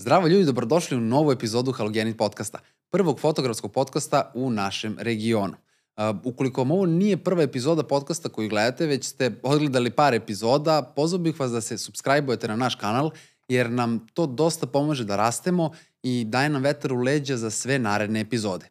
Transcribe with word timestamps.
Zdravo 0.00 0.28
ljudi, 0.28 0.44
dobrodošli 0.44 0.96
u 0.96 1.00
novu 1.00 1.32
epizodu 1.32 1.72
Halogenit 1.72 2.16
podcasta, 2.18 2.58
prvog 2.90 3.20
fotografskog 3.20 3.72
podcasta 3.72 4.32
u 4.34 4.50
našem 4.50 4.96
regionu. 4.98 5.54
Ukoliko 6.24 6.60
vam 6.60 6.70
ovo 6.70 6.86
nije 6.86 7.16
prva 7.16 7.42
epizoda 7.42 7.82
podcasta 7.82 8.28
koju 8.28 8.48
gledate, 8.48 8.86
već 8.86 9.04
ste 9.04 9.40
odgledali 9.42 9.90
par 9.90 10.14
epizoda, 10.14 10.92
pozvao 10.96 11.18
bih 11.18 11.40
vas 11.40 11.50
da 11.50 11.60
se 11.60 11.74
subscribe-ujete 11.74 12.48
na 12.48 12.56
naš 12.56 12.74
kanal, 12.74 13.10
jer 13.48 13.70
nam 13.70 14.06
to 14.14 14.26
dosta 14.26 14.66
pomaže 14.66 15.04
da 15.04 15.16
rastemo 15.16 15.70
i 16.02 16.24
daje 16.24 16.48
nam 16.48 16.62
vetar 16.62 16.92
u 16.92 17.00
leđa 17.00 17.36
za 17.36 17.50
sve 17.50 17.78
naredne 17.78 18.20
epizode. 18.20 18.66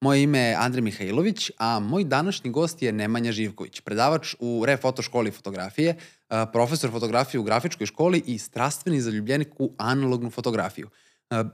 Moje 0.00 0.22
ime 0.22 0.38
je 0.38 0.54
Andrej 0.54 0.82
Mihajlović, 0.82 1.50
a 1.58 1.78
moj 1.78 2.04
današnji 2.04 2.50
gost 2.50 2.82
je 2.82 2.92
Nemanja 2.92 3.32
Živković, 3.32 3.80
predavač 3.80 4.34
u 4.38 4.62
Refoto 4.66 5.02
školi 5.02 5.30
fotografije, 5.30 5.96
profesor 6.52 6.90
fotografije 6.90 7.40
u 7.40 7.42
grafičkoj 7.42 7.86
školi 7.86 8.22
i 8.26 8.38
strastveni 8.38 9.00
zaljubljenik 9.00 9.48
u 9.58 9.72
analognu 9.78 10.30
fotografiju. 10.30 10.88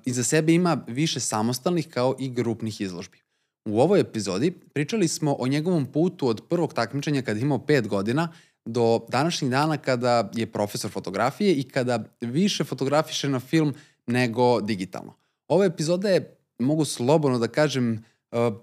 Iza 0.04 0.24
sebe 0.24 0.52
ima 0.52 0.84
više 0.86 1.20
samostalnih 1.20 1.88
kao 1.88 2.16
i 2.18 2.30
grupnih 2.30 2.80
izložbi. 2.80 3.18
U 3.64 3.80
ovoj 3.80 4.00
epizodi 4.00 4.50
pričali 4.50 5.08
smo 5.08 5.36
o 5.38 5.48
njegovom 5.48 5.86
putu 5.86 6.28
od 6.28 6.42
prvog 6.48 6.74
takmičenja 6.74 7.22
kada 7.22 7.40
imao 7.40 7.58
5 7.58 7.86
godina 7.86 8.32
do 8.64 9.06
današnjih 9.08 9.50
dana 9.50 9.76
kada 9.76 10.30
je 10.34 10.46
profesor 10.46 10.90
fotografije 10.90 11.54
i 11.54 11.62
kada 11.62 12.04
više 12.20 12.64
fotografiše 12.64 13.28
na 13.28 13.40
film 13.40 13.74
nego 14.06 14.60
digitalno. 14.60 15.14
Ova 15.48 15.64
epizoda 15.64 16.08
je, 16.08 16.36
mogu 16.58 16.84
slobodno 16.84 17.38
da 17.38 17.48
kažem, 17.48 18.04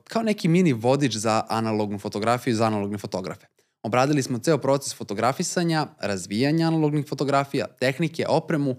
kao 0.03 0.23
neki 0.23 0.47
mini 0.47 0.73
vodič 0.73 1.15
za 1.15 1.43
analognu 1.49 1.99
fotografiju 1.99 2.51
i 2.51 2.55
za 2.55 2.65
analogne 2.65 2.97
fotografe. 2.97 3.47
Obradili 3.85 4.23
smo 4.23 4.39
ceo 4.39 4.57
proces 4.57 4.95
fotografisanja, 4.95 5.87
razvijanja 5.99 6.67
analognih 6.67 7.05
fotografija, 7.09 7.67
tehnike, 7.67 8.25
opremu, 8.29 8.75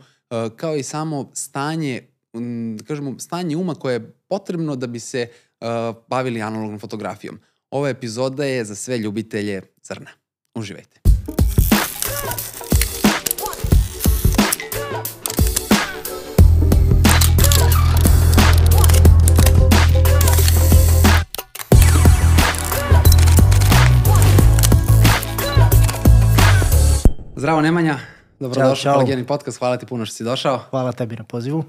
kao 0.57 0.77
i 0.77 0.83
samo 0.83 1.31
stanje, 1.35 2.03
da 2.77 2.85
kažemo, 2.85 3.19
stanje 3.19 3.57
uma 3.57 3.75
koje 3.75 3.95
je 3.95 4.11
potrebno 4.29 4.77
da 4.77 4.87
bi 4.87 5.01
se 5.01 5.29
bavili 6.09 6.43
analognom 6.43 6.81
fotografijom. 6.81 7.39
Ova 7.71 7.89
epizoda 7.89 8.45
je 8.45 8.65
za 8.65 8.75
sve 8.75 8.99
ljubitelje 8.99 9.63
crna. 9.83 10.11
Uživajte. 10.55 11.01
Zdravo 27.39 27.61
Nemanja, 27.61 27.99
dobrodošao 28.41 28.91
u 28.91 28.95
Halogenij 28.95 29.27
podcast, 29.27 29.59
hvala 29.59 29.77
ti 29.77 29.87
puno 29.87 30.07
što 30.07 30.15
si 30.15 30.25
došao. 30.25 30.59
Hvala 30.59 30.93
tebi 30.93 31.17
na 31.17 31.25
pozivu. 31.25 31.59
Uh, 31.59 31.65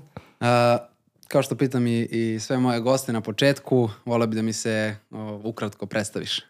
kao 1.27 1.41
što 1.41 1.55
pitam 1.55 1.87
i, 1.87 2.01
i 2.01 2.39
sve 2.39 2.57
moje 2.57 2.79
goste 2.79 3.13
na 3.13 3.21
početku, 3.21 3.89
voleo 4.05 4.27
bi 4.27 4.35
da 4.35 4.41
mi 4.41 4.53
se 4.53 4.95
o, 5.11 5.41
ukratko 5.43 5.85
predstaviš. 5.85 6.41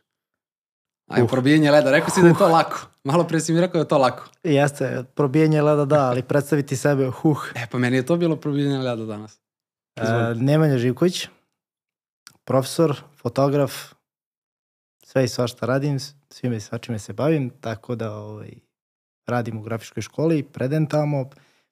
Ajde, 1.07 1.23
uh. 1.23 1.29
probijanje 1.29 1.71
leda, 1.71 1.91
rekao 1.91 2.09
si 2.09 2.19
uh. 2.19 2.23
da 2.23 2.29
je 2.29 2.37
to 2.37 2.47
lako. 2.47 2.87
Malo 3.03 3.23
pre 3.23 3.39
si 3.39 3.53
mi 3.53 3.61
rekao 3.61 3.73
da 3.73 3.79
je 3.79 3.87
to 3.87 3.97
lako. 3.97 4.23
Jeste, 4.43 5.03
probijanje 5.15 5.61
leda 5.61 5.85
da, 5.85 6.09
ali 6.09 6.23
predstaviti 6.23 6.75
sebe, 6.75 7.11
huh. 7.21 7.51
E, 7.55 7.67
pa 7.71 7.77
meni 7.77 7.97
je 7.97 8.05
to 8.05 8.17
bilo 8.17 8.35
probijanje 8.35 8.77
leda 8.77 9.05
danas. 9.05 9.39
Uh, 9.95 10.41
Nemanja 10.41 10.77
Živković, 10.77 11.27
profesor, 12.43 13.01
fotograf, 13.21 13.73
sve 15.03 15.23
i 15.23 15.27
svašta 15.27 15.65
radim, 15.65 15.99
svime 16.29 16.57
i 16.57 16.59
svačime 16.59 16.99
se 16.99 17.13
bavim, 17.13 17.49
tako 17.49 17.95
da 17.95 18.13
ovaj, 18.13 18.66
radim 19.27 19.57
u 19.57 19.61
grafičkoj 19.61 20.01
školi, 20.01 20.43
predajem 20.43 20.85
tamo, 20.85 21.29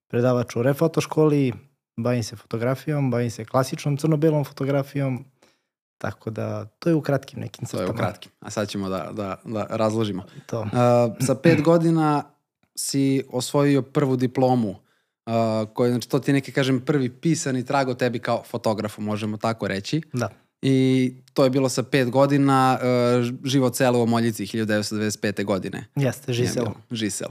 predavač 0.08 0.56
u 0.56 0.64
refoto 0.64 1.02
školi, 1.02 1.54
bavim 1.98 2.24
se 2.24 2.36
fotografijom, 2.36 3.12
bavim 3.12 3.32
se 3.32 3.46
klasičnom 3.46 3.98
crno-belom 3.98 4.46
fotografijom, 4.46 5.26
tako 5.98 6.30
da 6.30 6.66
to 6.66 6.90
je 6.90 6.96
u 6.96 7.02
kratkim 7.02 7.40
nekim 7.40 7.66
crtama. 7.66 7.86
To 7.86 7.92
je 7.92 7.96
u 7.96 7.98
kratkim, 7.98 8.32
a 8.40 8.50
sad 8.50 8.70
ćemo 8.70 8.90
da, 8.90 9.12
da, 9.14 9.36
da 9.46 9.68
razložimo. 9.70 10.24
To. 10.46 10.62
Uh, 10.62 10.68
sa 11.26 11.36
pet 11.36 11.62
godina 11.72 12.24
si 12.76 13.24
osvojio 13.30 13.82
prvu 13.82 14.16
diplomu, 14.16 14.70
uh, 14.70 15.34
koja, 15.74 15.92
znači 15.92 16.10
to 16.10 16.20
ti 16.20 16.32
je 16.32 16.34
neki, 16.34 16.52
kažem, 16.52 16.82
prvi 16.82 17.10
pisani 17.10 17.66
trag 17.66 17.90
o 17.90 17.94
tebi 17.94 18.20
kao 18.20 18.44
fotografu, 18.44 19.02
možemo 19.02 19.38
tako 19.38 19.68
reći. 19.68 20.02
Da. 20.14 20.30
I 20.62 21.14
to 21.34 21.44
je 21.44 21.50
bilo 21.50 21.70
sa 21.70 21.84
pet 21.84 22.10
godina, 22.10 22.80
uh, 22.80 23.36
život 23.44 23.76
celo 23.76 24.04
u 24.04 24.08
Moljici 24.08 24.46
1995. 24.46 25.46
godine. 25.46 25.88
Jeste, 25.96 26.34
Žisel. 26.34 26.66
Žisel. 26.92 27.30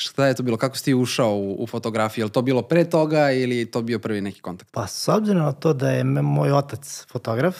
Šta 0.00 0.26
je 0.26 0.34
to 0.34 0.42
bilo? 0.42 0.56
Kako 0.56 0.76
si 0.76 0.84
ti 0.84 0.94
ušao 0.94 1.36
u, 1.36 1.62
u 1.62 1.66
fotografiju? 1.66 2.22
Je 2.22 2.24
li 2.24 2.32
to 2.32 2.42
bilo 2.42 2.62
pre 2.62 2.90
toga 2.90 3.30
ili 3.32 3.70
to 3.70 3.82
bio 3.82 3.98
prvi 3.98 4.20
neki 4.20 4.40
kontakt? 4.40 4.70
Pa 4.72 4.86
s 4.86 5.08
obzirom 5.08 5.42
na 5.42 5.52
to 5.52 5.72
da 5.72 5.90
je 5.90 6.04
moj 6.04 6.52
otac 6.52 7.06
fotograf, 7.12 7.56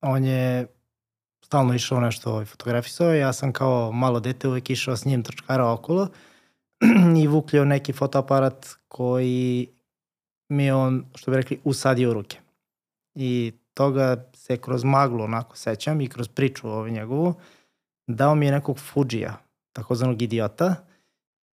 on 0.00 0.24
je 0.24 0.66
stalno 1.44 1.74
išao 1.74 2.00
nešto 2.00 2.30
ovaj, 2.30 2.44
fotografisao. 2.44 3.14
Ja 3.14 3.32
sam 3.32 3.52
kao 3.52 3.92
malo 3.92 4.20
dete 4.20 4.48
uvek 4.48 4.70
išao 4.70 4.96
s 4.96 5.04
njim 5.04 5.22
trčkara 5.22 5.70
okolo 5.70 6.08
i 7.22 7.26
vukljao 7.26 7.64
neki 7.64 7.92
fotoaparat 7.92 8.68
koji 8.88 9.68
mi 10.48 10.64
je 10.64 10.74
on, 10.74 11.04
što 11.14 11.30
bi 11.30 11.36
rekli, 11.36 11.60
usadio 11.64 12.10
u 12.10 12.14
ruke. 12.14 12.38
I 13.14 13.52
toga 13.74 14.24
se 14.34 14.56
kroz 14.56 14.84
maglu 14.84 15.24
onako 15.24 15.56
sećam 15.56 16.00
i 16.00 16.08
kroz 16.08 16.28
priču 16.28 16.68
ovaj 16.68 16.90
njegovu 16.90 17.34
dao 18.06 18.34
mi 18.34 18.46
je 18.46 18.52
nekog 18.52 18.78
Fujija, 18.78 19.36
takozvanog 19.72 20.22
idiota, 20.22 20.87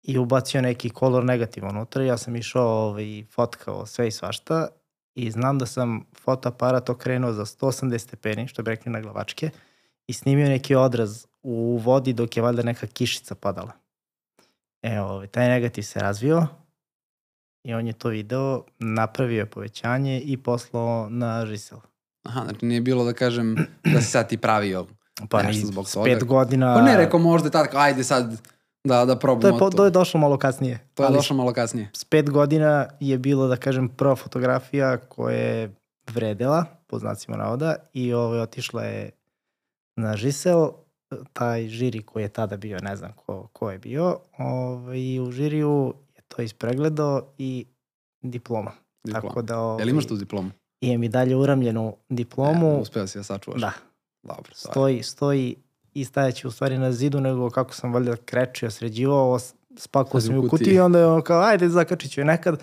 i 0.03 0.19
ubacio 0.19 0.61
neki 0.61 0.91
kolor 0.91 1.25
negativ 1.25 1.65
unutra. 1.65 2.05
Ja 2.05 2.19
sam 2.19 2.37
išao 2.37 2.89
ovaj, 2.89 3.25
fotkao 3.31 3.87
sve 3.87 4.09
i 4.09 4.11
svašta 4.11 4.69
i 5.15 5.31
znam 5.31 5.59
da 5.59 5.67
sam 5.67 6.07
fotoaparat 6.21 6.91
okrenuo 6.91 7.33
za 7.33 7.45
180 7.45 7.99
stepeni, 7.99 8.49
što 8.49 8.63
bi 8.63 8.71
rekli 8.71 8.93
na 8.93 9.01
glavačke, 9.01 9.51
i 10.07 10.13
snimio 10.13 10.49
neki 10.49 10.75
odraz 10.75 11.27
u 11.43 11.77
vodi 11.77 12.13
dok 12.13 12.37
je 12.37 12.43
valjda 12.43 12.63
neka 12.63 12.87
kišica 12.87 13.35
padala. 13.35 13.73
Evo, 14.83 15.07
ovaj, 15.07 15.27
taj 15.27 15.49
negativ 15.49 15.83
se 15.83 16.01
razvio 16.01 16.47
i 17.65 17.75
on 17.75 17.87
je 17.87 17.93
to 17.93 18.09
video, 18.09 18.65
napravio 18.79 19.47
povećanje 19.47 20.21
i 20.21 20.37
poslao 20.37 21.09
na 21.11 21.47
žisel. 21.47 21.79
Aha, 22.23 22.45
znači 22.45 22.67
nije 22.67 22.81
bilo 22.81 23.05
da 23.05 23.13
kažem 23.13 23.57
da 23.93 24.01
si 24.01 24.11
sad 24.11 24.29
ti 24.29 24.37
pravio 24.37 24.87
pa 25.31 25.43
nešto 25.43 25.67
zbog 25.67 25.91
toga. 25.91 26.05
pet 26.05 26.25
godina... 26.25 26.75
Pa 26.75 26.83
ne, 26.83 26.97
rekao 26.97 27.21
možda 27.21 27.51
tad, 27.51 27.69
ajde 27.75 28.05
sad 28.05 28.41
Da, 28.85 29.05
da 29.05 29.17
probamo 29.17 29.41
to. 29.41 29.49
Je, 29.49 29.59
po, 29.59 29.71
to 29.71 29.85
je 29.85 29.91
došlo 29.91 30.21
malo 30.21 30.39
kasnije. 30.39 30.87
To 30.95 31.03
je 31.03 31.07
ali 31.07 31.17
došlo 31.17 31.37
malo 31.37 31.53
kasnije. 31.53 31.91
S 31.93 32.05
pet 32.05 32.31
godina 32.31 32.87
je 33.01 33.19
bilo, 33.19 33.49
da 33.49 33.57
kažem, 33.57 33.89
prva 33.89 34.17
fotografija 34.17 34.97
koja 34.97 35.37
je 35.37 35.75
vredela, 36.11 36.65
po 36.87 36.99
znacima 36.99 37.37
navoda, 37.37 37.77
i 37.93 38.13
ovo, 38.13 38.25
ovaj, 38.25 38.41
otišla 38.41 38.83
je 38.83 39.11
na 39.97 40.17
žisel, 40.17 40.71
taj 41.33 41.69
žiri 41.69 42.03
koji 42.03 42.23
je 42.23 42.29
tada 42.29 42.57
bio, 42.57 42.79
ne 42.79 42.97
znam 42.97 43.13
ko, 43.13 43.49
ko 43.53 43.71
je 43.71 43.79
bio, 43.79 44.19
ovaj, 44.39 44.99
i 44.99 45.21
u 45.21 45.31
žiriju 45.31 45.95
je 46.17 46.23
to 46.29 46.43
ispregledao 46.43 47.23
i 47.39 47.67
diploma. 48.23 48.73
diploma. 49.05 49.29
Tako 49.29 49.43
da, 49.43 49.59
ovaj, 49.59 49.83
Jel 49.83 49.89
imaš 49.89 50.07
tu 50.07 50.17
diplomu? 50.17 50.51
Imam 50.81 51.03
i 51.03 51.09
dalje 51.09 51.37
uramljenu 51.37 51.97
diplomu. 52.09 52.69
E, 52.69 52.81
uspeo 52.81 53.07
si 53.07 53.19
ja 53.19 53.23
sačuvaš. 53.23 53.61
Da. 53.61 53.73
Dobro. 54.23 54.53
Stoji, 54.55 55.03
stoji 55.03 55.57
i 55.95 56.05
stajaći 56.05 56.47
u 56.47 56.51
stvari 56.51 56.79
na 56.79 56.93
zidu, 56.93 57.21
nego 57.21 57.51
kako 57.51 57.75
sam 57.75 57.93
valjda 57.93 58.17
krečio, 58.17 58.71
sređivao, 58.71 59.39
spakuo 59.77 60.21
sam 60.21 60.39
u 60.39 60.49
kutiju 60.49 60.75
i 60.75 60.81
onda 60.81 60.99
je 60.99 61.07
ono 61.07 61.23
kao, 61.23 61.43
ajde 61.43 61.69
zakačit 61.69 62.13
ću 62.13 62.21
je 62.21 62.25
nekad. 62.25 62.63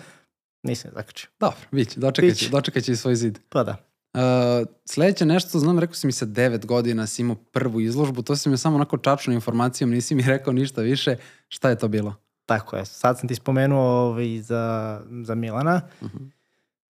Nisam 0.62 0.90
je 0.90 0.94
zakačio. 0.94 1.30
Dobro, 1.40 1.58
biće, 1.70 2.00
dočekat 2.00 2.36
će, 2.36 2.48
dočekat 2.48 2.84
će 2.84 2.92
i 2.92 2.96
svoj 2.96 3.14
zid. 3.14 3.38
Pa 3.48 3.64
da. 3.64 3.76
Uh, 4.14 4.68
sledeće 4.84 5.26
nešto, 5.26 5.58
znam, 5.58 5.78
rekao 5.78 5.94
si 5.94 6.06
mi 6.06 6.12
sa 6.12 6.24
devet 6.24 6.66
godina 6.66 7.06
si 7.06 7.22
imao 7.22 7.36
prvu 7.36 7.80
izložbu, 7.80 8.22
to 8.22 8.36
si 8.36 8.48
mi 8.48 8.58
samo 8.58 8.76
onako 8.76 8.98
čačno 8.98 9.32
informacijom, 9.32 9.90
nisi 9.90 10.14
mi 10.14 10.22
rekao 10.34 10.52
ništa 10.52 10.82
više. 10.82 11.16
Šta 11.48 11.68
je 11.68 11.78
to 11.78 11.88
bilo? 11.88 12.14
Tako 12.46 12.76
je, 12.76 12.84
sad 12.84 13.18
sam 13.18 13.28
ti 13.28 13.34
spomenuo 13.34 13.84
ovaj, 13.84 14.40
za, 14.40 15.00
za 15.22 15.34
Milana. 15.34 15.80
Uh 16.00 16.08
-huh. 16.10 16.30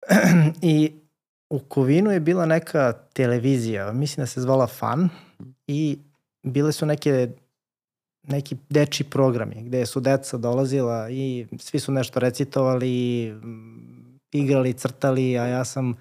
I 0.62 0.92
u 1.50 1.58
Kovinu 1.58 2.10
je 2.10 2.20
bila 2.20 2.46
neka 2.46 2.92
televizija, 2.92 3.92
mislim 3.92 4.22
da 4.22 4.26
se 4.26 4.40
zvala 4.40 4.66
Fan 4.66 5.08
i 5.66 5.98
bile 6.52 6.72
su 6.72 6.86
neke 6.86 7.28
neki 8.28 8.56
deči 8.68 9.04
programi 9.04 9.54
gde 9.62 9.86
su 9.86 10.00
deca 10.00 10.36
dolazila 10.36 11.10
i 11.10 11.46
svi 11.58 11.80
su 11.80 11.92
nešto 11.92 12.20
recitovali, 12.20 13.34
igrali, 14.32 14.72
crtali, 14.72 15.38
a 15.38 15.46
ja 15.46 15.64
sam, 15.64 15.96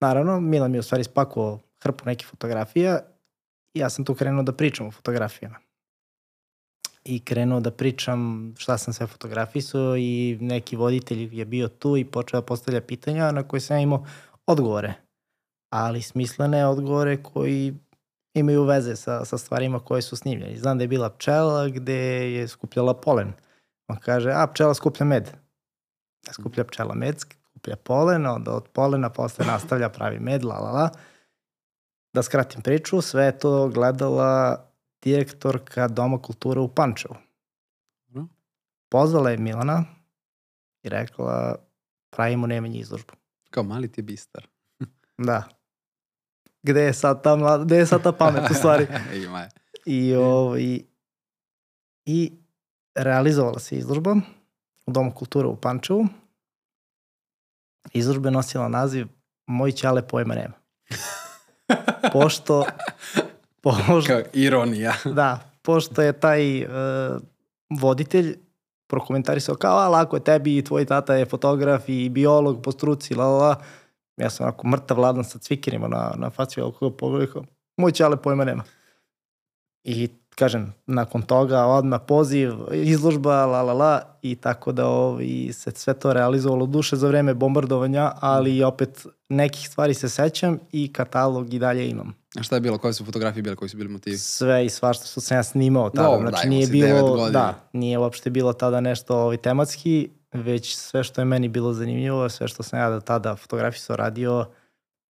naravno, 0.00 0.40
Milan 0.40 0.70
mi 0.70 0.76
je 0.76 0.80
u 0.80 0.82
stvari 0.82 1.04
spakuo 1.04 1.60
hrpu 1.82 2.04
nekih 2.06 2.26
fotografija 2.26 3.00
i 3.74 3.78
ja 3.78 3.90
sam 3.90 4.04
tu 4.04 4.14
krenuo 4.14 4.42
da 4.42 4.52
pričam 4.52 4.86
o 4.86 4.90
fotografijama. 4.90 5.56
I 7.04 7.20
krenuo 7.20 7.60
da 7.60 7.70
pričam 7.70 8.54
šta 8.58 8.78
sam 8.78 8.94
sve 8.94 9.06
fotografisao 9.06 9.96
i 9.96 10.38
neki 10.40 10.76
voditelj 10.76 11.38
je 11.38 11.44
bio 11.44 11.68
tu 11.68 11.96
i 11.96 12.04
počeo 12.04 12.40
da 12.40 12.46
postavlja 12.46 12.80
pitanja 12.80 13.32
na 13.32 13.42
koje 13.42 13.60
sam 13.60 13.78
imao 13.78 14.06
odgovore. 14.46 14.94
Ali 15.70 16.02
smislene 16.02 16.66
odgovore 16.66 17.22
koji 17.22 17.74
imaju 18.34 18.64
veze 18.64 18.96
sa, 18.96 19.24
sa 19.24 19.38
stvarima 19.38 19.80
koje 19.80 20.02
su 20.02 20.16
snimljene. 20.16 20.56
Znam 20.56 20.78
da 20.78 20.84
je 20.84 20.88
bila 20.88 21.10
pčela 21.10 21.68
gde 21.68 21.94
je 22.32 22.48
skupljala 22.48 22.94
polen. 22.94 23.32
On 23.88 23.96
kaže, 23.96 24.32
a 24.34 24.46
pčela 24.46 24.74
skuplja 24.74 25.06
med. 25.06 25.30
Ne 26.26 26.32
skuplja 26.32 26.64
pčela 26.64 26.94
med, 26.94 27.20
skuplja 27.20 27.76
polen, 27.76 28.26
onda 28.26 28.52
od 28.52 28.68
polena 28.68 29.10
posle 29.10 29.46
nastavlja 29.46 29.88
pravi 29.88 30.18
med, 30.20 30.44
la 30.44 30.58
la 30.58 30.70
la. 30.70 30.90
Da 32.14 32.22
skratim 32.22 32.62
priču, 32.62 33.00
sve 33.00 33.24
je 33.24 33.38
to 33.38 33.68
gledala 33.68 34.64
direktorka 35.02 35.88
Doma 35.88 36.22
kulture 36.22 36.60
u 36.60 36.68
Pančevu. 36.68 37.16
Pozvala 38.90 39.30
je 39.30 39.38
Milana 39.38 39.84
i 40.82 40.88
rekla 40.88 41.56
pravimo 42.10 42.46
Nemanje 42.46 42.80
izložbu. 42.80 43.14
Kao 43.50 43.62
mali 43.62 43.92
ti 43.92 44.02
bistar. 44.02 44.46
Da. 45.18 45.61
Gde 46.62 46.80
je 46.80 46.92
sad 46.92 47.22
ta, 47.22 47.36
mlada, 47.36 47.64
gde 47.64 47.76
je 47.76 47.86
sad 47.86 48.02
ta 48.02 48.12
pamet 48.12 48.50
u 48.50 48.54
stvari? 48.54 48.86
Ima 49.24 49.40
je. 49.40 49.48
I, 49.86 50.14
ovaj, 50.14 50.80
I 52.06 52.32
realizovala 52.94 53.58
se 53.58 53.76
izložba 53.76 54.16
u 54.86 54.92
Domu 54.92 55.12
kulture 55.14 55.48
u 55.48 55.56
Pančevu. 55.56 56.06
Izložba 57.92 58.28
je 58.28 58.32
nosila 58.32 58.68
naziv 58.68 59.06
Moj 59.46 59.72
ćale 59.72 60.02
pojma 60.02 60.34
nema. 60.34 60.54
Pošto, 62.12 62.66
pošto, 63.60 64.06
Kao 64.06 64.22
ironija. 64.32 64.94
da, 65.18 65.38
pošto 65.62 66.02
je 66.02 66.12
taj 66.12 66.64
uh, 66.64 66.70
voditelj 67.80 68.38
prokomentarisao 68.86 69.54
kao, 69.54 69.78
a 69.78 69.88
lako 69.88 70.16
je 70.16 70.24
tebi 70.24 70.58
i 70.58 70.64
tvoj 70.64 70.84
tata 70.84 71.14
je 71.14 71.26
fotograf 71.26 71.88
i 71.88 72.08
biolog 72.08 72.62
po 72.62 72.72
struci, 72.72 73.14
la, 73.14 73.26
la, 73.26 73.38
la. 73.38 73.56
Ja 74.22 74.30
sam 74.30 74.46
onako 74.46 74.68
mrtav 74.68 74.96
vladan 74.96 75.24
sa 75.24 75.38
cvikirima 75.38 75.88
na, 75.88 76.12
na 76.16 76.30
faci, 76.30 76.60
ali 76.60 76.72
koga 76.72 76.96
pogledao, 76.96 77.44
moj 77.76 77.92
ćale 77.92 78.16
pojma 78.16 78.44
nema. 78.44 78.64
I 79.84 80.08
kažem, 80.34 80.74
nakon 80.86 81.22
toga 81.22 81.64
odmah 81.64 82.00
poziv, 82.06 82.52
izložba, 82.72 83.46
la 83.46 83.62
la 83.62 83.72
la, 83.72 84.02
i 84.22 84.34
tako 84.36 84.72
da 84.72 84.86
ovi, 84.86 85.52
se 85.52 85.70
sve 85.74 85.94
to 85.94 86.12
realizovalo 86.12 86.66
duše 86.66 86.96
za 86.96 87.08
vreme 87.08 87.34
bombardovanja, 87.34 88.12
ali 88.20 88.62
opet 88.62 89.06
nekih 89.28 89.68
stvari 89.68 89.94
se 89.94 90.08
sećam 90.08 90.58
i 90.72 90.92
katalog 90.92 91.54
i 91.54 91.58
dalje 91.58 91.90
imam. 91.90 92.14
A 92.38 92.42
šta 92.42 92.56
je 92.56 92.60
bilo? 92.60 92.78
Koje 92.78 92.92
su 92.92 93.04
fotografije 93.04 93.42
bile? 93.42 93.56
Koji 93.56 93.68
su 93.68 93.76
bili 93.76 93.88
motivi? 93.88 94.18
Sve 94.18 94.66
i 94.66 94.68
svašta 94.68 95.06
što 95.06 95.20
sam 95.20 95.36
ja 95.36 95.42
snimao 95.42 95.90
tada. 95.90 96.08
Dobro, 96.08 96.30
znači 96.30 96.48
nije 96.48 96.66
bilo, 96.66 97.30
da, 97.30 97.54
nije 97.72 97.98
uopšte 97.98 98.30
bilo 98.30 98.52
tada 98.52 98.80
nešto 98.80 99.16
ovaj, 99.16 99.36
tematski, 99.36 100.10
već 100.34 100.76
sve 100.76 101.04
što 101.04 101.20
je 101.20 101.26
meni 101.26 101.48
bilo 101.48 101.72
zanimljivo, 101.72 102.28
sve 102.28 102.48
što 102.48 102.62
sam 102.62 102.78
ja 102.78 102.90
do 102.90 103.00
tada 103.00 103.36
fotografisao, 103.36 103.96
radio, 103.96 104.46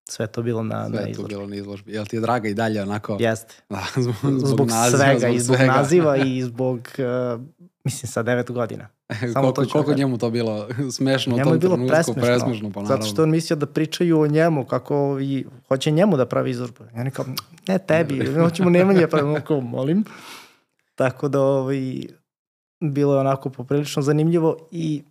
sve 0.05 0.27
to 0.27 0.43
bilo 0.43 0.63
na, 0.63 0.85
Sve 0.85 0.93
na 0.93 0.99
je 0.99 1.05
to 1.05 1.11
izložbi. 1.11 1.29
bilo 1.29 1.47
na 1.47 1.57
izložbi. 1.57 1.93
Jel 1.93 2.07
ti 2.07 2.17
je 2.17 2.21
draga 2.21 2.49
i 2.49 2.55
dalje 2.55 2.83
onako? 2.83 3.17
Jeste. 3.21 3.55
Da, 3.71 3.85
zbog, 3.97 4.15
zbog, 4.23 4.39
Zbog, 4.41 4.69
naziva, 4.69 4.99
svega, 4.99 5.19
zbog 5.21 5.35
i 5.35 5.41
zbog 5.41 5.57
svega. 5.57 5.73
naziva 5.73 6.17
i 6.17 6.43
zbog, 6.43 6.89
uh, 7.35 7.41
mislim, 7.85 8.09
sa 8.09 8.23
devet 8.23 8.51
godina. 8.51 8.89
Samo 9.33 9.43
koliko, 9.45 9.65
to 9.65 9.71
koliko 9.71 9.91
da- 9.91 9.97
njemu 9.97 10.19
to 10.19 10.31
bilo 10.31 10.69
smešno 10.93 11.35
u 11.35 11.37
Njemu 11.37 11.45
tom 11.45 11.55
je 11.55 11.59
bilo 11.59 11.75
trenutku? 11.75 11.93
presmešno, 11.93 12.23
presmešno 12.23 12.71
pa 12.71 12.83
naravno. 12.83 12.97
zato 12.97 13.15
što 13.15 13.23
on 13.23 13.31
mislio 13.31 13.57
da 13.57 13.67
pričaju 13.67 14.21
o 14.21 14.27
njemu, 14.27 14.65
kako 14.65 14.95
i 15.21 15.47
hoće 15.69 15.91
njemu 15.91 16.17
da 16.17 16.27
pravi 16.27 16.51
izložbu. 16.51 16.85
Ja 16.97 17.11
kao, 17.11 17.25
ne 17.69 17.79
tebi, 17.79 18.35
hoćemo 18.35 18.71
Nemanje 18.79 19.07
pravimo, 19.07 19.39
kao, 19.39 19.61
molim. 19.61 20.05
Tako 20.95 21.29
da 21.29 21.41
ovaj, 21.41 21.79
bilo 22.83 23.15
je 23.15 23.21
onako 23.21 23.51
poprilično 23.51 24.03
zanimljivo 24.03 24.57
i 24.71 25.03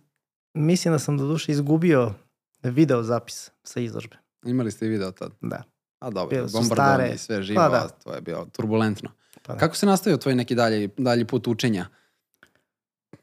mislim 0.54 0.94
da 0.94 0.98
sam 0.98 1.18
do 1.18 1.26
duše 1.26 1.52
izgubio 1.52 2.14
video 2.62 3.02
zapis 3.02 3.50
sa 3.62 3.80
izložbe. 3.80 4.16
Imali 4.44 4.70
ste 4.70 4.86
i 4.86 4.88
video 4.88 5.10
tad? 5.10 5.32
Da. 5.40 5.62
A 5.98 6.10
dobro, 6.10 6.46
bombardovanje 6.52 7.18
sve 7.18 7.42
živo, 7.42 7.56
Pa 7.56 7.68
da. 7.68 7.88
to 7.88 8.14
je 8.14 8.20
bilo 8.20 8.44
turbulentno. 8.46 9.10
Pa 9.42 9.52
da. 9.52 9.58
Kako 9.58 9.76
se 9.76 9.86
nastavio 9.86 10.16
tvoj 10.16 10.34
neki 10.34 10.54
dalji, 10.54 10.90
dalji 10.96 11.24
put 11.24 11.46
učenja? 11.46 11.86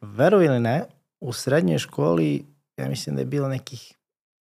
Verovi 0.01 0.45
ili 0.45 0.59
ne, 0.59 0.85
u 1.19 1.33
srednjoj 1.33 1.77
školi, 1.77 2.45
ja 2.77 2.89
mislim 2.89 3.15
da 3.15 3.21
je 3.21 3.25
bilo 3.25 3.47
nekih 3.47 3.93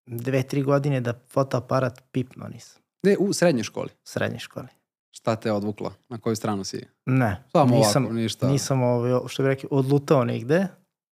dve, 0.07 0.43
tri 0.43 0.63
godine 0.63 1.01
da 1.01 1.21
fotoaparat 1.29 2.03
pipno 2.13 2.49
nisam. 2.49 2.83
Gde, 3.03 3.17
u 3.19 3.33
srednjoj 3.33 3.63
školi. 3.65 3.89
U 3.89 4.05
srednjoj 4.05 4.39
školi. 4.39 4.67
Šta 5.11 5.37
te 5.37 5.49
je 5.49 5.53
odvuklo? 5.53 5.93
Na 6.09 6.19
koju 6.19 6.37
stranu 6.37 6.65
si? 6.65 6.87
Ne, 7.07 7.45
Samo 7.53 7.77
nisam, 7.77 8.03
ovako, 8.03 8.15
ništa. 8.15 8.49
nisam 8.49 8.83
ovaj, 8.83 9.21
što 9.29 9.43
bi 9.43 9.49
rekli, 9.49 9.69
odlutao 9.73 10.25
nigde, 10.25 10.67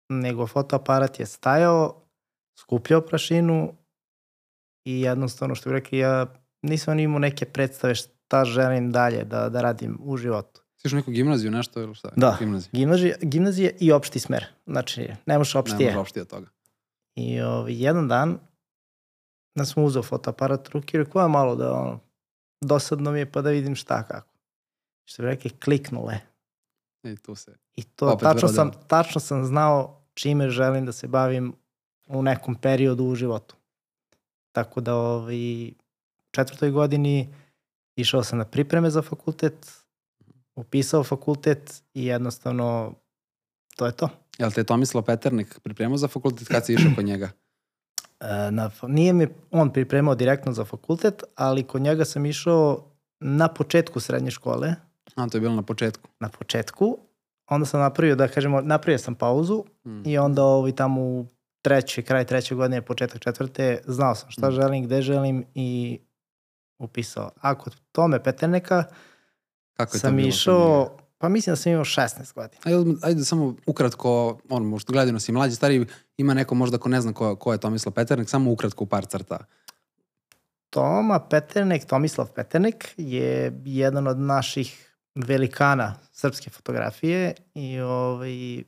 nego 0.09 0.47
fotoaparat 0.47 1.19
je 1.19 1.25
stajao, 1.25 2.01
skupljao 2.59 3.01
prašinu 3.01 3.73
i 4.85 5.01
jednostavno, 5.01 5.55
što 5.55 5.69
bi 5.69 5.73
rekli, 5.73 5.97
ja 5.97 6.33
nisam 6.61 6.99
imao 6.99 7.19
neke 7.19 7.45
predstave 7.45 7.95
šta 7.95 8.45
želim 8.45 8.91
dalje 8.91 9.23
da, 9.23 9.49
da 9.49 9.61
radim 9.61 9.97
u 10.01 10.17
životu. 10.17 10.61
Išao 10.83 10.97
u 10.97 10.99
neku 10.99 11.11
gimnaziju, 11.11 11.51
nešto 11.51 11.81
ili 11.81 11.95
šta? 11.95 12.09
Da. 12.15 12.35
Gimnaziju. 12.39 12.69
Gimnazija, 12.73 13.15
gimnazija 13.21 13.71
i 13.79 13.91
opšti 13.91 14.19
smer. 14.19 14.45
Znači, 14.65 15.09
ne 15.25 15.37
možeš 15.37 15.53
Ne 15.53 15.59
opšti 15.59 15.73
može 15.75 15.85
je. 15.85 15.97
opštije 15.97 16.21
od 16.21 16.27
toga. 16.29 16.47
I 17.15 17.41
ovaj, 17.41 17.73
jedan 17.83 18.07
dan 18.07 18.39
da 19.55 19.65
sam 19.65 19.83
uzeo 19.83 20.03
fotoaparat 20.03 20.69
ruke 20.69 20.97
i 20.97 21.03
rekao, 21.03 21.21
"A, 21.21 21.27
malo 21.27 21.55
da 21.55 21.73
ono, 21.73 21.99
dosadno 22.61 23.11
mi 23.11 23.19
je 23.19 23.31
pa 23.31 23.41
da 23.41 23.49
vidim 23.49 23.75
šta 23.75 24.03
kako. 24.03 24.33
Što 25.05 25.23
bi 25.23 25.29
rekli, 25.29 25.49
kliknule. 25.49 26.19
I 27.03 27.15
tu 27.15 27.35
se... 27.35 27.55
I 27.75 27.83
to 27.83 28.07
Opet 28.07 28.23
tačno 28.23 28.47
sam, 28.47 28.71
tačno 28.87 29.21
sam 29.21 29.45
znao 29.45 30.01
čime 30.13 30.49
želim 30.49 30.85
da 30.85 30.91
se 30.91 31.07
bavim 31.07 31.53
u 32.07 32.23
nekom 32.23 32.55
periodu 32.55 33.03
u 33.03 33.15
životu. 33.15 33.55
Tako 34.51 34.81
da 34.81 34.95
ovaj, 34.95 35.67
u 35.67 36.31
četvrtoj 36.31 36.71
godini 36.71 37.33
išao 37.95 38.23
sam 38.23 38.37
na 38.37 38.45
pripreme 38.45 38.89
za 38.89 39.01
fakultet, 39.01 39.71
upisao 40.55 41.03
fakultet 41.03 41.83
i 41.93 42.05
jednostavno 42.05 42.93
to 43.75 43.85
je 43.85 43.91
to. 43.91 44.09
Jel 44.37 44.51
te 44.51 44.61
je 44.61 44.65
Tomislav 44.65 45.03
Peternik 45.03 45.59
pripremao 45.59 45.97
za 45.97 46.07
fakultet 46.07 46.47
kad 46.47 46.65
si 46.65 46.73
išao 46.73 46.91
kod 46.95 47.05
njega? 47.05 47.29
E, 48.19 48.51
Na, 48.51 48.71
nije 48.87 49.13
mi 49.13 49.27
on 49.51 49.73
pripremao 49.73 50.15
direktno 50.15 50.53
za 50.53 50.65
fakultet, 50.65 51.23
ali 51.35 51.63
kod 51.63 51.81
njega 51.81 52.05
sam 52.05 52.25
išao 52.25 52.83
na 53.19 53.47
početku 53.47 53.99
srednje 53.99 54.31
škole, 54.31 54.75
A, 55.15 55.29
to 55.29 55.37
je 55.37 55.41
bilo 55.41 55.55
na 55.55 55.61
početku. 55.61 56.09
na 56.19 56.29
početku, 56.29 56.97
onda 57.53 57.65
sam 57.65 57.79
napravio, 57.79 58.15
da 58.15 58.27
kažemo, 58.27 58.61
napravio 58.61 58.97
sam 58.97 59.15
pauzu 59.15 59.63
Mm. 59.85 60.01
i 60.05 60.17
onda 60.17 60.43
ovaj, 60.43 60.71
tamo 60.71 61.01
u 61.01 61.25
treće, 61.61 62.01
kraj 62.01 62.25
treće 62.25 62.55
godine, 62.55 62.81
početak 62.81 63.21
četvrte, 63.21 63.81
znao 63.85 64.15
sam 64.15 64.31
šta 64.31 64.49
Mm. 64.49 64.51
želim, 64.51 64.83
gde 64.83 65.01
želim 65.01 65.45
i 65.55 65.99
upisao. 66.79 67.31
A 67.37 67.55
kod 67.55 67.75
Tome 67.91 68.23
Peterneka 68.23 68.83
Kako 69.73 69.95
je 69.95 69.99
sam 69.99 70.15
bilo? 70.15 70.27
išao, 70.27 70.97
pa 71.17 71.29
mislim 71.29 71.51
da 71.51 71.57
sam 71.57 71.71
imao 71.71 71.85
16 71.85 72.33
godina. 72.33 72.61
Ajde, 72.65 72.91
ajde 73.01 73.23
samo 73.23 73.55
ukratko, 73.65 74.39
on 74.49 74.63
možda 74.63 74.91
gledano 74.91 75.19
si 75.19 75.31
mlađi, 75.31 75.55
stari, 75.55 75.85
ima 76.17 76.33
neko 76.33 76.55
možda 76.55 76.77
ko 76.77 76.89
ne 76.89 77.01
zna 77.01 77.13
ko, 77.13 77.35
ko 77.35 77.51
je 77.51 77.57
Tomislav 77.57 77.93
Peternik, 77.93 78.29
samo 78.29 78.51
ukratko 78.51 78.83
u 78.83 78.87
par 78.87 79.05
crta. 79.05 79.37
Toma 80.69 81.19
Peternek, 81.21 81.85
Tomislav 81.85 82.27
Peternek 82.27 82.93
je 82.97 83.61
jedan 83.65 84.07
od 84.07 84.19
naših 84.19 84.92
velikana 85.15 85.95
srpske 86.11 86.49
fotografije 86.49 87.33
i 87.53 87.79
ovaj, 87.79 88.63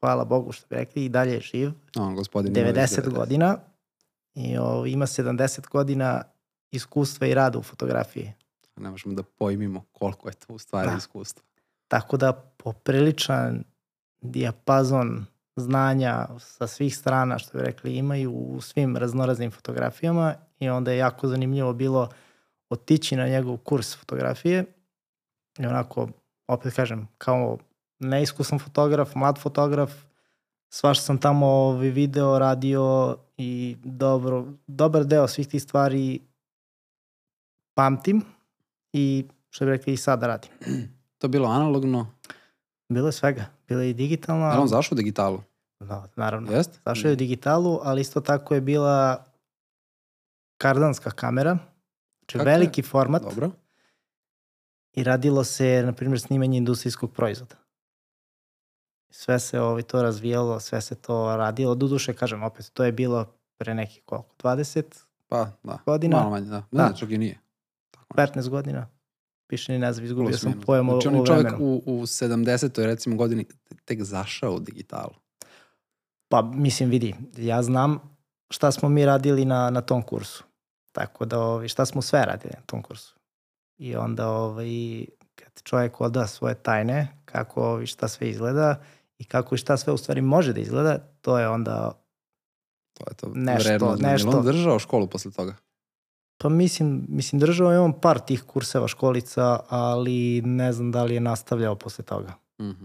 hvala 0.00 0.24
Bogu 0.24 0.52
što 0.52 0.66
bi 0.70 0.76
rekli, 0.76 1.04
i 1.04 1.08
dalje 1.08 1.32
je 1.32 1.40
živ, 1.40 1.70
On, 1.96 2.14
gospodin 2.14 2.56
ima 2.56 2.68
90 2.68 3.08
godina 3.14 3.58
i 4.34 4.58
ovaj, 4.58 4.90
ima 4.90 5.06
70 5.06 5.68
godina 5.68 6.22
iskustva 6.70 7.26
i 7.26 7.34
rada 7.34 7.58
u 7.58 7.62
fotografiji. 7.62 8.32
Ne 8.76 8.90
možemo 8.90 9.14
da 9.14 9.22
pojmimo 9.22 9.84
koliko 9.92 10.28
je 10.28 10.34
to 10.34 10.52
u 10.52 10.58
stvari 10.58 10.90
Da. 10.90 10.96
iskustva. 10.96 11.42
Tako 11.88 12.16
da 12.16 12.32
popriličan 12.32 13.64
dijapazon 14.20 15.26
znanja 15.56 16.26
sa 16.38 16.66
svih 16.66 16.96
strana, 16.96 17.38
što 17.38 17.58
bi 17.58 17.64
rekli, 17.64 17.96
imaju 17.96 18.32
u 18.32 18.60
svim 18.60 18.96
raznoraznim 18.96 19.50
fotografijama 19.50 20.34
i 20.60 20.68
onda 20.68 20.90
je 20.90 20.98
jako 20.98 21.28
zanimljivo 21.28 21.72
bilo 21.72 22.08
otići 22.70 23.16
na 23.16 23.28
njegov 23.28 23.56
kurs 23.56 23.96
fotografije 23.96 24.64
i 25.58 25.66
onako, 25.66 26.08
opet 26.48 26.74
kažem, 26.74 27.08
kao 27.18 27.58
neiskusan 27.98 28.58
fotograf, 28.58 29.14
mlad 29.14 29.38
fotograf, 29.38 29.92
svašta 30.68 31.04
sam 31.04 31.18
tamo 31.18 31.46
ovaj, 31.46 31.88
video, 31.88 32.38
radio 32.38 33.16
i 33.36 33.76
dobro, 33.84 34.46
dobar 34.66 35.04
deo 35.04 35.28
svih 35.28 35.48
tih 35.48 35.62
stvari 35.62 36.20
pamtim 37.74 38.22
i 38.92 39.24
što 39.50 39.64
bi 39.64 39.70
rekli 39.70 39.92
i 39.92 39.96
sada 39.96 40.26
radim. 40.26 40.50
To 41.18 41.26
je 41.26 41.30
bilo 41.30 41.48
analogno, 41.48 42.10
Bilo 42.88 43.08
je 43.08 43.12
svega. 43.12 43.44
Bilo 43.68 43.80
je 43.80 43.90
i 43.90 43.94
digitalno. 43.94 44.44
ali 44.44 44.60
on 44.60 44.68
zašao 44.68 44.94
u 44.94 44.98
digitalu, 44.98 45.40
Da, 45.80 46.08
naravno. 46.16 46.52
jest? 46.52 46.80
Zašao 46.84 47.08
je 47.08 47.12
u 47.12 47.16
digitalu, 47.16 47.80
ali 47.82 48.00
isto 48.00 48.20
tako 48.20 48.54
je 48.54 48.60
bila 48.60 49.24
kardanska 50.58 51.10
kamera. 51.10 51.58
Znači 52.18 52.38
Kako 52.38 52.48
je? 52.48 52.54
veliki 52.54 52.82
format 52.82 53.22
Dobro. 53.22 53.50
I 54.96 55.04
radilo 55.04 55.44
se, 55.44 55.82
na 55.86 55.92
primjer, 55.92 56.20
snimanje 56.20 56.58
industrijskog 56.58 57.12
proizvoda. 57.12 57.54
Sve 59.10 59.40
se 59.40 59.60
ovaj, 59.60 59.82
to 59.82 60.02
razvijalo, 60.02 60.60
sve 60.60 60.80
se 60.80 60.94
to 60.94 61.36
radilo. 61.36 61.74
Doduše, 61.74 62.14
kažem, 62.14 62.42
opet, 62.42 62.70
to 62.72 62.84
je 62.84 62.92
bilo 62.92 63.26
pre 63.58 63.74
nekih 63.74 64.02
koliko? 64.04 64.34
20, 64.38 64.82
Pa, 65.28 65.50
da. 65.62 65.78
Godina? 65.86 66.16
Malo 66.16 66.30
manje, 66.30 66.46
da. 66.46 66.56
Ne, 66.56 66.64
Da. 66.70 66.92
čak 66.92 67.10
i 67.10 67.18
nije. 67.18 67.38
Tako 67.90 68.14
15 68.14 68.48
godina. 68.48 68.88
Piše 69.46 69.72
ni 69.72 69.78
naziv, 69.78 70.04
izgubio 70.04 70.28
Plus 70.28 70.40
sam 70.40 70.50
minus. 70.50 70.66
pojam 70.66 70.88
o, 70.88 70.92
Znači, 70.92 71.08
on 71.08 71.14
je 71.14 71.26
čovjek 71.26 71.46
vremenu. 71.46 71.64
u, 71.66 71.82
u 71.86 72.02
70. 72.02 72.84
recimo 72.84 73.16
godini 73.16 73.46
tek 73.84 74.02
zašao 74.02 74.52
u 74.52 74.60
digitalu. 74.60 75.12
Pa, 76.28 76.42
mislim, 76.42 76.90
vidi, 76.90 77.14
ja 77.36 77.62
znam 77.62 78.16
šta 78.50 78.72
smo 78.72 78.88
mi 78.88 79.04
radili 79.06 79.44
na, 79.44 79.70
na 79.70 79.80
tom 79.80 80.02
kursu. 80.02 80.44
Tako 80.92 81.24
da, 81.24 81.40
ovaj, 81.40 81.68
šta 81.68 81.86
smo 81.86 82.02
sve 82.02 82.24
radili 82.24 82.52
na 82.54 82.62
tom 82.66 82.82
kursu. 82.82 83.15
I 83.78 83.96
onda, 83.96 84.28
ovaj, 84.28 85.06
kad 85.34 85.62
čovjek 85.62 86.00
oda 86.00 86.26
svoje 86.26 86.54
tajne, 86.54 87.08
kako 87.24 87.62
ovaj, 87.62 87.86
šta 87.86 88.08
sve 88.08 88.28
izgleda 88.30 88.80
i 89.18 89.24
kako 89.24 89.54
i 89.54 89.58
šta 89.58 89.76
sve 89.76 89.92
u 89.92 89.96
stvari 89.96 90.20
može 90.20 90.52
da 90.52 90.60
izgleda, 90.60 90.98
to 91.20 91.38
je 91.38 91.48
onda 91.48 92.02
To 92.92 93.04
je 93.10 93.14
to 93.14 93.30
Nešto, 93.34 93.68
vredno. 93.68 93.96
nešto. 94.00 94.30
Je 94.30 94.36
on 94.36 94.44
držao 94.44 94.78
školu 94.78 95.06
posle 95.06 95.30
toga? 95.30 95.54
Pa 96.38 96.48
mislim, 96.48 97.04
mislim 97.08 97.40
držao 97.40 97.72
je 97.72 97.80
on 97.80 98.00
par 98.00 98.18
tih 98.18 98.42
kurseva 98.42 98.88
školica, 98.88 99.60
ali 99.68 100.42
ne 100.42 100.72
znam 100.72 100.92
da 100.92 101.04
li 101.04 101.14
je 101.14 101.20
nastavljao 101.20 101.74
posle 101.74 102.04
toga. 102.04 102.32
Mhm. 102.60 102.84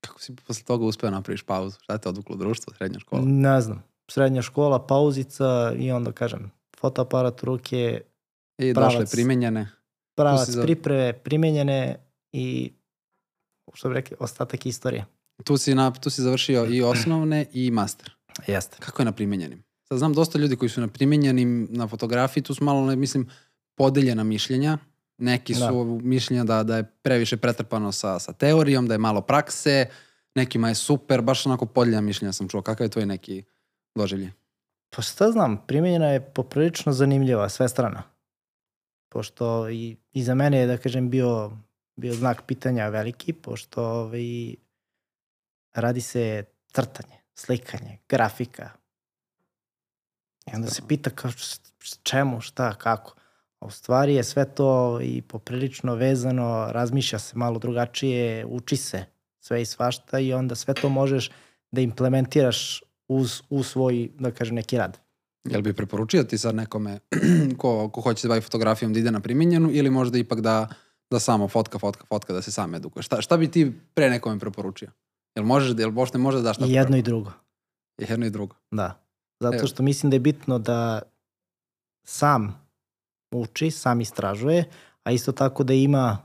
Kako 0.00 0.20
si 0.20 0.36
posle 0.36 0.64
toga 0.64 0.84
uspeo 0.84 1.10
napraviš 1.10 1.42
pauzu? 1.42 1.78
Šta 1.82 1.98
te 1.98 2.08
odvuklo 2.08 2.36
društvo, 2.36 2.72
srednja 2.76 2.98
škola? 2.98 3.22
Ne 3.24 3.60
znam. 3.60 3.82
Srednja 4.10 4.42
škola, 4.42 4.86
pauzica 4.86 5.72
i 5.78 5.92
onda 5.92 6.12
kažem, 6.12 6.50
fotoaparat 6.80 7.42
ruke, 7.42 8.00
I 8.58 8.74
pravac. 8.74 8.92
došle 8.92 9.06
primenjene. 9.06 9.68
Pravac 10.16 10.48
za- 10.48 10.62
pripreme, 10.62 11.12
primenjene 11.12 11.96
i 12.32 12.72
što 13.74 13.88
bi 13.88 13.94
rekli, 13.94 14.16
ostatak 14.20 14.66
istorije. 14.66 15.04
Tu 15.44 15.56
si, 15.56 15.74
na, 15.74 15.92
tu 15.92 16.10
si 16.10 16.22
završio 16.22 16.66
i 16.66 16.82
osnovne 16.82 17.46
i 17.52 17.70
master. 17.70 18.10
Jeste. 18.46 18.76
Kako 18.80 19.02
je 19.02 19.06
na 19.06 19.12
primenjenim? 19.12 19.62
Sad 19.82 19.98
znam 19.98 20.12
dosta 20.12 20.38
ljudi 20.38 20.56
koji 20.56 20.68
su 20.68 20.80
na 20.80 20.88
primenjenim 20.88 21.68
na 21.70 21.86
fotografiji, 21.88 22.42
tu 22.42 22.54
su 22.54 22.64
malo, 22.64 22.96
mislim, 22.96 23.28
podeljena 23.74 24.24
mišljenja. 24.24 24.78
Neki 25.18 25.54
su 25.54 26.00
mišljenja 26.02 26.44
da, 26.44 26.62
da 26.62 26.76
je 26.76 26.84
previše 27.02 27.36
pretrpano 27.36 27.92
sa, 27.92 28.18
sa 28.18 28.32
teorijom, 28.32 28.86
da 28.88 28.94
je 28.94 28.98
malo 28.98 29.20
prakse, 29.20 29.86
nekima 30.34 30.68
je 30.68 30.74
super, 30.74 31.22
baš 31.22 31.46
onako 31.46 31.66
podeljena 31.66 32.00
mišljenja 32.00 32.32
sam 32.32 32.48
čuo. 32.48 32.62
Kakav 32.62 32.84
je 32.84 32.90
tvoj 32.90 33.06
neki 33.06 33.44
doživlje? 33.94 34.32
Pa 34.90 35.02
šta 35.02 35.30
znam, 35.30 35.62
primenjena 35.66 36.06
je 36.06 36.20
poprilično 36.22 36.92
zanimljiva, 36.92 37.48
sve 37.48 37.68
strana. 37.68 38.02
Pošto 39.16 39.68
i, 39.68 39.96
i 40.12 40.22
za 40.22 40.34
mene 40.34 40.58
je, 40.58 40.66
da 40.66 40.76
kažem, 40.76 41.10
bio, 41.10 41.50
bio 41.96 42.14
znak 42.14 42.42
pitanja 42.46 42.88
veliki, 42.88 43.32
pošto 43.32 43.84
ovaj, 43.84 44.54
radi 45.74 46.00
se 46.00 46.44
crtanje, 46.72 47.16
slikanje, 47.34 47.98
grafika. 48.08 48.70
I 50.46 50.50
onda 50.54 50.70
se 50.70 50.82
pita 50.88 51.10
kao 51.10 51.30
čemu, 52.02 52.40
šta, 52.40 52.74
kako. 52.74 53.14
A 53.60 53.66
u 53.66 53.70
stvari 53.70 54.14
je 54.14 54.24
sve 54.24 54.44
to 54.54 55.00
i 55.02 55.22
poprilično 55.22 55.94
vezano, 55.94 56.68
razmišlja 56.70 57.18
se 57.18 57.38
malo 57.38 57.58
drugačije, 57.58 58.46
uči 58.46 58.76
se 58.76 59.04
sve 59.40 59.62
i 59.62 59.66
svašta 59.66 60.18
i 60.18 60.32
onda 60.32 60.54
sve 60.54 60.74
to 60.74 60.88
možeš 60.88 61.30
da 61.70 61.80
implementiraš 61.80 62.82
uz, 63.08 63.42
u 63.50 63.62
svoj, 63.62 64.10
da 64.18 64.30
kažem, 64.30 64.54
neki 64.54 64.78
rad. 64.78 65.05
Jel 65.50 65.62
bi 65.62 65.72
preporučio 65.72 66.24
ti 66.24 66.38
sad 66.38 66.54
nekome 66.54 66.98
ko, 67.58 67.88
ko 67.88 68.00
hoće 68.00 68.20
se 68.20 68.28
bavi 68.28 68.40
fotografijom 68.40 68.92
da 68.92 68.98
ide 68.98 69.10
na 69.10 69.20
primenjenu 69.20 69.70
ili 69.72 69.90
možda 69.90 70.18
ipak 70.18 70.40
da, 70.40 70.68
da 71.10 71.18
samo 71.18 71.48
fotka, 71.48 71.78
fotka, 71.78 72.04
fotka, 72.08 72.32
da 72.32 72.42
se 72.42 72.52
sam 72.52 72.74
edukuje? 72.74 73.02
Šta, 73.02 73.20
šta 73.20 73.36
bi 73.36 73.50
ti 73.50 73.72
pre 73.94 74.10
nekome 74.10 74.38
preporučio? 74.38 74.90
Jel 75.34 75.44
možeš, 75.44 75.78
jel 75.78 75.90
možda 75.90 76.18
može 76.18 76.36
da 76.36 76.42
daš 76.42 76.56
I 76.56 76.60
tako? 76.60 76.70
jedno 76.72 76.96
i 76.96 77.02
drugo, 77.02 77.32
jedno 77.98 78.26
i 78.26 78.30
drugo. 78.30 78.54
da. 78.70 79.02
Zato 79.40 79.56
Evo. 79.56 79.66
što 79.66 79.82
mislim 79.82 80.10
da 80.10 80.14
je 80.14 80.20
bitno 80.20 80.58
da 80.58 81.02
sam 82.06 82.68
uči, 83.32 83.70
sam 83.70 84.00
istražuje, 84.00 84.64
a 85.02 85.10
isto 85.10 85.32
tako 85.32 85.64
da 85.64 85.72
ima 85.72 86.18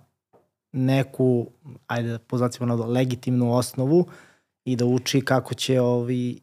neku, 0.71 1.47
ajde 1.87 2.09
da 2.09 2.65
na 2.65 2.75
legitimnu 2.75 3.55
osnovu 3.55 4.07
i 4.65 4.75
da 4.75 4.85
uči 4.85 5.21
kako 5.21 5.53
će 5.53 5.81
ovi 5.81 6.39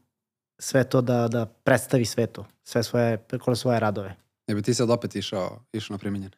sve 0.59 0.85
to 0.85 1.01
da, 1.01 1.29
da 1.29 1.47
predstavi 1.47 2.05
svetu, 2.05 2.45
sve 2.65 2.83
svoje, 2.83 3.19
kroz 3.45 3.61
svoje 3.61 3.81
radove. 3.81 4.17
Ne 4.47 4.55
bi 4.55 4.63
ti 4.63 4.75
sad 4.75 4.91
opet 4.91 5.17
išao, 5.17 5.61
išao 5.73 5.95
na 5.95 5.99
primenjene? 5.99 6.37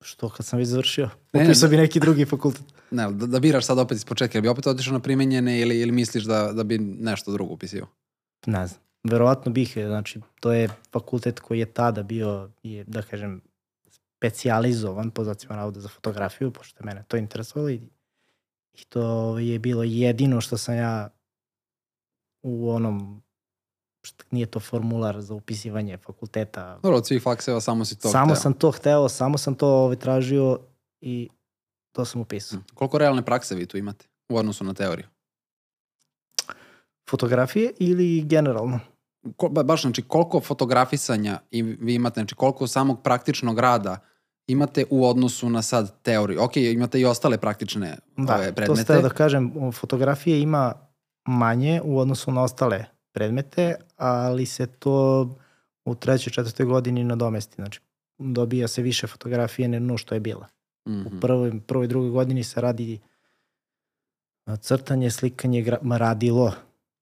Što 0.00 0.28
kad 0.28 0.46
sam 0.46 0.58
već 0.58 0.68
završio? 0.68 1.10
Ne, 1.32 1.52
da- 1.60 1.68
bi 1.68 1.76
neki 1.76 2.00
drugi 2.00 2.24
fakultet. 2.24 2.64
Ne, 2.90 3.12
da, 3.12 3.26
da 3.26 3.40
biraš 3.40 3.66
sad 3.66 3.78
opet 3.78 3.96
iz 3.96 4.04
početka, 4.04 4.40
bi 4.40 4.48
opet 4.48 4.66
otišao 4.66 4.92
na 4.92 5.00
primenjene 5.00 5.60
ili, 5.60 5.80
ili 5.80 5.92
misliš 5.92 6.24
da, 6.24 6.52
da 6.52 6.64
bi 6.64 6.78
nešto 6.78 7.32
drugo 7.32 7.54
upisio? 7.54 7.86
Ne 8.46 8.66
znam. 8.66 8.80
Verovatno 9.04 9.52
bih, 9.52 9.72
znači, 9.86 10.20
to 10.40 10.52
je 10.52 10.68
fakultet 10.92 11.40
koji 11.40 11.58
je 11.58 11.66
tada 11.66 12.02
bio, 12.02 12.50
je, 12.62 12.84
da 12.84 13.02
kažem, 13.02 13.40
specijalizovan, 13.90 15.10
po 15.10 15.24
zacima 15.24 15.56
navoda, 15.56 15.80
za 15.80 15.88
fotografiju, 15.88 16.50
pošto 16.50 16.82
je 16.82 16.86
mene 16.86 17.04
to 17.08 17.16
interesovalo 17.16 17.70
i, 17.70 17.80
i 18.74 18.84
to 18.88 19.38
je 19.38 19.58
bilo 19.58 19.82
jedino 19.82 20.40
što 20.40 20.58
sam 20.58 20.76
ja 20.76 21.08
u 22.42 22.70
onom, 22.70 23.22
nije 24.30 24.46
to 24.46 24.60
formular 24.60 25.20
za 25.20 25.34
upisivanje 25.34 25.96
fakulteta. 25.96 26.78
Dobro, 26.82 26.96
od 26.96 27.06
svih 27.06 27.22
fakseva 27.22 27.60
samo 27.60 27.84
si 27.84 27.98
to 27.98 28.08
samo 28.08 28.24
hteo. 28.24 28.42
sam 28.42 28.52
to 28.52 28.70
hteo, 28.70 29.08
samo 29.08 29.38
sam 29.38 29.54
to 29.54 29.68
ovaj, 29.68 29.96
tražio 29.96 30.58
i 31.00 31.28
to 31.92 32.04
sam 32.04 32.20
upisao. 32.20 32.58
Mm. 32.58 32.64
Koliko 32.74 32.98
realne 32.98 33.22
prakse 33.22 33.54
vi 33.54 33.66
tu 33.66 33.76
imate 33.76 34.06
u 34.28 34.36
odnosu 34.36 34.64
na 34.64 34.74
teoriju? 34.74 35.06
Fotografije 37.10 37.72
ili 37.78 38.22
generalno? 38.22 38.80
Ko, 39.36 39.48
ba, 39.48 39.62
baš, 39.62 39.82
znači, 39.82 40.02
koliko 40.02 40.40
fotografisanja 40.40 41.38
i 41.50 41.62
vi 41.62 41.94
imate, 41.94 42.20
znači, 42.20 42.34
koliko 42.34 42.66
samog 42.66 43.02
praktičnog 43.02 43.58
rada 43.58 43.98
imate 44.46 44.84
u 44.90 45.06
odnosu 45.06 45.50
na 45.50 45.62
sad 45.62 46.02
teoriju? 46.02 46.42
Ok, 46.42 46.56
imate 46.56 47.00
i 47.00 47.04
ostale 47.04 47.38
praktične 47.38 47.98
Da, 48.16 48.34
ove 48.34 48.46
to 48.46 48.54
predmete. 48.54 48.82
ste 48.82 49.02
da 49.02 49.08
kažem, 49.08 49.72
fotografije 49.72 50.40
ima 50.40 50.72
manje 51.28 51.80
u 51.84 51.98
odnosu 51.98 52.32
na 52.32 52.42
ostale 52.42 52.84
predmete, 53.16 53.74
ali 53.96 54.46
se 54.46 54.66
to 54.66 55.28
u 55.84 55.94
trećoj, 55.94 56.32
četvrtoj 56.32 56.66
godini 56.66 57.04
nadomesti. 57.04 57.54
Znači, 57.54 57.80
dobija 58.18 58.68
se 58.68 58.82
više 58.82 59.06
fotografije 59.06 59.68
nego 59.68 59.98
što 59.98 60.14
je 60.14 60.20
bila. 60.20 60.46
Mhm. 60.88 61.06
U 61.06 61.20
prvoj, 61.20 61.60
prvoj, 61.66 61.86
drugoj 61.86 62.10
godini 62.10 62.44
se 62.44 62.60
radi 62.60 62.98
a, 64.46 64.56
crtanje, 64.56 65.10
slikanje, 65.10 65.62
gra, 65.62 65.78
radilo. 65.90 66.52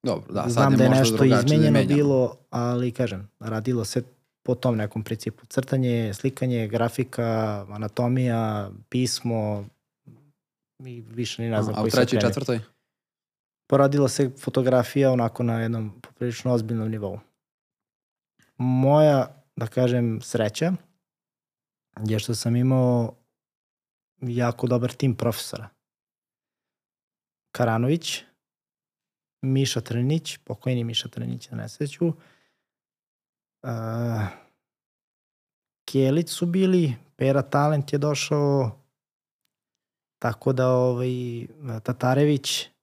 Dobro, 0.02 0.32
da, 0.34 0.42
sad 0.42 0.50
Znam 0.52 0.72
je 0.72 0.76
da 0.76 0.84
je 0.84 0.88
možda 0.88 1.02
nešto 1.02 1.16
da 1.16 1.24
je 1.24 1.40
izmenjeno 1.40 1.70
menjano. 1.70 1.94
bilo, 1.94 2.36
ali 2.50 2.92
kažem, 2.92 3.28
radilo 3.40 3.84
se 3.84 4.02
po 4.42 4.54
tom 4.54 4.76
nekom 4.76 5.02
principu. 5.04 5.46
Crtanje, 5.46 6.14
slikanje, 6.14 6.68
grafika, 6.68 7.26
anatomija, 7.70 8.70
pismo 8.88 9.64
i 10.78 11.02
više 11.10 11.42
ni 11.42 11.50
ne 11.50 11.62
znam 11.62 11.74
A 11.74 11.78
u 11.78 11.82
koji 11.82 11.90
su 11.90 11.96
trećoj 11.96 12.16
i 12.16 12.20
predmeti. 12.20 12.40
četvrtoj? 12.40 12.73
Poradila 13.74 14.08
se 14.08 14.30
fotografija 14.38 15.12
onako 15.12 15.42
na 15.42 15.60
jednom 15.60 16.00
poprilično 16.00 16.52
ozbiljnom 16.52 16.90
nivou. 16.90 17.18
Moja, 18.56 19.44
da 19.56 19.66
kažem, 19.66 20.20
sreća 20.20 20.72
je 22.06 22.18
što 22.18 22.34
sam 22.34 22.56
imao 22.56 23.14
jako 24.20 24.66
dobar 24.66 24.92
tim 24.92 25.16
profesora. 25.16 25.68
Karanović, 27.52 28.22
Miša 29.42 29.80
Trnić, 29.80 30.36
pokojni 30.44 30.84
Miša 30.84 31.08
Trnić 31.08 31.50
na 31.50 31.56
nesreću, 31.56 32.06
uh, 32.06 32.14
Kjelić 35.84 36.30
su 36.30 36.46
bili, 36.46 36.94
Pera 37.16 37.42
Talent 37.42 37.92
je 37.92 37.98
došao, 37.98 38.78
tako 40.18 40.52
da 40.52 40.68
ovaj, 40.68 41.46
Tatarević, 41.82 42.73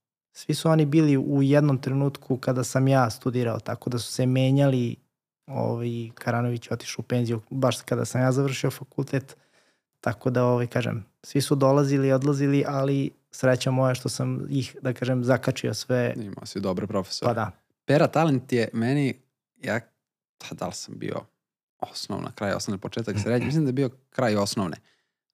svi 0.41 0.53
su 0.53 0.69
oni 0.69 0.86
bili 0.86 1.17
u 1.17 1.43
jednom 1.43 1.77
trenutku 1.77 2.38
kada 2.38 2.63
sam 2.63 2.88
ja 2.88 3.10
studirao, 3.10 3.60
tako 3.60 3.89
da 3.89 4.00
su 4.00 4.13
se 4.13 4.25
menjali 4.25 4.95
ovaj, 5.48 6.10
Karanović 6.15 6.67
je 6.67 6.74
otišao 6.74 7.01
u 7.01 7.03
penziju 7.03 7.41
baš 7.50 7.81
kada 7.81 8.05
sam 8.05 8.21
ja 8.21 8.31
završio 8.31 8.71
fakultet, 8.71 9.38
tako 10.00 10.29
da, 10.29 10.45
ovaj, 10.45 10.67
kažem, 10.67 11.05
svi 11.24 11.41
su 11.41 11.55
dolazili 11.55 12.07
i 12.07 12.12
odlazili, 12.12 12.63
ali 12.67 13.12
sreća 13.31 13.71
moja 13.71 13.95
što 13.95 14.10
sam 14.10 14.48
ih, 14.50 14.75
da 14.81 14.93
kažem, 14.93 15.24
zakačio 15.24 15.74
sve, 15.74 16.13
Imao 16.17 16.45
si 16.45 16.60
dobre 16.60 16.88
profesore. 16.88 17.29
pa 17.29 17.33
da. 17.33 17.51
Pera 17.86 18.07
Talent 18.07 18.51
je 18.51 18.69
meni, 18.74 19.13
ja, 19.63 19.79
da, 20.39 20.55
da 20.55 20.67
li 20.67 20.74
sam 20.74 20.95
bio 20.98 21.21
osnovna, 21.79 22.31
kraj 22.36 22.53
osnovne, 22.53 22.81
početak 22.81 23.19
srednje, 23.24 23.45
mislim 23.45 23.63
da 23.63 23.69
je 23.69 23.74
bio 23.74 23.89
kraj 24.10 24.36
osnovne. 24.36 24.77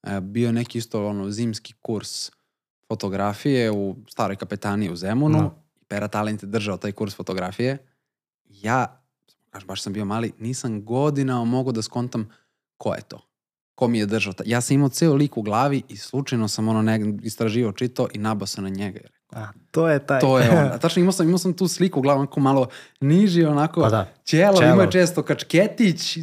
E, 0.04 0.22
bio 0.22 0.52
neki 0.52 0.78
isto 0.78 1.08
ono, 1.08 1.32
zimski 1.32 1.74
kurs 1.82 2.32
fotografije 2.88 3.72
u 3.72 3.96
staroj 4.08 4.36
kapetaniji 4.36 4.92
u 4.92 4.96
Zemunu. 4.96 5.40
Da. 5.40 5.50
I 5.76 5.86
Pera 5.86 6.08
Talent 6.08 6.44
je 6.44 6.48
držao 6.48 6.78
taj 6.78 6.92
kurs 6.92 7.16
fotografije. 7.16 7.78
Ja, 8.46 9.02
baš 9.66 9.82
sam 9.82 9.94
bio 9.94 10.06
mali, 10.06 10.32
nisam 10.40 10.86
godinama 10.86 11.46
mogu 11.46 11.72
da 11.72 11.82
skontam 11.82 12.30
ko 12.78 12.94
je 12.94 13.02
to. 13.02 13.22
Ko 13.76 13.88
mi 13.88 14.00
je 14.00 14.06
držao. 14.06 14.34
ta- 14.34 14.44
Ja 14.46 14.62
sam 14.62 14.76
imao 14.76 14.90
ceo 14.90 15.14
lik 15.14 15.38
u 15.38 15.42
glavi 15.42 15.84
i 15.90 15.98
slučajno 15.98 16.48
sam 16.48 16.68
ono 16.68 16.82
neg, 16.82 17.26
istraživo 17.26 17.72
čito 17.72 18.08
i 18.14 18.18
nabao 18.18 18.48
se 18.48 18.62
na 18.62 18.70
njega. 18.70 19.00
Jer 19.00 19.12
A, 19.32 19.48
to 19.72 19.90
je 19.90 20.06
taj. 20.06 20.20
to 20.20 20.40
je 20.40 20.50
on. 20.52 20.58
A 20.58 20.78
tačno 20.80 21.00
imao 21.00 21.12
sam, 21.12 21.26
imao 21.26 21.38
sam 21.38 21.54
tu 21.54 21.68
sliku 21.68 22.00
u 22.00 22.04
glavu, 22.04 22.20
onako 22.20 22.40
malo 22.40 22.68
niži, 23.00 23.44
onako 23.44 23.82
Pa 23.82 23.90
da. 23.90 24.14
imao 24.64 24.82
je 24.82 24.92
često 24.92 25.24
kačketić, 25.24 26.18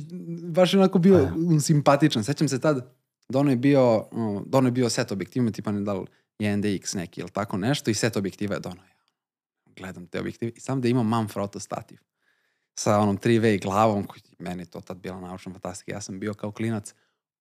baš 0.45 0.75
je 0.75 0.81
onako 0.81 0.99
bio 0.99 1.19
Pa 1.19 1.61
simpatičan. 1.61 2.25
Sećam 2.25 2.49
se 2.49 2.61
tad, 2.61 2.95
Dono 3.29 3.51
je 3.51 3.57
bio, 3.57 4.05
Dono 4.47 4.69
je 4.69 4.73
bio 4.73 4.89
set 4.89 5.13
objektivima, 5.13 5.51
tipa 5.51 5.73
ne 5.73 5.81
da 5.81 5.93
li 5.93 6.07
je 6.39 6.57
NDX 6.57 6.95
neki 6.95 7.21
ili 7.21 7.31
tako 7.31 7.57
nešto 7.57 7.91
i 7.91 7.95
set 7.95 8.17
objektiva 8.17 8.55
je 8.55 8.61
Dono. 8.61 8.83
Ja 8.83 8.95
gledam 9.77 10.07
te 10.07 10.21
objektive 10.21 10.53
i 10.57 10.61
sam 10.61 10.81
da 10.81 10.89
imam 10.89 11.09
Manfrotto 11.09 11.61
stativ. 11.61 11.99
sa 12.75 12.99
onom 12.99 13.19
3V 13.19 13.63
glavom, 13.63 14.05
koji 14.05 14.23
meni 14.39 14.67
to 14.67 14.81
tad 14.81 14.97
bila 14.97 15.21
naučna 15.21 15.53
fantastika. 15.53 15.93
Ja 15.93 16.01
sam 16.01 16.21
bio 16.21 16.35
kao 16.35 16.53
klinac 16.53 16.95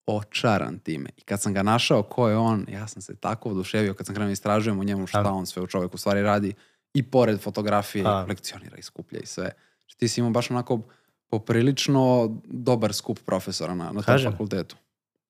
očaran 0.06 0.80
time. 0.80 1.10
I 1.18 1.22
kad 1.22 1.42
sam 1.42 1.54
ga 1.54 1.64
našao 1.64 2.04
ko 2.04 2.30
je 2.30 2.38
on, 2.38 2.66
ja 2.70 2.88
sam 2.88 3.02
se 3.02 3.16
tako 3.16 3.50
oduševio 3.50 3.94
kad 3.94 4.06
sam 4.06 4.16
krenuo 4.16 4.28
da 4.28 4.32
istražujem 4.34 4.80
o 4.80 4.84
njemu 4.84 5.08
šta 5.08 5.32
on 5.32 5.46
sve 5.46 5.62
u 5.62 5.68
čoveku 5.68 5.96
u 5.96 5.98
stvari 5.98 6.22
radi 6.22 6.54
i 6.94 7.04
pored 7.04 7.40
fotografije, 7.42 8.04
Da. 8.04 8.26
lekcionira 8.30 8.78
i 8.78 8.82
skuplja 8.82 9.20
i 9.20 9.26
sve. 9.26 9.52
Znači, 9.80 9.98
ti 9.98 10.08
si 10.08 10.20
imao 10.20 10.32
baš 10.32 10.52
onako 10.52 10.80
poprilično 11.28 12.36
dobar 12.46 12.94
skup 12.94 13.20
profesora 13.26 13.76
na, 13.76 13.92
na 13.92 14.02
tom 14.02 14.02
fakultetu. 14.32 14.76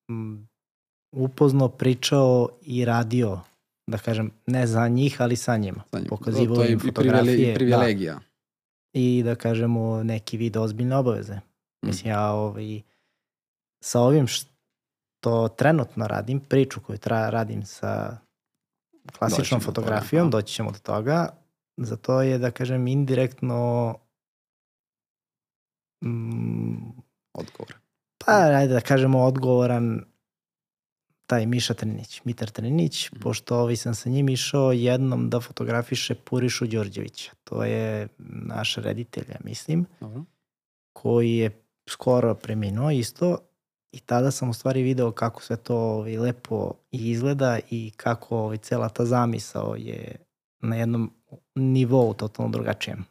m, 0.09 0.47
upoznao, 1.11 1.69
pričao 1.69 2.49
i 2.61 2.85
radio, 2.85 3.39
da 3.87 3.97
kažem, 3.97 4.31
ne 4.45 4.67
za 4.67 4.87
njih, 4.87 5.21
ali 5.21 5.35
sa 5.35 5.57
njima. 5.57 5.83
Sa 5.91 5.99
njim. 5.99 6.07
Pokazivao 6.09 6.55
to 6.55 6.63
je 6.63 6.71
im 6.71 6.79
fotografije, 6.79 7.51
i 7.51 7.55
privilegija. 7.55 8.19
I 8.93 9.23
da 9.23 9.35
kažemo 9.35 10.03
neki 10.03 10.37
vid 10.37 10.57
ozbiljne 10.57 10.95
obaveze. 10.95 11.35
Mm. 11.35 11.87
Mislim, 11.87 12.11
ja 12.11 12.31
ovaj, 12.31 12.81
sa 13.83 14.01
ovim 14.01 14.27
što 14.27 15.47
trenutno 15.47 16.07
radim, 16.07 16.39
priču 16.39 16.81
koju 16.81 16.97
tra, 16.97 17.29
radim 17.29 17.65
sa 17.65 18.17
Doći 19.03 19.17
klasičnom 19.17 19.45
ćemo 19.45 19.59
do 19.59 19.65
toga, 19.65 19.65
fotografijom, 19.65 20.21
aha. 20.21 20.31
doći 20.31 20.53
ćemo 20.53 20.71
do 20.71 20.79
toga, 20.79 21.29
za 21.77 21.95
to 21.95 22.21
je, 22.21 22.37
da 22.37 22.51
kažem, 22.51 22.87
indirektno 22.87 23.95
mm, 26.03 27.03
Odgovor. 27.33 27.75
pa 28.25 28.33
ajde 28.33 28.73
da 28.73 28.81
kažemo 28.81 29.23
odgovoran 29.23 30.05
taj 31.33 31.45
Miša 31.45 31.73
Trinić, 31.73 32.21
Mitar 32.23 32.49
Trinić, 32.49 33.11
Mhm. 33.11 33.21
pošto 33.21 33.57
ovaj 33.57 33.75
sam 33.75 33.95
sa 33.95 34.09
njim 34.09 34.29
išao 34.29 34.71
jednom 34.71 35.29
da 35.29 35.39
fotografiše 35.39 36.15
Purišu 36.15 36.67
Đorđevića. 36.67 37.31
To 37.43 37.63
je 37.63 38.07
naš 38.45 38.75
reditelj, 38.75 39.25
ja 39.29 39.37
mislim, 39.43 39.85
Dobro. 39.99 40.23
koji 40.93 41.31
je 41.31 41.51
skoro 41.87 42.35
preminuo 42.35 42.91
isto 42.91 43.37
i 43.91 43.99
tada 43.99 44.31
sam 44.31 44.49
u 44.49 44.53
stvari 44.53 44.83
video 44.83 45.11
kako 45.11 45.41
sve 45.41 45.57
to 45.57 45.75
ovaj, 45.77 46.17
lepo 46.17 46.73
izgleda 46.91 47.59
i 47.69 47.91
kako 47.97 48.37
ovaj, 48.37 48.57
cela 48.57 48.89
ta 48.89 49.05
zamisao 49.05 49.75
je 49.75 50.15
na 50.59 50.75
jednom 50.75 51.11
nivou 51.55 52.13
totalno 52.13 52.51
drugačijem. 52.51 53.05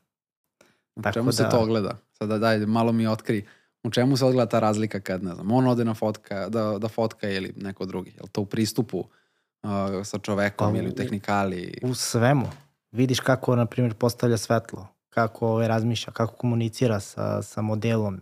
Tako 0.95 1.14
čemu 1.14 1.33
se 1.33 1.43
da- 1.43 1.50
to 1.50 1.61
ogleda? 1.61 1.97
Sada 2.12 2.38
daj, 2.38 2.59
malo 2.59 2.93
mi 2.93 3.07
otkri. 3.07 3.45
U 3.84 3.90
čemu 3.90 4.16
se 4.16 4.24
ogleda 4.24 4.48
ta 4.48 4.60
razlika 4.60 5.00
kad, 5.00 5.24
ne 5.24 5.34
znam, 5.34 5.52
on 5.52 5.66
ode 5.66 5.84
na 5.84 5.94
fotka, 5.94 6.48
da, 6.48 6.78
da 6.78 6.88
fotka 6.88 7.28
ili 7.28 7.52
neko 7.56 7.86
drugi? 7.86 8.10
Je 8.10 8.22
li 8.22 8.28
to 8.28 8.40
u 8.40 8.46
pristupu 8.46 8.98
uh, 8.98 9.70
sa 10.04 10.18
čovekom 10.18 10.72
Pa 10.72 10.78
ili 10.78 10.88
u 10.88 10.94
tehnikali? 10.94 11.78
U 11.82 11.94
svemu. 11.94 12.46
Vidiš 12.92 13.20
kako, 13.20 13.56
na 13.56 13.66
primjer, 13.66 13.94
postavlja 13.94 14.36
svetlo, 14.36 14.88
kako 15.08 15.48
ovaj, 15.48 15.68
razmišlja, 15.68 16.12
kako 16.12 16.34
komunicira 16.34 17.00
sa, 17.00 17.42
sa 17.42 17.62
modelom, 17.62 18.20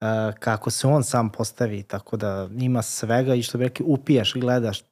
e, 0.00 0.32
kako 0.38 0.70
se 0.70 0.86
on 0.86 1.04
sam 1.04 1.30
postavi, 1.30 1.82
tako 1.82 2.16
da 2.16 2.48
ima 2.58 2.82
svega 2.82 3.34
i 3.34 3.42
što 3.42 3.58
bi 3.58 3.64
rekli, 3.64 3.86
upijaš, 3.88 4.34
gledaš, 4.34 4.82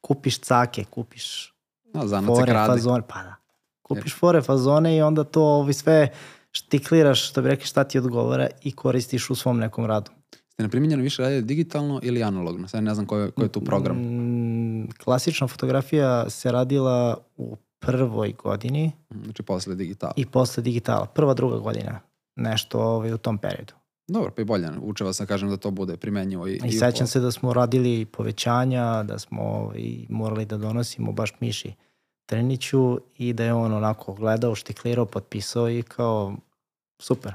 kupiš 0.00 0.40
cake, 0.40 0.84
kupiš 0.84 1.52
No, 1.94 2.22
fore, 2.26 2.52
fazone, 2.52 3.02
pa 3.08 3.22
da. 3.22 3.34
Kupiš 3.82 4.18
fore, 4.18 4.42
fazone 4.42 4.96
i 4.96 5.02
onda 5.02 5.24
to 5.24 5.42
ovaj, 5.42 5.72
sve 5.72 6.08
štikliraš, 6.52 7.28
što 7.28 7.42
bi 7.42 7.48
rekli, 7.48 7.66
šta 7.66 7.84
ti 7.84 7.98
odgovara 7.98 8.48
i 8.62 8.72
koristiš 8.72 9.30
u 9.30 9.34
svom 9.34 9.58
nekom 9.58 9.84
radu. 9.84 10.10
Ste 10.48 10.62
neprimjenjeno 10.62 11.02
više 11.02 11.22
radili 11.22 11.42
digitalno 11.42 12.00
ili 12.02 12.22
analogno? 12.22 12.68
Sad 12.68 12.84
ne 12.84 12.94
znam 12.94 13.06
koji 13.06 13.22
je, 13.24 13.30
koji 13.30 13.44
je 13.44 13.52
tu 13.52 13.60
program. 13.60 13.96
Mm, 13.96 14.88
klasična 15.04 15.46
fotografija 15.46 16.30
se 16.30 16.52
radila 16.52 17.16
u 17.36 17.56
prvoj 17.78 18.32
godini, 18.42 18.92
Znači 19.24 19.42
posle 19.42 19.74
digitala. 19.74 20.12
i 20.16 20.26
posle 20.26 20.62
digitala, 20.62 21.06
prva, 21.06 21.34
druga 21.34 21.58
godina, 21.58 22.00
nešto 22.36 22.80
ovaj, 22.80 23.12
u 23.12 23.18
tom 23.18 23.38
periodu. 23.38 23.72
Dobro, 24.08 24.30
pa 24.36 24.42
i 24.42 24.44
bolje. 24.44 24.68
Uče 24.82 25.04
vas 25.04 25.18
da 25.18 25.26
kažem 25.26 25.50
da 25.50 25.56
to 25.56 25.70
bude 25.70 25.96
primenjivo. 25.96 26.48
I, 26.48 26.60
I, 26.64 26.68
u 26.68 26.72
sećam 26.72 27.06
se 27.06 27.20
da 27.20 27.32
smo 27.32 27.52
radili 27.52 28.04
povećanja, 28.04 29.02
da 29.02 29.18
smo 29.18 29.42
ovaj, 29.42 30.06
morali 30.08 30.44
da 30.44 30.56
donosimo 30.56 31.12
baš 31.12 31.32
Miši 31.40 31.72
Treniću 32.26 32.98
i 33.18 33.32
da 33.32 33.44
je 33.44 33.54
on 33.54 33.72
onako 33.72 34.14
gledao, 34.14 34.54
štiklirao, 34.54 35.06
potpisao 35.06 35.70
i 35.70 35.82
kao 35.82 36.36
super. 37.02 37.34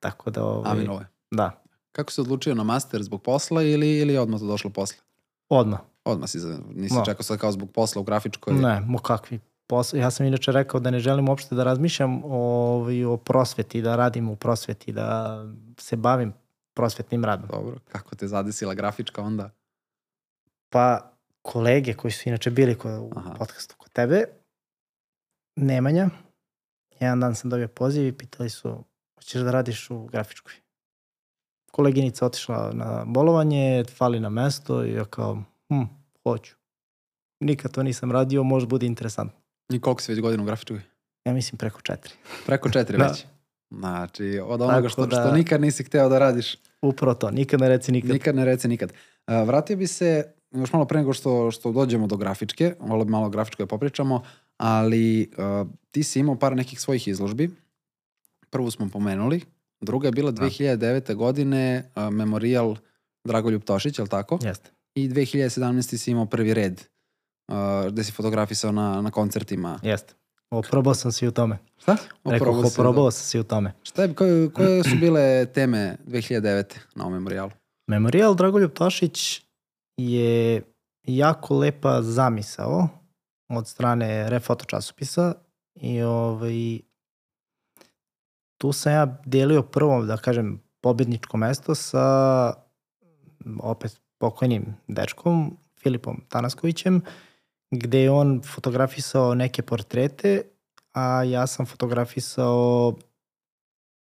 Tako 0.00 0.30
da, 0.30 0.44
ovaj, 0.44 0.72
Amin 0.72 0.90
ovo 0.90 1.00
je. 1.00 1.06
da, 1.30 1.62
Kako 1.92 2.12
se 2.12 2.20
odlučio 2.20 2.54
na 2.54 2.64
master 2.64 3.02
zbog 3.02 3.22
posla 3.22 3.62
ili, 3.62 3.98
ili 3.98 4.12
je 4.12 4.20
odmah 4.20 4.40
to 4.40 4.46
došlo 4.46 4.70
posle? 4.70 4.96
odmah. 5.48 5.80
Odmah 6.04 6.28
si, 6.30 6.38
nisi 6.74 6.94
Da. 6.94 7.04
čekao 7.04 7.22
sad 7.22 7.38
kao 7.38 7.52
zbog 7.52 7.70
posla 7.72 8.00
u 8.00 8.04
grafičkoj. 8.04 8.54
Ne, 8.54 8.80
mo 8.80 8.98
kakvi 8.98 9.40
posao. 9.66 9.98
Ja 9.98 10.10
sam 10.10 10.26
inače 10.26 10.52
rekao 10.52 10.80
da 10.80 10.90
ne 10.90 10.98
želim 11.00 11.28
uopšte 11.28 11.54
da 11.54 11.64
razmišljam 11.64 12.24
o, 12.24 12.28
ovaj, 12.30 13.04
o 13.04 13.16
prosveti, 13.16 13.82
da 13.82 13.96
radim 13.96 14.28
u 14.28 14.36
prosveti, 14.36 14.92
da 14.92 15.38
se 15.78 15.96
bavim 15.96 16.32
prosvetnim 16.74 17.24
radom. 17.24 17.48
Dobro, 17.48 17.76
kako 17.88 18.14
te 18.16 18.28
zadesila 18.28 18.74
grafička 18.74 19.22
onda? 19.22 19.50
Pa 20.68 21.12
kolege 21.42 21.94
koji 21.94 22.12
su 22.12 22.28
inače 22.28 22.50
bili 22.50 22.74
kod, 22.74 22.92
u 22.92 23.10
Aha. 23.16 23.34
podcastu 23.38 23.74
kod 23.78 23.92
tebe, 23.92 24.24
Nemanja, 25.56 26.10
jedan 27.00 27.20
dan 27.20 27.34
sam 27.34 27.50
dobio 27.50 27.68
poziv 27.68 28.06
i 28.06 28.12
pitali 28.12 28.50
su, 28.50 28.84
hoćeš 29.14 29.42
da 29.42 29.50
radiš 29.50 29.90
u 29.90 30.06
grafičkoj? 30.06 30.52
Koleginica 31.70 32.26
otišla 32.26 32.70
na 32.72 33.04
bolovanje, 33.06 33.84
fali 33.88 34.20
na 34.20 34.28
mesto 34.28 34.84
i 34.84 34.92
ja 34.92 35.04
kao, 35.04 35.42
hm, 35.68 35.82
hoću. 36.22 36.54
Nikad 37.40 37.72
to 37.72 37.82
nisam 37.82 38.12
radio, 38.12 38.42
može 38.42 38.66
bude 38.66 38.86
interesantno. 38.86 39.38
I 39.70 39.80
koliko 39.80 40.02
si 40.02 40.12
već 40.12 40.20
godina 40.20 40.42
u 40.42 40.46
grafičkoj? 40.46 40.80
Ja 41.24 41.32
mislim 41.32 41.58
preko 41.58 41.80
četiri. 41.80 42.14
Preko 42.46 42.70
četiri 42.70 42.98
Da. 42.98 43.06
već. 43.06 43.24
Znači, 43.70 44.40
od 44.44 44.60
onoga 44.62 44.76
Tako 44.76 44.88
što, 44.88 45.06
da- 45.06 45.16
što 45.16 45.32
nikad 45.32 45.60
nisi 45.60 45.84
hteo 45.84 46.08
da 46.08 46.18
radiš, 46.18 46.56
Upravo 46.82 47.14
to, 47.14 47.30
nikad 47.30 47.60
ne 47.60 47.68
reci 47.68 47.92
nikad. 47.92 48.10
nikad 48.10 48.34
ne 48.36 48.44
reci 48.44 48.68
nikad. 48.68 48.92
Vratio 49.26 49.76
bi 49.76 49.86
se, 49.86 50.32
još 50.50 50.72
malo 50.72 50.84
pre 50.84 50.98
nego 50.98 51.12
što, 51.12 51.50
što 51.50 51.72
dođemo 51.72 52.06
do 52.06 52.16
grafičke, 52.16 52.74
bi 53.04 53.10
malo 53.10 53.26
o 53.26 53.30
grafičkoj 53.30 53.62
da 53.62 53.68
popričamo, 53.68 54.22
ali 54.58 55.30
uh, 55.32 55.68
ti 55.90 56.02
si 56.02 56.20
imao 56.20 56.36
par 56.36 56.56
nekih 56.56 56.80
svojih 56.80 57.08
izložbi. 57.08 57.50
Prvu 58.50 58.70
smo 58.70 58.88
pomenuli, 58.88 59.40
druga 59.80 60.08
je 60.08 60.12
bila 60.12 60.30
Da. 60.30 60.42
2009. 60.42 61.14
godine 61.14 61.90
uh, 61.96 62.02
Memorial 62.04 62.76
Dragoljub 63.24 63.62
Tošić, 63.62 63.98
je 63.98 64.02
li 64.02 64.08
tako? 64.08 64.38
Jeste. 64.42 64.70
I 64.94 65.08
2017. 65.08 65.96
si 65.96 66.10
imao 66.10 66.26
prvi 66.26 66.54
red 66.54 66.80
uh, 67.48 67.54
gde 67.88 68.04
si 68.04 68.12
fotografisao 68.12 68.72
na, 68.72 69.02
na 69.02 69.10
koncertima. 69.10 69.78
Jeste. 69.82 70.14
Oprobao 70.50 70.94
sam 70.94 71.12
se 71.12 71.24
i 71.24 71.28
u 71.28 71.32
tome. 71.32 71.58
Šta? 71.76 71.96
Rekao, 72.24 72.36
Oprobao 72.48 72.64
si 72.64 72.76
da- 72.76 72.82
oprobao 72.82 73.10
sam 73.10 73.22
se 73.22 73.38
i 73.38 73.40
u 73.40 73.44
tome. 73.44 73.72
Šta 73.82 74.02
je, 74.02 74.14
koje, 74.14 74.50
koje 74.50 74.84
su 74.84 74.96
bile 74.96 75.46
teme 75.46 75.96
2009. 76.06 76.64
na 76.94 77.04
ovom 77.04 77.12
memorijalu? 77.12 77.50
Memorial 77.86 78.34
Dragoljub 78.34 78.70
Tošić 78.70 79.42
je 79.96 80.62
jako 81.04 81.56
lepa 81.56 82.02
zamisao 82.02 82.88
od 83.48 83.68
strane 83.68 84.30
Refoto 84.30 84.64
časopisa 84.64 85.34
i 85.74 86.02
ovaj, 86.02 86.78
tu 88.58 88.72
sam 88.72 88.92
ja 88.92 89.06
delio 89.24 89.62
prvo, 89.62 90.04
da 90.04 90.16
kažem, 90.16 90.62
pobedničko 90.80 91.36
mesto 91.36 91.74
sa 91.74 92.52
opet 93.60 94.00
pokojnim 94.18 94.76
dečkom, 94.88 95.56
Filipom 95.82 96.20
Tanaskovićem, 96.28 97.00
gde 97.70 98.00
je 98.02 98.10
on 98.10 98.42
fotografisao 98.54 99.34
neke 99.34 99.62
portrete, 99.62 100.42
a 100.92 101.22
ja 101.22 101.46
sam 101.46 101.66
fotografisao 101.66 102.94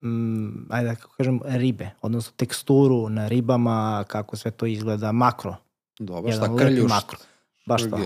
mm, 0.04 0.72
ajde 0.72 0.90
da 0.90 0.96
kako 0.96 1.16
kažem, 1.18 1.40
ribe, 1.46 1.90
odnosno 2.02 2.34
teksturu 2.36 3.10
na 3.10 3.28
ribama, 3.28 4.04
kako 4.08 4.38
sve 4.38 4.52
to 4.52 4.66
izgleda, 4.66 5.12
makro. 5.12 5.56
Dobro, 6.00 6.32
Jedan 6.32 6.50
šta 6.50 6.58
krljuš? 6.58 6.90
makro. 6.90 7.20
Baš 7.66 7.82
to. 7.90 8.00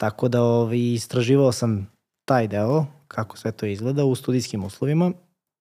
Tako 0.00 0.28
da 0.28 0.42
ovaj, 0.42 0.78
istraživao 0.78 1.52
sam 1.52 1.92
taj 2.24 2.48
deo, 2.48 2.86
kako 3.08 3.36
sve 3.36 3.52
to 3.52 3.66
izgleda 3.66 4.04
u 4.04 4.14
studijskim 4.14 4.64
uslovima 4.64 5.12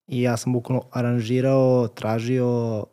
i 0.08 0.22
ja 0.22 0.38
sam 0.38 0.54
bukvalno 0.54 0.84
aranžirao, 0.92 1.88
tražio 1.88 2.86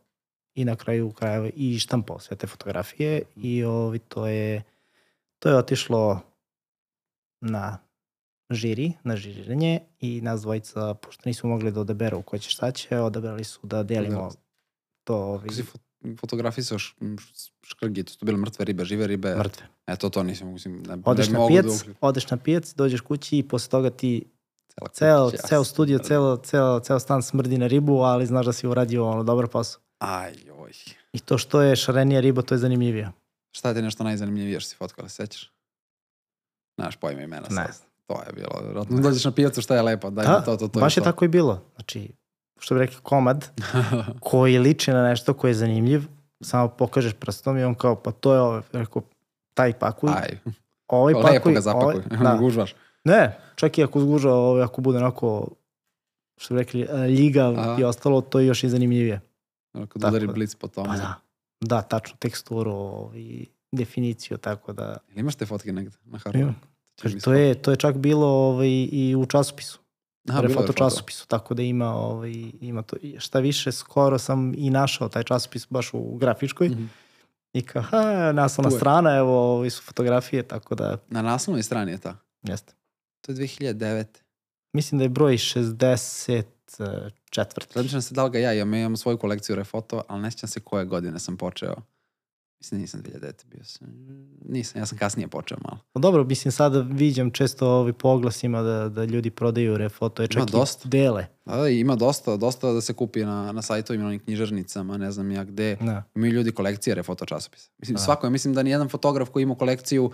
i 0.55 0.65
na 0.65 0.77
kraju 0.77 1.13
krajeva 1.13 1.51
i 1.57 1.79
štampao 1.79 2.19
sve 2.19 2.37
te 2.37 2.47
fotografije 2.47 3.23
i 3.37 3.65
ovaj, 3.65 3.99
to 3.99 4.27
je 4.27 4.63
to 5.39 5.49
je 5.49 5.57
otišlo 5.57 6.21
na 7.41 7.79
žiri, 8.51 8.93
na 9.05 9.17
žiriranje 9.17 9.81
i 10.01 10.21
nas 10.21 10.43
dvojica, 10.43 10.95
pošto 10.95 11.23
nismo 11.27 11.51
mogli 11.51 11.73
da 11.73 11.81
odaberu 11.81 12.23
ko 12.23 12.39
će 12.39 12.51
šta 12.51 12.71
će, 12.71 12.99
odabrali 12.99 13.45
su 13.45 13.61
da 13.63 13.83
delimo 13.83 14.31
to 15.05 15.17
ovaj, 15.17 15.41
Kako 15.41 15.55
si 15.55 15.63
fo- 15.63 15.86
fotografisao 16.15 16.79
š- 16.79 16.95
m, 17.01 17.17
š- 17.19 17.51
škrgi, 17.65 18.05
to 18.05 18.27
bile 18.27 18.39
mrtve 18.39 18.65
ribe, 18.65 18.85
žive 18.85 19.07
ribe. 19.07 19.35
mrtve. 19.35 19.67
Eto, 19.87 20.09
to 20.09 20.23
nisam, 20.23 20.49
mislim, 20.49 20.83
ne, 20.83 20.99
Odeš 21.05 21.29
ne 21.29 21.33
na 21.33 21.47
pijac, 21.49 21.65
da 21.65 21.93
odeš 22.01 22.31
na 22.31 22.37
pijac, 22.37 22.75
dođeš 22.75 23.01
kući 23.01 23.39
i 23.39 23.43
posle 23.43 23.71
toga 23.71 23.91
ti 23.91 24.25
Cela 24.71 24.89
ceo, 24.91 25.31
kuća, 25.31 25.43
ceo 25.43 25.65
studio, 25.65 25.99
ceo, 25.99 26.37
ceo, 26.39 26.81
ceo 26.81 26.99
stan 26.99 27.23
smrdi 27.23 27.59
na 27.59 27.67
ribu, 27.67 27.95
ali 27.95 28.27
znaš 28.27 28.47
da 28.47 28.53
si 28.53 28.67
uradio 28.67 29.07
ono 29.07 29.23
dobar 29.23 29.49
posao. 29.49 29.81
Aj, 29.99 30.33
oj. 30.53 30.73
I 31.13 31.19
to 31.19 31.39
što 31.39 31.61
je 31.63 31.77
šarenija 31.77 32.21
riba, 32.21 32.43
to 32.43 32.55
je 32.55 32.59
zanimljivije. 32.59 33.13
Šta 33.53 33.73
ti 33.73 33.79
je 33.79 33.83
nešto 33.83 34.05
najzanimljivije 34.05 34.61
što 34.61 34.71
si 34.71 34.77
fotkala, 34.77 35.09
sećaš? 35.09 35.53
Znaš 36.77 36.97
pojma 36.97 37.23
imena 37.23 37.47
Ne. 37.51 37.67
sad. 37.67 37.87
To 38.07 38.15
je 38.17 38.33
bilo, 38.33 38.61
vjerojatno 38.63 39.01
dođeš 39.01 39.25
na 39.25 39.31
pijacu 39.31 39.63
šta 39.63 39.77
je 39.77 39.83
lepo, 39.83 40.11
daj 40.11 40.27
Da, 40.27 40.41
to, 40.41 40.57
to, 40.57 40.69
to. 40.69 40.81
baš 40.81 40.97
je 40.97 41.01
to. 41.01 41.05
tako 41.05 41.25
i 41.25 41.29
bilo. 41.29 41.63
Znači, 41.75 42.11
što 42.59 42.75
bi 42.75 42.81
rekli, 42.81 42.97
komad 43.03 43.51
koji 44.31 44.59
liči 44.59 44.91
na 44.91 45.03
nešto 45.03 45.35
koji 45.35 45.51
je 45.51 45.55
zanimljiv, 45.55 46.03
samo 46.41 46.69
pokažeš 46.69 47.13
prstom 47.13 47.59
i 47.59 47.65
on 47.65 47.75
kao, 47.75 47.95
pa 47.95 48.13
to 48.13 48.35
je 48.35 48.41
ovo, 48.41 48.63
rekao, 48.73 49.03
taj 49.55 49.73
pakuj, 49.73 50.11
Aj, 50.11 50.39
ovaj 50.89 51.15
lepo 51.15 51.29
pakuj, 51.29 51.55
ga 51.55 51.61
zapakuj, 51.61 51.95
ovaj, 51.95 52.03
da. 52.11 52.17
da. 52.31 52.37
gužvaš. 52.37 52.75
Ne, 53.05 53.39
čak 53.55 53.79
i 53.79 53.85
ako 53.85 54.01
zguža, 54.01 54.33
ovaj, 54.33 54.63
ako 54.63 54.81
bude 54.81 54.99
onako, 54.99 55.49
što 56.39 56.55
bi 56.55 56.61
rekli, 56.61 56.83
e, 56.83 57.09
ljigav 57.09 57.55
i 57.81 57.85
ostalo, 57.85 58.21
to 58.21 58.41
je 58.41 58.47
još 58.47 58.65
i 58.65 58.69
zanimljivije. 58.69 59.21
Ako 59.73 59.99
Tako 59.99 60.09
udari 60.09 60.27
da. 60.27 60.33
blic 60.33 60.55
po 60.55 60.69
tome. 60.69 60.89
Pa 60.89 60.97
da. 60.97 61.15
Da, 61.61 61.83
tačno, 61.83 62.17
teksturu 62.19 63.11
i 63.15 63.47
definiciju, 63.73 64.39
tako 64.39 64.73
da... 64.73 64.97
Imaš 65.15 65.35
te 65.35 65.47
fotke 65.47 65.73
negde 65.73 65.97
na 66.05 66.19
Harvardu? 66.19 66.39
Imam. 66.39 66.57
To 67.25 67.33
je, 67.33 67.55
to 67.55 67.71
je 67.71 67.77
čak 67.77 67.97
bilo 67.97 68.27
ovaj, 68.27 68.69
i 68.93 69.15
u 69.19 69.27
časopisu. 69.27 69.81
Aha, 70.29 70.41
Refoto 70.41 70.67
foto. 70.67 70.73
časopisu, 70.73 71.27
tako 71.27 71.55
da 71.55 71.63
ima, 71.63 71.95
ovaj, 71.95 72.33
ima 72.61 72.83
to. 72.83 72.97
Šta 73.19 73.39
više, 73.39 73.73
skoro 73.73 74.19
sam 74.19 74.55
i 74.57 74.71
našao 74.71 75.09
taj 75.09 75.23
časopis 75.23 75.67
baš 75.71 75.91
u 75.93 76.17
grafičkoj. 76.17 76.69
Mhm. 76.69 76.85
I 77.53 77.63
kao, 77.63 77.83
ha, 77.83 78.33
naslovna 78.33 78.71
strana, 78.71 79.17
evo, 79.17 79.57
ovi 79.57 79.71
su 79.71 79.83
fotografije, 79.83 80.43
tako 80.43 80.75
da, 80.75 80.99
Na 81.09 81.23
naslovnoj 81.23 81.63
strani 81.63 81.93
je 81.93 81.99
ta. 81.99 82.17
jeste. 82.43 82.75
To 83.21 83.33
je 83.33 83.37
2009. 83.39 84.05
Mislim 84.73 84.99
da 84.99 85.05
je 85.05 85.09
broj 85.09 85.33
64. 85.35 86.45
Razmišljam 87.75 88.03
se 88.03 88.15
da 88.15 88.25
li 88.25 88.31
ga 88.31 88.39
ja 88.39 88.53
imam, 88.55 88.75
imam 88.75 88.97
svoju 88.97 89.19
kolekciju 89.19 89.57
refoto, 89.57 90.03
ali 90.09 90.23
ne 90.23 90.31
sjećam 90.31 90.49
se 90.49 90.61
koje 90.61 90.85
godine 90.85 91.19
sam 91.19 91.37
počeo. 91.37 91.75
Mislim, 92.59 92.81
nisam 92.81 93.03
2009. 93.03 93.47
bio 93.47 93.65
sam. 93.65 93.89
Nisam, 94.45 94.81
ja 94.81 94.87
sam 94.87 94.99
kasnije 94.99 95.29
počeo 95.29 95.59
malo. 95.65 95.79
Pa 95.93 96.01
dobro, 96.01 96.25
mislim, 96.25 96.53
sada 96.53 96.81
viđam 96.81 97.31
često 97.31 97.69
ovi 97.69 97.93
po 97.93 98.09
oglasima 98.09 98.63
da, 98.63 98.89
da 98.89 99.05
ljudi 99.05 99.31
prodaju 99.31 99.79
refoto, 99.79 100.23
je 100.23 100.29
čak 100.29 100.37
Ima 100.37 100.47
i 100.49 100.53
dosta. 100.53 100.89
dele. 100.89 101.27
Da, 101.45 101.57
da, 101.57 101.69
ima 101.69 101.97
dosta, 101.97 102.37
dosta 102.37 102.73
da 102.73 102.81
se 102.81 102.93
kupi 102.93 103.21
na, 103.21 103.53
na 103.53 103.63
sajtovima, 103.63 104.03
na 104.03 104.09
onim 104.09 104.21
knjižarnicama, 104.21 104.97
ne 104.97 105.13
znam 105.13 105.31
ja 105.31 105.45
gde. 105.45 105.77
Da. 105.81 106.03
Imaju 106.15 106.33
ljudi 106.33 106.53
kolekcije 106.53 106.95
refoto 106.95 107.25
časopisa. 107.25 107.71
Mislim, 107.79 107.95
Da. 107.95 108.01
svako, 108.01 108.27
ja 108.27 108.31
mislim 108.31 108.55
da 108.55 108.63
nijedan 108.63 108.89
fotograf 108.89 109.29
koji 109.29 109.43
ima 109.43 109.55
kolekciju 109.55 110.11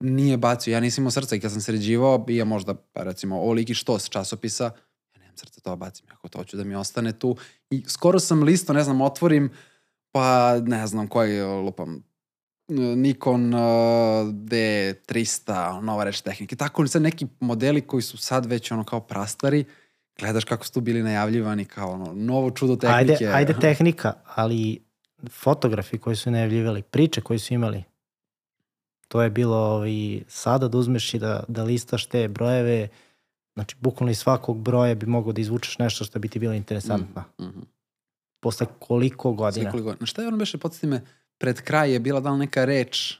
nije 0.00 0.36
bacio. 0.36 0.72
Ja 0.72 0.80
nisam 0.80 1.02
imao 1.02 1.10
srca 1.10 1.36
i 1.36 1.40
kad 1.40 1.52
sam 1.52 1.60
sređivao, 1.60 2.26
ja 2.28 2.44
možda, 2.44 2.74
pa 2.74 3.02
recimo, 3.02 3.40
oliki 3.40 3.74
štos 3.74 4.08
časopisa, 4.08 4.64
ja 5.14 5.20
nemam 5.20 5.36
srca 5.36 5.60
to 5.60 5.76
bacim, 5.76 6.06
ako 6.10 6.28
to 6.28 6.38
hoću 6.38 6.56
da 6.56 6.64
mi 6.64 6.74
ostane 6.74 7.18
tu. 7.18 7.36
I 7.70 7.84
skoro 7.86 8.18
sam 8.20 8.42
listo, 8.42 8.72
ne 8.72 8.84
znam, 8.84 9.00
otvorim, 9.00 9.50
pa 10.16 10.60
ne 10.60 10.86
znam 10.86 11.08
koji, 11.08 11.42
lupam, 11.42 12.02
Nikon 12.68 13.54
uh, 13.54 13.60
D300, 14.32 15.80
nova 15.80 16.04
reč 16.04 16.20
tehnike, 16.20 16.56
tako 16.56 16.86
sad 16.86 17.02
neki 17.02 17.26
modeli 17.40 17.80
koji 17.80 18.02
su 18.02 18.16
sad 18.16 18.46
već 18.46 18.72
ono 18.72 18.84
kao 18.84 19.00
prastari, 19.00 19.64
gledaš 20.18 20.44
kako 20.44 20.66
su 20.66 20.72
tu 20.72 20.80
bili 20.80 21.02
najavljivani 21.02 21.64
kao 21.64 21.90
ono, 21.90 22.12
novo 22.12 22.50
čudo 22.50 22.76
tehnike. 22.76 23.12
Ajde, 23.12 23.32
ajde 23.32 23.54
tehnika, 23.60 24.12
ali 24.34 24.82
fotografi 25.30 25.98
koji 25.98 26.16
su 26.16 26.30
najavljivali, 26.30 26.82
priče 26.82 27.20
koji 27.20 27.38
su 27.38 27.54
imali, 27.54 27.84
to 29.08 29.22
je 29.22 29.30
bilo 29.30 29.56
ovaj, 29.56 30.20
sada 30.28 30.68
da 30.68 30.78
uzmeš 30.78 31.14
i 31.14 31.18
da, 31.18 31.44
da 31.48 31.62
listaš 31.62 32.06
te 32.06 32.28
brojeve, 32.28 32.88
znači 33.54 33.76
bukvalno 33.80 34.10
iz 34.10 34.18
svakog 34.18 34.58
broja 34.58 34.94
bi 34.94 35.06
mogao 35.06 35.32
da 35.32 35.40
izvučeš 35.40 35.78
nešto 35.78 36.04
što 36.04 36.18
bi 36.18 36.28
ti 36.28 36.38
bilo 36.38 36.54
interesantno. 36.54 37.24
Mm, 37.38 37.44
mhm. 37.44 37.60
Posle 38.46 38.66
koliko 38.78 39.32
godina? 39.32 39.70
koliko 39.70 39.84
godina. 39.84 40.06
Šta 40.06 40.22
je 40.22 40.28
ono 40.28 40.36
beše, 40.36 40.58
podsjeti 40.58 40.86
me, 40.86 41.00
pred 41.38 41.60
kraj 41.60 41.92
je 41.92 42.00
bila 42.00 42.20
da 42.20 42.30
li 42.30 42.38
neka 42.38 42.64
reč? 42.64 43.14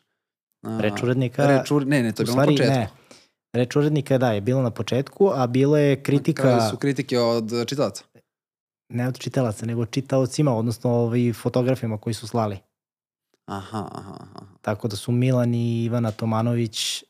a, 0.63 0.79
Reč 0.81 1.03
urednika, 1.03 1.47
Reč 1.47 1.71
ur... 1.71 1.87
Ne, 1.87 2.03
ne, 2.03 2.13
to 2.13 2.23
je 2.23 2.25
bilo 2.27 2.37
na 2.37 2.45
početku. 2.47 2.73
ne. 2.73 2.89
Reč 3.53 3.77
urednika, 3.77 4.19
da, 4.19 4.33
je 4.33 4.41
bilo 4.41 4.63
na 4.63 4.71
početku, 4.71 5.31
a 5.35 5.47
bilo 5.47 5.77
je 5.77 5.97
Na 5.97 6.03
kritika, 6.03 6.43
kraju 6.43 6.71
su 6.71 6.77
kritike 6.77 7.19
od 7.19 7.53
uh, 7.53 7.65
čitalaca. 7.67 8.05
ne 8.89 9.09
od 9.09 9.19
čitalaca, 9.19 9.67
nego 9.67 9.87
čitaocima, 9.87 10.55
odnosno 10.55 10.91
ovaj, 10.91 11.33
fotografima 11.33 11.99
koji 11.99 12.15
su 12.15 12.27
slali. 12.27 12.59
Aha, 13.47 13.89
aha, 13.93 14.17
aha. 14.21 14.47
Tako 14.63 14.89
da 14.89 14.97
su 14.97 15.13
Milan 15.13 15.55
i 15.55 15.85
Ivana 15.85 16.11
Tomanović 16.11 17.03
e, 17.03 17.05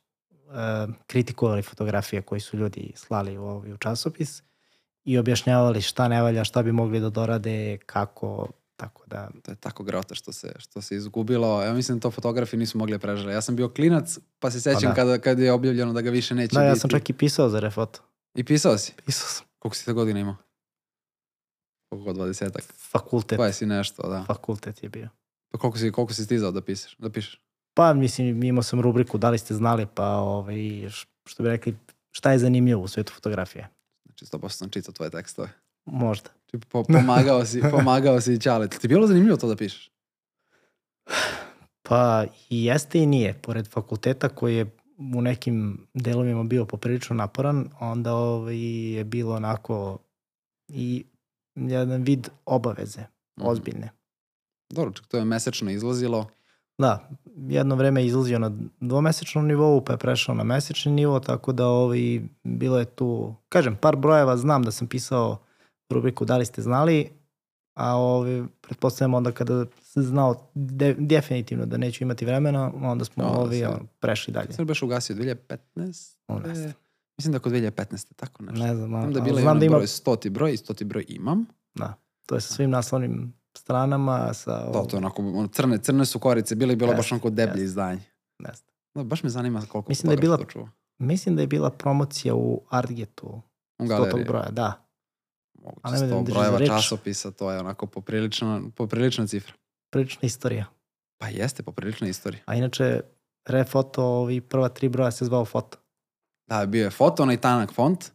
kritikovali 1.07 1.63
fotografije 1.63 2.23
koji 2.23 2.41
su 2.41 2.57
ljudi 2.57 2.93
slali 2.95 3.39
u, 3.39 3.45
ovaj, 3.45 3.73
u 3.73 3.77
časopis 3.77 4.43
i 5.07 5.19
objašnjavali 5.19 5.83
šta 5.83 6.09
ne 6.09 6.23
valja, 6.23 6.45
šta 6.45 6.63
bi 6.63 6.73
mogli 6.73 7.01
da 7.01 7.11
dorade, 7.11 7.79
kako, 7.87 8.49
tako 8.77 9.03
da... 9.07 9.31
To 9.43 9.51
je 9.51 9.57
tako 9.57 9.85
grota 9.85 10.15
što 10.15 10.33
se, 10.33 10.53
što 10.59 10.81
se 10.83 10.97
izgubilo. 10.97 11.63
Ja 11.63 11.73
mislim 11.73 11.99
da 11.99 12.03
to 12.03 12.11
fotografi 12.11 12.57
nisu 12.57 12.79
mogli 12.79 12.99
prežele. 12.99 13.33
Ja 13.33 13.41
sam 13.41 13.57
bio 13.57 13.69
klinac, 13.69 14.19
pa 14.39 14.51
se 14.51 14.61
sećam 14.61 14.91
da. 14.91 14.95
kada, 14.95 15.19
kada 15.19 15.43
je 15.43 15.53
objavljeno 15.53 15.93
da 15.93 16.01
ga 16.01 16.11
više 16.11 16.35
neće 16.35 16.55
Da, 16.55 16.61
biti. 16.61 16.69
ja 16.69 16.77
sam 16.77 16.91
čak 16.91 17.11
i 17.11 17.13
pisao 17.13 17.49
za 17.49 17.61
refoto. 17.61 18.01
I 18.35 18.45
pisao 18.45 18.79
si? 18.79 18.93
Pisao 19.07 19.29
sam. 19.29 19.47
Koliko 19.59 19.77
si 19.77 19.85
te 19.85 19.93
godina 19.93 20.21
imao? 20.21 20.37
Koliko, 21.89 22.13
dvadesetak? 22.13 22.65
Fakultet. 22.91 23.39
Pa 23.39 23.53
si 23.53 23.67
nešto, 23.67 24.09
da. 24.09 24.25
Fakultet 24.27 24.83
je 24.83 24.89
bio. 24.89 25.09
Pa 25.53 25.59
koliko 25.59 25.79
si, 25.79 25.93
koliko 25.93 26.15
si 26.15 26.25
stizao 26.25 26.51
da 26.51 26.61
pišeš? 26.61 26.97
Da 26.99 27.11
pišeš? 27.11 27.41
Pa 27.75 27.95
mislim, 27.95 28.43
imao 28.43 28.63
sam 28.63 28.81
rubriku 28.81 29.19
da 29.19 29.31
li 29.31 29.39
ste 29.39 29.55
znali, 29.55 29.87
pa 29.95 30.07
ovaj, 30.09 30.89
što 31.27 31.43
bi 31.43 31.49
rekli, 31.49 31.77
šta 32.11 32.33
je 32.33 32.39
zanimljivo 32.39 32.83
u 32.83 32.89
svetu 32.89 33.13
fotografije. 33.13 33.69
Znači, 34.19 34.37
100% 34.37 34.49
sam 34.49 34.71
čitao 34.71 34.93
tvoje 34.95 35.11
tekstove. 35.11 35.49
Možda. 35.85 36.31
Znači, 36.51 36.67
po, 36.69 36.85
pomagao 36.85 37.45
si, 37.47 37.61
pomagao 37.73 38.21
si 38.21 38.41
Ćale. 38.41 38.69
Ti 38.69 38.79
je 38.83 38.89
bilo 38.89 39.07
zanimljivo 39.07 39.37
to 39.37 39.49
da 39.49 39.57
pišeš? 39.57 39.91
Pa 41.83 42.25
i 42.51 42.65
jeste 42.65 42.99
i 42.99 43.07
nije. 43.07 43.35
Pored 43.43 43.69
fakulteta 43.69 44.29
koji 44.29 44.57
je 44.57 44.77
u 45.15 45.23
nekim 45.23 45.87
delovima 45.95 46.45
bio 46.45 46.65
poprilično 46.65 47.17
naporan, 47.17 47.69
onda 47.81 48.15
ovaj, 48.15 48.59
je 48.93 49.05
bilo 49.05 49.35
onako 49.35 49.99
i 50.69 51.05
jedan 51.55 52.03
vid 52.03 52.29
obaveze, 52.47 53.01
Mhm. 53.39 53.49
ozbiljne. 53.49 53.91
Dobro, 54.71 54.93
čak 54.93 55.07
to 55.07 55.17
je 55.19 55.25
mesečno 55.25 55.71
izlazilo. 55.71 56.29
Da, 56.79 57.11
jedno 57.39 57.75
vreme 57.75 58.07
izlazio 58.07 58.39
na 58.39 58.51
dvomesečnom 58.81 59.47
nivou, 59.47 59.81
pa 59.81 59.93
je 59.93 59.99
prešao 59.99 60.35
na 60.35 60.45
mesečni 60.45 60.93
nivo, 60.93 61.21
tako 61.21 61.53
da 61.53 61.67
ovaj, 61.67 62.21
bilo 62.45 62.79
je 62.79 62.85
tu, 62.85 63.35
kažem, 63.49 63.77
par 63.77 63.97
brojeva 63.97 64.37
znam 64.37 64.63
da 64.63 64.71
sam 64.71 64.87
pisao 64.87 65.39
rubriku 65.91 66.25
Da 66.25 66.37
li 66.37 66.45
ste 66.47 66.63
znali, 66.63 67.11
a 67.75 67.97
ovaj, 67.97 68.45
pretpostavljam 68.61 69.15
onda 69.15 69.33
kada 69.33 69.67
sam 69.83 70.03
znao 70.03 70.51
de, 70.55 70.95
definitivno 70.99 71.67
da 71.67 71.77
neću 71.77 72.05
imati 72.05 72.25
vremena, 72.25 72.73
onda 72.75 73.05
smo 73.05 73.25
Onda 73.25 73.39
ovaj, 73.39 73.59
si- 73.59 73.65
ono, 73.65 73.81
prešli 74.01 74.33
dalje. 74.33 74.53
Sad 74.53 74.67
baš 74.67 74.83
ugasio 74.83 75.17
2015. 75.17 76.17
O, 76.29 76.39
ne 76.39 76.55
znam. 76.55 76.73
Mislim 77.19 77.33
da 77.33 77.39
kod 77.39 77.53
2015. 77.53 78.13
Tako 78.17 78.43
nešto. 78.43 78.65
Ne 78.65 78.75
znam, 78.75 78.89
Znam 78.89 78.95
ali 78.95 79.13
da 79.13 79.19
je 79.19 79.25
bila 79.25 79.41
znam 79.41 79.59
da 79.59 79.65
ima, 79.65 79.77
broj, 79.77 79.87
stoti 79.87 80.31
broj 80.31 80.53
i 80.53 80.57
stoti 80.57 80.85
broj 80.85 81.05
imam. 81.09 81.45
da, 81.75 81.95
to 82.27 82.35
je 82.35 82.41
sa 82.41 82.55
svim 82.55 82.71
naslovnim 82.71 83.33
stranama, 83.57 84.35
sa, 84.35 84.51
Da, 84.63 84.83
to 84.83 84.89
je 84.93 84.99
onako, 84.99 85.23
ono, 85.23 85.49
crne, 85.49 85.79
crne 85.79 86.05
su 86.05 86.19
korice, 86.19 86.55
bile 86.55 86.73
i 86.73 86.77
bilo 86.77 86.91
baš 86.91 86.99
Jeste, 86.99 87.15
onako 87.15 87.31
deblje 87.31 87.51
jeste. 87.53 87.63
izdanje. 87.63 88.01
znam. 88.39 88.55
Da, 88.95 89.05
baš 89.05 89.23
me 89.23 89.31
zanima 89.31 89.63
koliko 89.63 89.89
Mislim 89.89 90.07
da 90.07 90.13
je 90.13 90.17
bila- 90.19 90.37
to 90.37 90.45
čuva. 90.45 90.69
Mislim 90.99 91.37
da 91.37 91.43
je 91.43 91.47
bila 91.47 91.71
promocija 91.71 92.35
u 92.35 92.63
Argetu, 92.71 93.41
U 93.79 93.87
galeriji. 93.87 94.25
broja, 94.25 94.51
da. 94.51 94.89
Moguće 95.55 95.81
da 95.83 95.97
sto 95.99 96.07
držiš 96.17 96.35
brojeva 96.35 96.59
reč. 96.59 96.69
časopisa, 96.69 97.31
to 97.31 97.51
je 97.51 97.61
onako 97.61 97.87
poprilična, 97.87 98.63
poprilična 98.71 99.27
cifra. 99.27 99.55
Prilična 99.91 100.21
istorija. 100.23 100.65
Pa 101.19 101.29
jeste, 101.29 101.63
poprilična 101.63 102.09
istorija. 102.09 102.43
A 102.47 102.55
inače, 102.55 103.01
Refoto, 103.47 104.05
ovi 104.05 104.41
prva 104.41 104.69
tri 104.69 104.89
broja 104.89 105.11
se 105.11 105.25
zvao 105.25 105.45
Foto. 105.45 105.79
Da, 106.47 106.67
bio 106.67 106.85
je 106.85 106.91
foto, 106.91 107.23
onaj 107.23 107.37
tanak 107.37 107.73
font, 107.73 108.11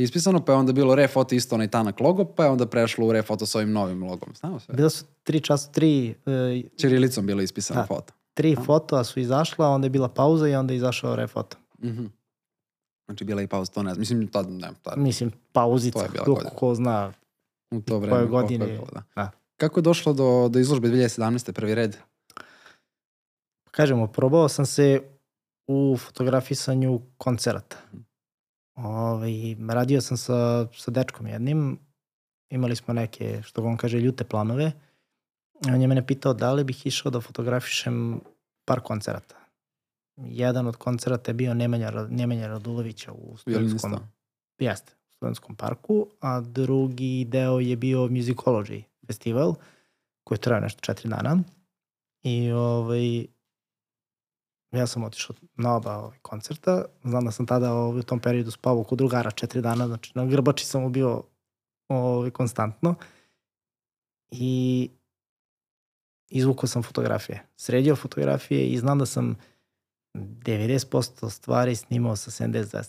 ispisano, 0.00 0.44
pa 0.44 0.52
je 0.52 0.58
onda 0.58 0.72
bilo 0.72 0.94
refoto 0.94 1.34
isto 1.34 1.54
onaj 1.54 1.68
tanak 1.68 2.00
logo, 2.00 2.24
pa 2.26 2.44
je 2.44 2.50
onda 2.50 2.66
prešlo 2.66 3.06
u 3.06 3.12
refoto 3.12 3.46
s 3.46 3.54
ovim 3.54 3.72
novim 3.72 4.02
logom. 4.02 4.28
Znamo 4.34 4.60
sve. 4.60 4.74
Bila 4.74 4.90
su 4.90 5.04
tri 5.22 5.40
čas, 5.40 5.72
tri, 5.72 6.14
e, 6.26 6.62
Čirilicom 6.76 7.26
bilo 7.26 7.42
ispisano 7.42 7.80
Da. 7.80 7.86
foto. 7.86 8.12
tri 8.34 8.54
A. 8.54 8.62
fotoa 8.62 9.04
su 9.04 9.20
izašla, 9.20 9.68
onda 9.68 9.86
je 9.86 9.90
bila 9.90 10.08
pauza 10.08 10.48
i 10.48 10.54
onda 10.54 10.72
je 10.72 10.76
izašao 10.76 11.16
Refoto. 11.16 11.56
Mhm. 11.84 12.04
Znači, 13.06 13.24
bila 13.24 13.40
je 13.40 13.44
i 13.44 13.48
pauza, 13.48 13.72
to 13.72 13.82
ne 13.82 13.90
znam. 13.90 14.00
Mislim, 14.00 14.28
tad, 14.28 14.50
ne, 14.50 14.70
tad, 14.82 14.98
Mislim, 14.98 15.30
To 15.30 15.36
pauzica, 15.52 15.98
je 15.98 16.08
bila 16.14 16.40
ko, 16.50 16.74
zna. 16.74 17.12
u 17.70 17.80
to 17.80 17.86
koje 17.90 18.00
vreme. 18.00 18.16
koliko 18.18 18.36
je 18.36 18.42
godine- 18.42 18.66
bilo, 18.66 18.86
da. 18.94 19.02
da. 19.16 19.30
Kako 19.56 19.80
je 19.80 19.84
došlo 19.84 20.12
do, 20.12 20.48
do 20.48 20.58
izložbe 20.58 20.88
2017. 20.88 21.52
prvi 21.52 21.74
red? 21.74 21.96
Kažemo, 23.70 24.06
probao 24.06 24.48
sam 24.48 24.66
se 24.66 25.02
u 25.66 25.96
fotografisanju 25.98 27.00
koncerata. 27.16 27.76
Ovaj, 28.84 29.56
radio 29.68 30.00
sam 30.00 30.16
sa, 30.16 30.66
sa 30.72 30.90
dečkom 30.90 31.26
jednim, 31.26 31.78
imali 32.50 32.76
smo 32.76 32.94
neke, 32.94 33.42
što 33.42 33.64
on 33.64 33.76
kaže, 33.76 34.00
ljute 34.00 34.24
planove. 34.24 34.72
On 35.68 35.82
je 35.82 35.88
mene 35.88 36.06
pitao 36.06 36.34
da 36.34 36.52
li 36.52 36.64
bih 36.64 36.86
išao 36.86 37.10
da 37.10 37.20
fotografišem 37.20 38.20
par 38.64 38.80
koncerata. 38.80 39.36
Jedan 40.16 40.66
od 40.66 40.76
koncerata 40.76 41.30
je 41.30 41.34
bio 41.34 41.54
Nemanja, 41.54 41.90
Nemanja 42.10 42.46
Radulovića 42.46 43.12
u 43.12 43.36
studentskom, 43.36 43.96
jeste, 44.58 44.92
u 45.08 45.12
studentskom 45.12 45.56
parku, 45.56 46.06
a 46.20 46.40
drugi 46.40 47.24
deo 47.24 47.60
je 47.60 47.76
bio 47.76 47.98
Musicology 47.98 48.82
festival, 49.06 49.54
koji 50.24 50.36
je 50.36 50.40
trajao 50.40 50.60
nešto 50.60 50.80
četiri 50.80 51.08
dana. 51.08 51.38
I 52.22 52.52
ovaj, 52.52 53.26
ja 54.72 54.86
sam 54.86 55.04
otišao 55.04 55.36
na 55.56 55.76
oba 55.76 55.96
ovaj, 55.96 56.18
koncerta. 56.22 56.84
Znam 57.04 57.24
da 57.24 57.30
sam 57.30 57.46
tada 57.46 57.72
ovaj, 57.72 57.98
u 57.98 58.02
tom 58.02 58.20
periodu 58.20 58.50
spavao 58.50 58.84
kod 58.84 58.98
drugara 58.98 59.30
četiri 59.30 59.60
dana, 59.60 59.86
znači 59.86 60.12
na 60.14 60.26
grbači 60.26 60.66
sam 60.66 60.92
bio 60.92 61.22
ovaj, 61.88 62.30
konstantno. 62.30 62.94
I 64.30 64.88
izvukao 66.28 66.66
sam 66.66 66.82
fotografije. 66.82 67.46
Sredio 67.56 67.96
fotografije 67.96 68.66
i 68.66 68.78
znam 68.78 68.98
da 68.98 69.06
sam 69.06 69.36
90% 70.14 71.30
stvari 71.30 71.76
snimao 71.76 72.16
sa 72.16 72.30
70-200. 72.30 72.86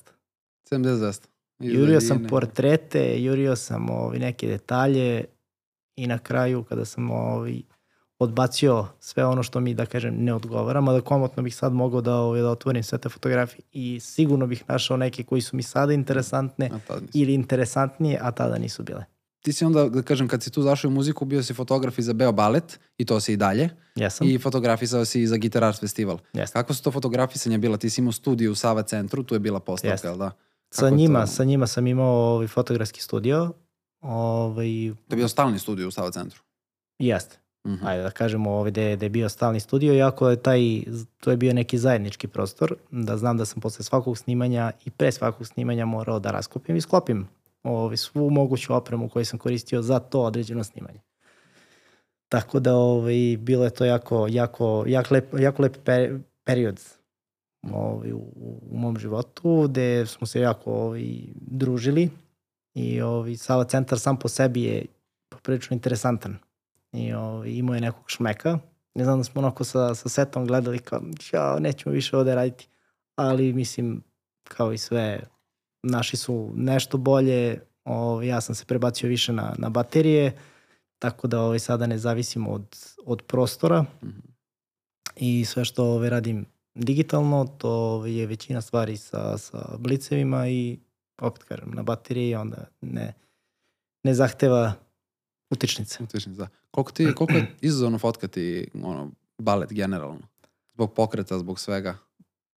70-200. 0.71 1.25
Jurio 1.59 2.01
sam 2.01 2.27
portrete, 2.29 3.23
jurio 3.23 3.55
sam 3.55 3.89
ovi, 3.89 4.19
neke 4.19 4.47
detalje 4.47 5.25
i 5.95 6.07
na 6.07 6.17
kraju 6.17 6.63
kada 6.63 6.85
sam 6.85 7.11
ovi, 7.11 7.63
odbacio 8.23 8.87
sve 8.99 9.25
ono 9.25 9.43
što 9.43 9.59
mi, 9.59 9.73
da 9.73 9.85
kažem, 9.85 10.15
ne 10.17 10.33
odgovara, 10.33 10.81
mada 10.81 11.01
komotno 11.01 11.43
bih 11.43 11.55
sad 11.55 11.73
mogao 11.73 12.01
da, 12.01 12.15
ovi, 12.15 12.41
da 12.41 12.49
otvorim 12.49 12.83
sve 12.83 12.97
te 12.97 13.09
fotografije 13.09 13.61
i 13.71 13.99
sigurno 13.99 14.47
bih 14.47 14.63
našao 14.67 14.97
neke 14.97 15.23
koji 15.23 15.41
su 15.41 15.55
mi 15.55 15.63
sada 15.63 15.93
interesantne 15.93 16.69
ili 17.13 17.33
interesantnije, 17.33 18.19
a 18.21 18.31
tada 18.31 18.57
nisu 18.57 18.83
bile 18.83 19.05
ti 19.41 19.53
si 19.53 19.65
onda, 19.65 19.89
da 19.89 20.01
kažem, 20.01 20.27
kad 20.27 20.43
si 20.43 20.51
tu 20.51 20.61
zašao 20.61 20.89
u 20.89 20.91
muziku, 20.91 21.25
bio 21.25 21.43
si 21.43 21.53
fotograf 21.53 21.99
i 21.99 22.01
za 22.01 22.13
Beo 22.13 22.31
Balet 22.31 22.79
i 22.97 23.05
to 23.05 23.19
si 23.19 23.33
i 23.33 23.37
dalje. 23.37 23.69
Jesam. 23.95 24.27
I 24.27 24.37
fotografisao 24.37 25.05
si 25.05 25.21
i 25.21 25.27
za 25.27 25.37
Gitarars 25.37 25.79
festival. 25.79 26.17
Jesam. 26.33 26.53
Kako 26.53 26.73
su 26.73 26.83
to 26.83 26.91
fotografisanje 26.91 27.57
bila? 27.57 27.77
Ti 27.77 27.89
si 27.89 28.01
imao 28.01 28.11
studiju 28.11 28.51
u 28.51 28.55
Sava 28.55 28.83
centru, 28.83 29.23
tu 29.23 29.35
je 29.35 29.39
bila 29.39 29.59
postavka, 29.59 30.07
jel 30.07 30.17
da? 30.17 30.29
Kako 30.69 30.81
sa 30.81 30.89
njima, 30.89 31.21
to... 31.21 31.27
sa 31.27 31.43
njima 31.43 31.67
sam 31.67 31.87
imao 31.87 32.33
ovaj 32.33 32.47
fotografski 32.47 33.01
studio. 33.01 33.53
Ovaj... 34.01 34.67
To 35.07 35.13
je 35.13 35.15
bio 35.15 35.27
stalni 35.27 35.59
studio 35.59 35.87
u 35.87 35.91
Sava 35.91 36.11
centru? 36.11 36.41
Jeste. 36.99 37.40
Mhm. 37.67 37.75
-huh. 37.75 37.87
Ajde 37.87 38.03
da 38.03 38.11
kažemo 38.11 38.51
ovde 38.51 38.95
da 38.95 39.05
je, 39.05 39.09
bio 39.09 39.29
stalni 39.29 39.59
studio, 39.59 39.93
iako 39.93 40.29
je 40.29 40.35
taj, 40.35 40.59
to 41.19 41.31
je 41.31 41.37
bio 41.37 41.53
neki 41.53 41.77
zajednički 41.77 42.27
prostor, 42.27 42.75
da 42.91 43.17
znam 43.17 43.37
da 43.37 43.45
sam 43.45 43.61
posle 43.61 43.85
svakog 43.85 44.17
snimanja 44.17 44.71
i 44.85 44.89
pre 44.89 45.11
svakog 45.11 45.47
snimanja 45.47 45.85
morao 45.85 46.19
da 46.19 46.31
raskopim 46.31 46.75
i 46.75 46.81
sklopim 46.81 47.27
ovaj, 47.63 47.97
svu 47.97 48.29
moguću 48.29 48.73
opremu 48.73 49.09
koju 49.09 49.25
sam 49.25 49.39
koristio 49.39 49.81
za 49.81 49.99
to 49.99 50.21
određeno 50.21 50.63
snimanje. 50.63 50.99
Tako 52.29 52.59
da 52.59 52.75
ovaj, 52.75 53.37
bilo 53.39 53.63
je 53.63 53.69
to 53.69 53.85
jako, 53.85 54.27
jako, 54.29 54.83
jako 54.87 55.13
lep, 55.13 55.33
jako 55.39 55.61
lep 55.61 55.77
period 56.43 56.81
ovaj, 57.71 58.13
u, 58.13 58.21
u 58.71 58.77
mom 58.77 58.97
životu, 58.97 59.67
gde 59.69 60.05
smo 60.05 60.27
se 60.27 60.39
jako 60.39 60.73
ovaj, 60.73 61.03
družili 61.35 62.09
i 62.73 63.01
ovaj, 63.01 63.35
Sava 63.35 63.63
centar 63.63 63.99
sam 63.99 64.19
po 64.19 64.27
sebi 64.27 64.63
je 64.63 64.85
poprilično 65.29 65.73
interesantan 65.73 66.37
i 66.93 67.13
ovaj, 67.13 67.49
imao 67.49 67.75
je 67.75 67.81
nekog 67.81 68.03
šmeka. 68.07 68.59
Ne 68.95 69.03
znam 69.03 69.17
da 69.17 69.23
smo 69.23 69.41
onako 69.41 69.63
sa, 69.63 69.95
sa 69.95 70.09
setom 70.09 70.47
gledali 70.47 70.79
kao, 70.79 71.01
ja, 71.33 71.59
nećemo 71.59 71.93
više 71.93 72.17
ovde 72.17 72.35
raditi, 72.35 72.67
ali 73.15 73.53
mislim, 73.53 74.03
kao 74.43 74.73
i 74.73 74.77
sve 74.77 75.23
naši 75.83 76.17
su 76.17 76.51
nešto 76.55 76.97
bolje, 76.97 77.59
ovaj, 77.83 78.27
ja 78.27 78.41
sam 78.41 78.55
se 78.55 78.65
prebacio 78.65 79.09
više 79.09 79.33
na, 79.33 79.55
na 79.57 79.69
baterije, 79.69 80.37
tako 80.99 81.27
da 81.27 81.41
ovaj, 81.41 81.59
sada 81.59 81.87
ne 81.87 81.97
zavisim 81.97 82.47
od, 82.47 82.77
od 83.05 83.21
prostora 83.21 83.81
mm 83.81 83.87
-hmm. 84.01 84.31
i 85.15 85.45
sve 85.45 85.65
što 85.65 85.85
ovaj, 85.85 86.09
radim 86.09 86.45
digitalno, 86.75 87.45
to 87.57 87.69
ovaj, 87.69 88.13
je 88.13 88.25
većina 88.25 88.61
stvari 88.61 88.97
sa, 88.97 89.37
sa 89.37 89.77
blicevima 89.79 90.47
i 90.47 90.79
opet 91.21 91.43
kažem, 91.43 91.71
na 91.71 91.83
bateriji 91.83 92.35
onda 92.35 92.65
ne, 92.81 93.13
ne 94.03 94.13
zahteva 94.13 94.73
utičnice. 95.51 96.03
Utičnice, 96.03 96.37
da. 96.37 96.47
Koliko, 96.71 96.91
ti, 96.91 97.13
koliko 97.15 97.33
je 97.33 97.55
izazovno 97.61 97.97
fotkati 97.97 98.67
ono, 98.83 99.11
balet 99.37 99.73
generalno? 99.73 100.27
Zbog 100.73 100.93
pokreta, 100.93 101.39
zbog 101.39 101.59
svega? 101.59 101.97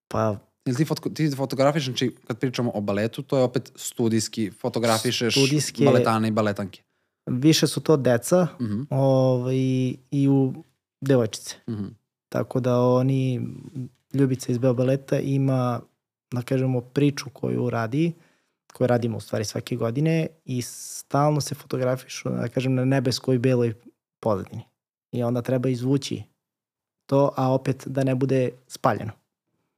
Pa 0.09 0.37
Ili 0.67 0.77
ti, 0.77 0.85
foto, 0.85 1.11
ti 1.11 1.31
fotografiš, 1.31 1.85
znači 1.85 2.17
kad 2.27 2.39
pričamo 2.39 2.71
o 2.75 2.81
baletu, 2.81 3.23
to 3.23 3.37
je 3.37 3.43
opet 3.43 3.73
studijski, 3.77 4.51
fotografišeš 4.51 5.35
Studijski, 5.35 5.85
baletane 5.85 6.29
i 6.29 6.31
baletanke. 6.31 6.83
Više 7.27 7.67
su 7.67 7.81
to 7.81 7.97
deca 7.97 8.47
uh 8.59 8.67
mhm. 8.67 8.81
-huh. 8.81 8.87
ovaj, 8.91 9.57
i 10.11 10.29
u 10.29 10.55
devojčice. 11.01 11.57
Uh 11.67 11.75
mhm. 11.75 11.85
-huh. 11.85 11.91
Tako 12.29 12.61
da 12.61 12.81
oni, 12.81 13.49
Ljubica 14.13 14.53
iz 14.53 14.59
Beobaleta 14.59 15.19
ima, 15.21 15.81
da 16.33 16.43
kažemo, 16.43 16.81
priču 16.81 17.31
koju 17.31 17.71
radi, 17.71 18.13
koju 18.75 18.87
radimo 18.87 19.17
u 19.17 19.21
stvari 19.21 19.45
svake 19.45 19.77
godine 19.77 20.27
i 20.45 20.63
stalno 20.63 21.41
se 21.41 21.55
fotografišu, 21.55 22.29
da 22.29 22.49
kažem, 22.49 22.75
na 22.75 22.85
nebeskoj 22.85 23.39
beloj 23.39 23.75
pozadini. 24.21 24.63
I 25.13 25.23
onda 25.23 25.43
treba 25.43 25.69
izvući 25.69 26.23
to, 27.07 27.35
a 27.37 27.53
opet 27.53 27.83
da 27.87 28.05
ne 28.05 28.15
bude 28.15 28.51
spaljeno. 28.69 29.13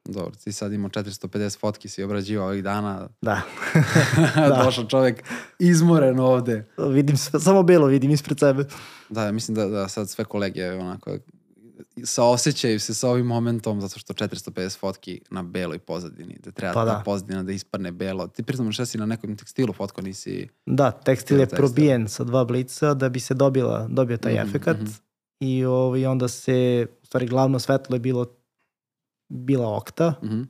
Dobro, 0.04 0.34
ti 0.44 0.52
sad 0.52 0.72
imao 0.72 0.90
450 0.90 1.58
fotki 1.58 1.88
si 1.88 2.02
obrađivao 2.02 2.46
ovih 2.46 2.62
dana. 2.62 3.08
Da. 3.22 3.42
da. 4.48 4.62
Došao 4.64 4.84
čovek 4.84 5.24
izmoren 5.58 6.20
ovde. 6.20 6.68
Vidim 6.78 7.16
samo 7.16 7.62
belo 7.62 7.86
vidim 7.86 8.10
ispred 8.10 8.38
sebe. 8.38 8.64
Da, 9.08 9.32
mislim 9.32 9.54
da, 9.54 9.66
da 9.66 9.88
sad 9.88 10.10
sve 10.10 10.24
kolege 10.24 10.72
onako 10.72 11.18
saosećaju 12.04 12.80
se 12.80 12.94
sa 12.94 13.10
ovim 13.10 13.26
momentom 13.26 13.80
zato 13.80 13.98
što 13.98 14.14
450 14.14 14.78
fotki 14.78 15.20
na 15.30 15.42
beloj 15.42 15.78
pozadini, 15.78 16.38
da 16.44 16.50
treba 16.50 16.74
pa 16.74 16.80
ta 16.80 16.84
da. 16.84 17.02
pozadina 17.04 17.42
da 17.42 17.52
ispadne 17.52 17.92
belo. 17.92 18.26
Ti 18.26 18.42
priznamo 18.42 18.72
šta 18.72 18.86
si 18.86 18.98
na 18.98 19.06
nekom 19.06 19.36
tekstilu 19.36 19.72
fotko 19.72 20.02
nisi... 20.02 20.48
Da, 20.66 20.90
tekstil 20.90 21.40
je 21.40 21.46
probijen 21.46 22.08
sa 22.08 22.24
dva 22.24 22.44
blica 22.44 22.94
da 22.94 23.08
bi 23.08 23.20
se 23.20 23.34
dobila, 23.34 23.86
dobio 23.90 24.16
taj 24.16 24.32
mm 24.32 24.36
-hmm, 24.36 24.48
efekat 24.48 24.80
mm 24.80 24.84
-hmm. 24.84 25.00
i 25.40 25.64
ovaj, 25.64 26.06
onda 26.06 26.28
se, 26.28 26.86
u 27.02 27.06
stvari 27.06 27.26
glavno 27.26 27.58
svetlo 27.58 27.96
je 27.96 28.00
bilo 28.00 28.26
bila 29.28 29.76
okta 29.76 30.14
mm 30.22 30.28
-hmm. 30.28 30.46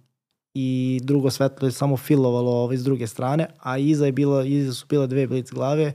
i 0.54 1.00
drugo 1.02 1.30
svetlo 1.30 1.68
je 1.68 1.72
samo 1.72 1.96
filovalo 1.96 2.52
ovaj 2.52 2.76
s 2.76 2.84
druge 2.84 3.06
strane, 3.06 3.46
a 3.58 3.78
iza, 3.78 4.06
je 4.06 4.12
bila, 4.12 4.44
iza 4.44 4.74
su 4.74 4.86
bile 4.86 5.06
dve 5.06 5.26
blic 5.26 5.50
glave 5.50 5.94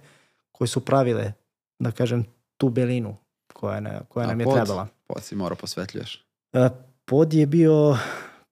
koje 0.51 0.67
su 0.67 0.79
pravile, 0.79 1.33
da 1.79 1.91
kažem, 1.91 2.25
tu 2.57 2.69
belinu 2.69 3.17
koja, 3.61 3.79
ne, 3.79 4.01
koja 4.09 4.27
nam 4.27 4.39
je 4.39 4.45
pod, 4.45 4.55
trebala. 4.55 4.87
Pod 5.07 5.23
si 5.23 5.35
morao 5.35 5.55
posvetljuješ? 5.55 6.25
E, 6.53 6.69
pod 7.05 7.33
je 7.33 7.45
bio 7.45 7.97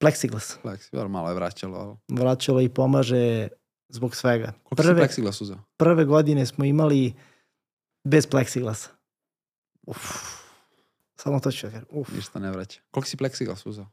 plexiglas. 0.00 0.58
Plexiglas, 0.62 1.08
malo 1.08 1.28
je 1.28 1.34
vraćalo. 1.34 1.98
Vraćalo 2.08 2.60
i 2.60 2.68
pomaže 2.68 3.48
zbog 3.88 4.16
svega. 4.16 4.52
Koliko 4.62 4.82
prve, 4.82 5.08
si 5.08 5.22
plexiglas 5.22 5.42
uzeo? 5.42 5.58
Prve 5.76 6.04
godine 6.04 6.46
smo 6.46 6.64
imali 6.64 7.14
bez 8.04 8.28
plexiglasa. 8.28 8.88
Uf. 9.86 9.98
Samo 11.16 11.40
to 11.40 11.50
ću 11.50 11.66
da 11.68 11.80
Uf. 11.90 12.08
Ništa 12.12 12.38
ne 12.38 12.50
vraća. 12.50 12.80
Koliko 12.90 13.08
si 13.08 13.16
plexiglas 13.16 13.68
uzeo? 13.68 13.86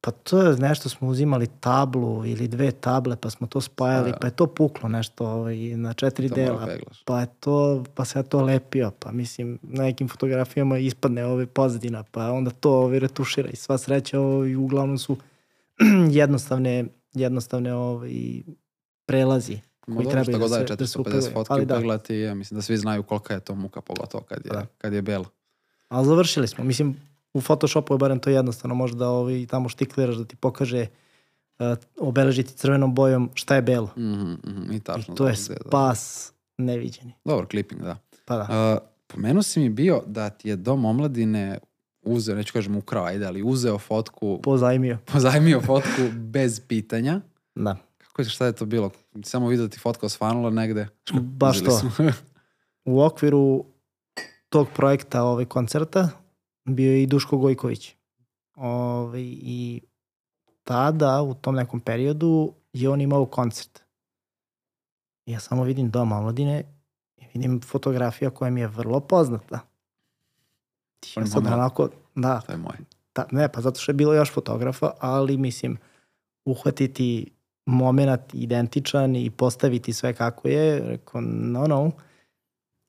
Pa 0.00 0.10
to 0.10 0.42
je 0.42 0.56
nešto 0.56 0.88
smo 0.88 1.08
uzimali 1.08 1.46
tablu 1.60 2.26
ili 2.26 2.48
dve 2.48 2.70
table 2.70 3.16
pa 3.16 3.30
smo 3.30 3.46
to 3.46 3.60
spajali, 3.60 4.12
pa 4.20 4.26
je 4.26 4.30
to 4.30 4.46
puklo 4.46 4.88
nešto 4.88 5.26
ovaj, 5.26 5.56
na 5.56 5.92
četiri 5.92 6.28
to 6.28 6.34
dela. 6.34 6.68
Pa 7.04 7.20
je 7.20 7.26
to, 7.40 7.84
pa 7.94 8.04
se 8.04 8.18
ja 8.18 8.22
to 8.22 8.42
lepio, 8.42 8.90
pa 8.98 9.12
mislim 9.12 9.58
na 9.62 9.82
nekim 9.84 10.08
fotografijama 10.08 10.78
ispadne 10.78 11.24
ove 11.24 11.46
pozadina, 11.46 12.02
pa 12.02 12.32
onda 12.32 12.50
to 12.50 12.72
ovaj, 12.72 12.98
retušira 12.98 13.48
i 13.48 13.56
sva 13.56 13.78
sreća 13.78 14.20
ovaj, 14.20 14.56
uglavnom 14.56 14.98
su 14.98 15.16
jednostavne, 16.20 16.84
jednostavne 17.12 17.74
ovaj, 17.74 18.42
prelazi 19.06 19.58
koji 19.80 20.04
no, 20.04 20.10
trebaju 20.10 20.38
da 20.38 20.48
se, 20.48 20.76
da 20.76 20.86
se 20.86 20.98
450 20.98 21.32
fotke 21.32 21.64
da. 21.64 21.74
upeglati, 21.74 22.16
ja 22.16 22.34
mislim 22.34 22.58
da 22.58 22.62
svi 22.62 22.76
znaju 22.76 23.02
kolika 23.02 23.34
je 23.34 23.40
to 23.40 23.54
muka 23.54 23.80
pogotovo 23.80 24.24
kad 24.24 24.38
je, 24.44 24.50
da. 24.50 24.66
kad 24.78 24.92
je 24.92 25.02
belo. 25.02 25.24
Ali 25.88 26.06
završili 26.06 26.48
smo, 26.48 26.64
mislim 26.64 26.96
u 27.34 27.40
Photoshopu 27.40 27.94
je 27.94 27.98
barem 27.98 28.18
to 28.18 28.30
jednostavno, 28.30 28.74
možda 28.74 28.98
da 28.98 29.08
ovaj, 29.08 29.46
tamo 29.46 29.68
štikliraš 29.68 30.16
da 30.16 30.24
ti 30.24 30.36
pokaže 30.36 30.86
uh, 31.58 31.66
obeležiti 31.98 32.52
crvenom 32.52 32.94
bojom 32.94 33.30
šta 33.34 33.54
je 33.54 33.62
belo. 33.62 33.90
Mm 33.96 34.02
-hmm, 34.02 34.76
I, 34.76 34.80
tačno 34.80 35.14
I 35.14 35.16
to 35.16 35.26
je 35.26 35.32
da. 35.32 35.36
spas 35.36 36.32
da. 36.58 36.64
neviđeni. 36.64 37.14
Dobro, 37.24 37.46
clipping, 37.50 37.82
da. 37.82 37.96
Pa 38.24 38.36
da. 38.36 38.72
Uh, 38.72 38.88
pomenuo 39.06 39.42
si 39.42 39.60
mi 39.60 39.68
bio 39.68 40.02
da 40.06 40.30
ti 40.30 40.48
je 40.48 40.56
Dom 40.56 40.84
omladine 40.84 41.58
uzeo, 42.02 42.36
neću 42.36 42.52
kažem 42.52 42.76
ukrao, 42.76 43.04
ajde, 43.04 43.26
ali 43.26 43.42
uzeo 43.42 43.78
fotku... 43.78 44.40
Pozajmio. 44.42 44.98
Pozajmio 45.12 45.60
fotku 45.60 46.02
bez 46.14 46.60
pitanja. 46.68 47.20
Da. 47.54 47.76
Kako 47.98 48.22
je, 48.22 48.28
šta 48.28 48.46
je 48.46 48.52
to 48.52 48.64
bilo? 48.64 48.90
Samo 49.24 49.48
vidio 49.48 49.66
da 49.66 49.70
ti 49.70 49.78
fotka 49.78 50.06
osvanula 50.06 50.50
negde? 50.50 50.88
Baš 51.12 51.64
to. 51.64 51.80
u 52.84 53.00
okviru 53.02 53.64
tog 54.48 54.68
projekta 54.76 55.22
ovaj 55.22 55.44
koncerta 55.44 56.08
bio 56.64 56.92
je 56.92 57.02
i 57.02 57.06
Duško 57.06 57.36
Gojković. 57.36 57.94
Ove, 58.56 58.68
ovaj, 58.68 59.22
I 59.42 59.80
tada, 60.64 61.22
u 61.22 61.34
tom 61.34 61.54
nekom 61.54 61.80
periodu, 61.80 62.54
je 62.72 62.90
on 62.90 63.00
imao 63.00 63.26
koncert. 63.26 63.80
Ja 65.26 65.40
samo 65.40 65.64
vidim 65.64 65.90
doma 65.90 66.18
omladine 66.18 66.64
i 67.16 67.24
vidim 67.34 67.60
fotografija 67.60 68.30
koja 68.30 68.50
mi 68.50 68.60
je 68.60 68.66
vrlo 68.66 69.00
poznata. 69.00 69.60
Ja 71.16 71.26
sad 71.26 71.46
onako, 71.46 71.88
da. 72.14 72.40
To 72.40 72.52
je 72.52 72.58
moj. 72.58 72.76
Da, 73.14 73.26
ne, 73.30 73.52
pa 73.52 73.60
zato 73.60 73.80
što 73.80 73.90
je 73.90 73.96
bilo 73.96 74.14
još 74.14 74.32
fotografa, 74.32 74.90
ali 74.98 75.36
mislim, 75.36 75.78
uhvatiti 76.44 77.32
moment 77.66 78.34
identičan 78.34 79.16
i 79.16 79.30
postaviti 79.30 79.92
sve 79.92 80.14
kako 80.14 80.48
je, 80.48 80.80
rekao, 80.80 81.20
no, 81.20 81.66
no, 81.66 81.90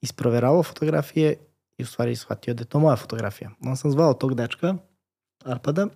isproveravao 0.02 0.64
fotografije 0.64 1.36
i 1.82 1.84
u 1.84 1.88
stvari 1.88 2.16
shvatio 2.16 2.54
da 2.54 2.62
je 2.62 2.66
to 2.66 2.80
moja 2.80 2.96
fotografija. 2.96 3.52
On 3.66 3.78
sam 3.78 3.92
zvao 3.92 4.14
tog 4.14 4.36
dečka, 4.36 4.76
Arpada, 5.46 5.88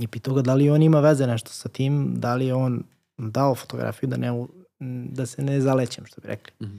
i 0.00 0.08
pitao 0.08 0.34
ga 0.34 0.42
da 0.42 0.54
li 0.54 0.70
on 0.70 0.82
ima 0.82 1.00
veze 1.00 1.26
nešto 1.26 1.50
sa 1.50 1.68
tim, 1.68 2.14
da 2.16 2.34
li 2.34 2.46
je 2.46 2.54
on 2.54 2.84
dao 3.18 3.54
fotografiju 3.54 4.08
da 4.08 4.16
ne, 4.16 4.46
da 5.10 5.26
se 5.26 5.42
ne 5.42 5.60
zalećem, 5.60 6.06
što 6.06 6.20
bi 6.20 6.28
rekli. 6.28 6.52
Mhm. 6.62 6.78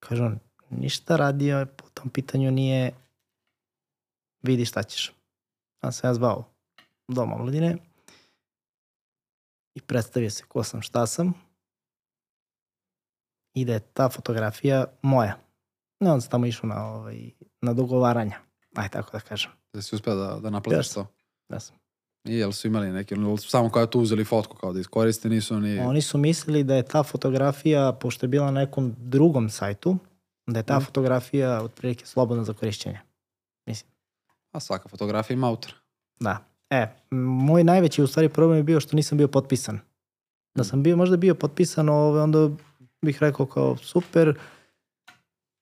Kaže 0.00 0.24
on, 0.24 0.38
ništa 0.70 1.16
radio 1.16 1.66
po 1.76 1.84
tom 1.94 2.10
pitanju 2.10 2.50
nije 2.50 2.92
vidi 4.42 4.64
šta 4.64 4.82
ćeš. 4.82 5.12
Ja 5.82 5.92
sam 5.92 6.10
ja 6.10 6.14
zvao 6.14 6.44
dom 7.08 7.32
omladine 7.32 7.76
i 9.74 9.80
predstavio 9.80 10.30
se 10.30 10.44
ko 10.48 10.64
sam, 10.64 10.82
šta 10.82 11.06
sam 11.06 11.34
i 13.54 13.64
da 13.64 13.72
je 13.72 13.80
ta 13.80 14.08
fotografija 14.08 14.84
moja. 15.02 15.49
I 16.00 16.06
onda 16.06 16.20
sam 16.20 16.30
tamo 16.30 16.46
išao 16.46 16.68
na, 16.68 16.86
ovaj, 16.86 17.30
na 17.62 17.72
dogovaranja. 17.74 18.36
Aj 18.76 18.88
tako 18.88 19.10
da 19.12 19.20
kažem. 19.20 19.50
Da 19.72 19.82
si 19.82 19.94
uspeo 19.94 20.14
da, 20.14 20.38
da 20.42 20.50
naplatiš 20.50 20.88
to. 20.92 21.06
Ja 21.48 21.60
sam. 21.60 21.76
I 22.24 22.34
jel 22.34 22.52
su 22.52 22.66
imali 22.66 22.92
neki, 22.92 23.14
samo 23.48 23.70
kao 23.70 23.86
tu 23.86 24.00
uzeli 24.00 24.24
fotku 24.24 24.56
kao 24.56 24.72
da 24.72 24.80
iskoriste, 24.80 25.28
nisu 25.28 25.60
ni... 25.60 25.78
Oni 25.78 26.02
su 26.02 26.18
mislili 26.18 26.64
da 26.64 26.74
je 26.74 26.82
ta 26.82 27.02
fotografija, 27.02 27.92
pošto 27.92 28.26
je 28.26 28.28
bila 28.28 28.50
na 28.50 28.60
nekom 28.60 28.94
drugom 28.98 29.50
sajtu, 29.50 29.96
da 30.46 30.58
je 30.58 30.62
ta 30.62 30.76
Mhm. 30.76 30.84
fotografija 30.84 31.62
otprilike 31.62 32.06
slobodna 32.06 32.44
za 32.44 32.52
korišćenje. 32.52 33.00
A 34.52 34.60
svaka 34.60 34.88
fotografija 34.88 35.34
ima 35.34 35.48
autora. 35.48 35.74
Da. 36.20 36.44
E, 36.70 36.86
moj 37.10 37.64
najveći 37.64 38.02
u 38.02 38.06
stvari 38.06 38.28
problem 38.28 38.56
je 38.56 38.62
bio 38.62 38.80
što 38.80 38.96
nisam 38.96 39.18
bio 39.18 39.28
potpisan. 39.28 39.80
Da 40.54 40.64
sam 40.64 40.82
bio, 40.82 40.96
možda 40.96 41.16
bio 41.16 41.34
potpisan, 41.34 41.88
ove, 41.88 42.22
onda 42.22 42.50
bih 43.02 43.18
rekao 43.20 43.46
kao 43.46 43.76
super, 43.76 44.38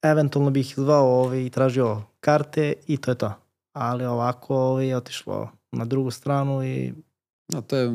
eventualno 0.03 0.51
bih 0.51 0.75
zvao 0.77 1.21
ove, 1.23 1.47
i 1.47 1.51
tražio 1.51 2.03
karte 2.21 2.73
i 2.87 2.97
to 2.97 3.11
je 3.11 3.15
to. 3.15 3.33
Ali 3.73 4.05
ovako 4.05 4.57
ove, 4.57 4.87
je 4.87 4.97
otišlo 4.97 5.51
na 5.73 5.85
drugu 5.85 6.11
stranu 6.11 6.65
i 6.65 6.93
No, 7.53 7.63
to 7.63 7.77
je 7.77 7.91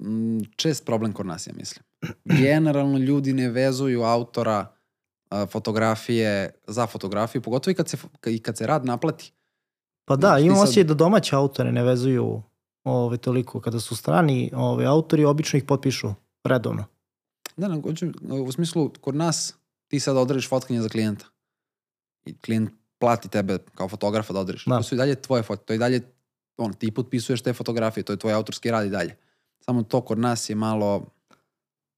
mm, 0.00 0.40
čest 0.56 0.86
problem 0.86 1.12
kod 1.12 1.26
nas, 1.26 1.46
ja 1.46 1.52
mislim. 1.56 1.84
Generalno 2.24 2.98
ljudi 2.98 3.32
ne 3.32 3.48
vezuju 3.48 4.02
autora 4.02 4.66
a, 5.30 5.46
fotografije 5.46 6.50
za 6.66 6.86
fotografiju, 6.86 7.42
pogotovo 7.42 7.72
i 7.72 7.74
kad 7.74 7.88
se, 7.88 7.96
i 8.26 8.38
kad 8.38 8.56
se 8.56 8.66
rad 8.66 8.84
naplati. 8.84 9.32
Pa 10.04 10.16
da, 10.16 10.28
Znači, 10.28 10.44
imam 10.44 10.56
sad- 10.56 10.64
osjećaj 10.64 10.84
da 10.84 10.94
domaće 10.94 11.36
autore 11.36 11.72
ne 11.72 11.82
vezuju 11.84 12.42
ove, 12.84 13.16
toliko. 13.16 13.60
Kada 13.60 13.80
su 13.80 13.96
strani 13.96 14.50
ove, 14.54 14.84
autori, 14.84 15.24
obično 15.24 15.56
ih 15.56 15.64
potpišu 15.64 16.08
redovno. 16.44 16.84
Da, 17.56 17.80
hoću, 17.82 18.06
u 18.46 18.52
smislu, 18.52 18.90
kod 19.00 19.14
nas 19.14 19.54
ti 19.92 20.00
sad 20.00 20.16
odrediš 20.16 20.48
fotkanje 20.48 20.80
za 20.80 20.88
klijenta. 20.88 21.24
I 22.24 22.38
klijent 22.38 22.70
plati 22.98 23.28
tebe 23.28 23.58
kao 23.74 23.88
fotografa 23.88 24.32
da 24.32 24.40
odrediš. 24.40 24.64
Da. 24.64 24.76
To 24.76 24.82
su 24.82 24.94
i 24.94 24.98
dalje 24.98 25.14
tvoje 25.14 25.42
fotke, 25.42 25.64
to 25.64 25.72
je 25.72 25.76
i 25.76 25.78
dalje, 25.78 26.00
on, 26.56 26.72
ti 26.72 26.90
potpisuješ 26.90 27.42
te 27.42 27.52
fotografije, 27.52 28.04
to 28.04 28.12
je 28.12 28.18
tvoj 28.18 28.32
autorski 28.32 28.70
rad 28.70 28.86
i 28.86 28.90
dalje. 28.90 29.16
Samo 29.60 29.82
to 29.82 30.00
kod 30.00 30.18
nas 30.18 30.50
je 30.50 30.54
malo, 30.56 31.06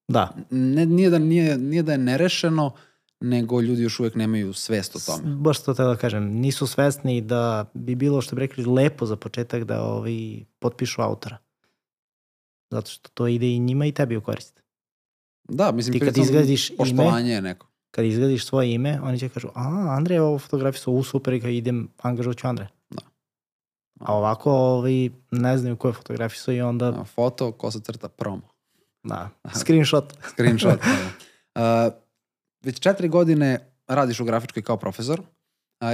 Da. 0.08 0.34
ne, 0.50 0.86
nije, 0.86 1.10
da, 1.10 1.18
nije, 1.18 1.58
nije 1.58 1.82
da 1.82 1.92
je 1.92 1.98
nerešeno, 1.98 2.74
nego 3.20 3.60
ljudi 3.60 3.82
još 3.82 4.00
uvek 4.00 4.14
nemaju 4.14 4.52
svest 4.52 4.96
o 4.96 5.00
tome. 5.00 5.34
Baš 5.36 5.62
to 5.62 5.74
treba 5.74 5.90
da 5.92 5.98
kažem. 5.98 6.24
Nisu 6.24 6.66
svesni 6.66 7.20
da 7.20 7.70
bi 7.74 7.94
bilo, 7.94 8.20
što 8.20 8.36
bi 8.36 8.40
rekli, 8.40 8.64
lepo 8.66 9.06
za 9.06 9.16
početak 9.16 9.64
da 9.64 9.82
ovi 9.82 10.46
potpišu 10.58 11.02
autora. 11.02 11.38
Zato 12.70 12.90
što 12.90 13.08
to 13.08 13.26
ide 13.28 13.48
i 13.48 13.58
njima 13.58 13.86
i 13.86 13.92
tebi 13.92 14.16
u 14.16 14.22
korist. 14.22 14.62
Da, 15.44 15.72
mislim, 15.72 15.92
Ti 15.92 16.00
kad 16.00 16.16
izgradiš 16.18 16.70
ime- 16.70 16.76
poštovanje 16.76 17.32
je 17.32 17.42
neko. 17.42 17.66
Kad 17.94 18.04
izgradiš 18.04 18.46
svoje 18.46 18.74
ime, 18.74 19.00
oni 19.02 19.18
će 19.18 19.28
kažu, 19.28 19.48
a, 19.54 19.94
Andrej, 19.96 20.18
ovo 20.18 20.38
fotografiju 20.38 20.80
su 20.80 20.92
u 20.92 21.02
super 21.02 21.34
i 21.34 21.40
kao 21.40 21.50
idem, 21.50 21.88
angažovat 22.02 22.38
ću 22.38 22.48
Andreja. 22.48 22.68
Da. 22.90 23.02
A 24.00 24.14
ovako, 24.14 24.52
ovi, 24.52 25.12
ne 25.30 25.58
znaju 25.58 25.76
koje 25.76 25.94
fotografije 25.94 26.38
su 26.38 26.52
i 26.52 26.60
onda, 26.60 26.88
A, 26.88 27.04
Foto, 27.04 27.52
ko 27.52 27.70
se 27.70 27.80
crta, 27.80 28.08
promo. 28.08 28.42
da, 29.02 29.30
screenshot. 29.60 30.14
Screenshot. 30.32 30.80
da. 31.54 31.86
uh, 31.86 31.92
već 32.64 32.80
četiri 32.80 33.08
godine 33.08 33.72
radiš 33.86 34.20
u 34.20 34.24
grafičkoj 34.24 34.62
kao 34.62 34.76
profesor. 34.76 35.20
Uh, 35.20 35.26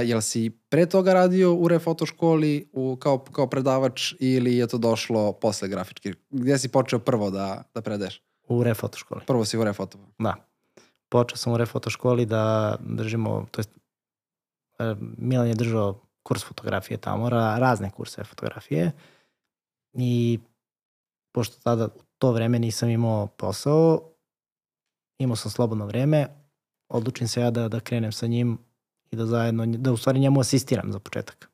jel 0.03 0.21
si 0.21 0.49
pre 0.49 0.85
toga 0.85 1.13
radio 1.13 1.53
u 1.53 1.67
refoto 1.67 2.05
školi 2.05 2.69
u, 2.73 2.95
kao, 2.95 3.17
kao 3.19 3.47
predavač 3.47 4.13
ili 4.19 4.57
je 4.57 4.67
to 4.67 4.77
došlo 4.77 5.33
posle 5.33 5.67
grafičke? 5.67 6.13
Gdje 6.29 6.57
si 6.57 6.69
počeo 6.69 6.99
prvo 6.99 7.29
da, 7.29 7.63
da 7.73 7.81
predaješ? 7.81 8.21
U 8.47 8.63
refoto 8.63 8.97
školi. 8.97 9.21
Prvo 9.27 9.45
si 9.45 9.57
u 9.57 9.63
refoto. 9.63 9.97
Da. 10.19 10.50
Počeo 11.11 11.37
sam 11.37 11.53
u 11.53 11.57
refoto 11.57 11.89
školi 11.89 12.25
da 12.25 12.75
držimo, 12.79 13.45
to 13.51 13.59
jest 13.59 13.69
e, 14.79 14.95
Milan 15.17 15.47
je 15.47 15.55
držao 15.55 15.99
kurs 16.23 16.43
fotografije 16.43 16.97
tamo, 16.97 17.29
ra, 17.29 17.57
razne 17.59 17.91
kurse 17.91 18.23
fotografije 18.23 18.91
i 19.93 20.39
pošto 21.31 21.59
tada 21.63 21.85
u 21.85 22.01
to 22.17 22.31
vreme 22.31 22.59
nisam 22.59 22.89
imao 22.89 23.27
posao, 23.27 24.01
imao 25.17 25.35
sam 25.35 25.51
slobodno 25.51 25.85
vreme, 25.85 26.27
odlučim 26.89 27.27
se 27.27 27.41
ja 27.41 27.51
da, 27.51 27.67
da 27.67 27.79
krenem 27.79 28.11
sa 28.11 28.27
njim 28.27 28.57
i 29.11 29.15
da 29.15 29.25
zajedno, 29.25 29.65
da 29.65 29.91
u 29.91 29.97
stvari 29.97 30.19
njemu 30.19 30.39
asistiram 30.39 30.91
za 30.91 30.99
početak. 30.99 31.49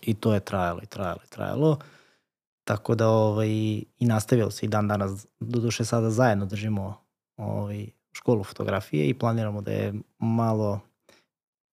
I 0.00 0.14
to 0.14 0.34
je 0.34 0.40
trajalo 0.40 0.80
i 0.82 0.86
trajalo 0.86 1.20
i 1.24 1.30
trajalo. 1.30 1.78
Tako 2.64 2.94
da 2.94 3.08
ovaj, 3.08 3.48
i 3.48 3.86
nastavilo 4.00 4.50
se 4.50 4.66
i 4.66 4.68
dan 4.68 4.88
danas, 4.88 5.26
doduše 5.40 5.84
sada 5.84 6.10
zajedno 6.10 6.46
držimo 6.46 7.07
ovaj, 7.38 7.86
školu 8.12 8.44
fotografije 8.44 9.08
i 9.08 9.14
planiramo 9.14 9.60
da 9.60 9.72
je 9.72 9.94
malo 10.18 10.80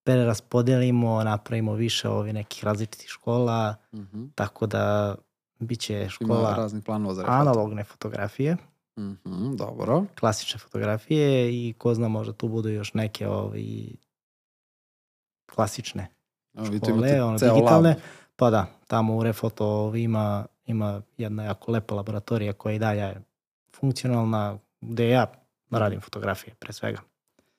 preraspodelimo, 0.03 1.23
napravimo 1.23 1.73
više 1.73 2.09
ovih 2.09 2.33
nekih 2.33 2.63
različitih 2.63 3.09
škola, 3.09 3.75
Uh 3.91 3.99
-huh. 3.99 4.29
tako 4.35 4.65
da 4.67 5.15
bit 5.59 5.79
će 5.79 5.99
Ima 5.99 6.09
škola 6.09 6.69
planova 6.85 7.13
za 7.13 7.23
analogne 7.27 7.83
fotografije, 7.83 8.57
Uh 8.95 9.03
-huh, 9.03 9.55
dobro. 9.55 10.05
klasične 10.19 10.59
fotografije 10.59 11.51
i 11.51 11.73
ko 11.77 11.93
zna 11.93 12.07
možda 12.07 12.33
tu 12.33 12.47
budu 12.47 12.69
još 12.69 12.93
neke 12.93 13.27
ovi 13.27 13.95
klasične 15.55 16.07
vi 16.53 16.79
tu 16.79 16.85
škole, 16.85 17.09
imate 17.09 17.23
ono, 17.23 17.37
digitalne. 17.37 17.89
lab. 17.89 17.97
Pa 18.35 18.49
da, 18.49 18.65
tamo 18.87 19.15
u 19.15 19.23
Refoto 19.23 19.65
ovi 19.65 20.03
ima, 20.03 20.45
ima 20.65 21.01
jedna 21.17 21.43
jako 21.43 21.71
lepa 21.71 21.95
laboratorija 21.95 22.53
koja 22.53 22.75
i 22.75 22.79
dalje 22.79 23.15
funkcionalna, 23.75 24.57
gde 24.81 25.09
ja 25.09 25.25
radim 25.71 26.01
fotografije 26.01 26.55
pre 26.59 26.73
svega. 26.73 27.01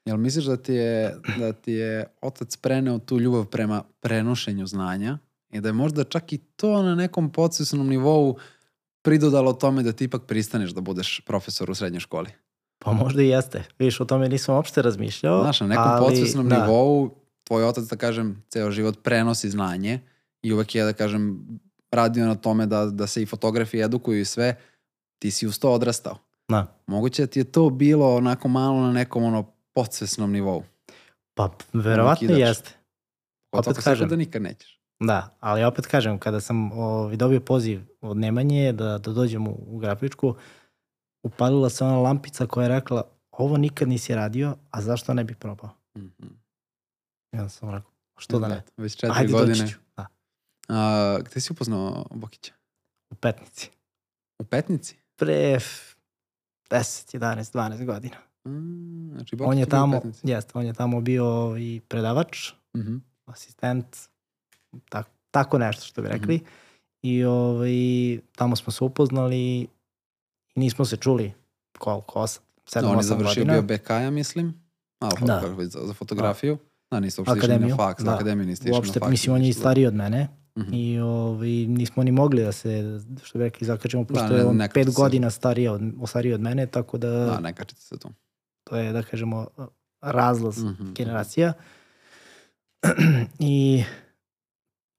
Jel 0.05 0.17
misliš 0.17 0.45
da 0.45 0.57
ti, 0.57 0.73
je, 0.73 1.17
da 1.39 1.53
ti 1.53 1.73
je 1.73 2.07
otac 2.21 2.57
preneo 2.57 2.99
tu 2.99 3.21
ljubav 3.21 3.45
prema 3.45 3.83
prenošenju 4.01 4.67
znanja 4.67 5.19
i 5.51 5.61
da 5.61 5.69
je 5.69 5.73
možda 5.73 6.05
čak 6.05 6.33
i 6.33 6.39
to 6.39 6.83
na 6.83 6.95
nekom 6.95 7.33
podsvesnom 7.33 7.89
nivou 7.89 8.39
pridodalo 9.03 9.53
tome 9.53 9.83
da 9.83 9.93
ti 9.93 10.05
ipak 10.05 10.23
pristaneš 10.27 10.71
da 10.71 10.81
budeš 10.81 11.21
profesor 11.27 11.71
u 11.71 11.75
srednjoj 11.75 12.01
školi? 12.01 12.31
Pa 12.79 12.93
možda 12.93 13.23
i 13.23 13.29
jeste. 13.29 13.65
Viš, 13.79 14.01
o 14.01 14.05
tome 14.05 14.29
nisam 14.29 14.55
uopšte 14.55 14.83
razmišljao. 14.83 15.43
Znaš, 15.43 15.61
na 15.61 15.67
nekom 15.67 15.85
ali, 15.87 16.07
podsvesnom 16.07 16.49
da, 16.49 16.63
nivou 16.63 17.11
tvoj 17.45 17.65
otac, 17.65 17.85
da 17.85 17.97
kažem, 17.97 18.43
ceo 18.49 18.71
život 18.71 19.03
prenosi 19.03 19.51
znanje 19.51 20.01
i 20.43 20.53
uvek 20.53 20.75
je, 20.75 20.85
da 20.85 20.93
kažem, 20.93 21.47
radio 21.91 22.27
na 22.27 22.35
tome 22.35 22.67
da, 22.67 22.87
da 22.87 23.07
se 23.07 23.23
i 23.23 23.27
fotografi 23.27 23.81
edukuju 23.81 24.21
i 24.21 24.25
sve, 24.25 24.55
ti 25.19 25.31
si 25.31 25.47
uz 25.47 25.59
to 25.59 25.73
odrastao. 25.73 26.19
Da. 26.49 26.81
Moguće 26.87 27.23
da 27.23 27.27
ti 27.27 27.39
je 27.41 27.53
to 27.53 27.71
bilo 27.71 28.17
onako 28.17 28.49
malo 28.49 28.81
na 28.81 28.93
nekom 28.93 29.25
ono 29.25 29.53
podsvesnom 29.75 30.33
nivou. 30.33 30.63
Pa 31.35 31.51
verovatno 31.73 32.29
kidač. 32.29 32.39
jeste. 32.39 32.71
Opet 33.53 33.79
kažem 33.85 34.09
da 34.09 34.17
nikad 34.17 34.43
nećeš. 34.43 34.81
Da, 35.01 35.37
ali 35.41 35.65
opet 35.65 35.87
kažem, 35.87 36.19
kada 36.19 36.41
sam 36.41 36.73
ovi, 36.73 37.17
dobio 37.17 37.41
poziv 37.41 37.83
od 38.01 38.17
Nemanje 38.17 38.73
da, 38.73 38.99
da 38.99 39.13
dođem 39.13 39.49
u, 39.49 39.59
u 39.67 39.79
grafičku, 39.79 40.35
upalila 41.23 41.71
se 41.71 41.85
ona 41.85 41.99
lampica 41.99 42.47
koja 42.47 42.63
je 42.65 42.69
rekla 42.69 43.03
ovo 43.31 43.57
nikad 43.57 43.89
nisi 43.89 44.15
radio, 44.15 44.57
a 44.71 44.83
zašto 44.83 45.15
ne 45.15 45.25
bi 45.25 45.35
probao? 45.35 45.71
Mhm. 45.99 46.27
I 47.33 47.39
onda 47.39 47.49
sam 47.49 47.71
rekao, 47.71 47.91
što 48.19 48.39
da 48.39 48.49
ne? 48.49 48.63
Već 48.77 48.95
četiri 48.97 49.11
Ajde 49.19 49.33
godine. 49.33 49.55
doći 49.55 49.73
ću. 49.73 49.79
Da, 49.97 50.07
A, 50.69 51.19
gde 51.25 51.41
si 51.41 51.53
upoznao 51.53 52.07
Bokića? 52.11 52.53
u 53.11 53.15
Petnici. 53.15 53.71
U 54.39 54.45
Petnici? 54.45 54.97
Pre 55.17 55.59
10, 56.71 56.79
11, 57.13 57.53
12 57.53 57.85
godina. 57.85 58.17
Mm, 58.45 59.11
znači, 59.11 59.37
on 59.41 59.59
je 59.59 59.67
tamo, 59.67 60.01
jeste, 60.23 60.53
on 60.55 60.67
je 60.67 60.73
tamo 60.73 61.01
bio 61.01 61.25
i 61.59 61.81
predavač, 61.81 62.53
Mhm. 62.77 62.97
asistent, 63.27 63.97
tak, 64.89 65.07
tako 65.31 65.59
nešto 65.59 65.85
što 65.85 66.03
bi 66.03 66.09
rekli. 66.09 66.37
Mhm. 66.37 66.45
I 67.03 67.25
ovaj, 67.25 67.71
tamo 68.37 68.57
smo 68.57 68.73
se 68.73 68.85
upoznali 68.85 69.37
i 69.39 69.69
nismo 70.57 70.85
se 70.85 70.97
čuli 70.97 71.33
koliko, 71.79 72.21
8, 72.21 72.41
7, 72.67 72.81
Da, 72.81 72.89
on 72.89 72.95
je 72.95 72.99
8 72.99 73.03
završio 73.05 73.45
godina. 73.45 73.53
bio 73.55 73.77
BK, 73.77 73.91
ja 73.93 74.11
mislim. 74.11 74.55
A, 75.01 75.09
Da. 75.17 75.41
da. 75.41 75.65
za, 75.65 75.81
za 75.81 75.95
fotografiju. 75.95 76.59
Da, 76.91 77.01
niste 77.01 77.21
uopšte 77.21 77.39
išli 77.39 77.59
na 77.61 77.77
faks, 77.77 78.03
da. 78.03 78.11
da. 78.11 78.15
akademiju 78.15 78.47
niste 78.47 78.65
išli 78.65 78.73
Uopšte, 78.73 78.99
na 78.99 79.01
faks. 79.01 79.11
mislim, 79.11 79.35
on 79.35 79.43
je 79.43 79.49
i 79.49 79.53
stariji 79.53 79.87
od 79.87 79.95
mene 79.95 80.29
Mhm. 80.59 80.75
i 80.75 80.99
ovaj, 81.01 81.49
nismo 81.49 82.03
ni 82.03 82.13
mogli 82.13 82.43
da 82.43 82.53
se, 82.53 82.83
što 83.23 83.39
bi 83.39 83.45
rekli, 83.45 83.67
zakačemo, 83.67 84.05
pošto 84.05 84.27
ne- 84.27 84.35
je 84.35 84.45
on 84.45 84.59
pet 84.75 84.87
se. 84.87 84.93
godina 84.93 85.31
stariji 85.31 85.69
od, 85.69 85.81
stariji 86.07 86.33
od 86.33 86.41
mene, 86.41 86.67
tako 86.69 86.99
da, 86.99 87.11
Da, 87.11 87.41
ne 87.41 87.53
kačite 87.53 87.81
se 87.81 87.99
tu. 87.99 88.09
to 88.65 88.77
je, 88.77 88.93
da 88.93 89.03
kažemo, 89.03 89.47
razlaz 90.03 90.59
Mhm. 90.61 90.93
generacija. 90.93 91.53
I 93.41 93.85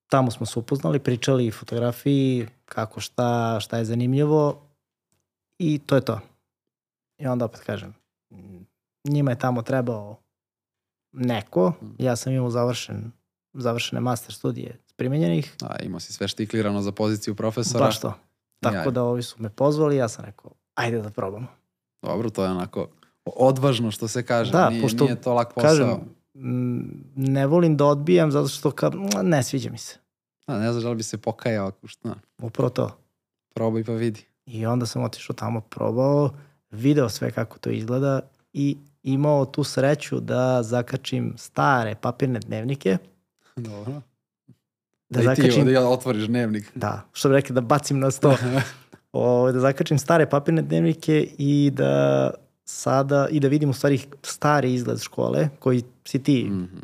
tamo 0.07 0.31
smo 0.31 0.45
se 0.45 0.59
upoznali, 0.59 0.99
pričali 0.99 1.51
fotografiji, 1.51 2.47
kako 2.65 2.99
šta, 2.99 3.27
šta 3.59 3.77
je 3.77 3.85
zanimljivo 3.85 4.61
i 5.59 5.79
to 5.79 5.95
je 5.95 6.01
to. 6.01 6.19
I 7.17 7.27
onda 7.27 7.45
opet 7.45 7.59
kažem, 7.61 7.93
mm, 8.31 8.57
njima 9.05 9.31
je 9.31 9.39
tamo 9.39 9.61
trebao 9.61 10.17
neko, 11.11 11.73
Mm. 11.81 11.85
ja 11.99 12.15
sam 12.15 12.33
imao 12.33 12.49
završen, 12.49 13.11
završene 13.53 14.01
master 14.01 14.33
studije 14.33 14.79
primenjenih, 14.97 15.55
A, 15.61 15.75
imao 15.83 15.99
si 15.99 16.13
sve 16.13 16.27
štiklirano 16.27 16.81
za 16.81 16.91
poziciju 16.91 17.35
profesora. 17.35 17.85
baš 17.85 17.99
to. 17.99 18.13
Tako 18.59 18.75
Jaj. 18.75 18.91
da 18.91 19.03
ovi 19.03 19.23
su 19.23 19.35
me 19.39 19.49
pozvali, 19.49 19.95
ja 19.95 20.07
sam 20.07 20.25
rekao, 20.25 20.51
ajde 20.75 21.01
da 21.01 21.09
probamo. 21.09 21.47
Dobro, 22.01 22.29
to 22.29 22.43
je 22.43 22.49
onako 22.49 22.87
odvažno 23.25 23.91
što 23.91 24.07
se 24.07 24.25
kaže. 24.25 24.51
Da, 24.51 24.69
nije, 24.69 24.81
pošto, 24.81 25.03
nije 25.03 25.21
to 25.21 25.33
lak 25.33 25.53
posao. 25.53 25.69
Kažem, 25.69 25.99
ne 27.15 27.47
volim 27.47 27.77
da 27.77 27.85
odbijam 27.85 28.31
zato 28.31 28.47
što 28.47 28.71
ka, 28.71 28.91
ne 29.23 29.43
sviđa 29.43 29.69
mi 29.69 29.77
se. 29.77 29.97
Da, 30.47 30.59
ne 30.59 30.71
znaš 30.71 30.83
da 30.83 30.89
li 30.89 30.95
bi 30.95 31.03
se 31.03 31.17
pokajao 31.17 31.67
ako 31.67 31.87
šta. 31.87 32.15
Upravo 32.41 32.69
to. 32.69 32.97
Probaj 33.53 33.83
pa 33.83 33.91
vidi. 33.91 34.25
I 34.45 34.65
onda 34.65 34.85
sam 34.85 35.03
otišao 35.03 35.35
tamo, 35.35 35.61
probao, 35.61 36.29
video 36.71 37.09
sve 37.09 37.31
kako 37.31 37.59
to 37.59 37.69
izgleda 37.69 38.21
i 38.53 38.77
imao 39.03 39.45
tu 39.45 39.63
sreću 39.63 40.19
da 40.19 40.63
zakačim 40.63 41.33
stare 41.37 41.95
papirne 42.01 42.39
dnevnike, 42.39 42.97
Dobro. 43.55 44.01
Da 45.09 45.19
I 45.19 45.23
ti 45.25 45.25
zakačim, 45.25 45.61
ovdje 45.61 45.79
otvoriš 45.79 46.25
dnevnik. 46.25 46.71
da, 46.75 47.01
što 47.13 47.29
bi 47.29 47.35
rekli, 47.35 47.53
da 47.53 47.61
bacim 47.61 47.99
na 47.99 48.11
sto, 48.11 48.37
o, 49.13 49.51
da 49.51 49.59
zakačim 49.59 49.99
stare 49.99 50.29
papirne 50.29 50.61
dnevnike 50.61 51.27
i 51.37 51.71
da 51.73 52.31
sada, 52.65 53.27
i 53.31 53.39
da 53.39 53.47
vidim 53.47 53.69
u 53.69 53.73
stvari 53.73 53.99
stari 54.23 54.73
izgled 54.73 54.99
škole 54.99 55.49
koji 55.59 55.83
si 56.05 56.23
ti, 56.23 56.43
Mhm. 56.43 56.77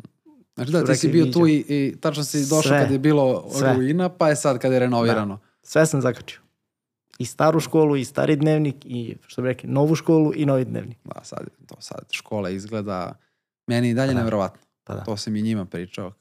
Znači 0.56 0.72
da, 0.72 0.84
ti 0.84 0.96
si 0.96 1.08
bio 1.08 1.26
tu 1.26 1.46
i, 1.46 1.64
i 1.68 1.96
tačno 1.96 2.24
si 2.24 2.40
došao 2.40 2.62
Sve. 2.62 2.78
kad 2.78 2.90
je 2.90 2.98
bilo 2.98 3.44
Sve. 3.50 3.74
ruina, 3.74 4.08
pa 4.08 4.28
je 4.28 4.36
sad 4.36 4.58
kad 4.58 4.72
je 4.72 4.78
renovirano. 4.78 5.38
sve 5.62 5.86
sam 5.86 6.00
zakačio. 6.00 6.40
I 7.18 7.24
staru 7.24 7.60
školu, 7.60 7.96
i 7.96 8.04
stari 8.04 8.36
dnevnik, 8.36 8.76
i 8.82 9.16
što 9.26 9.42
bi 9.42 9.48
rekli, 9.48 9.68
novu 9.68 9.94
školu 9.94 10.32
i 10.34 10.46
novi 10.46 10.64
dnevnik. 10.64 10.98
Da, 11.04 11.20
sad, 11.24 11.38
to 11.66 11.74
sad 11.78 11.98
škola 12.10 12.50
izgleda 12.50 13.12
meni 13.66 13.90
i 13.90 13.94
dalje 13.94 14.08
Pa 14.08 14.12
da. 14.12 14.18
nevjerovatno. 14.18 14.60
Pa 14.84 14.94
da. 14.94 15.00
To 15.00 15.16
sam 15.16 15.36
i 15.36 15.42
njima 15.42 15.64
pričao. 15.64 16.12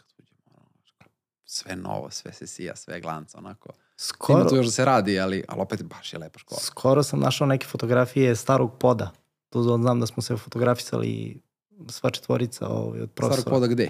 Sve 1.54 1.76
novo, 1.76 2.10
sve 2.12 2.34
se 2.34 2.48
sija, 2.48 2.76
sve 2.76 3.00
glanca, 3.00 3.38
onako. 3.38 3.70
Skoro, 3.98 4.40
Ima 4.40 4.50
tu 4.50 4.56
još 4.56 4.66
da 4.66 4.72
se 4.72 4.86
radi, 4.86 5.20
ali, 5.20 5.44
ali 5.48 5.62
opet 5.62 5.84
baš 5.84 6.14
je 6.14 6.20
lepa 6.20 6.40
škola. 6.40 6.60
Skoro 6.62 7.04
sam 7.04 7.20
našao 7.20 7.48
neke 7.48 7.68
fotografije 7.68 8.36
starog 8.36 8.78
poda. 8.80 9.12
Tu 9.50 9.64
znam 9.64 10.00
da 10.00 10.06
smo 10.06 10.24
se 10.24 10.38
fotografisali 10.38 11.42
sva 11.90 12.10
četvorica 12.10 12.68
ovaj, 12.68 13.02
od 13.02 13.12
profesora. 13.12 13.42
Starog 13.42 13.60
poda 13.60 13.68
gde? 13.68 13.90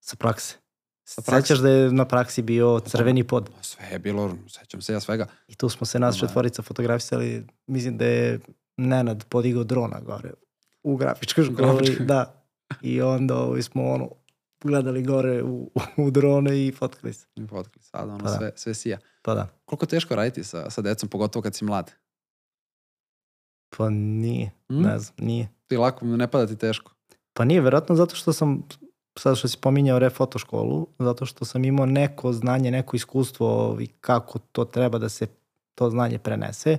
Sa 0.00 0.16
prakse. 0.16 0.56
Sa 1.04 1.22
prakse? 1.22 1.42
Sećaš 1.42 1.58
da 1.58 1.68
je 1.68 1.92
na 1.92 2.04
praksi 2.04 2.42
bio 2.42 2.80
crveni 2.86 3.24
pod. 3.24 3.50
Sve 3.62 3.84
je 3.92 3.98
bilo, 3.98 4.36
sećam 4.48 4.82
se 4.82 4.92
ja 4.92 5.00
svega. 5.00 5.26
I 5.48 5.54
tu 5.54 5.68
smo 5.68 5.86
se 5.86 5.98
nas 5.98 6.16
Da. 6.16 6.26
četvorica 6.26 6.62
fotografisali. 6.62 7.46
Mislim 7.66 7.98
da 7.98 8.04
je 8.04 8.40
Nenad 8.76 9.24
podigao 9.28 9.64
drona 9.64 10.00
gore 10.00 10.30
u 10.82 10.96
grafičkoj 10.96 11.44
školi. 11.44 11.96
Da. 12.00 12.44
I 12.82 13.02
onda 13.02 13.36
ovaj, 13.36 13.62
smo 13.62 13.90
ono, 13.90 14.10
gledali 14.64 15.02
gore 15.02 15.42
u, 15.42 15.70
u 15.96 16.10
drone 16.10 16.66
i 16.66 16.72
fotkali 16.72 17.12
se. 17.12 17.26
I 17.36 17.46
fotkali 17.46 17.82
sada, 17.82 18.12
ono 18.12 18.18
Pa 18.18 18.30
da. 18.30 18.36
sve, 18.36 18.52
sve 18.56 18.74
sija. 18.74 18.98
Pa 19.22 19.34
da. 19.34 19.48
Koliko 19.64 19.86
teško 19.86 20.14
raditi 20.14 20.44
sa, 20.44 20.70
sa 20.70 20.82
decom, 20.82 21.08
pogotovo 21.08 21.42
kad 21.42 21.54
si 21.54 21.64
mlad? 21.64 21.90
Pa 23.76 23.90
nije. 23.90 24.50
Mm? 24.70 24.82
Ne 24.82 24.98
znam, 24.98 25.14
nije. 25.18 25.48
Ti 25.66 25.76
lako, 25.76 26.06
ne 26.06 26.30
pada 26.30 26.46
ti 26.46 26.56
teško. 26.56 26.92
Pa 27.32 27.44
nije, 27.44 27.60
verovatno 27.60 27.96
zato 27.96 28.16
što 28.16 28.32
sam, 28.32 28.62
sad 29.18 29.36
što 29.36 29.48
si 29.48 29.58
pominjao 29.60 29.98
refoto 29.98 30.38
školu, 30.38 30.86
zato 30.98 31.26
što 31.26 31.44
sam 31.44 31.64
imao 31.64 31.86
neko 31.86 32.32
znanje, 32.32 32.70
neko 32.70 32.96
iskustvo 32.96 33.78
i 33.80 33.86
kako 33.86 34.38
to 34.38 34.64
treba 34.64 34.98
da 34.98 35.08
se 35.08 35.26
to 35.74 35.90
znanje 35.90 36.18
prenese. 36.18 36.78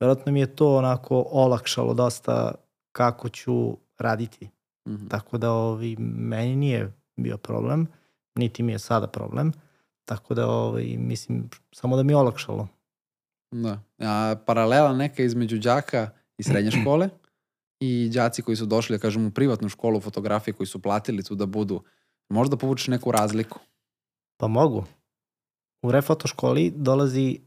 Verovatno 0.00 0.32
mi 0.32 0.40
je 0.40 0.56
to 0.56 0.76
onako 0.76 1.26
olakšalo 1.30 1.94
dosta 1.94 2.54
kako 2.92 3.28
ću 3.28 3.76
raditi. 3.98 4.50
Mhm. 4.88 5.06
Tako 5.06 5.38
da 5.38 5.50
ovi, 5.50 5.96
meni 5.98 6.56
nije 6.56 6.92
bio 7.16 7.36
problem, 7.36 7.86
niti 8.34 8.62
mi 8.62 8.72
je 8.72 8.78
sada 8.78 9.06
problem. 9.06 9.52
Tako 10.04 10.34
da 10.34 10.48
ovi, 10.48 10.96
mislim, 10.98 11.50
samo 11.72 11.96
da 11.96 12.02
mi 12.02 12.12
je 12.12 12.16
olakšalo. 12.16 12.68
Da. 13.50 13.80
A, 13.98 14.36
paralela 14.46 14.92
neka 14.92 15.22
između 15.22 15.58
đaka 15.58 16.10
i 16.38 16.42
srednje 16.42 16.70
škole 16.80 17.08
i 17.80 18.10
đaci 18.14 18.42
koji 18.42 18.56
su 18.56 18.66
došli, 18.66 18.96
da 18.96 19.00
kažem, 19.00 19.26
u 19.26 19.30
privatnu 19.30 19.68
školu 19.68 20.00
fotografije 20.00 20.54
koji 20.54 20.66
su 20.66 20.82
platili 20.82 21.22
tu 21.22 21.34
da 21.34 21.46
budu. 21.46 21.82
Možda 22.28 22.56
povučeš 22.56 22.88
neku 22.88 23.12
razliku. 23.12 23.58
Pa 24.36 24.46
mogu. 24.46 24.84
U 25.82 25.92
refoto 25.92 26.28
školi 26.28 26.72
dolazi 26.76 27.40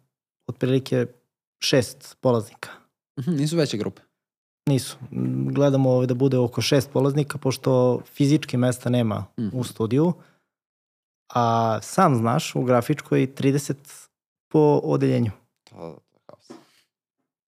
otprilike 0.47 1.05
šest 1.59 2.17
polaznika. 2.21 2.69
Mhm, 3.19 3.31
Nisu 3.35 3.57
veće 3.57 3.77
grupe. 3.77 4.01
Nisu. 4.69 4.97
Gledamo 5.51 5.89
ovaj 5.91 6.07
da 6.07 6.13
bude 6.13 6.37
oko 6.37 6.61
šest 6.61 6.89
polaznika, 6.91 7.37
pošto 7.37 7.99
fizički 8.05 8.57
mesta 8.57 8.89
nema 8.89 9.25
Mhm. 9.39 9.57
u 9.59 9.63
studiju. 9.63 10.13
A 11.33 11.79
sam 11.81 12.15
znaš, 12.15 12.55
u 12.55 12.63
grafičkoj 12.63 13.27
30 13.35 14.09
po 14.51 14.81
odeljenju. 14.83 15.31
To. 15.63 15.97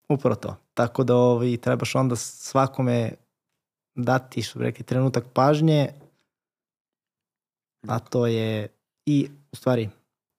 Upravo 0.09 0.36
to. 0.36 0.55
Tako 0.74 1.03
da 1.03 1.15
ovaj, 1.15 1.57
trebaš 1.57 1.95
onda 1.95 2.15
svakome 2.15 3.11
dati, 3.95 4.41
što 4.41 4.59
bi 4.59 4.65
rekli, 4.65 4.86
trenutak 4.86 5.24
pažnje, 5.34 5.89
a 7.88 7.99
to 7.99 8.28
je 8.28 8.68
i, 9.05 9.30
u 9.51 9.55
stvari, 9.55 9.89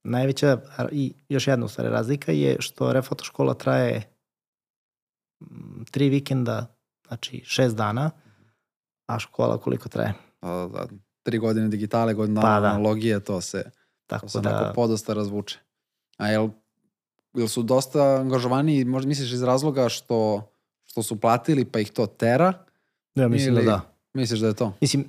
najveća 0.05 0.61
i 0.93 1.13
još 1.29 1.47
jedna 1.47 1.65
u 1.67 1.69
stvari 1.69 1.89
razlika 1.91 2.33
je 2.33 2.57
što 2.61 2.93
refoto 2.93 3.25
škola 3.25 3.55
traje 3.55 3.99
mm, 3.99 4.18
tri 5.91 6.09
vikenda, 6.09 6.67
znači 7.09 7.43
šest 7.45 7.77
dana, 7.77 8.11
a 9.07 9.19
škola 9.19 9.59
koliko 9.59 9.89
traje. 9.89 10.15
Pa, 10.41 10.49
da, 10.67 10.87
tri 11.23 11.39
godine 11.39 11.69
digitale, 11.69 12.15
godina 12.15 12.41
Pa 12.41 12.61
da. 12.61 12.67
analogije, 12.67 13.21
to 13.21 13.41
se, 13.41 13.63
to 13.63 13.71
Tako 14.07 14.29
se 14.29 14.41
da, 14.41 14.51
onako 14.51 14.75
podosta 14.75 15.15
razvuče. 15.15 15.59
A 16.17 16.29
jel, 16.29 16.49
jel 17.35 17.49
su 17.49 17.63
dosta 17.63 18.17
angažovani, 18.17 18.85
možda 18.85 19.09
misliš 19.09 19.33
iz 19.33 19.43
razloga 19.43 19.89
što, 19.89 20.49
što 20.85 21.03
su 21.03 21.17
platili 21.17 21.65
pa 21.65 21.79
ih 21.81 21.91
to 21.91 22.07
tera? 22.07 22.53
ja 23.15 23.29
mislim 23.29 23.55
ili- 23.55 23.65
da 23.65 23.71
da. 23.71 23.81
Misliš 24.15 24.41
da 24.41 24.47
je 24.47 24.55
to? 24.55 24.73
Mislim, 24.81 25.05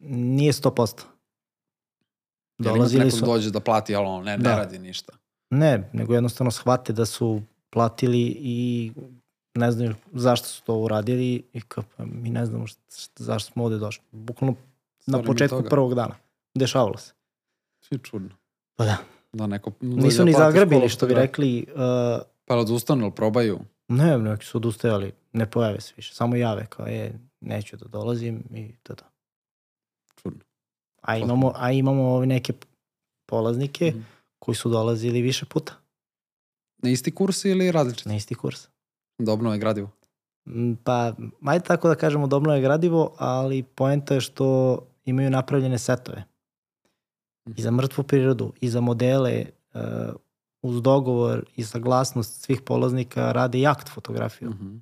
nije 0.00 0.52
100%. 0.52 1.02
Jel 2.58 2.66
imaš 2.66 2.90
Dolazili 2.90 3.10
su, 3.10 3.24
dođe 3.24 3.50
da 3.50 3.60
plati, 3.60 3.94
ali 3.94 4.06
on 4.06 4.24
ne, 4.24 4.30
ne 4.32 4.42
Da. 4.42 4.56
radi 4.56 4.78
ništa. 4.78 5.12
Ne, 5.50 5.90
nego 5.92 6.14
jednostavno 6.14 6.50
shvate 6.50 6.92
da 6.92 7.06
su 7.06 7.42
platili 7.70 8.36
i 8.38 8.92
ne 9.54 9.72
znaju 9.72 9.94
zašto 10.12 10.46
su 10.46 10.62
to 10.62 10.74
uradili 10.74 11.44
i 11.52 11.60
kao, 11.60 11.84
pa, 11.96 12.04
mi 12.04 12.30
ne 12.30 12.46
znamo 12.46 12.66
šta, 12.66 12.80
šta, 12.98 13.24
zašto 13.24 13.52
smo 13.52 13.64
ovde 13.64 13.78
došli. 13.78 14.04
Bukvalno 14.10 14.56
na 15.06 15.22
početku 15.22 15.56
toga. 15.56 15.68
prvog 15.68 15.94
dana. 15.94 16.14
Dešavalo 16.54 16.96
se. 16.96 17.12
Svi 17.80 17.98
čudno. 17.98 18.28
Pa 18.76 18.84
da. 18.84 18.96
Da 19.32 19.46
neko 19.46 19.72
Nisu 19.80 20.18
da 20.18 20.24
ni 20.24 20.32
školu 20.32 20.50
što 20.52 20.66
bi 20.66 20.88
fotografije. 20.88 21.14
rekli, 21.16 21.66
uh, 21.68 22.22
Pa 22.44 22.56
odustanu, 22.56 23.02
ili 23.02 23.10
probaju? 23.10 23.58
ne, 23.88 24.18
neki 24.18 24.46
su 24.46 24.58
odustajali, 24.58 25.12
ne 25.32 25.50
pojave 25.50 25.80
se 25.80 25.92
više, 25.96 26.14
samo 26.14 26.36
jave 26.36 26.66
kao 26.66 26.86
je, 26.86 27.18
neću 27.40 27.76
da 27.76 27.84
dolazim 27.84 28.44
i 28.50 28.72
to 28.82 28.94
to. 28.94 29.04
Čudno. 30.16 30.40
A 31.02 31.16
imamo, 31.16 31.52
a 31.56 31.72
imamo 31.72 32.02
ovi 32.04 32.26
neke 32.26 32.52
polaznike 33.26 33.90
Mhm. 33.90 34.00
koji 34.38 34.54
su 34.54 34.68
dolazili 34.70 35.22
više 35.22 35.46
puta 35.46 35.72
Na 36.78 36.90
isti 36.90 37.14
kurs 37.14 37.44
ili 37.44 37.72
različit? 37.72 38.06
na 38.06 38.16
isti 38.16 38.34
kurs. 38.34 38.68
Da 39.24 39.32
obnove 39.32 39.58
gradivo. 39.58 39.90
Mm, 40.48 40.72
Pa, 40.84 41.12
ajde 41.46 41.64
tako 41.64 41.88
da 41.88 41.94
kažemo 41.94 42.26
da 42.26 42.36
obnove 42.36 42.60
gradivo, 42.60 43.14
ali 43.18 43.62
poenta 43.62 44.14
je 44.14 44.20
što 44.20 44.78
imaju 45.04 45.30
napravljene 45.30 45.78
setove. 45.78 46.24
I 47.56 47.62
za 47.62 47.70
mrtvu 47.70 48.04
prirodu, 48.04 48.52
i 48.60 48.68
za 48.68 48.80
modele, 48.80 49.44
uh, 49.74 49.80
uz 50.62 50.82
dogovor 50.82 51.44
i 51.56 51.64
saglasnost 51.64 52.42
svih 52.42 52.60
polaznika 52.60 53.32
rade 53.32 53.58
i 53.58 53.66
akt 53.66 53.88
fotografiju. 53.88 54.50
Mhm. 54.50 54.76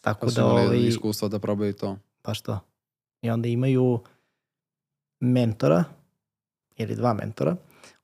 Tako 0.00 0.26
Pa 0.26 0.32
da, 0.32 0.46
ovaj, 0.46 0.78
iskustva 0.78 1.28
da 1.28 1.38
probaju 1.38 1.72
to. 1.72 1.96
pa 2.22 2.34
što? 2.34 2.58
I 3.22 3.30
onda 3.30 3.48
imaju 3.48 4.00
mentora, 5.20 5.84
ili 6.76 6.94
dva 6.96 7.14
mentora, 7.14 7.56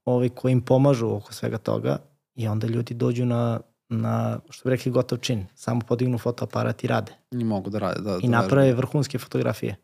ovaj, 0.04 0.28
koji 0.28 0.52
im 0.52 0.60
pomažu 0.60 1.08
oko 1.14 1.32
svega 1.32 1.58
toga 1.58 1.98
i 2.34 2.48
onda 2.48 2.66
ljudi 2.66 2.94
dođu 2.94 3.24
na, 3.26 3.60
na 3.92 4.40
što 4.50 4.68
bi 4.68 4.76
rekli, 4.76 4.92
gotov 4.92 5.18
čin. 5.18 5.46
Samo 5.54 5.80
podignu 5.80 6.18
fotoaparat 6.18 6.84
i 6.84 6.86
rade. 6.86 7.12
I 7.30 7.44
mogu 7.44 7.70
da 7.70 7.78
rade. 7.78 8.00
Da, 8.00 8.18
i 8.22 8.28
da 8.28 8.28
naprave 8.28 8.66
vežbaju. 8.66 8.76
vrhunske 8.76 9.18
fotografije. 9.18 9.76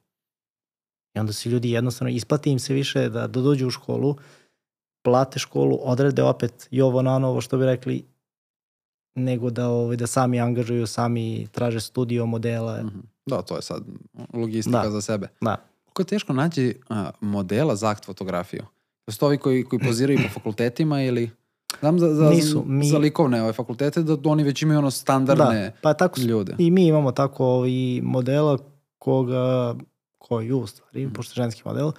I 1.14 1.18
onda 1.20 1.32
se 1.32 1.48
ljudi 1.48 1.70
jednostavno 1.70 2.10
isplati 2.10 2.50
im 2.50 2.58
se 2.58 2.74
više 2.74 3.08
da, 3.08 3.26
da 3.26 3.40
dođu 3.40 3.66
u 3.66 3.70
školu, 3.70 4.16
plate 5.02 5.38
školu, 5.38 5.78
odrede 5.82 6.22
opet 6.22 6.68
i 6.70 6.82
ovo 6.82 7.02
na 7.02 7.18
novo 7.18 7.40
što 7.40 7.58
bi 7.58 7.64
rekli, 7.64 8.04
nego 9.14 9.50
da, 9.50 9.68
ovaj, 9.68 9.96
da 9.96 10.06
sami 10.06 10.40
angažuju, 10.40 10.86
sami 10.86 11.46
traže 11.52 11.80
studio 11.80 12.26
modela. 12.26 12.82
Mhm. 12.82 12.98
Da, 13.26 13.42
to 13.42 13.56
je 13.56 13.62
sad 13.62 13.82
logistika 14.34 14.82
Da. 14.82 14.90
za 14.90 15.00
sebe. 15.00 15.28
Da. 15.40 15.56
Kako 15.86 16.02
je 16.02 16.06
teško 16.06 16.32
naći 16.32 16.80
a, 16.88 17.10
modela 17.20 17.76
za 17.76 17.88
akt 17.90 18.04
fotografiju? 18.04 18.62
To 19.04 19.12
su 19.12 19.18
to 19.18 19.26
ovi 19.26 19.38
koji, 19.38 19.64
koji 19.64 19.80
poziraju 19.80 20.18
po 20.22 20.28
fakultetima 20.28 21.02
ili... 21.02 21.30
Znam 21.80 21.98
za, 21.98 22.08
za, 22.08 22.30
Nisu, 22.30 22.64
mi- 22.66 22.86
za 22.86 22.98
likovne 22.98 23.42
ove 23.42 23.52
fakultete 23.52 24.02
da 24.02 24.18
oni 24.24 24.42
već 24.42 24.62
imaju 24.62 24.78
ono 24.78 24.90
standardne 24.90 25.60
Da, 25.62 25.72
pa 25.82 25.94
tako 25.94 26.20
ljude. 26.20 26.54
i 26.58 26.70
mi 26.70 26.86
imamo 26.86 27.12
tako 27.12 27.64
i 27.66 28.00
modela 28.04 28.58
koga, 28.98 29.74
koji 30.18 30.52
u 30.52 30.66
stvari, 30.66 31.04
Mhm. 31.04 31.14
pošto 31.14 31.32
je 31.32 31.44
ženski 31.44 31.62
model, 31.64 31.88
e, 31.88 31.92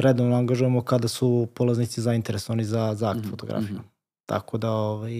redovno 0.00 0.36
angažujemo 0.36 0.82
kada 0.82 1.08
su 1.08 1.48
polaznici 1.54 2.00
zainteresovani 2.00 2.64
za, 2.64 2.94
za 2.94 3.10
akt 3.10 3.20
Mhm, 3.20 3.30
fotografiju. 3.30 3.74
mhm. 3.74 3.84
Tako 4.26 4.58
da 4.58 4.70
ovaj, 4.72 5.12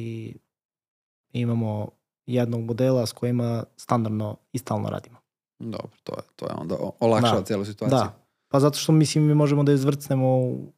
imamo 1.31 1.89
jednog 2.27 2.61
modela 2.61 3.07
s 3.07 3.13
kojima 3.13 3.65
standardno 3.77 4.37
i 4.53 4.59
stalno 4.59 4.89
radimo. 4.89 5.17
Dobro, 5.59 5.89
to 6.05 6.13
je, 6.13 6.23
to 6.37 6.47
je 6.47 6.53
onda 6.53 6.77
olakšava 7.01 7.39
Da. 7.39 7.45
cijelu 7.45 7.65
situaciju. 7.65 7.99
Da, 7.99 8.19
pa 8.49 8.61
zato 8.61 8.79
što 8.79 8.93
mislim 8.93 9.25
mi 9.25 9.35
možemo 9.35 9.63
da 9.63 9.73
izvrcnemo 9.73 10.39
u, 10.39 10.73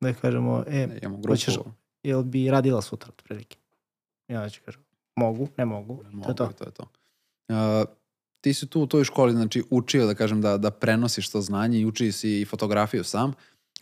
da 0.00 0.12
kažemo, 0.12 0.64
e, 0.66 0.86
Da. 1.02 1.08
Hoćeš- 1.28 1.58
jel 2.02 2.22
bi 2.22 2.50
radila 2.50 2.82
sutra, 2.82 3.08
otprilike? 3.08 3.56
Ja 4.28 4.48
ću 4.48 4.60
kažem, 4.64 4.82
mogu, 5.16 5.48
ne 5.56 5.64
mogu, 5.64 5.96
to 5.96 6.10
Mogu, 6.10 6.30
je 6.30 6.36
to. 6.36 6.46
to 6.46 6.64
je 6.64 6.70
to. 6.70 6.86
Uh, 7.48 7.88
ti 8.40 8.54
si 8.54 8.66
tu 8.66 8.80
u 8.80 8.86
toj 8.86 9.04
školi, 9.04 9.32
znači, 9.32 9.62
učio, 9.70 10.06
da 10.06 10.14
kažem, 10.14 10.40
da, 10.40 10.58
da 10.58 10.70
prenosiš 10.70 11.30
to 11.30 11.40
znanje 11.40 11.80
i 11.80 11.86
učio 11.86 12.12
si 12.12 12.40
i 12.40 12.44
fotografiju 12.44 13.04
sam. 13.04 13.32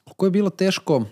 Koliko 0.05 0.27
je 0.27 0.31
bilo 0.31 0.51
teško 0.51 1.05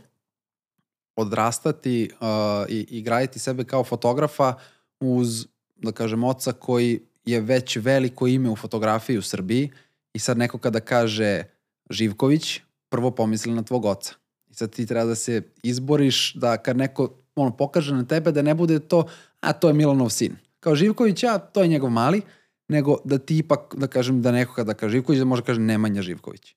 odrastati 1.17 2.11
uh, 2.21 2.29
i, 2.69 2.87
i 2.91 3.03
graditi 3.03 3.39
sebe 3.39 3.65
kao 3.65 3.85
fotografa 3.85 4.55
uz, 5.01 5.47
da 5.77 5.93
kažem, 5.93 6.25
oca 6.25 6.53
koji 6.53 7.01
je 7.25 7.41
već 7.41 7.77
veliko 7.77 8.27
ime 8.27 8.51
u 8.51 8.57
fotografiji 8.57 9.19
u 9.19 9.23
Srbiji 9.23 9.71
i 10.13 10.19
sad 10.19 10.39
neko 10.39 10.59
kada 10.59 10.81
kaže 10.81 11.43
Živković, 11.91 12.61
prvo 12.89 13.11
pomisli 13.11 13.53
na 13.53 13.63
tvog 13.63 13.85
oca. 13.85 14.15
I 14.51 14.55
sad 14.55 14.71
ti 14.71 14.87
treba 14.87 15.05
da 15.05 15.15
se 15.15 15.43
izboriš 15.63 16.35
da 16.35 16.57
kad 16.57 16.77
neko 16.77 17.11
ono, 17.35 17.57
pokaže 17.57 17.95
na 17.95 18.05
tebe 18.05 18.33
da 18.33 18.43
ne 18.43 18.55
bude 18.55 18.79
to, 18.79 19.07
a 19.41 19.53
to 19.53 19.69
je 19.69 19.75
Milanov 19.75 20.11
sin. 20.11 20.37
Kao 20.61 20.75
Živković, 20.75 21.25
a 21.25 21.39
to 21.39 21.63
je 21.63 21.69
njegov 21.69 21.91
mali, 21.91 22.23
nego 22.69 22.97
da 23.05 23.19
ti 23.19 23.39
ipak, 23.39 23.75
da 23.77 23.87
kažem, 23.87 24.23
da 24.23 24.33
neko 24.33 24.55
kada 24.55 24.75
kaže 24.75 24.93
Živković, 24.93 25.19
da 25.19 25.25
može 25.25 25.43
kaže 25.43 25.61
Nemanja 25.61 26.03
Živković. 26.03 26.55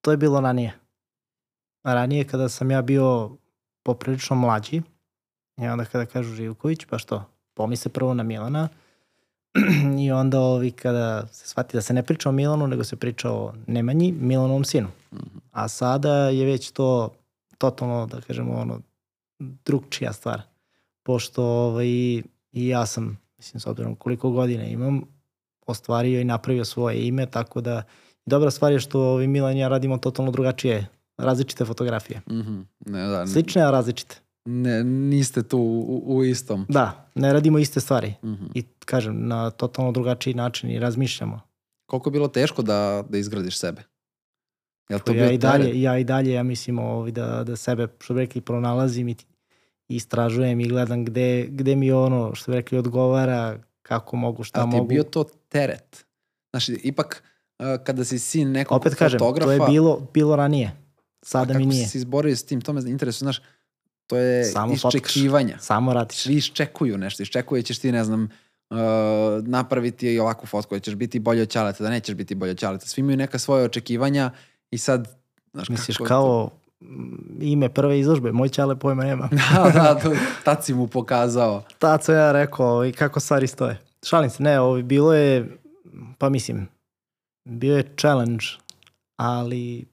To 0.00 0.10
je 0.10 0.16
bilo 0.16 0.40
ranije. 0.40 0.74
Ranije 1.84 2.24
kada 2.24 2.48
sam 2.48 2.70
ja 2.70 2.82
bio 2.82 3.30
poprilično 3.82 4.36
mlađi, 4.36 4.82
i 5.56 5.66
onda 5.66 5.84
kada 5.84 6.06
kažu 6.06 6.34
Živković, 6.34 6.84
pa 6.90 6.98
što? 6.98 7.24
Pomisle 7.54 7.92
prvo 7.92 8.14
na 8.14 8.22
Milana 8.22 8.68
i 10.04 10.12
onda 10.12 10.40
ovi 10.40 10.70
kada 10.70 11.26
se 11.26 11.48
shvati 11.48 11.76
da 11.76 11.82
se 11.82 11.94
ne 11.94 12.02
priča 12.02 12.28
o 12.28 12.32
Milanu, 12.32 12.66
nego 12.66 12.84
se 12.84 12.96
priča 12.96 13.30
o 13.30 13.52
Nemanji, 13.66 14.12
Milanovom 14.12 14.64
sinu. 14.64 14.88
Mhm. 15.12 15.38
A 15.50 15.68
sada 15.68 16.14
je 16.28 16.46
već 16.46 16.70
to 16.70 17.14
totalno, 17.70 18.06
da 18.06 18.20
kažemo, 18.20 18.54
ono, 18.54 18.80
drugčija 19.38 20.12
stvar. 20.12 20.42
Pošto 21.02 21.44
ovaj, 21.44 21.86
i 21.86 22.22
ja 22.52 22.86
sam, 22.86 23.18
mislim, 23.38 23.60
s 23.60 23.66
obzirom 23.66 23.96
koliko 23.96 24.30
godina 24.30 24.64
imam, 24.64 25.00
ostvario 25.66 26.20
i 26.20 26.24
napravio 26.24 26.64
svoje 26.64 27.06
ime, 27.06 27.26
tako 27.26 27.60
da 27.60 27.82
dobra 28.26 28.50
stvar 28.50 28.72
je 28.72 28.80
što 28.80 29.00
ovaj, 29.00 29.26
Milan 29.26 29.56
i 29.56 29.60
ja 29.60 29.68
radimo 29.68 29.98
totalno 29.98 30.30
drugačije, 30.32 30.86
različite 31.16 31.64
fotografije. 31.64 32.20
Mhm. 32.30 32.60
Ne, 32.86 33.06
da, 33.06 33.26
Slične, 33.26 33.62
a 33.62 33.70
različite. 33.70 34.16
ne, 34.44 34.84
niste 34.84 35.42
tu 35.42 35.58
u, 35.58 36.16
u 36.16 36.24
istom. 36.24 36.66
Da, 36.68 37.10
ne 37.14 37.32
radimo 37.32 37.58
iste 37.58 37.80
stvari. 37.80 38.14
Mhm. 38.24 38.44
I 38.54 38.62
kažem, 38.84 39.28
na 39.28 39.50
totalno 39.50 39.92
drugačiji 39.92 40.34
način 40.34 40.70
i 40.70 40.78
razmišljamo. 40.78 41.40
Koliko 41.86 42.08
je 42.08 42.12
bilo 42.12 42.28
teško 42.28 42.62
da, 42.62 43.04
da 43.08 43.18
izgradiš 43.18 43.58
sebe? 43.58 43.82
Jel 44.88 45.00
to 45.00 45.12
ja 45.12 45.30
i 45.30 45.38
dalje, 45.38 45.82
ja 45.82 45.98
i 45.98 46.04
dalje, 46.04 46.32
ja 46.32 46.42
mislim, 46.42 46.78
ovaj, 46.78 47.10
da, 47.10 47.44
da 47.44 47.56
sebe, 47.56 47.88
što 48.00 48.14
bi 48.14 48.20
rekli, 48.20 48.40
pronalazim 48.40 49.08
i, 49.08 49.16
i 49.88 49.96
istražujem 49.96 50.60
i 50.60 50.68
gledam 50.68 51.04
gde, 51.04 51.46
gde 51.50 51.76
mi 51.76 51.92
ono, 51.92 52.34
što 52.34 52.50
bi 52.50 52.56
rekli, 52.56 52.78
odgovara, 52.78 53.58
kako 53.82 54.16
mogu, 54.16 54.44
šta 54.44 54.60
A 54.60 54.62
ti 54.62 54.76
je 54.76 54.76
mogu. 54.76 54.88
bio 54.88 55.02
to 55.02 55.24
teret? 55.48 56.06
Znaš, 56.50 56.68
ipak 56.68 57.22
uh, 57.58 57.66
kada 57.84 58.04
si 58.04 58.18
sin 58.18 58.52
nekog 58.52 58.76
Opet 58.76 58.94
kažem, 58.94 59.18
fotografa, 59.18 59.46
to 59.46 59.64
je 59.64 59.70
bilo, 59.70 60.08
bilo 60.14 60.36
ranije. 60.36 60.72
Sada 61.22 61.46
kako 61.52 61.58
mi 61.58 61.66
nije. 61.66 61.84
si 61.84 61.90
se 61.90 61.98
izborio 61.98 62.36
s 62.36 62.44
tim, 62.44 62.60
to 62.60 62.72
me 62.72 62.80
interesuje, 62.86 63.24
znaš, 63.24 63.40
to 64.06 64.16
je 64.16 64.44
Samo 64.44 64.76
fotkaš. 64.76 64.94
iščekivanja. 64.94 65.58
Samo 65.60 65.92
radiš. 65.92 66.18
Svi 66.18 66.34
iščekuju 66.34 66.98
nešto, 66.98 67.22
iščekuje 67.22 67.62
ćeš 67.62 67.78
ti, 67.78 67.92
ne 67.92 68.04
znam, 68.04 68.28
uh, 68.70 68.78
napraviti 69.42 70.18
ovakvu 70.18 70.46
fotku, 70.46 70.74
da 70.74 70.80
ćeš 70.80 70.94
biti 70.94 71.18
bolje 71.18 71.42
od 71.42 71.48
ćaleta, 71.48 71.84
da 71.84 71.90
nećeš 71.90 72.14
biti 72.14 72.34
bolje 72.34 72.50
od 72.50 72.58
ćaleta. 72.58 72.86
Svi 72.86 73.00
imaju 73.00 73.16
neka 73.16 73.38
svoje 73.38 73.64
očekivanja 73.64 74.30
i 74.70 74.78
sad, 74.78 75.18
znaš, 75.52 75.68
Misliš 75.68 75.96
kako 75.96 76.08
kao 76.08 76.50
ime 77.40 77.68
prve 77.68 77.98
izložbe, 78.00 78.32
moj 78.32 78.48
ćale 78.48 78.78
pojma 78.78 79.04
nema. 79.04 79.28
Da, 79.54 79.70
da, 79.70 80.00
to, 80.02 80.12
tad 80.44 80.64
si 80.64 80.74
mu 80.74 80.86
pokazao. 80.86 81.62
Tad 81.78 82.04
sam 82.04 82.14
ja 82.14 82.32
rekao 82.32 82.86
i 82.86 82.92
kako 82.92 83.20
stvari 83.20 83.46
stoje. 83.46 83.80
Šalim 84.06 84.30
se, 84.30 84.42
ne, 84.42 84.60
ovi, 84.60 84.82
bilo 84.82 85.14
je, 85.14 85.58
pa 86.18 86.28
mislim, 86.28 86.68
bio 87.44 87.76
je 87.76 87.94
challenge, 88.00 88.44
ali, 89.16 89.86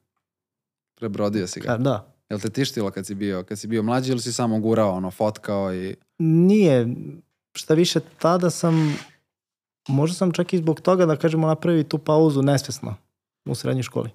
Prebrodio 0.96 1.48
si 1.48 1.60
ga. 1.60 1.78
da, 1.78 2.14
Jel 2.30 2.40
te 2.40 2.50
tištilo 2.50 2.92
kad 2.92 3.06
si 3.06 3.16
bio, 3.16 3.44
kad 3.44 3.60
si 3.60 3.68
bio 3.68 3.84
mlađi 3.84 4.12
ili 4.12 4.22
si 4.22 4.34
samo 4.34 4.60
gurao, 4.60 4.92
ono, 4.92 5.12
fotkao 5.12 5.74
i... 5.74 5.96
Nije, 6.20 6.88
šta 7.54 7.74
više, 7.74 8.00
tada 8.20 8.50
sam, 8.50 8.98
možda 9.88 10.16
sam 10.16 10.32
čak 10.32 10.54
i 10.54 10.58
zbog 10.58 10.82
toga, 10.82 11.06
da 11.06 11.16
kažemo, 11.16 11.48
napravi 11.48 11.84
tu 11.84 11.98
pauzu 11.98 12.42
nesvesno 12.42 12.96
u 13.46 13.56
srednjoj 13.56 13.84
školi. 13.84 14.10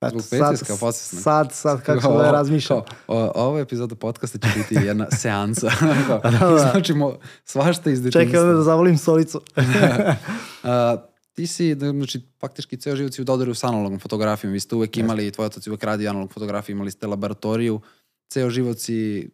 Eto, 0.00 0.18
Zbog 0.18 0.78
podsvesnog? 0.80 1.22
Sad, 1.22 1.52
sad, 1.52 1.82
kako 1.82 2.00
sam 2.00 2.18
da 2.18 2.30
razmišljam. 2.30 2.80
Kao, 3.06 3.32
ova 3.34 3.60
epizoda 3.60 3.94
podcasta 3.94 4.38
će 4.38 4.58
biti 4.58 4.74
jedna 4.86 5.10
seansa. 5.10 5.70
Kao, 6.06 6.18
Da, 6.18 6.30
da. 6.30 6.68
Iznočimo 6.68 7.18
svašta 7.44 7.90
iz 7.90 8.02
detinjstva. 8.02 8.24
Čekaj 8.24 8.40
onda 8.40 8.52
da 8.52 8.62
zavolim 8.62 8.98
solicu. 8.98 9.40
A, 10.62 10.96
ti 11.32 11.46
si, 11.46 11.74
da, 11.74 11.90
znači, 11.90 12.20
faktički 12.40 12.76
ceo 12.76 12.96
život 12.96 13.14
si 13.14 13.22
u 13.22 13.24
dodaru 13.24 13.54
s 13.54 13.64
analognom 13.64 14.00
fotografijom. 14.00 14.52
Vi 14.52 14.60
ste 14.60 14.74
uvek 14.74 14.96
imali, 14.96 15.30
tvoj 15.30 15.46
otac 15.46 15.66
je 15.66 15.70
uvek 15.70 15.84
radi 15.84 16.08
analog 16.08 16.32
fotografiju, 16.32 16.74
imali 16.74 16.90
ste 16.90 17.06
laboratoriju. 17.06 17.80
Ceo 18.28 18.50
život 18.50 18.78
si 18.78 19.30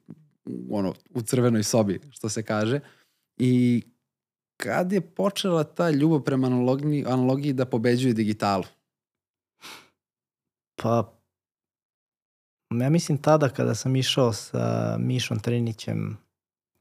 ono, 0.70 0.94
u 1.14 1.22
crvenoj 1.22 1.62
sobi, 1.62 2.00
što 2.10 2.28
se 2.28 2.42
kaže. 2.42 2.80
I 3.36 3.82
kad 4.56 4.92
je 4.92 5.00
počela 5.00 5.64
ta 5.64 5.90
ljubav 5.90 6.20
prema 6.20 6.46
analogiji, 6.46 7.04
analogiji 7.06 7.52
da 7.52 7.64
pobeđuje 7.64 8.14
digitalu? 8.14 8.64
Pa, 10.82 11.12
ja 12.80 12.90
mislim 12.90 13.18
tada 13.18 13.48
kada 13.48 13.74
sam 13.74 13.96
išao 13.96 14.32
sa 14.32 14.96
Mišom 14.98 15.38
Trinićem, 15.38 16.18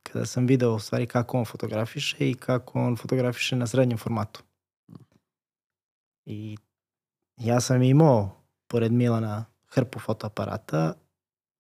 kada 0.03 0.25
sam 0.25 0.47
video 0.47 0.75
u 0.75 0.79
stvari 0.79 1.07
kako 1.07 1.37
on 1.37 1.45
fotografiše 1.45 2.29
i 2.29 2.33
kako 2.33 2.79
on 2.79 2.97
fotografiše 2.97 3.55
na 3.55 3.67
srednjem 3.67 3.97
formatu. 3.97 4.43
I 6.25 6.57
ja 7.37 7.61
sam 7.61 7.83
imao, 7.83 8.29
pored 8.67 8.91
Milana, 8.91 9.45
hrpu 9.67 9.99
fotoaparata 9.99 10.93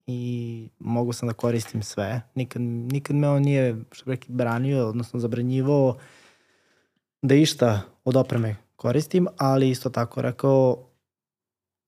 i 0.07 0.69
mogu 0.79 1.13
sam 1.13 1.27
da 1.27 1.33
koristim 1.33 1.83
sve. 1.83 2.21
Nikad, 2.35 2.61
nikad 2.61 3.15
me 3.15 3.29
on 3.29 3.41
nije, 3.41 3.83
što 3.91 4.05
bi 4.05 4.11
rekli, 4.11 4.35
branio, 4.35 4.87
odnosno 4.87 5.19
zabranjivao 5.19 5.97
da 7.21 7.35
išta 7.35 7.81
od 8.03 8.15
opreme 8.15 8.55
koristim, 8.75 9.27
ali 9.37 9.69
isto 9.69 9.89
tako 9.89 10.21
rekao 10.21 10.90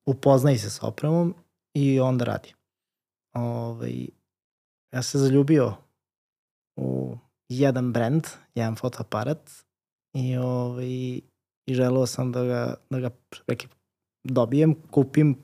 upoznaj 0.06 0.58
se 0.58 0.70
sa 0.70 0.88
opremom 0.88 1.36
i 1.74 2.00
onda 2.00 2.26
radi. 2.26 2.54
Ovaj, 3.34 4.08
ja 4.92 5.02
se 5.02 5.18
zaljubio 5.18 5.74
u 6.76 7.18
jedan 7.50 7.94
brand, 7.94 8.28
jedan 8.56 8.76
fotoaparat 8.76 9.52
i, 10.14 10.38
ovaj, 10.38 10.88
i 11.66 11.74
želeo 11.74 12.06
sam 12.06 12.32
da 12.32 12.44
ga, 12.44 12.76
da 12.90 13.00
ga 13.00 13.10
rekli, 13.48 13.70
dobijem, 14.24 14.76
kupim 14.92 15.38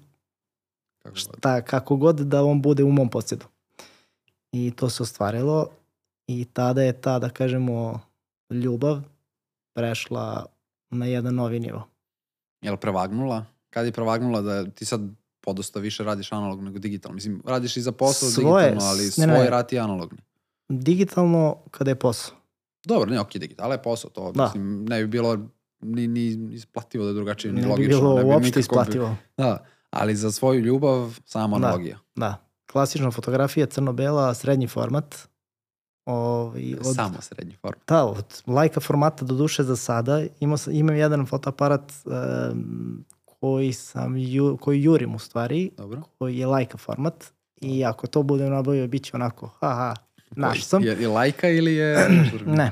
Kako 1.04 1.14
god. 1.14 1.20
šta, 1.20 1.62
kako 1.62 1.96
god 1.96 2.20
da 2.20 2.44
on 2.44 2.62
bude 2.62 2.84
u 2.84 2.92
mom 2.92 3.10
posjedu. 3.10 3.46
I 4.52 4.72
to 4.76 4.90
se 4.90 5.04
ostvarilo 5.04 5.70
i 6.28 6.46
tada 6.46 6.84
je 6.84 7.02
ta, 7.02 7.20
da 7.20 7.30
kažemo, 7.30 8.00
ljubav 8.50 9.02
prešla 9.76 10.46
na 10.90 11.06
jedan 11.06 11.36
novi 11.36 11.60
nivo. 11.60 11.88
Jel 12.62 12.78
prevagnula? 12.78 13.46
Kad 13.70 13.86
je 13.86 13.92
prevagnula 13.92 14.42
da 14.42 14.66
ti 14.66 14.86
sad 14.86 15.02
podosta 15.42 15.80
više 15.80 16.04
radiš 16.04 16.32
analog 16.32 16.64
nego 16.64 16.80
digitalno? 16.80 17.16
Mislim, 17.16 17.42
radiš 17.46 17.78
i 17.78 17.82
za 17.82 17.92
posao 17.92 18.30
Svoje, 18.30 18.66
digitalno, 18.66 18.90
ali 18.90 19.04
ne, 19.04 19.12
svoj 19.12 19.28
ne. 19.28 19.50
rad 19.50 19.74
je 19.74 19.80
analogni. 19.80 20.18
Digitalno 20.70 21.58
kada 21.72 21.92
je 21.92 21.96
posao. 21.96 22.36
Dobro, 22.86 23.10
ne, 23.10 23.20
ok, 23.20 23.32
digital 23.32 23.72
je 23.72 23.82
posao, 23.82 24.10
to 24.12 24.32
Da. 24.32 24.44
mislim, 24.44 24.86
ne 24.86 25.02
bi 25.02 25.08
bilo 25.08 25.40
ni, 25.82 26.08
ni 26.08 26.28
isplativo 26.52 27.04
da 27.04 27.10
je 27.10 27.14
drugačije, 27.14 27.54
ni 27.54 27.56
Ne 27.56 27.68
bi 27.68 27.72
logično. 27.72 27.90
bilo 27.92 28.16
ne 28.16 28.24
bi 28.24 28.30
uopšte 28.30 28.46
nikako 28.50 28.60
isplativo. 28.62 29.16
Da, 29.38 29.58
ali 29.90 30.16
za 30.16 30.32
svoju 30.32 30.60
ljubav 30.60 31.20
samo 31.26 31.60
Da. 31.60 31.66
analogija. 31.66 32.00
Da. 32.16 32.46
Klasična 32.72 33.12
fotografija, 33.12 33.66
crno-bela, 33.66 34.34
srednji 34.34 34.68
format. 34.68 35.16
Ovi, 36.06 36.78
od, 36.80 36.96
Samo 36.96 37.22
srednji 37.22 37.56
form. 37.56 37.80
Da, 37.88 38.06
od 38.06 38.42
lajka 38.48 38.80
formata 38.80 39.26
do 39.26 39.36
duše 39.36 39.64
za 39.64 39.76
sada. 39.76 40.24
Imao 40.40 40.58
imam 40.72 40.96
jedan 40.96 41.26
fotoaparat 41.26 41.94
um, 42.06 43.06
koji 43.40 43.74
sam, 43.74 44.18
ju, 44.18 44.58
koji 44.58 44.84
jurim 44.84 45.16
u 45.16 45.20
stvari, 45.20 45.72
Dobro. 45.78 46.02
koji 46.18 46.38
je 46.38 46.48
lajka 46.48 46.78
format 46.78 47.34
I 47.62 47.86
ako 47.86 48.08
to 48.08 48.24
budem 48.24 48.50
nabavio, 48.50 48.88
bit 48.88 49.04
će 49.04 49.12
onako, 49.16 49.48
haha, 49.60 49.96
naš 50.32 50.64
sam. 50.64 50.84
Je, 50.84 50.98
je 51.02 51.08
lajka 51.08 51.50
ili 51.50 51.74
je... 51.74 52.08
Ne, 52.46 52.72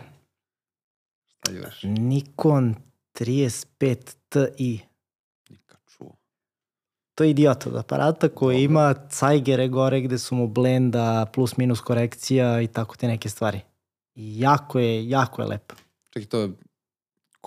Šta 1.47 1.51
jureš? 1.51 1.79
Nikon 1.83 2.75
35 3.19 4.15
Ti. 4.29 4.79
Nikad 5.49 5.79
čuo. 5.97 6.15
To 7.15 7.23
je 7.23 7.29
idiot 7.29 7.67
od 7.67 7.75
aparata 7.75 8.29
koji 8.29 8.63
ima 8.63 8.93
cajgere 9.09 9.67
gore 9.67 10.01
gde 10.01 10.17
su 10.17 10.35
mu 10.35 10.47
blenda, 10.47 11.25
plus 11.33 11.57
minus 11.57 11.81
korekcija 11.81 12.61
i 12.61 12.67
tako 12.67 12.95
te 12.95 13.07
neke 13.07 13.29
stvari. 13.29 13.59
I 14.15 14.39
jako 14.39 14.79
je, 14.79 15.09
jako 15.09 15.41
je 15.41 15.47
lepo. 15.47 15.75
Čekaj, 16.09 16.29
to 16.29 16.39
je... 16.39 16.49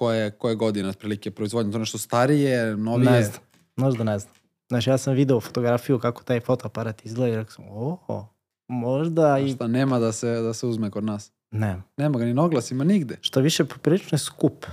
Koje, 0.01 0.31
koje 0.31 0.55
godine 0.55 0.89
otprilike 0.89 1.31
proizvodnje? 1.31 1.73
To 1.73 1.79
nešto 1.79 1.99
starije, 1.99 2.77
novije? 2.77 3.11
Ne 3.11 3.23
znam, 3.23 3.41
možda 3.77 4.05
ne 4.05 4.19
znam. 4.19 4.35
Znači 4.69 4.91
ja 4.91 4.99
sam 4.99 5.15
video 5.15 5.41
fotografiju 5.41 5.99
kako 5.99 6.23
taj 6.23 6.41
fotoaparat 6.41 7.05
izgleda 7.05 7.33
i 7.33 7.37
rekao 7.37 7.53
sam, 7.53 7.65
oho, 7.69 8.27
možda 8.69 9.39
i... 9.39 9.53
Šta 9.53 9.67
nema 9.67 9.99
da 9.99 10.13
se, 10.13 10.31
da 10.31 10.55
se 10.55 10.67
uzme 10.67 10.91
kod 10.91 11.05
nas? 11.05 11.33
Ne, 11.51 11.83
Nema 11.97 12.19
ga 12.19 12.25
ni 12.25 12.35
na 12.35 12.43
oglasima 12.45 12.85
nigde. 12.85 13.19
što 13.21 13.41
više 13.41 13.65
poprilično 13.65 14.15
je 14.15 14.19
skup. 14.19 14.67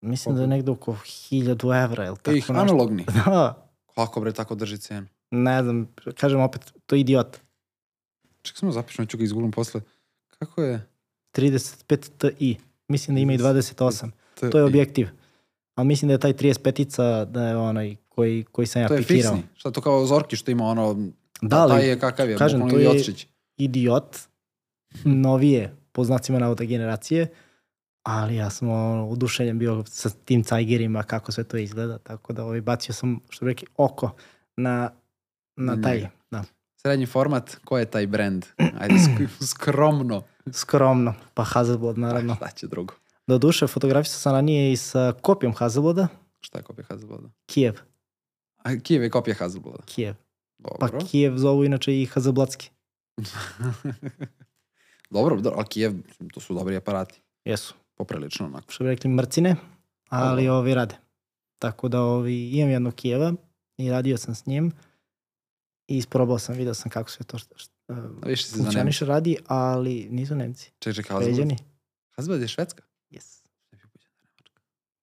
Mislim 0.00 0.34
da 0.34 0.40
je 0.40 0.46
negde 0.46 0.70
oko 0.70 0.92
1000 0.92 1.84
evra 1.84 2.06
ili 2.06 2.16
tako 2.16 2.30
Ih, 2.30 2.50
nešto. 2.50 2.52
analogni. 2.52 3.04
Da, 3.26 3.68
Kako 3.94 4.20
bre 4.20 4.32
tako 4.32 4.54
drži 4.54 4.78
cenu? 4.78 5.06
ne 5.30 5.62
znam, 5.62 5.88
kažem 6.16 6.40
opet, 6.40 6.72
to 6.86 6.94
je 6.94 7.00
idiot. 7.00 7.36
Čekaj 8.42 8.58
samo 8.58 8.72
zapišem, 8.72 9.06
ću 9.06 9.18
ga 9.18 9.24
izgooglam 9.24 9.50
posle. 9.50 9.80
Kako 10.38 10.62
je? 10.62 10.86
35 11.36 12.32
Ti. 12.38 12.58
Mislim 12.88 13.14
da 13.14 13.20
ima 13.20 13.32
i 13.32 13.38
28. 13.38 14.10
T- 14.34 14.50
To 14.50 14.58
je 14.58 14.64
objektiv. 14.64 15.08
Ali 15.74 15.86
mislim 15.86 16.08
da 16.08 16.12
je 16.12 16.20
taj 16.20 16.32
35-ica 16.32 17.24
da 17.24 17.42
je 17.42 17.56
onaj 17.56 17.96
koji, 18.08 18.44
koji 18.44 18.66
sam 18.66 18.82
ja 18.82 18.88
To 18.88 18.94
je 18.94 19.00
pikirao. 19.00 19.34
fiksni. 19.34 19.50
Šta 19.54 19.70
to 19.70 19.80
kao 19.80 20.06
Zorki 20.06 20.36
što 20.36 20.50
ima 20.50 20.64
ono... 20.64 20.94
Da, 21.42 21.48
Da, 21.58 21.68
taj 21.68 21.88
je 21.88 21.98
kakav 21.98 22.30
je, 22.30 22.36
kažem, 22.36 22.60
to 22.60 22.68
je- 22.68 22.74
idiotčić. 22.80 23.26
idiot, 23.56 24.16
novije, 25.04 25.76
po 25.92 26.04
znacima 26.04 26.38
navoda 26.38 26.64
generacije, 26.64 27.26
ali 28.02 28.36
ja 28.36 28.50
sam 28.50 28.70
ono, 28.70 29.06
udušenjen 29.06 29.58
bio 29.58 29.84
sa 29.86 30.10
tim 30.10 30.42
cajgerima, 30.42 31.02
kako 31.02 31.32
sve 31.32 31.44
to 31.44 31.56
izgleda, 31.56 31.98
tako 31.98 32.32
da 32.32 32.44
ovaj, 32.44 32.60
bacio 32.60 32.94
sam, 32.94 33.20
što 33.28 33.44
bi 33.44 33.50
rekli, 33.50 33.66
oko 33.76 34.10
na, 34.56 34.90
na 35.56 35.74
Na 35.74 35.82
taj, 35.82 36.08
da, 36.30 36.44
Srednji 36.76 37.06
format, 37.06 37.56
ko 37.56 37.78
je 37.78 37.84
taj 37.84 38.06
brand? 38.06 38.46
Ajde, 38.78 38.94
sk- 38.96 39.46
skromno. 39.46 40.22
Skromno, 40.52 41.14
pa 41.34 41.44
Hasselblad 41.44 41.98
naravno. 41.98 42.32
A, 42.32 42.36
šta 42.36 42.50
će 42.50 42.66
drugo? 42.66 42.94
Do 43.26 43.38
duše, 43.38 43.66
fotografisao 43.66 44.18
sam 44.18 44.32
ranije 44.32 44.72
i 44.72 44.76
sa 44.76 45.12
kopijom 45.20 45.54
Hasselblada, 45.54 46.08
Šta 46.40 46.58
je 46.58 46.62
kopija 46.62 46.84
Hasselblada? 46.88 47.28
Kijev, 47.46 47.74
A, 48.58 48.78
Kijev 48.82 49.02
je 49.02 49.10
kopija 49.10 49.34
Hasselblada. 49.34 49.82
Kijev. 49.86 50.14
Pa 50.80 50.86
Dobro. 50.86 51.06
Kijev 51.10 51.36
zovu 51.36 51.64
inače 51.64 52.00
i 52.02 52.06
Hasselbladski. 52.06 52.70
dobro, 55.10 55.36
dobro, 55.36 55.52
ali 55.58 55.66
Kijev, 55.66 55.92
to 56.34 56.40
su 56.40 56.54
dobri 56.54 56.76
aparati. 56.76 57.20
Jesu. 57.44 57.74
Poprilično 57.94 58.46
onako. 58.46 58.72
što 58.72 58.84
bi 58.84 58.90
rekli 58.90 59.10
mrcine, 59.10 59.56
ali 60.08 60.42
Dobro. 60.44 60.58
ovi 60.58 60.74
rade. 60.74 60.94
Tako 61.58 61.88
da 61.88 62.00
ovi, 62.00 62.50
imam 62.50 62.70
jednog 62.70 62.94
Kijeva 62.94 63.32
i 63.76 63.90
radio 63.90 64.16
sam 64.16 64.34
s 64.34 64.46
njim 64.46 64.72
i 65.88 65.96
isprobao 65.96 66.38
sam, 66.38 66.54
video 66.54 66.74
sam 66.74 66.90
kako 66.90 67.10
sve 67.10 67.26
to 67.26 67.38
što, 67.38 67.54
A 67.88 67.94
više 68.26 68.46
Nemci. 68.46 68.58
funkcioniše 68.58 69.06
radi, 69.06 69.36
ali 69.46 70.08
nisu 70.10 70.34
Nemci. 70.34 70.70
Čekaj, 70.78 70.94
čekaj, 70.94 71.14
Hasselblad. 71.14 71.36
Šveđani. 71.36 71.56
Hasselblad 72.16 72.40
je 72.40 72.48
švedska? 72.48 72.82
Yes. 73.10 73.44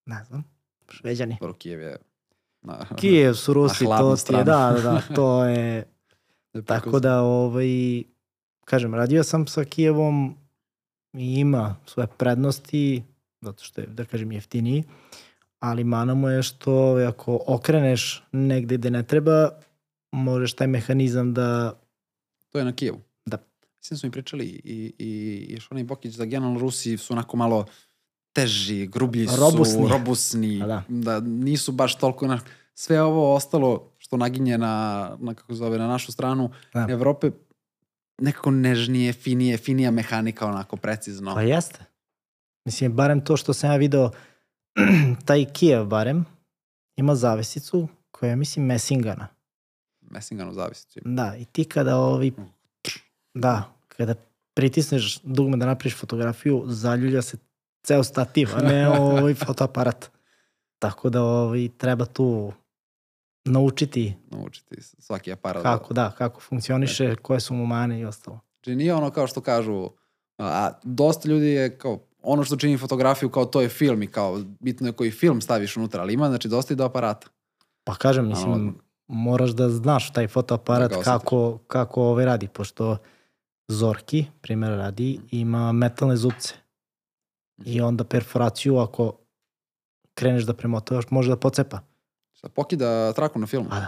Ne 0.05 0.23
znam. 0.23 0.43
Šveđani. 0.89 1.37
Dobro, 1.39 1.53
Kijev 1.53 1.81
je... 1.81 1.97
Na, 2.61 2.85
Kijev 2.95 3.33
su 3.33 3.53
Rusi, 3.53 3.85
to 3.85 4.15
ti 4.15 4.33
je, 4.33 4.43
da, 4.43 4.73
da, 4.75 4.81
da, 4.81 5.15
to 5.15 5.43
je, 5.45 5.85
je 6.53 6.65
tako 6.65 6.99
da, 6.99 7.21
ovaj, 7.21 8.03
kažem, 8.65 8.95
radio 8.95 9.23
sam 9.23 9.47
sa 9.47 9.63
Kijevom 9.63 10.37
i 11.13 11.39
ima 11.39 11.75
svoje 11.85 12.07
prednosti, 12.07 13.03
zato 13.41 13.63
što 13.63 13.81
je, 13.81 13.87
da 13.87 14.05
kažem, 14.05 14.31
jeftiniji, 14.31 14.83
ali 15.59 15.83
mana 15.83 16.13
mu 16.13 16.29
je 16.29 16.43
što 16.43 16.73
ovaj, 16.73 17.05
ako 17.05 17.39
okreneš 17.47 18.23
negde 18.31 18.77
gde 18.77 18.91
ne 18.91 19.03
treba, 19.03 19.49
možeš 20.11 20.53
taj 20.53 20.67
mehanizam 20.67 21.33
da, 21.33 21.79
To 22.51 22.59
je 22.59 22.65
na 22.65 22.73
Kijevu. 22.73 23.01
Da. 23.25 23.37
Mislim 23.77 23.97
su 23.97 24.07
mi 24.07 24.11
pričali 24.11 24.45
i, 24.45 24.93
i, 24.97 25.09
i 25.49 25.59
Šoni 25.59 25.83
Bokić 25.83 26.15
da 26.15 26.25
generalno 26.25 26.59
Rusi 26.59 26.97
su 26.97 27.13
onako 27.13 27.37
malo 27.37 27.65
teži, 28.33 28.87
grublji 28.87 29.27
su, 29.27 29.35
Robusni. 29.39 29.87
robusni, 29.89 30.61
A 30.63 30.67
da. 30.67 30.83
da 30.87 31.19
nisu 31.19 31.71
baš 31.71 31.97
toliko, 31.97 32.27
na, 32.27 32.39
sve 32.73 33.01
ovo 33.01 33.35
ostalo 33.35 33.91
što 33.97 34.17
naginje 34.17 34.57
na, 34.57 34.75
na 35.19 35.33
kako 35.33 35.53
zove, 35.53 35.77
na 35.77 35.87
našu 35.87 36.11
stranu 36.11 36.49
Da. 36.73 36.87
Evrope, 36.89 37.31
nekako 38.21 38.51
nežnije, 38.51 39.13
finije, 39.13 39.57
finija 39.57 39.91
mehanika, 39.91 40.47
onako 40.47 40.77
precizno. 40.77 41.33
pa 41.35 41.41
jeste. 41.41 41.79
Mislim, 42.65 42.93
barem 42.93 43.25
to 43.25 43.37
što 43.37 43.53
sam 43.53 43.71
ja 43.71 43.77
video, 43.77 44.11
taj 45.25 45.45
Kijev 45.45 45.85
barem, 45.85 46.25
ima 46.95 47.15
zavesicu 47.15 47.87
koja 48.11 48.29
je, 48.29 48.35
mislim, 48.35 48.65
mesingana. 48.65 49.27
Messingano 50.11 50.53
zavisi. 50.53 50.99
Da, 51.05 51.35
i 51.37 51.45
ti 51.45 51.63
kada 51.63 51.97
ovi, 51.97 52.33
da, 53.33 53.73
kada 53.87 54.15
pritisneš 54.53 55.19
dugme 55.23 55.57
da 55.57 55.65
napraviš 55.65 55.97
fotografiju, 55.97 56.63
zaljulja 56.67 57.21
se 57.21 57.37
ceo 57.83 58.03
stativ, 58.03 58.49
a 58.55 58.61
ne 58.61 58.89
ovaj 58.99 59.33
fotoaparat. 59.33 60.11
Tako 60.79 61.09
da 61.09 61.23
ovaj, 61.23 61.69
treba 61.77 62.05
tu 62.05 62.53
naučiti 63.45 64.13
Naučiti 64.31 64.75
svaki 64.79 65.31
aparat. 65.31 65.63
kako, 65.63 65.93
da, 65.93 66.11
kako 66.17 66.41
funkcioniše, 66.41 67.15
koje 67.15 67.39
su 67.39 67.53
mu 67.53 67.65
mane 67.65 67.99
i 67.99 68.05
ostalo. 68.05 68.39
Znači 68.63 68.75
nije 68.75 68.93
ono 68.93 69.09
kao 69.09 69.27
što 69.27 69.41
kažu, 69.41 69.89
a, 70.37 70.71
dosta 70.83 71.29
ljudi 71.29 71.47
je 71.47 71.77
kao, 71.77 71.99
ono 72.21 72.43
što 72.43 72.55
čini 72.55 72.77
fotografiju 72.77 73.29
kao 73.29 73.45
to 73.45 73.61
je 73.61 73.69
film 73.69 74.03
i 74.03 74.07
kao 74.07 74.41
bitno 74.59 74.87
je 74.87 74.93
koji 74.93 75.11
film 75.11 75.41
staviš 75.41 75.77
unutra, 75.77 76.01
ali 76.01 76.13
ima 76.13 76.27
znači 76.27 76.47
dosta 76.47 76.73
i 76.73 76.77
do 76.77 76.85
aparata. 76.85 77.27
Pa 77.83 77.95
kažem, 77.95 78.27
mislim, 78.27 78.51
Analogno. 78.51 78.73
Moraš 79.11 79.49
da 79.51 79.69
znaš 79.69 80.11
taj 80.11 80.27
fotoaparat 80.27 80.91
Da 80.91 81.01
kako, 81.01 81.57
kako 81.59 82.01
ovaj 82.03 82.25
radi, 82.25 82.47
pošto 82.47 82.97
Zorki, 83.69 84.25
primjer 84.41 84.71
radi, 84.71 85.19
ima 85.31 85.71
metalne 85.71 86.17
zupce. 86.17 86.53
I 87.57 87.81
onda 87.81 88.03
perforaciju, 88.03 88.77
ako 88.77 89.13
kreneš 90.13 90.43
da 90.43 90.53
premotavaš, 90.53 91.09
može 91.09 91.29
da 91.29 91.37
pocepa. 91.37 91.79
Šta 92.33 92.49
pokida 92.49 93.13
traku 93.13 93.39
na 93.39 93.47
filmu? 93.47 93.67
A 93.71 93.79
da. 93.79 93.87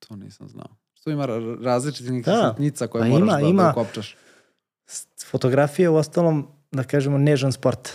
To 0.00 0.16
nisam 0.16 0.48
znao. 0.48 0.68
Što 0.94 1.10
ima 1.10 1.24
ra- 1.24 1.56
različitih 1.56 2.12
nekih 2.12 2.26
Da. 2.26 2.50
sitnica 2.50 2.86
koje 2.86 3.02
Pa 3.02 3.08
moraš 3.08 3.22
ima- 3.22 3.32
da, 3.34 3.40
ima. 3.40 3.62
da 3.62 3.70
ukopčaš. 3.72 4.16
S- 4.86 5.06
Fotografija 5.24 5.84
je 5.84 5.90
u 5.90 5.96
ostalom, 5.96 6.48
da 6.70 6.84
kažemo, 6.84 7.18
nežan 7.18 7.52
sport. 7.52 7.88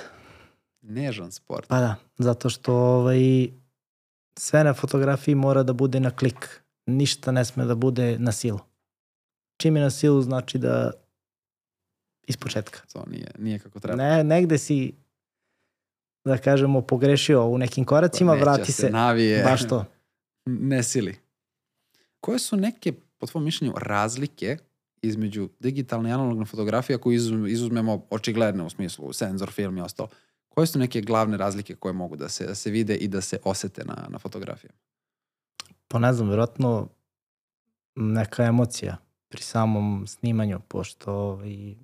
Nežan 0.81 1.31
sport. 1.31 1.67
Pa 1.67 1.79
da, 1.79 1.95
zato 2.17 2.49
što 2.49 2.73
ovaj, 2.75 3.49
sve 4.37 4.63
na 4.63 4.73
fotografiji 4.73 5.35
mora 5.35 5.63
da 5.63 5.73
bude 5.73 5.99
na 5.99 6.11
klik. 6.11 6.61
Ništa 6.85 7.31
ne 7.31 7.45
sme 7.45 7.65
da 7.65 7.75
bude 7.75 8.19
na 8.19 8.31
silu. 8.31 8.59
Čim 9.57 9.75
je 9.75 9.81
na 9.81 9.89
silu 9.89 10.21
znači 10.21 10.57
da 10.57 10.91
iz 12.27 12.37
početka. 12.37 12.79
To 12.93 13.03
nije, 13.07 13.31
nije 13.39 13.59
kako 13.59 13.79
treba. 13.79 14.03
Ne, 14.03 14.23
negde 14.23 14.57
si, 14.57 14.93
da 16.25 16.37
kažemo, 16.37 16.81
pogrešio 16.81 17.45
u 17.45 17.57
nekim 17.57 17.85
koracima, 17.85 18.33
Neće 18.33 18.43
vrati 18.43 18.71
se. 18.71 18.89
Navije. 18.89 19.43
Baš 19.43 19.67
to. 19.67 19.85
Ne 20.45 20.83
sili. 20.83 21.17
Koje 22.19 22.39
su 22.39 22.57
neke, 22.57 22.93
po 23.17 23.27
tvom 23.27 23.43
mišljenju, 23.43 23.73
razlike 23.77 24.57
između 25.01 25.49
digitalne 25.59 26.09
i 26.09 26.13
analogne 26.13 26.45
fotografije 26.45 26.95
ako 26.95 27.11
izuzmemo, 27.11 27.47
izuzmemo 27.47 28.05
očigledne 28.09 28.63
u 28.63 28.69
smislu 28.69 29.13
senzor, 29.13 29.51
film 29.51 29.77
i 29.77 29.81
ostalo? 29.81 30.09
Koje 30.57 30.67
su 30.67 30.79
neke 30.79 31.01
glavne 31.01 31.37
razlike 31.37 31.75
koje 31.75 31.93
mogu 31.93 32.15
da 32.15 32.29
se, 32.29 32.45
da 32.45 32.55
se 32.55 32.69
vide 32.69 32.95
i 32.95 33.07
da 33.07 33.21
se 33.21 33.39
osete 33.43 33.85
na, 33.85 34.07
na 34.09 34.19
fotografijama? 34.19 34.77
Pa 35.87 35.99
ne 35.99 36.13
znam, 36.13 36.27
vjerojatno 36.27 36.89
neka 37.95 38.43
emocija 38.43 38.97
pri 39.29 39.41
samom 39.41 40.07
snimanju, 40.07 40.59
pošto 40.67 41.13
ovaj, 41.13 41.75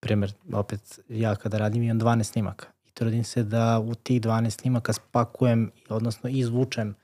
primjer, 0.00 0.32
opet 0.52 1.00
ja 1.08 1.36
kada 1.36 1.58
radim 1.58 1.82
imam 1.82 2.00
12 2.00 2.22
snimaka 2.22 2.66
i 2.84 2.90
trudim 2.90 3.24
se 3.24 3.42
da 3.42 3.78
u 3.78 3.94
tih 3.94 4.20
12 4.20 4.50
snimaka 4.50 4.92
spakujem, 4.92 5.70
odnosno 5.88 6.30
izvučem 6.30 6.94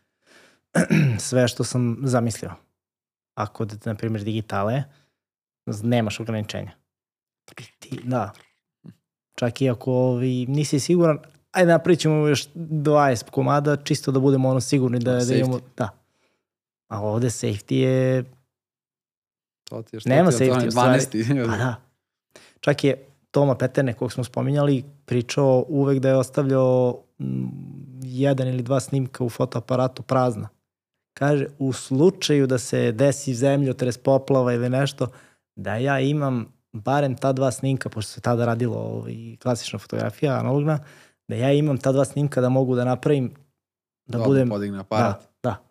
sve 1.28 1.48
što 1.48 1.64
sam 1.64 1.96
zamislio. 2.02 2.52
Ako, 3.34 3.64
da, 3.64 3.76
na 3.84 3.94
primjer, 3.94 4.24
digitale, 4.24 4.82
nemaš 5.66 6.20
ograničenja. 6.20 6.72
I 7.50 7.64
Ti, 7.78 8.00
da. 8.04 8.32
Čak 9.34 9.62
i 9.62 9.70
ako 9.70 9.92
ovaj, 9.92 10.28
nisi 10.28 10.80
siguran, 10.80 11.18
ajde 11.52 11.72
napravit 11.72 12.00
ćemo 12.00 12.26
još 12.26 12.48
20 12.54 13.30
komada, 13.30 13.76
čisto 13.76 14.12
da 14.12 14.20
budemo 14.20 14.48
ono 14.48 14.60
sigurni 14.60 14.98
da, 14.98 15.12
da 15.12 15.20
Safety. 15.20 15.38
imamo... 15.38 15.60
Da. 15.76 15.88
A 16.88 17.00
ovde 17.00 17.26
safety 17.26 17.74
je... 17.74 18.24
To 19.64 19.82
ti 19.82 19.96
je 19.96 20.00
što 20.00 20.08
Nema 20.08 20.30
ti 20.30 20.44
je, 20.44 20.50
safety 20.50 20.62
je 20.62 20.68
u 20.68 20.70
stvari. 20.70 21.00
12. 21.00 21.50
Pa 21.50 21.56
da. 21.56 21.76
Čak 22.60 22.84
je 22.84 23.06
Toma 23.30 23.54
Peterne, 23.54 23.94
kog 23.94 24.12
smo 24.12 24.24
spominjali, 24.24 24.84
pričao 25.06 25.64
uvek 25.68 25.98
da 25.98 26.08
je 26.08 26.16
ostavljao 26.16 27.02
mm, 27.18 27.46
jedan 28.02 28.48
ili 28.48 28.62
dva 28.62 28.80
snimka 28.80 29.24
u 29.24 29.28
fotoaparatu 29.28 30.02
prazna. 30.02 30.48
kaže, 31.14 31.46
u 31.58 31.72
slučaju 31.72 32.46
da 32.46 32.58
se 32.58 32.92
desi 32.92 33.34
zemljotres, 33.34 33.98
poplava 33.98 34.52
ili 34.52 34.68
nešto, 34.68 35.06
da 35.56 35.76
ja 35.76 36.00
imam 36.00 36.53
barem 36.74 37.16
ta 37.16 37.32
dva 37.32 37.50
snimka, 37.50 37.88
pošto 37.88 38.12
se 38.12 38.20
tada 38.20 38.44
radilo 38.46 38.76
ovaj, 38.76 39.36
klasična 39.42 39.78
fotografija, 39.78 40.38
analogna, 40.38 40.78
da 41.28 41.34
ja 41.34 41.52
imam 41.52 41.78
ta 41.78 41.92
dva 41.92 42.04
snimka 42.04 42.40
da 42.40 42.48
mogu 42.48 42.74
da 42.76 42.84
napravim, 42.84 43.34
da 44.06 44.18
Da 44.18 44.24
budem... 44.24 44.48
podigne 44.48 44.78
aparat. 44.78 45.20
Da, 45.42 45.50
da. 45.50 45.62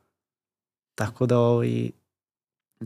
Tako 0.95 1.26
da 1.26 1.39
ovaj, 1.39 1.89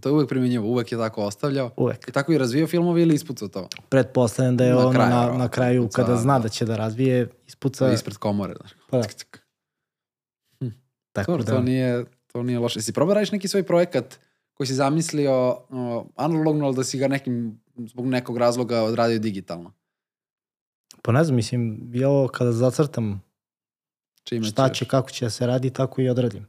To 0.01 0.09
je 0.09 0.13
uvek 0.13 0.29
primjenjivo, 0.29 0.67
uvek 0.67 0.91
je 0.91 0.97
tako 0.97 1.23
ostavljao. 1.25 1.71
uvek. 1.77 2.07
I 2.07 2.11
tako 2.11 2.33
i 2.33 2.37
razvijao 2.37 2.67
filmove 2.67 3.01
ili 3.01 3.15
ispucao 3.15 3.47
to? 3.47 3.67
Pretpostavljam 3.89 4.57
da 4.57 4.65
je 4.65 4.73
Na 4.73 4.79
ono 4.79 4.91
kraju, 4.91 5.09
na, 5.09 5.37
na 5.37 5.49
kraju 5.49 5.83
ispuca, 5.83 6.01
kada 6.01 6.15
zna 6.17 6.39
da. 6.39 6.43
da 6.43 6.49
će 6.49 6.65
da 6.65 6.75
razvije, 6.75 7.29
ispuca. 7.47 7.91
Ispred 7.91 8.17
komore. 8.17 8.53
Znaš. 8.59 8.71
Pa 8.89 8.97
da. 8.97 9.03
Cik. 9.03 9.39
Tako 11.11 11.31
Dobro, 11.31 11.43
da, 11.43 11.51
to 11.51 11.61
nije, 11.61 12.05
to 12.31 12.43
nije 12.43 12.59
loše. 12.59 12.81
Si 12.81 12.93
probao 12.93 13.13
da 13.13 13.19
radiš 13.19 13.31
neki 13.31 13.47
svoj 13.47 13.63
projekat 13.63 14.19
koji 14.53 14.67
si 14.67 14.73
zamislio 14.73 15.57
analogno, 16.15 16.65
ali 16.65 16.75
da 16.75 16.83
si 16.83 16.97
ga 16.97 17.07
nekim, 17.07 17.59
zbog 17.77 18.05
nekog 18.05 18.37
razloga 18.37 18.83
odradio 18.83 19.19
digitalno? 19.19 19.73
pa 21.07 21.11
ne 21.11 21.23
znam, 21.23 21.35
mislim, 21.35 21.91
ja 21.93 22.09
ovo 22.09 22.27
kada 22.27 22.51
zacrtam 22.51 23.23
Čime 24.23 24.45
šta 24.45 24.69
će, 24.69 24.85
kako 24.85 25.09
će 25.09 25.25
da 25.25 25.29
se 25.29 25.47
radi, 25.47 25.69
tako 25.69 26.01
i 26.01 26.09
odradim. 26.09 26.47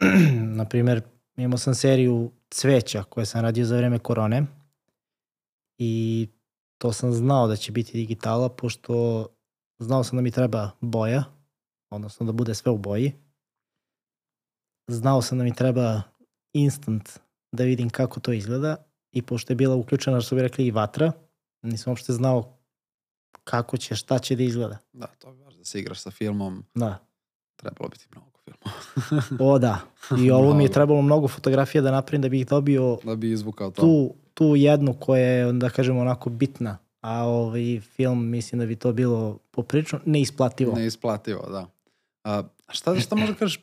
Naprimer, 0.60 1.02
imao 1.36 1.58
sam 1.58 1.74
seriju 1.74 2.30
Cveća 2.50 3.02
koje 3.02 3.26
sam 3.26 3.40
radio 3.40 3.64
za 3.64 3.76
vreme 3.76 3.98
korone 3.98 4.46
i 5.78 6.28
to 6.78 6.92
sam 6.92 7.12
znao 7.12 7.46
da 7.48 7.56
će 7.56 7.72
biti 7.72 7.92
digitala, 7.92 8.48
pošto 8.48 9.26
znao 9.78 10.04
sam 10.04 10.16
da 10.16 10.22
mi 10.22 10.30
treba 10.30 10.70
boja, 10.80 11.24
odnosno 11.90 12.26
da 12.26 12.32
bude 12.32 12.54
sve 12.54 12.72
u 12.72 12.78
boji. 12.78 13.12
Znao 14.90 15.22
sam 15.22 15.38
da 15.38 15.44
mi 15.44 15.54
treba 15.54 16.02
instant 16.52 17.08
da 17.52 17.64
vidim 17.64 17.90
kako 17.90 18.20
to 18.20 18.32
izgleda 18.32 18.76
i 19.14 19.22
pošto 19.22 19.52
je 19.52 19.56
bila 19.56 19.74
uključena, 19.74 20.20
što 20.20 20.36
bi 20.36 20.42
rekli, 20.42 20.66
i 20.66 20.70
vatra, 20.70 21.12
nisam 21.62 21.90
uopšte 21.90 22.12
znao 22.12 22.58
kako 23.44 23.76
će, 23.76 23.96
šta 23.96 24.18
će 24.18 24.36
da 24.36 24.42
izgleda. 24.42 24.78
Da, 24.92 25.06
to 25.06 25.28
je 25.28 25.34
baš 25.34 25.54
da 25.54 25.64
se 25.64 25.80
igraš 25.80 26.00
sa 26.00 26.10
filmom. 26.10 26.64
Da. 26.74 26.98
Trebalo 27.56 27.88
biti 27.88 28.06
mnogo 28.12 28.30
filmova. 28.44 28.80
O 29.52 29.58
da, 29.58 29.80
i 30.24 30.30
ovo 30.30 30.54
mi 30.54 30.64
je 30.64 30.72
trebalo 30.72 31.02
mnogo 31.02 31.28
fotografija 31.28 31.82
da 31.82 31.90
napravim 31.90 32.22
da 32.22 32.28
bih 32.28 32.46
dobio 32.46 32.98
da 33.04 33.16
bi 33.16 33.30
izvukao 33.30 33.70
to. 33.70 33.82
tu, 33.82 34.14
tu 34.34 34.56
jednu 34.56 34.94
koja 35.00 35.26
je, 35.26 35.52
da 35.52 35.70
kažemo, 35.70 36.00
onako 36.00 36.30
bitna. 36.30 36.78
A 37.00 37.24
ovaj 37.24 37.80
film, 37.80 38.26
mislim 38.30 38.58
da 38.58 38.66
bi 38.66 38.76
to 38.76 38.92
bilo 38.92 39.38
poprično 39.50 40.00
neisplativo. 40.04 40.74
Neisplativo, 40.74 41.48
da. 41.50 41.66
A, 42.24 42.42
šta, 42.68 43.00
šta 43.00 43.16
možda 43.16 43.34
kažeš, 43.34 43.60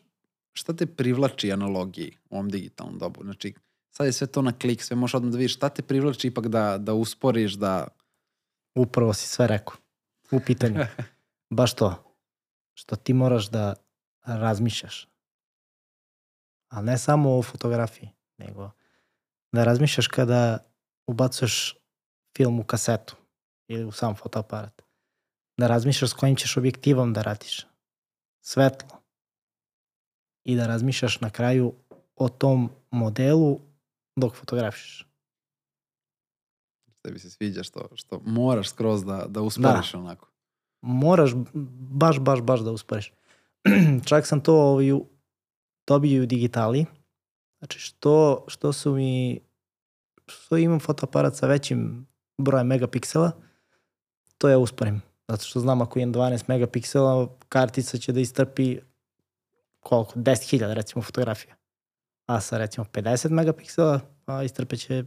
šta 0.53 0.73
te 0.73 0.85
privlači 0.85 1.51
analogiji 1.51 2.11
u 2.29 2.35
ovom 2.35 2.49
digitalnom 2.49 2.97
dobu? 2.97 3.23
Znači, 3.23 3.53
sad 3.91 4.05
je 4.05 4.13
sve 4.13 4.27
to 4.27 4.41
na 4.41 4.51
klik, 4.51 4.83
sve 4.83 4.95
možeš 4.95 5.13
odmah 5.13 5.31
da 5.31 5.37
vidiš. 5.37 5.55
Šta 5.55 5.69
te 5.69 5.81
privlači 5.81 6.27
ipak 6.27 6.47
da, 6.47 6.77
da 6.77 6.93
usporiš, 6.93 7.53
da... 7.53 7.87
Upravo 8.75 9.13
si 9.13 9.27
sve 9.27 9.47
rekao. 9.47 9.75
U 10.31 10.39
pitanju. 10.45 10.79
Baš 11.49 11.73
to. 11.73 12.15
Što 12.73 12.95
ti 12.95 13.13
moraš 13.13 13.49
da 13.49 13.73
razmišljaš. 14.25 15.07
A 16.69 16.81
ne 16.81 16.97
samo 16.97 17.37
o 17.37 17.43
fotografiji, 17.43 18.09
nego 18.37 18.71
da 19.51 19.63
razmišljaš 19.63 20.07
kada 20.07 20.57
ubacuješ 21.07 21.77
film 22.37 22.59
u 22.59 22.63
kasetu 22.63 23.15
ili 23.67 23.83
u 23.83 23.91
sam 23.91 24.15
fotoaparat. 24.15 24.81
Da 25.57 25.67
razmišljaš 25.67 26.09
s 26.09 26.13
kojim 26.13 26.35
ćeš 26.35 26.57
objektivom 26.57 27.13
da 27.13 27.21
radiš. 27.21 27.67
Svetlo. 28.41 29.01
I 30.43 30.55
da 30.55 30.67
razmišljaš 30.67 31.21
na 31.21 31.29
kraju 31.29 31.73
o 32.15 32.29
tom 32.29 32.69
modelu 32.91 33.59
dok 34.15 34.35
fotografiš. 34.35 35.07
Tebi 37.01 37.19
se 37.19 37.29
sviđa 37.29 37.63
što, 37.63 37.89
što 37.93 38.21
moraš 38.25 38.69
skroz 38.69 39.05
da, 39.05 39.25
da 39.27 39.41
usporiš 39.41 39.93
onako. 39.93 40.27
moraš 40.81 41.31
baš, 41.53 42.19
baš, 42.19 42.41
baš 42.41 42.59
da 42.59 42.71
usporiš. 42.71 43.13
Čak 44.09 44.27
sam 44.27 44.41
to 44.41 44.55
ovaj, 44.55 44.85
dobio 45.87 46.23
u 46.23 46.25
digitali. 46.25 46.85
Znači, 47.59 47.79
što, 47.79 48.45
što 48.47 48.73
su 48.73 48.95
mi, 48.95 49.39
što 50.25 50.57
imam 50.57 50.79
fotoaparat 50.79 51.35
sa 51.35 51.47
većim 51.47 52.07
brojem 52.37 52.67
megapiksela, 52.67 53.31
to 54.37 54.49
ja 54.49 54.57
usporim. 54.57 55.01
Zato 55.27 55.43
što 55.43 55.59
znam 55.59 55.81
ako 55.81 55.99
imam 55.99 56.13
12 56.13 56.43
megapiksela, 56.47 57.37
kartica 57.49 57.97
će 57.97 58.11
da 58.11 58.19
istrpi 58.19 58.77
koliko? 59.79 60.19
10.000 60.19 60.73
recimo 60.73 61.01
fotografija. 61.01 61.55
A 62.31 62.39
sa 62.41 62.57
recimo 62.57 62.85
50 62.85 63.29
megapiksela, 63.29 63.99
a 64.25 64.43
istrpeće 64.43 65.03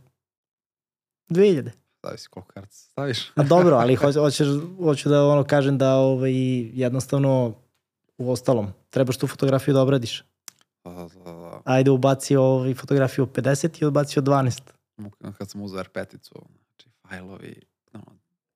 2000. 1.31 1.71
Stavi 1.99 2.19
si 2.19 2.29
koliko 2.29 2.53
kartica 2.53 2.89
staviš. 2.91 3.31
A 3.35 3.43
dobro, 3.43 3.77
ali 3.77 3.95
hoću, 4.01 4.21
hoćeš, 4.21 4.49
hoću 4.79 5.09
da 5.09 5.25
ono 5.25 5.45
kažem 5.45 5.79
da 5.79 5.95
ovaj, 5.97 6.33
jednostavno 6.73 7.55
u 8.19 8.31
ostalom, 8.33 8.67
trebaš 8.91 9.17
tu 9.19 9.27
fotografiju 9.27 9.75
da 9.75 9.83
obradiš. 9.83 10.25
Da, 10.85 10.91
da, 10.93 11.33
da. 11.33 11.61
Ajde 11.65 11.91
ubaci 11.91 12.37
ovaj 12.37 12.75
fotografiju 12.75 13.27
50 13.27 13.83
i 13.83 13.85
odbaci 13.85 14.19
od 14.19 14.25
12. 14.25 14.61
Mu- 14.97 15.11
Kad 15.39 15.51
sam 15.51 15.63
uzeo 15.63 15.85
R5-icu, 15.85 16.33
znači 16.57 16.91
fajlovi, 17.03 17.61
no, 17.93 18.01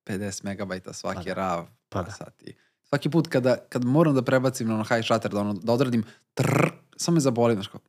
50 0.06 0.44
megabajta 0.44 0.92
svaki 0.92 1.18
Pa 1.18 1.24
da. 1.24 1.34
RAV, 1.34 1.64
Pa 1.64 1.70
pa 1.88 2.02
da. 2.02 2.10
sati. 2.10 2.56
Svaki 2.82 3.10
put 3.10 3.28
kada, 3.28 3.56
kad 3.68 3.84
moram 3.84 4.14
da 4.14 4.22
prebacim 4.22 4.68
na 4.68 4.74
ono 4.74 4.84
high 4.84 5.04
shutter, 5.04 5.30
da, 5.30 5.40
ono, 5.40 5.52
da 5.52 5.72
odradim, 5.72 6.04
trrr, 6.34 6.70
samo 6.96 7.14
me 7.14 7.20
zaboli, 7.20 7.54
znaš 7.54 7.68
kao, 7.68 7.80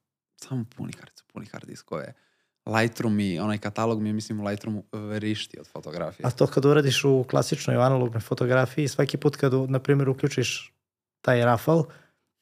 samo 0.43 0.65
puni 0.77 0.93
karticu, 0.93 1.23
puni 1.33 1.45
hard 1.45 1.67
diskove. 1.67 2.13
Lightroom 2.65 3.19
i 3.19 3.39
onaj 3.39 3.57
katalog 3.57 4.01
mi 4.01 4.09
je, 4.09 4.13
mislim, 4.13 4.39
u 4.39 4.43
Lightroomu 4.43 4.83
verišti 4.91 5.59
od 5.59 5.67
fotografije. 5.67 6.27
A 6.27 6.31
to 6.31 6.47
kad 6.47 6.65
uradiš 6.65 7.03
u 7.03 7.25
klasičnoj 7.29 7.75
analognoj 7.75 8.19
fotografiji, 8.19 8.87
svaki 8.87 9.17
put 9.17 9.35
kad, 9.35 9.53
na 9.53 9.79
primjer, 9.79 10.09
uključiš 10.09 10.73
taj 11.21 11.45
rafal, 11.45 11.83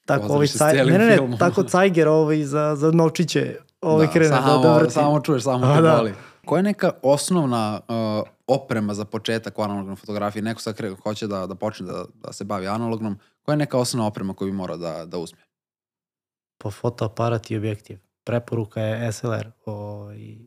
tako 0.05 0.33
ovaj 0.33 0.47
s 0.47 0.57
caj, 0.57 0.73
ne, 0.73 0.85
ne, 0.85 1.05
ne, 1.05 1.15
filmom. 1.15 1.39
tako 1.39 1.63
cajger 1.71 2.07
ovaj 2.07 2.43
za, 2.43 2.75
za 2.75 2.91
novčiće 2.91 3.57
ovaj 3.81 4.07
krene 4.07 4.29
da, 4.29 4.41
samo, 4.41 4.63
da 4.63 4.77
vrti. 4.77 4.93
Samo 4.93 5.19
čuješ, 5.19 5.43
samo 5.43 5.65
A, 5.65 5.75
te 5.75 5.81
da. 5.81 5.95
boli. 5.97 6.13
Koja 6.45 6.59
je 6.59 6.63
neka 6.63 6.91
osnovna 7.01 7.79
uh, 7.87 8.27
oprema 8.47 8.93
za 8.93 9.05
početak 9.05 9.59
u 9.59 9.61
analognoj 9.61 9.95
fotografiji? 9.95 10.41
Neko 10.41 10.61
sad 10.61 10.75
kre, 10.75 10.95
hoće 11.03 11.27
da, 11.27 11.47
da 11.47 11.55
počne 11.55 11.85
da, 11.85 12.05
da 12.13 12.33
se 12.33 12.43
bavi 12.43 12.67
analognom. 12.67 13.19
Koja 13.41 13.53
je 13.53 13.57
neka 13.57 13.77
osnovna 13.77 14.07
oprema 14.07 14.33
koju 14.33 14.51
bi 14.51 14.57
morao 14.57 14.77
da, 14.77 15.05
da 15.05 15.17
uzme? 15.17 15.39
Po 16.57 16.71
fotoaparat 16.71 17.51
i 17.51 17.57
objektiv. 17.57 17.99
Preporuka 18.23 18.81
je 18.81 19.11
SLR 19.11 19.51
ovaj, 19.65 20.37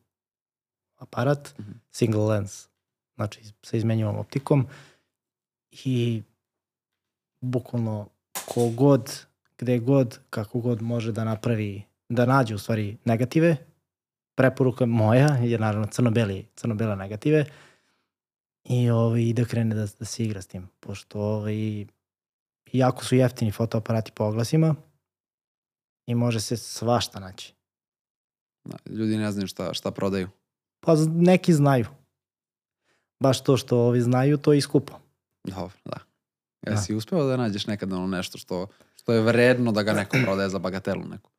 aparat, 0.97 1.59
Mhm. 1.59 1.71
single 1.91 2.25
lens, 2.25 2.69
znači 3.15 3.41
sa 3.63 3.77
izmenjivom 3.77 4.17
optikom 4.19 4.67
i 5.71 6.23
bukvalno 7.41 8.09
kogod, 8.49 9.27
gde 9.59 9.79
god, 9.79 10.19
kako 10.31 10.61
god 10.61 10.83
može 10.83 11.13
da 11.13 11.25
napravi, 11.25 11.83
da 12.09 12.27
nađe 12.27 12.55
u 12.55 12.59
stvari 12.59 12.97
negative, 13.05 13.57
preporuka 14.35 14.87
moja 14.87 15.29
je 15.29 15.59
naravno 15.59 15.87
crno-beli, 15.87 16.47
crno-bela 16.57 16.95
negative 16.95 17.45
i 18.65 18.91
ovaj, 18.91 19.23
i 19.23 19.33
da 19.33 19.45
krene 19.45 19.75
da, 19.75 19.87
da 19.99 20.05
se 20.05 20.25
igra 20.25 20.43
s 20.43 20.47
tim, 20.47 20.69
pošto 20.81 21.21
ovaj, 21.21 21.87
jako 22.73 23.05
su 23.05 23.17
jeftini 23.17 23.53
fotoaparati 23.53 24.13
po 24.13 24.25
oglasima, 24.25 24.75
i 26.11 26.15
može 26.15 26.41
se 26.41 26.57
svašta 26.57 27.21
naći. 27.21 27.55
Da, 28.65 28.77
ljudi 28.91 29.17
ne 29.17 29.33
znaju 29.33 29.47
šta, 29.47 29.75
šta 29.75 29.91
prodaju. 29.91 30.29
Pa 30.81 30.95
neki 31.07 31.53
znaju. 31.53 31.87
Baš 33.23 33.45
to 33.45 33.57
što 33.57 33.79
ovi 33.79 34.01
znaju, 34.01 34.37
to 34.37 34.53
i 34.53 34.61
skupo. 34.61 34.93
Dobro, 35.45 35.77
da. 35.85 35.99
Da. 36.63 36.71
Jesi 36.73 36.95
uspeo 36.95 37.25
da 37.25 37.37
nađeš 37.37 37.67
nekad 37.67 37.93
ono 37.93 38.07
nešto 38.07 38.39
što, 38.39 38.67
što 38.97 39.13
je 39.13 39.21
vredno 39.21 39.73
da 39.73 39.83
ga 39.83 39.93
neko 39.93 40.17
prodaje 40.25 40.49
za 40.49 40.59
bagatelu 40.59 41.05
neku? 41.05 41.31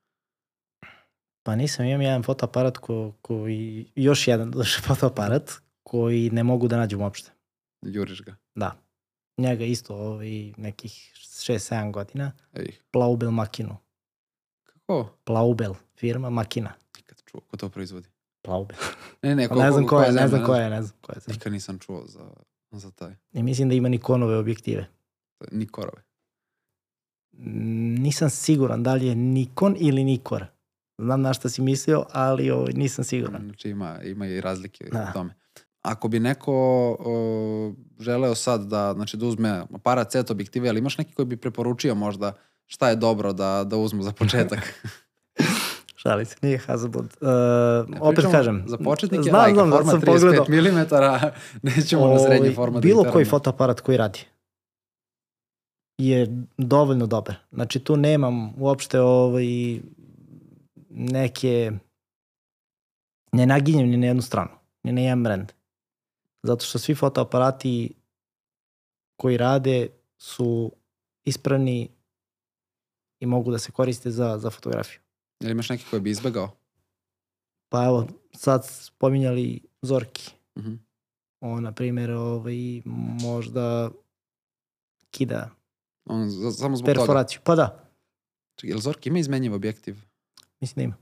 Pa 1.43 1.55
nisam, 1.55 1.86
imam 1.86 2.01
jedan 2.01 2.24
fotoaparat 2.24 2.78
ko, 2.78 3.13
koji, 3.22 3.91
još 3.95 4.28
jedan 4.28 4.53
fotoaparat 4.88 5.51
koji 5.84 6.30
ne 6.30 6.43
mogu 6.43 6.67
da 6.67 6.78
nađem 6.78 7.01
uopšte. 7.01 7.32
Juriš 7.82 8.22
ga. 8.22 8.36
Da. 8.55 8.76
Njega 9.38 9.65
isto 9.65 9.95
ovaj, 9.95 10.53
nekih 10.57 11.13
6-7 11.15 11.91
godina. 11.91 12.32
Ej, 12.53 12.72
Plaubel 12.91 13.32
Makinu. 13.32 13.78
Kako? 14.91 15.17
Plaubel, 15.23 15.73
firma 15.95 16.29
Makina. 16.29 16.73
Nikad 16.97 17.21
čuo. 17.25 17.41
Ko 17.41 17.57
to 17.57 17.69
proizvodi? 17.69 18.07
Plaubel. 18.41 18.77
Ne, 19.23 19.35
ne, 19.35 19.47
Pa 19.47 19.55
ko, 19.55 19.61
ne 19.61 19.71
znam 19.71 19.83
ko, 19.87 19.89
ko 19.89 20.01
je, 20.01 20.11
ne 20.11 20.27
znam 20.27 20.45
ko 20.45 20.55
je, 20.55 20.69
ne 20.69 20.81
znam 20.81 20.97
ko 21.01 21.11
je. 21.11 21.19
Nikad 21.27 21.51
nisam 21.53 21.79
čuo 21.79 22.03
za, 22.07 22.29
za 22.71 22.91
taj. 22.91 23.15
I 23.33 23.43
mislim 23.43 23.69
da 23.69 23.75
ima 23.75 23.89
Nikonove 23.89 24.37
objektive. 24.37 24.87
Nikorove. 25.51 26.01
Mm, 27.33 27.95
Nisam 27.95 28.29
siguran 28.29 28.83
da 28.83 28.93
li 28.93 29.07
je 29.07 29.15
Nikon 29.15 29.75
ili 29.79 30.03
Nikor. 30.03 30.45
Znam 30.97 31.21
na 31.21 31.33
šta 31.33 31.49
si 31.49 31.61
mislio, 31.61 32.05
ali 32.11 32.51
ovaj, 32.51 32.73
nisam 32.73 33.03
siguran. 33.05 33.41
Znači 33.41 33.69
ima, 33.69 34.01
ima 34.03 34.27
i 34.27 34.41
razlike 34.41 34.85
Da. 34.91 35.07
u 35.09 35.13
tome. 35.13 35.33
Ako 35.81 36.07
bi 36.07 36.19
neko 36.19 36.53
o, 36.99 37.73
želeo 37.99 38.35
sad 38.35 38.61
da, 38.67 38.93
znači, 38.93 39.17
da 39.17 39.25
uzme 39.25 39.49
aparat 39.73 40.11
set 40.11 40.31
objektive, 40.31 40.69
ali 40.69 40.79
imaš 40.79 40.97
neki 40.97 41.13
koji 41.13 41.25
bi 41.25 41.37
preporučio 41.37 41.95
možda 41.95 42.33
šta 42.72 42.89
je 42.89 42.95
dobro 42.95 43.34
da, 43.34 43.63
da 43.63 43.78
uzmu 43.78 44.03
za 44.03 44.11
početak? 44.11 44.59
Šali 46.01 46.26
se, 46.26 46.36
nije 46.41 46.57
Hasselblad. 46.57 47.05
Uh, 47.05 47.28
Ne 47.89 48.01
opet 48.01 48.15
pričamo 48.15 48.32
kažem. 48.32 48.63
Za 48.67 48.78
početnike 48.78 49.24
znam, 49.24 49.41
lajka, 49.41 49.53
znam, 49.53 49.69
da 49.69 49.76
format 49.76 49.91
sam 49.91 50.01
35 50.01 50.05
pogledao. 50.05 50.45
mm, 50.49 51.32
nećemo 51.61 52.07
na 52.07 52.19
srednji 52.19 52.47
Ovaj, 52.47 52.55
format. 52.55 52.84
Bilo 52.84 53.03
koji 53.03 53.26
fotoaparat 53.26 53.82
koji 53.82 53.97
radi 53.97 54.26
je 55.97 56.45
dovoljno 56.57 57.07
dobar. 57.07 57.36
Znači 57.51 57.80
tu 57.80 57.97
nemam 57.97 58.53
uopšte 58.57 58.99
ovaj, 58.99 59.80
neke 60.89 61.72
ne 63.32 63.45
naginjem 63.45 63.89
ni 63.89 63.97
na 63.97 64.07
jednu 64.07 64.22
stranu, 64.22 64.51
ni 64.84 64.91
na 64.91 65.01
jedan 65.01 65.24
brand. 65.24 65.51
Zato 66.43 66.65
što 66.65 66.80
svi 66.80 66.95
fotoaparati 66.95 67.93
koji 69.17 69.38
rade 69.38 69.88
su 70.17 70.72
ispravni 71.24 71.89
i 73.22 73.28
mogu 73.28 73.51
da 73.51 73.57
se 73.57 73.72
koriste 73.72 74.11
za, 74.11 74.38
za 74.38 74.49
fotografiju. 74.49 74.99
Jel 75.39 75.51
imaš 75.51 75.69
neki 75.69 75.86
koji 75.89 76.01
bi 76.01 76.09
izbegao? 76.09 76.51
Pa 77.69 77.86
evo, 77.86 78.07
sad 78.34 78.67
spominjali 78.67 79.59
Zorki. 79.82 80.32
Mhm. 80.57 80.74
On, 81.41 81.63
na 81.63 81.72
primjer, 81.72 82.11
ovaj, 82.11 82.82
možda 83.22 83.89
kida 85.11 85.49
On, 86.05 86.30
za- 86.30 86.51
samo 86.51 86.76
zbog 86.76 86.86
toga. 86.88 86.99
perforaciju. 86.99 87.39
Pa 87.43 87.55
da, 87.55 87.88
Čekaj, 88.55 88.69
jel 88.69 88.80
Zorki 88.80 89.09
ima 89.09 89.19
izmenjiv 89.19 89.53
objektiv? 89.53 89.95
mislim 90.61 90.76
da 90.76 90.84
ima. 90.84 90.95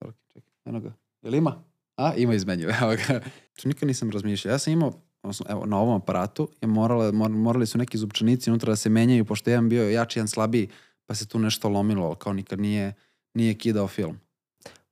Zorki, 0.00 0.20
čekaj, 0.26 0.50
eno 0.64 0.80
ga. 0.80 0.92
Jel 1.22 1.34
ima? 1.34 1.62
A, 1.96 2.14
ima 2.14 2.34
izmenjiv, 2.34 2.68
evo 2.82 2.90
ga. 2.98 3.20
Što 3.54 3.68
nikad 3.68 3.86
nisam 3.86 4.10
razmišljao. 4.10 4.52
Ja 4.52 4.58
sam 4.58 4.72
imao, 4.72 4.92
odnosno, 5.22 5.46
evo, 5.48 5.66
na 5.66 5.78
ovom 5.78 5.94
aparatu 5.94 6.48
je 6.60 6.68
morale, 6.68 7.12
mor, 7.12 7.30
morali 7.30 7.66
su 7.66 7.78
neki 7.78 7.98
zupčanici 7.98 8.50
unutra 8.50 8.70
da 8.70 8.76
se 8.76 8.88
menjaju, 8.90 9.24
pošto 9.24 9.50
jedan 9.50 9.68
bio 9.68 9.90
jači, 9.90 10.18
jedan 10.18 10.28
slabiji, 10.28 10.68
pa 11.10 11.14
se 11.14 11.26
tu 11.28 11.38
nešto 11.38 11.68
lomilo, 11.68 12.06
ali 12.06 12.16
kao 12.16 12.32
nikad 12.32 12.60
nije, 12.60 12.92
nije 13.34 13.54
kidao 13.54 13.88
film. 13.88 14.20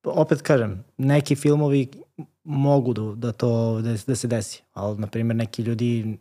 Pa 0.01 0.11
Opet 0.11 0.43
kažem, 0.43 0.85
neki 0.97 1.37
filmovi 1.37 1.89
mogu 2.45 2.93
da, 2.93 3.03
da 3.17 3.33
to 3.33 3.81
da, 3.81 3.97
da 4.07 4.17
se 4.17 4.29
desi, 4.29 4.63
ali 4.73 4.99
na 4.99 5.07
primjer 5.07 5.37
neki 5.37 5.63
ljudi 5.63 6.19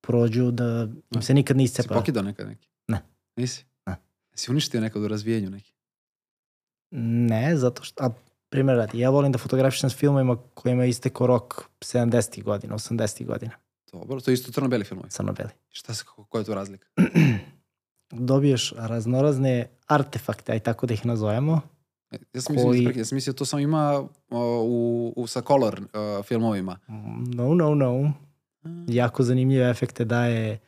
prođu 0.00 0.50
da 0.50 0.88
im 1.14 1.22
se 1.22 1.34
nikad 1.34 1.56
ne 1.56 1.62
Si 1.62 1.64
iscepa. 1.64 1.94
pokidao 1.94 2.22
nekad 2.22 2.48
neki? 2.48 2.68
Ne. 2.88 3.02
Nisi? 3.36 3.64
Ne. 3.86 3.96
Si 4.34 4.50
uništio 4.50 4.80
nekad 4.80 5.02
u 5.02 5.08
razvijenju 5.08 5.50
neki? 5.50 5.72
Ne, 7.30 7.56
zato 7.56 7.84
što, 7.84 8.04
a 8.04 8.10
primjer 8.48 8.76
radi, 8.76 8.98
ja 8.98 9.10
volim 9.10 9.32
da 9.32 9.38
fotografišem 9.38 9.90
s 9.90 9.96
filmovima 9.96 10.36
kojima 10.54 10.82
je 10.84 10.88
istekao 10.88 11.26
rok 11.26 11.62
70. 11.80 12.42
godina, 12.42 12.74
80. 12.74 13.26
godina, 13.26 13.52
Dobro, 13.92 14.20
to 14.20 14.30
je 14.30 14.34
isto 14.34 14.52
crno-beli 14.52 14.84
filmovi. 14.84 15.10
crno-beli. 15.10 15.50
Šta 15.68 15.94
se, 15.94 16.04
koja 16.28 16.40
je 16.40 16.46
tu 16.46 16.54
razlika? 16.54 16.86
Dobiješ 18.10 18.72
raznorazne 18.76 19.68
artefakte, 19.86 20.52
aj 20.52 20.60
tako 20.60 20.86
da 20.86 20.94
ih 20.94 21.06
nazovemo, 21.06 21.60
Ja 22.34 22.40
sam, 22.40 22.56
Koji- 22.56 22.78
ispreki, 22.78 22.98
ja 22.98 23.04
sam 23.04 23.16
mislio 23.16 23.32
to 23.34 23.44
samo 23.44 23.60
ima 23.60 24.04
o, 24.30 24.62
u, 24.64 25.12
u, 25.16 25.26
sa 25.26 25.40
color 25.40 25.80
uh, 25.80 26.24
filmovima. 26.24 26.78
No, 27.34 27.54
no, 27.54 27.74
no. 27.74 28.12
Jako 28.88 29.22
zanimljive 29.22 29.70
efekte 29.70 30.04
daje 30.04 30.58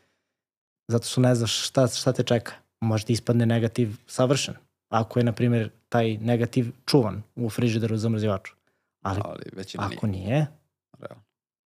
zato 0.88 1.06
što 1.06 1.20
ne 1.20 1.34
znaš 1.34 1.66
šta, 1.66 1.86
šta 1.86 2.12
te 2.12 2.22
čeka. 2.22 2.52
Možda 2.80 3.06
ti 3.06 3.12
ispadne 3.12 3.46
negativ 3.46 3.96
savršen. 4.06 4.54
Ako 4.88 5.18
je, 5.18 5.24
na 5.24 5.32
primjer, 5.32 5.70
taj 5.88 6.16
negativ 6.16 6.72
čuvan 6.86 7.22
u 7.36 7.50
frižideru 7.50 7.96
zamrzivaču. 7.96 8.54
Ali 9.02 9.20
Ali 9.24 9.42
većina 9.52 9.90
ako 9.92 10.06
nije. 10.06 10.26
nije, 10.26 10.46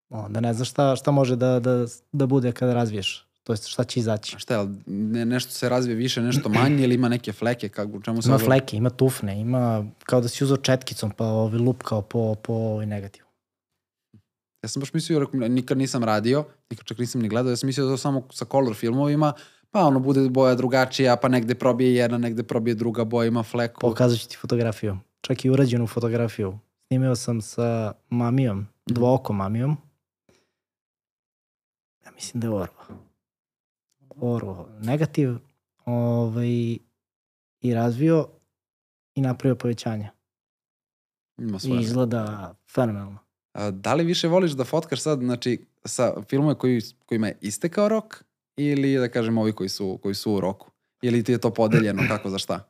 onda 0.08 0.40
ne 0.40 0.54
znaš 0.54 0.70
šta, 0.70 0.96
šta 0.96 1.10
može 1.10 1.36
da, 1.36 1.60
da, 1.60 1.86
da 2.12 2.26
bude 2.26 2.52
kada 2.52 2.74
razviješ. 2.74 3.25
To 3.46 3.52
jest 3.52 3.66
šta 3.66 3.84
će 3.84 4.00
izaći. 4.00 4.36
A 4.36 4.38
šta, 4.38 4.68
ne, 4.86 5.24
nešto 5.24 5.52
se 5.52 5.68
razvije 5.68 5.96
više, 5.96 6.22
nešto 6.22 6.48
manje 6.48 6.84
ili 6.84 6.94
ima 6.94 7.08
neke 7.08 7.32
fleke? 7.32 7.68
Kako, 7.68 8.00
čemu 8.02 8.22
se 8.22 8.28
Ima 8.28 8.38
fleke, 8.38 8.76
ima 8.76 8.90
tufne, 8.90 9.40
ima 9.40 9.86
kao 10.04 10.20
da 10.20 10.28
si 10.28 10.44
uzao 10.44 10.56
četkicom 10.56 11.10
pa 11.10 11.24
ovaj 11.26 11.58
lupkao 11.58 12.02
po, 12.02 12.34
po 12.34 12.52
ovaj 12.52 12.86
negativu. 12.86 13.26
Ja 14.62 14.68
sam 14.68 14.80
baš 14.80 14.92
mislio, 14.92 15.28
nikad 15.32 15.78
nisam 15.78 16.04
radio, 16.04 16.44
nikad 16.70 16.86
čak 16.86 16.98
nisam 16.98 17.20
ni 17.20 17.28
gledao, 17.28 17.50
ja 17.50 17.56
sam 17.56 17.66
mislio 17.66 17.86
da 17.86 17.92
to 17.92 17.96
samo 17.96 18.28
sa 18.32 18.44
color 18.44 18.74
filmovima, 18.74 19.32
pa 19.70 19.84
ono 19.84 20.00
bude 20.00 20.28
boja 20.28 20.54
drugačija, 20.54 21.16
pa 21.16 21.28
negde 21.28 21.54
probije 21.54 21.94
jedna, 21.94 22.18
negde 22.18 22.42
probije 22.42 22.74
druga 22.74 23.04
boja, 23.04 23.28
ima 23.28 23.42
fleku. 23.42 23.80
Pokazat 23.80 24.18
ću 24.18 24.28
ti 24.28 24.36
fotografiju. 24.36 24.98
Čak 25.20 25.44
i 25.44 25.50
urađenu 25.50 25.86
fotografiju. 25.86 26.58
Snimio 26.86 27.16
sam 27.16 27.40
sa 27.40 27.92
mamijom, 28.10 28.66
dvookom 28.86 29.36
mamijom. 29.36 29.76
Ja 32.04 32.10
mislim 32.10 32.40
da 32.40 32.46
je 32.46 32.50
Orvo. 32.50 32.75
Orvo. 34.20 34.68
Negativ. 34.80 35.34
Ovaj, 35.84 36.78
I 37.60 37.74
razvio 37.74 38.28
i 39.14 39.20
napravio 39.20 39.56
povećanje. 39.56 40.10
Ima 41.38 41.58
I 41.64 41.80
izgleda 41.80 42.54
fenomenalno. 42.74 43.18
A, 43.52 43.70
da 43.70 43.94
li 43.94 44.04
više 44.04 44.28
voliš 44.28 44.52
da 44.52 44.64
fotkaš 44.64 45.00
sad, 45.00 45.18
znači, 45.18 45.66
sa 45.84 46.22
filmove 46.28 46.54
koji, 46.54 46.80
kojima 47.06 47.26
je 47.26 47.38
istekao 47.40 47.88
rok 47.88 48.24
ili 48.56 48.98
da 48.98 49.08
kažem 49.08 49.38
ovi 49.38 49.52
koji 49.52 49.68
su, 49.68 49.98
koji 50.02 50.14
su 50.14 50.32
u 50.32 50.40
roku? 50.40 50.70
Ili 51.02 51.24
ti 51.24 51.32
je 51.32 51.38
to 51.38 51.54
podeljeno 51.54 52.02
kako 52.08 52.30
za 52.30 52.38
šta? 52.38 52.68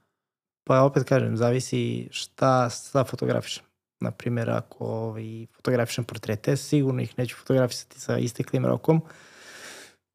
Pa 0.64 0.82
opet 0.82 1.04
kažem, 1.04 1.36
zavisi 1.36 2.08
šta, 2.10 2.70
šta 2.70 3.04
fotografišem. 3.04 3.64
Naprimjer, 4.00 4.50
ako 4.50 4.84
ovaj, 4.84 5.46
fotografišem 5.56 6.04
portrete, 6.04 6.56
sigurno 6.56 7.02
ih 7.02 7.18
neću 7.18 7.36
fotografisati 7.36 8.00
sa 8.00 8.18
isteklim 8.18 8.66
rokom. 8.66 9.00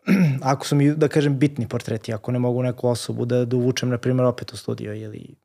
ako 0.52 0.66
su 0.66 0.76
mi, 0.76 0.96
da 0.96 1.08
kažem, 1.08 1.40
bitni 1.40 1.68
portreti, 1.68 2.14
ako 2.14 2.32
ne 2.32 2.40
mogu 2.40 2.64
neku 2.64 2.88
osobu 2.88 3.26
da, 3.26 3.46
da 3.46 3.56
uvučem, 3.56 3.90
na 3.90 3.98
primjer, 3.98 4.26
opet 4.26 4.54
u 4.54 4.58
studio 4.58 4.94
ili 4.94 5.36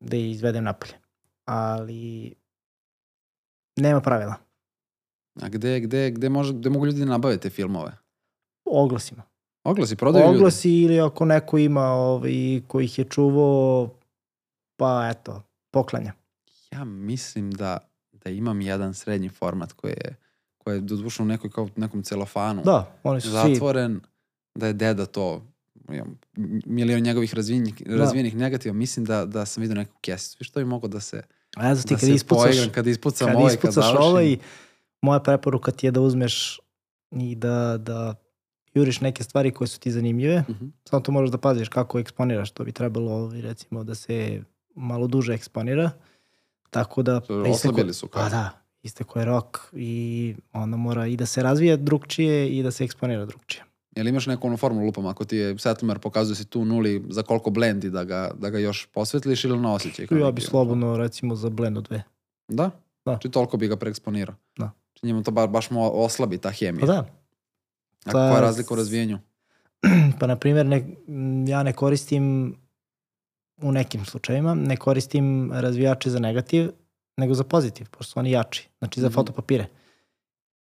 da 0.00 0.16
je 0.16 0.30
izvedem 0.30 0.64
napolje. 0.64 0.94
Ali 1.44 2.34
nema 3.76 4.00
pravila. 4.00 4.34
A 5.42 5.48
gde, 5.48 5.80
gde, 5.80 6.10
gde, 6.10 6.28
može, 6.28 6.52
gde 6.52 6.70
mogu 6.70 6.86
ljudi 6.86 7.00
da 7.00 7.04
nabave 7.06 7.36
te 7.36 7.50
filmove? 7.50 7.92
Oglasima. 8.64 9.22
Oglasi, 9.64 9.96
prodaju 9.96 10.26
ljudi. 10.26 10.36
Oglasi 10.36 10.70
ili 10.70 11.00
ako 11.00 11.24
neko 11.24 11.58
ima 11.58 11.84
ovaj, 11.84 12.62
koji 12.66 12.84
ih 12.84 12.98
je 12.98 13.04
čuvao, 13.04 13.90
pa 14.76 15.08
eto, 15.12 15.42
poklanja. 15.70 16.12
Ja 16.70 16.84
mislim 16.84 17.50
da, 17.50 17.78
da 18.12 18.30
imam 18.30 18.60
jedan 18.60 18.94
srednji 18.94 19.28
format 19.28 19.72
koji 19.72 19.90
je, 19.90 20.16
koji 20.64 20.74
je 20.76 20.80
dodušno 20.80 21.24
u 21.24 21.28
nekoj, 21.28 21.50
kao, 21.50 21.68
nekom 21.76 22.02
celofanu. 22.02 22.62
Da, 22.64 22.92
oni 23.02 23.20
su 23.20 23.28
svi 23.28 23.32
zatvoren, 23.54 24.00
da 24.54 24.66
je 24.66 24.72
deda 24.72 25.06
to 25.06 25.42
milion 26.66 27.00
njegovih 27.02 27.34
razvijenih, 27.34 27.74
Da. 27.86 27.96
razvijenih 27.96 28.36
negativa, 28.36 28.72
mislim 28.74 29.04
da, 29.06 29.24
da 29.26 29.46
sam 29.46 29.60
vidio 29.60 29.74
neku 29.74 29.94
kesicu. 30.00 30.36
Viš 30.40 30.50
to 30.50 30.60
bi 30.60 30.64
mogo 30.64 30.88
da 30.88 31.00
se, 31.00 31.22
A 31.56 31.66
ja 31.66 31.74
znam 31.74 31.82
ti 31.82 31.94
da 31.94 31.98
kad 32.00 32.08
se 32.08 32.14
ispucaš, 32.14 32.44
poigram, 32.44 32.70
kad 32.72 32.86
ispucam 32.86 33.26
kad 33.28 33.36
ovaj, 33.36 33.54
ispucaš 33.54 33.74
završim. 33.74 34.02
ovaj, 34.02 34.36
moja 35.02 35.20
preporuka 35.20 35.70
ti 35.70 35.86
je 35.86 35.90
da 35.90 36.00
uzmeš 36.00 36.60
i 37.10 37.34
da, 37.34 37.76
da 37.78 38.14
juriš 38.74 39.00
neke 39.00 39.22
stvari 39.24 39.50
koje 39.50 39.68
su 39.68 39.80
ti 39.80 39.92
zanimljive. 39.92 40.44
Mhm. 40.48 40.66
Samo 40.84 41.00
to 41.00 41.12
moraš 41.12 41.30
da 41.30 41.38
paziš 41.38 41.68
kako 41.68 41.98
eksponiraš. 41.98 42.50
To 42.50 42.64
bi 42.64 42.72
trebalo 42.72 43.12
ovaj, 43.12 43.40
recimo 43.40 43.84
da 43.84 43.94
se 43.94 44.42
malo 44.74 45.06
duže 45.06 45.34
eksponira. 45.34 45.90
Tako 46.70 47.02
da... 47.02 47.20
Isteko- 47.20 47.50
oslabili 47.50 47.94
su 47.94 48.08
kao. 48.08 48.22
Pa 48.22 48.28
da, 48.28 48.50
isteko 48.82 49.18
je 49.18 49.24
rok 49.24 49.58
i 49.72 50.34
onda 50.52 50.76
mora 50.76 51.06
i 51.06 51.16
da 51.16 51.26
se 51.26 51.42
razvija 51.42 51.76
drugčije 51.76 52.48
i 52.48 52.62
da 52.62 52.70
se 52.70 52.84
eksponira 52.84 53.26
drugčije. 53.26 53.64
Jel 53.96 54.08
imaš 54.08 54.26
neku 54.26 54.46
onu 54.46 54.56
formulu 54.56 54.86
lupam, 54.86 55.06
ako 55.06 55.24
ti 55.24 55.36
je 55.36 55.58
settlemer 55.58 55.98
pokazuje 55.98 56.36
si 56.36 56.44
tu 56.44 56.64
nuli 56.64 57.04
za 57.08 57.22
koliko 57.22 57.50
blendi 57.50 57.90
da 57.90 58.04
ga, 58.04 58.30
da 58.38 58.50
ga 58.50 58.58
još 58.58 58.86
posvetliš 58.86 59.44
ili 59.44 59.58
na 59.58 59.74
osjećaj? 59.74 60.06
Ja 60.10 60.30
bi 60.30 60.40
slobodno 60.40 60.96
recimo 60.96 61.36
za 61.36 61.50
blend 61.50 61.78
dve. 61.78 62.02
Da? 62.48 62.70
Da. 63.04 63.12
Znači 63.12 63.30
toliko 63.30 63.56
bi 63.56 63.68
ga 63.68 63.76
preeksponirao? 63.76 64.34
Da. 64.58 64.70
Znači 64.86 65.06
njima 65.06 65.22
to 65.22 65.30
ba, 65.30 65.46
baš 65.46 65.70
mu 65.70 66.02
oslabi 66.04 66.38
ta 66.38 66.50
hemija. 66.50 66.86
Pa 66.86 66.86
da, 66.86 67.06
A 68.04 68.10
koja 68.10 68.34
je 68.34 68.40
razlika 68.40 68.74
u 68.74 68.76
razvijenju? 68.76 69.18
pa 70.20 70.26
na 70.26 70.36
primjer 70.36 70.66
ne, 70.66 70.96
ja 71.48 71.62
ne 71.62 71.72
koristim 71.72 72.56
u 73.62 73.72
nekim 73.72 74.04
slučajima, 74.04 74.54
ne 74.54 74.76
koristim 74.76 75.52
razvijače 75.52 76.10
za 76.10 76.18
negativ, 76.18 76.70
nego 77.16 77.34
za 77.34 77.44
pozitiv, 77.44 77.86
pošto 77.90 78.04
su 78.04 78.18
oni 78.18 78.30
jači, 78.30 78.68
znači 78.78 79.00
za 79.00 79.06
Mhm. 79.06 79.14
fotopapire. 79.14 79.66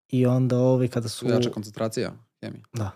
I 0.08 0.26
onda 0.26 0.58
ovi 0.58 0.88
kada 0.88 1.10
su... 1.10 1.28
Jača 1.28 1.50
koncentracija 1.50 2.12
hemije. 2.42 2.64
Da. 2.74 2.92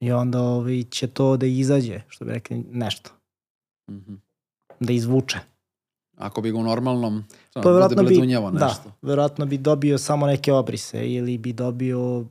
I 0.00 0.12
onda 0.12 0.40
ovi 0.40 0.84
će 0.84 1.06
to 1.06 1.36
da 1.36 1.46
izađe, 1.46 2.00
što 2.08 2.24
bi 2.24 2.32
rekli, 2.32 2.56
nešto. 2.62 3.10
Mhm. 3.90 4.14
Da 4.80 4.92
izvuče. 4.92 5.38
Ako 6.16 6.40
bi 6.40 6.50
ga 6.50 6.58
u 6.58 6.62
normalnom, 6.62 7.24
pa, 7.54 7.60
Pa 7.60 7.70
verovatno 7.70 7.96
bi, 7.96 8.08
bledunjavo 8.08 8.50
nešto. 8.50 8.82
da, 8.84 8.92
verovatno 9.02 9.46
bi 9.46 9.58
dobio 9.58 9.98
samo 9.98 10.26
neke 10.26 10.52
obrise 10.52 11.06
ili 11.06 11.38
bi 11.38 11.52
dobio 11.52 12.24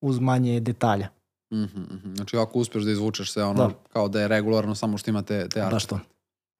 uz 0.00 0.18
manje 0.18 0.60
detalja. 0.60 1.08
Mhm, 1.52 1.62
mhm. 1.82 2.14
Znači 2.14 2.36
ako 2.36 2.58
uspeš 2.58 2.82
da 2.82 2.90
izvučeš 2.90 3.32
sve 3.32 3.44
ono 3.44 3.68
Da. 3.68 3.74
kao 3.88 4.08
da 4.08 4.20
je 4.20 4.28
regularno 4.28 4.74
samo 4.74 4.98
što 4.98 5.10
ima 5.10 5.22
te, 5.22 5.48
te. 5.48 5.66
Baš 5.70 5.86
to. 5.86 6.00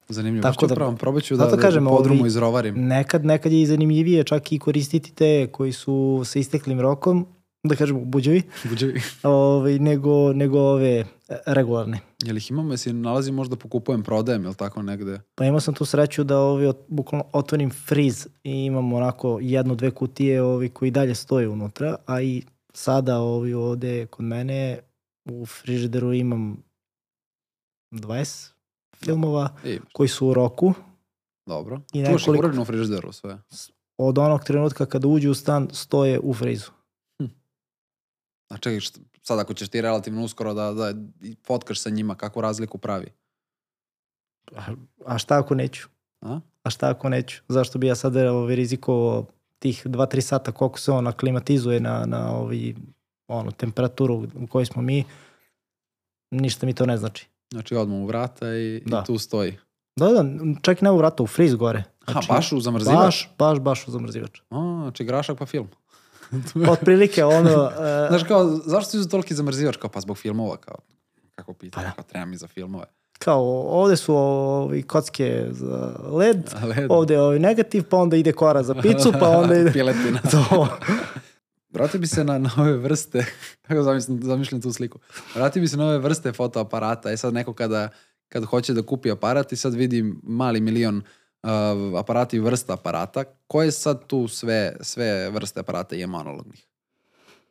Zanimljivo. 0.09 0.43
Tako 0.43 0.67
da- 0.67 0.75
pravam, 0.75 0.97
probat 0.97 1.23
ću 1.23 1.37
da, 1.37 1.47
da, 1.47 1.57
kažem, 1.57 1.85
podrumu 1.87 2.21
ovi- 2.21 2.27
izrovarim. 2.27 2.75
Nekad, 2.79 3.25
nekad 3.25 3.53
je 3.53 3.63
i 3.63 3.67
zanimljivije 3.67 4.25
čak 4.25 4.53
i 4.53 4.59
koristiti 4.59 5.13
te 5.13 5.47
koji 5.47 5.73
su 5.73 6.23
sa 6.25 6.39
isteklim 6.39 6.81
rokom, 6.81 7.27
da 7.65 7.77
kažemo 7.77 8.01
buđevi, 8.01 8.43
Buđevi. 8.71 9.01
ovaj, 9.23 9.79
nego, 9.79 10.33
nego 10.33 10.59
ove 10.61 10.91
e, 10.91 11.05
regularni. 11.47 11.99
Jel 12.25 12.37
ih 12.37 12.51
imamo, 12.51 12.73
jesi 12.73 12.93
nalazi 12.93 13.33
možda 13.33 13.57
pokupujem, 13.57 14.03
prodajem, 14.03 14.45
ili 14.45 14.55
tako 14.55 14.83
negde? 14.83 15.21
Pa 15.35 15.45
imao 15.45 15.61
sam 15.61 15.75
tu 15.75 15.85
sreću 15.85 16.25
da 16.25 16.39
ovi 16.39 16.67
ot, 16.67 16.79
bukvalno 16.89 17.25
otvorim 17.33 17.71
friz 17.71 18.27
i 18.45 18.53
imam 18.55 18.93
onako 18.93 19.39
jednu, 19.43 19.75
dve 19.75 19.91
kutije 19.91 20.43
ovi 20.43 20.69
koji 20.69 20.91
dalje 20.91 21.15
stoje 21.15 21.49
unutra, 21.49 21.97
a 22.07 22.23
i 22.23 22.43
sada 22.75 23.19
ovi 23.19 23.55
ovde 23.55 24.07
kod 24.07 24.25
mene 24.25 24.79
u 25.25 25.47
frižideru 25.47 26.13
imam 26.13 26.57
20 27.93 28.52
filmova 29.05 29.57
I, 29.65 29.79
koji 29.93 30.09
su 30.09 30.29
u 30.29 30.35
roku 30.35 30.75
dobro. 31.47 31.81
I 31.93 32.05
Čuvaš 32.05 32.23
nekoliko- 32.23 32.39
uredno 32.45 32.63
u 32.63 32.65
frižideru 32.65 33.13
sve. 33.13 33.39
od 33.99 34.19
onog 34.19 34.45
trenutka 34.45 34.87
kada 34.87 35.09
uđu 35.09 35.31
u 35.31 35.35
stan 35.35 35.69
stoje 35.73 36.21
u 36.21 36.35
frizu. 36.35 36.71
A 38.49 38.57
čekaj, 38.59 38.81
šta, 38.81 39.01
sad 39.23 39.39
ako 39.39 39.55
ćeš 39.55 39.69
ti 39.69 39.81
relativno 39.81 40.25
uskoro 40.25 40.55
da, 40.55 40.73
da 40.73 40.93
fotkaš 41.47 41.81
sa 41.81 41.91
njima, 41.91 42.15
kakvu 42.15 42.43
razliku 42.43 42.79
pravi? 42.79 43.07
A, 44.57 44.63
a 45.07 45.19
šta 45.19 45.39
ako 45.39 45.55
neću? 45.55 45.89
A? 46.21 46.41
A 46.63 46.71
šta 46.71 46.91
ako 46.91 47.09
neću? 47.09 47.43
Zašto 47.49 47.79
bi 47.79 47.87
ja 47.87 47.95
sad 47.95 48.17
ovaj, 48.17 48.55
rizikovao 48.57 49.27
tih 49.59 49.87
2-3 49.87 50.21
sata 50.21 50.53
koliko 50.53 50.79
se 50.79 50.93
on 50.93 51.07
aklimatizuje 51.07 51.81
na, 51.81 52.07
na 52.07 52.37
ovi, 52.37 52.77
ono, 53.29 53.51
temperaturu 53.51 54.29
u 54.35 54.47
kojoj 54.47 54.67
smo 54.67 54.83
mi, 54.83 55.05
ništa 56.31 56.67
mi 56.67 56.75
to 56.75 56.87
ne 56.87 56.97
znači. 56.97 57.29
Znači 57.53 57.75
odmah 57.75 57.99
u 57.99 58.07
vrata 58.07 58.55
i, 58.55 58.83
Da. 58.87 59.01
i 59.03 59.07
tu 59.07 59.19
stoji. 59.19 59.59
Da, 59.97 60.09
da, 60.09 60.25
čak 60.63 60.83
i 60.83 60.85
ne 60.85 60.91
u 60.91 60.97
vratu, 60.97 61.25
u 61.25 61.27
friz 61.27 61.55
gore. 61.55 61.85
Znači, 62.11 62.29
baš 62.29 62.53
u 62.53 62.61
zamrzivač? 62.61 62.97
Baš, 62.97 63.31
baš, 63.39 63.59
baš 63.59 63.89
u 63.89 63.91
zamrzivač. 63.91 64.41
A, 64.51 64.79
znači 64.83 65.05
grašak 65.05 65.39
pa 65.39 65.47
film. 65.47 65.69
Otprilike 66.73 67.25
ono... 67.25 67.51
e, 68.05 68.07
Znaš 68.09 68.23
kao, 68.23 68.47
zašto 68.67 68.91
si 68.91 68.99
za 68.99 69.09
toliki 69.09 69.35
zamrzivač? 69.35 69.77
Kao, 69.77 69.91
pa 69.91 70.01
zbog 70.01 70.19
filmova, 70.19 70.57
kao. 70.57 70.77
Kako 71.35 71.53
pitanje, 71.53 71.85
Pa 71.85 71.91
da. 71.91 71.95
kao 71.95 72.05
treba 72.05 72.27
mi 72.27 72.37
za 72.37 72.47
filmove. 72.47 72.85
kao, 73.19 73.43
ovde 73.63 73.97
su 73.97 74.15
ovi 74.17 74.83
kocke 74.83 75.47
za 75.51 75.93
led, 76.11 76.51
Ale, 76.63 76.87
ovde 76.89 77.15
je 77.15 77.21
ovaj 77.23 77.39
negativ, 77.39 77.85
pa 77.85 77.97
onda 77.97 78.17
ide 78.17 78.33
kora 78.33 78.63
za 78.63 78.75
picu, 78.75 79.13
pa 79.21 79.29
onda 79.29 79.55
ide... 79.55 79.73
Piletina. 79.73 80.21
to. 80.31 80.69
Vratio 81.73 82.01
bi 82.01 82.07
se 82.07 82.25
na, 82.25 82.39
na 82.39 82.51
ove 82.59 82.77
vrste, 82.77 83.27
kako 83.67 83.83
zamišljam, 83.83 84.23
zamišljam 84.23 84.61
tu 84.63 84.73
sliku. 84.73 84.99
Vratio 85.35 85.63
bi 85.63 85.69
se 85.69 85.77
na 85.77 85.87
ove 85.87 85.99
vrste 85.99 86.33
fotoaparata. 86.33 87.11
E 87.11 87.17
sad 87.17 87.35
neko 87.35 87.53
kada, 87.53 87.89
kada 88.29 88.47
hoće 88.47 88.73
da 88.73 88.83
kupi 88.83 89.11
aparat 89.11 89.53
i 89.53 89.57
sad 89.57 89.75
vidi 89.75 90.15
mali 90.23 90.61
milion 90.61 90.97
uh, 91.43 91.99
aparata 91.99 92.37
i 92.37 92.41
vrsta 92.41 92.73
aparata, 92.73 93.25
koje 93.47 93.71
sad 93.71 94.07
tu 94.07 94.29
sve, 94.29 94.77
sve 94.81 95.31
vrste 95.31 95.61
aparata 95.61 95.97
imamo 95.97 96.19
analognih? 96.19 96.67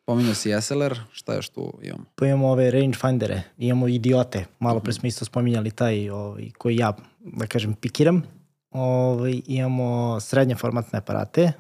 Pominjao 0.06 0.34
si 0.34 0.62
SLR, 0.62 1.00
šta 1.12 1.36
još 1.36 1.50
tu 1.50 1.80
imamo? 1.82 2.06
Pa 2.16 2.26
imamo 2.26 2.48
ove 2.48 2.72
rangefindere, 2.72 3.42
imamo 3.58 3.88
idiote, 3.88 4.46
malo 4.60 4.80
pre 4.80 4.94
smo 4.94 5.08
isto 5.08 5.26
spominjali 5.26 5.72
taj 5.72 6.10
ovaj, 6.10 6.50
koji 6.58 6.76
ja, 6.76 6.98
da 7.20 7.48
kažem, 7.48 7.74
pikiram. 7.74 8.24
Ovaj, 8.72 9.42
imamo 9.48 10.20
srednje 10.20 10.56
formatne 10.56 11.00
aparate, 11.00 11.52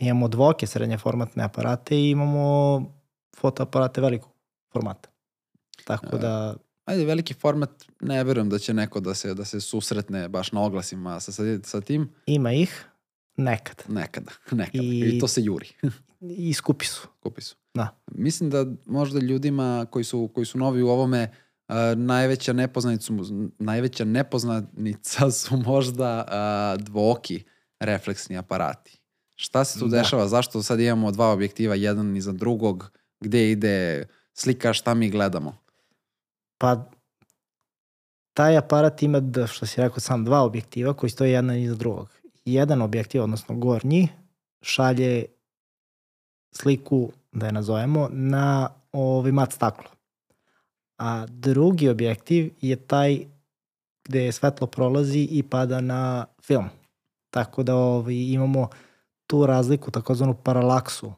imamo 0.00 0.28
dvoke 0.28 0.66
srednje 0.66 0.98
formatne 0.98 1.44
aparate 1.44 1.96
i 1.96 2.10
imamo 2.10 2.82
fotoaparate 3.36 4.00
velikog 4.00 4.32
formata. 4.72 5.08
Tako 5.84 6.18
da, 6.18 6.56
Ajde, 6.84 7.04
veliki 7.04 7.34
format, 7.34 7.70
ne 8.00 8.24
verujem 8.24 8.48
da 8.48 8.58
će 8.58 8.74
neko 8.74 9.00
da 9.00 9.14
se, 9.14 9.34
da 9.34 9.44
se 9.44 9.60
susretne 9.60 10.28
baš 10.28 10.52
na 10.52 10.62
oglasima 10.62 11.20
sa, 11.20 11.32
sa, 11.32 11.42
sa 11.64 11.80
tim. 11.80 12.10
ima 12.26 12.52
ih 12.52 12.86
nekad 13.36 13.82
Nekada, 13.88 14.32
nekada. 14.50 14.82
I, 14.84 15.16
I- 15.16 15.18
to 15.18 15.28
se 15.28 15.42
juri. 15.42 15.68
i 16.20 16.54
skupi 16.54 16.84
su. 16.86 17.08
Kupi 17.20 17.40
su. 17.42 17.56
Da. 17.74 18.00
Mislim 18.12 18.50
da 18.50 18.66
možda 18.86 19.20
ljudima 19.20 19.86
koji 19.90 20.04
su, 20.04 20.30
koji 20.34 20.44
su 20.46 20.58
novi 20.58 20.82
u 20.82 20.88
ovome, 20.88 21.30
uh, 21.68 21.74
najveća, 21.96 22.52
nepoznanica, 22.52 23.12
najveća 23.58 24.04
nepoznanica 24.04 25.30
su 25.30 25.56
možda 25.56 26.24
uh, 26.78 26.84
dvoki 26.84 27.44
refleksni 27.80 28.36
aparati. 28.38 28.99
Šta 29.40 29.64
se 29.64 29.78
tu 29.78 29.88
Da. 29.88 29.98
dešava? 29.98 30.28
Zašto 30.28 30.62
sad 30.62 30.80
imamo 30.80 31.10
dva 31.10 31.32
objektiva, 31.32 31.74
jedan 31.74 32.16
iza 32.16 32.32
drugog? 32.32 32.90
Gde 33.20 33.50
ide 33.50 34.06
slika, 34.34 34.72
šta 34.72 34.94
mi 34.94 35.10
gledamo? 35.10 35.56
Pa 36.58 36.84
taj 38.34 38.56
aparat 38.56 39.02
ima, 39.02 39.20
da, 39.20 39.46
što 39.46 39.66
si 39.66 39.80
rekao 39.80 40.00
sam, 40.00 40.24
dva 40.24 40.42
objektiva 40.42 40.94
koji 40.94 41.10
stoje 41.10 41.32
jedan 41.32 41.56
iza 41.56 41.74
drugog. 41.74 42.08
Jedan 42.44 42.82
objektiv, 42.82 43.22
odnosno 43.22 43.56
gornji, 43.56 44.08
šalje 44.62 45.24
sliku, 46.52 47.12
da 47.32 47.46
je 47.46 47.52
nazovemo, 47.52 48.08
na 48.12 48.70
ovaj 48.92 49.32
mat 49.32 49.52
staklo. 49.52 49.90
A 50.98 51.26
drugi 51.28 51.88
objektiv 51.88 52.52
je 52.60 52.76
taj 52.76 53.18
gde 54.04 54.32
svetlo 54.32 54.66
prolazi 54.66 55.28
i 55.30 55.42
pada 55.42 55.80
na 55.80 56.26
film. 56.42 56.68
Tako 57.30 57.62
da 57.62 57.74
ovaj, 57.76 58.14
imamo 58.14 58.68
tu 59.30 59.46
razliku, 59.46 59.90
takozvanu 59.90 60.34
paralaksu, 60.34 61.12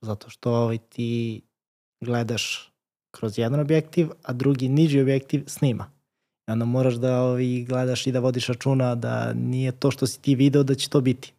zato 0.00 0.30
što 0.30 0.52
ovaj, 0.52 0.78
ti 0.78 1.42
gledaš 2.00 2.72
kroz 3.10 3.38
jedan 3.38 3.60
objektiv, 3.60 4.08
a 4.22 4.32
drugi 4.32 4.68
niži 4.68 5.00
objektiv 5.00 5.44
snima. 5.46 5.90
I 6.48 6.52
onda 6.52 6.64
moraš 6.64 6.94
da 6.94 7.22
ovaj, 7.22 7.64
gledaš 7.68 8.06
i 8.06 8.12
da 8.12 8.20
vodiš 8.20 8.46
računa 8.46 8.94
da 8.94 9.32
nije 9.32 9.72
to 9.72 9.90
što 9.90 10.06
si 10.06 10.20
ti 10.20 10.34
video 10.34 10.62
da 10.62 10.74
će 10.74 10.88
to 10.88 11.00
biti. 11.00 11.32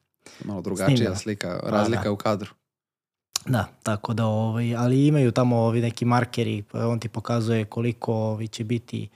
Malo 0.46 0.62
drugačija 0.62 0.96
Snimljeno. 0.98 1.16
slika, 1.16 1.60
Pa, 1.64 1.70
razlika 1.70 2.04
da. 2.04 2.12
u 2.12 2.16
kadru. 2.16 2.50
Da, 3.46 3.66
tako 3.84 4.14
da, 4.14 4.26
ovaj, 4.26 4.76
ali 4.76 5.08
imaju 5.08 5.32
tamo 5.32 5.58
ovi 5.58 5.82
neki 5.82 6.06
markeri, 6.06 6.64
pa 6.72 6.88
on 6.88 7.00
ti 7.00 7.10
pokazuje 7.10 7.66
koliko 7.66 8.14
ovi 8.14 8.48
će 8.48 8.64
biti, 8.64 9.10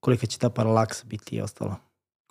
kolika 0.00 0.26
će 0.26 0.38
ta 0.38 0.50
paralaksa 0.50 1.04
biti 1.06 1.36
i 1.36 1.40
ostalo. 1.40 1.76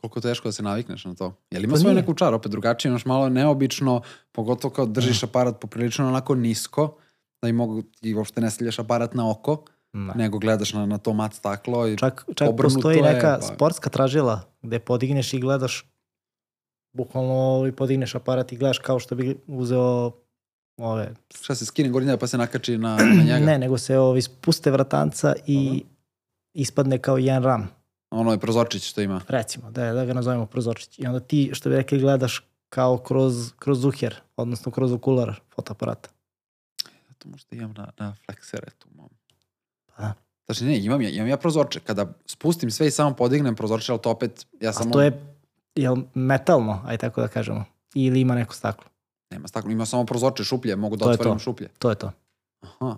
Koliko 0.06 0.22
teško 0.22 0.48
da 0.48 0.52
se 0.52 0.64
navikneš 0.64 1.06
na 1.06 1.16
to? 1.16 1.34
Jel 1.52 1.64
ima 1.64 1.74
Pa 1.74 1.80
svoju 1.80 1.96
neku 1.96 2.14
čar, 2.14 2.34
opet 2.34 2.52
drugačije, 2.52 2.90
imaš 2.90 3.06
malo 3.06 3.30
neobično, 3.30 4.02
pogotovo 4.32 4.74
kao 4.74 4.86
držiš 4.86 5.24
aparat 5.24 5.60
poprilično 5.60 6.08
onako 6.08 6.36
nisko, 6.36 6.96
da 7.42 7.50
i 7.50 7.54
mogu, 7.54 7.84
i 8.02 8.16
uopšte 8.16 8.42
ne 8.42 8.52
stavljaš 8.52 8.80
aparat 8.80 9.14
na 9.14 9.32
oko, 9.32 9.64
Da. 9.94 10.14
nego 10.14 10.40
gledaš 10.40 10.74
na, 10.74 10.86
na 10.86 10.98
to 10.98 11.14
mat 11.14 11.34
staklo 11.34 11.88
i 11.88 11.98
Čak, 11.98 12.26
čak 12.36 12.50
postoji 12.58 12.98
je, 12.98 13.04
neka 13.04 13.38
pa- 13.42 13.46
sportska 13.46 13.90
tražila 13.90 14.42
gde 14.62 14.80
podigneš 14.80 15.34
i 15.34 15.40
gledaš, 15.40 15.86
bukvalno 16.94 17.34
ovaj, 17.34 17.72
podigneš 17.72 18.16
aparat 18.16 18.52
i 18.52 18.58
gledaš 18.58 18.80
kao 18.80 19.00
što 19.00 19.16
bi 19.16 19.38
uzeo 19.48 20.12
ove... 20.78 21.16
šta 21.36 21.56
se 21.56 21.66
skine 21.66 21.90
gornja 21.90 22.18
pa 22.18 22.28
se 22.28 22.38
nakači 22.38 22.78
na, 22.78 22.98
na 22.98 23.24
njega. 23.24 23.46
Ne, 23.46 23.58
nego 23.60 23.78
se 23.78 23.98
ovi 24.00 24.22
spuste 24.22 24.72
vratanca 24.72 25.34
i 25.48 25.66
Dobro. 25.66 25.90
ispadne 26.54 26.98
kao 26.98 27.18
jedan 27.18 27.44
ram. 27.44 27.70
Ono 28.16 28.32
je 28.32 28.38
prozorčić 28.38 28.90
što 28.90 29.02
ima. 29.02 29.22
recimo, 29.28 29.72
da, 29.72 29.94
da 29.94 30.06
ga 30.06 30.14
nazovemo 30.14 30.46
prozorčić. 30.46 31.00
I 31.00 31.08
onda 31.08 31.20
ti, 31.20 31.50
što 31.54 31.70
bi 31.70 31.76
rekli, 31.76 32.00
gledaš 32.00 32.44
kao 32.70 32.98
kroz, 32.98 33.52
kroz 33.60 33.86
uher, 33.86 34.16
odnosno 34.38 34.72
kroz 34.72 34.92
okular 34.92 35.40
fotoaparata. 35.56 36.10
To 37.18 37.30
možda 37.30 37.56
imam 37.56 37.74
na, 37.78 37.92
na 37.98 38.16
flexere 38.28 38.70
tu 38.80 38.88
mom. 38.96 39.10
Pa 39.86 40.02
da. 40.04 40.14
Znači 40.46 40.66
ne, 40.66 40.80
imam 40.80 41.02
ja, 41.02 41.10
imam 41.10 41.28
ja 41.28 41.38
prozorče. 41.38 41.80
Kada 41.80 42.14
spustim 42.26 42.72
sve 42.72 42.88
i 42.88 42.92
samo 42.92 43.16
podignem 43.16 43.56
prozorče, 43.56 43.92
ali 43.92 44.02
to 44.02 44.12
opet, 44.12 44.46
ja 44.62 44.70
A 44.70 44.74
samo... 44.74 44.92
to 44.92 45.02
je, 45.02 45.36
jel, 45.76 45.96
metalno, 46.14 46.82
aj 46.86 46.98
tako 46.98 47.22
da 47.22 47.28
kažemo. 47.28 47.66
Ili 47.94 48.20
ima 48.22 48.36
neko 48.36 48.54
staklo. 48.54 48.86
Nema 49.30 49.48
staklo, 49.48 49.72
ima 49.72 49.86
samo 49.86 50.06
prozorče, 50.06 50.44
šuplje, 50.44 50.76
mogu 50.76 50.96
da 50.96 51.06
To 51.06 51.12
otvorim 51.12 51.34
to. 51.34 51.40
šuplje. 51.40 51.68
To 51.80 51.90
je 51.90 51.96
to. 51.96 52.12
Aha. 52.62 52.98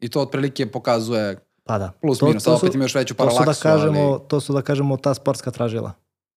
I 0.00 0.08
to 0.08 0.20
otprilike 0.20 0.66
pokazuje 0.70 1.38
Pa 1.64 1.78
da. 1.78 1.92
plus 2.00 2.18
to, 2.18 2.26
minus, 2.26 2.44
to 2.44 2.54
opet 2.54 2.74
ima 2.74 2.84
još 2.84 2.94
veću 2.94 3.14
to 3.14 3.24
su, 3.24 3.36
paralaksu. 3.36 3.62
da 3.64 3.70
kažemo, 3.70 4.00
ali... 4.02 4.20
to 4.28 4.40
su 4.40 4.52
da 4.52 4.62
kažemo 4.62 4.96
ta 4.96 5.14
sportska 5.14 5.50
tražila. 5.50 5.92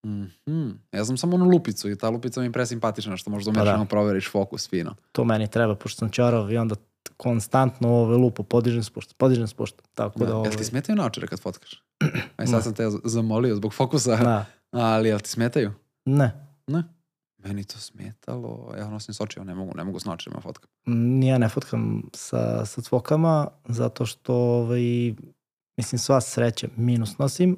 Mhm. 0.06 0.68
Ja 0.92 1.04
znam 1.04 1.16
samo 1.16 1.34
onu 1.34 1.44
lupicu 1.46 1.90
i 1.90 1.96
ta 1.96 2.08
lupica 2.08 2.40
mi 2.40 2.46
je 2.46 2.52
presimpatična 2.52 3.16
što 3.16 3.30
možda 3.30 3.52
Pa 3.52 3.60
umeš 3.60 3.68
da. 3.68 3.76
da. 3.76 3.84
proveriš 3.84 4.30
fokus 4.30 4.68
fino. 4.68 4.94
To 5.12 5.24
meni 5.24 5.48
treba, 5.48 5.74
pošto 5.74 5.98
sam 5.98 6.10
čarov 6.10 6.52
i 6.52 6.56
onda 6.56 6.74
konstantno 7.16 7.88
ove 7.90 8.16
lupu, 8.16 8.42
podižem, 8.42 8.82
spuštam, 8.82 9.14
podižem, 9.16 9.46
spuštam. 9.46 9.84
Tako 9.94 10.18
da, 10.18 10.26
Da. 10.26 10.36
ovaj, 10.36 10.48
Jel 10.48 10.58
ti 10.58 10.64
smetaju 10.64 10.96
naočare 10.96 11.26
kad 11.26 11.40
fotkaš? 11.40 11.82
Aj 12.36 12.46
sad 12.46 12.54
Ne. 12.54 12.62
sam 12.62 12.74
te 12.74 12.84
zamolio 13.04 13.56
zbog 13.56 13.74
fokusa, 13.74 14.16
da, 14.16 14.44
ali 14.72 15.08
jel 15.08 15.18
ti 15.18 15.28
smetaju? 15.28 15.72
ne, 16.06 16.48
Ne. 16.66 16.82
Meni 17.38 17.64
to 17.64 17.78
smetalo, 17.78 18.74
ja 18.78 18.88
nosim 18.88 19.14
sočio, 19.14 19.44
ne 19.44 19.54
mogu, 19.54 19.72
ne 19.76 19.84
mogu 19.84 20.00
s 20.00 20.04
naočarima 20.04 20.40
fotkam. 20.40 20.70
Ni 20.86 21.26
ja 21.26 21.38
ne 21.38 21.48
fotkam 21.48 22.02
sa, 22.14 22.66
sa 22.66 22.82
cvokama, 22.82 23.48
zato 23.64 24.06
što, 24.06 24.34
ovaj, 24.34 25.14
mislim, 25.76 25.98
sva 25.98 26.20
sreća 26.20 26.68
minus 26.76 27.18
nosim, 27.18 27.56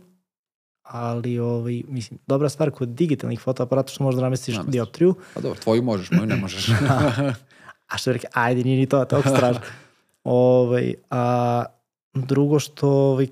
ali, 0.82 1.38
ovaj, 1.38 1.82
mislim, 1.88 2.18
dobra 2.26 2.48
stvar 2.48 2.70
kod 2.70 2.88
digitalnih 2.88 3.40
fotoaparata 3.40 3.88
što 3.88 4.04
možda 4.04 4.22
namestiš 4.22 4.54
Namestiš. 4.54 4.72
dioptriju, 4.72 5.14
Pa 5.34 5.40
dobro, 5.40 5.58
tvoju 5.60 5.82
možeš, 5.82 6.10
moju 6.10 6.26
ne 6.26 6.36
možeš. 6.36 6.68
a 7.92 7.98
što 7.98 8.12
rekao, 8.12 8.30
ajde, 8.34 8.64
nije 8.64 8.78
ni 8.78 8.86
to, 8.86 9.04
toliko 9.04 9.28
strašno. 9.36 9.62
ovaj, 10.24 10.94
a 11.10 11.64
drugo 12.14 12.58
što, 12.58 12.88
ovaj, 12.88 13.28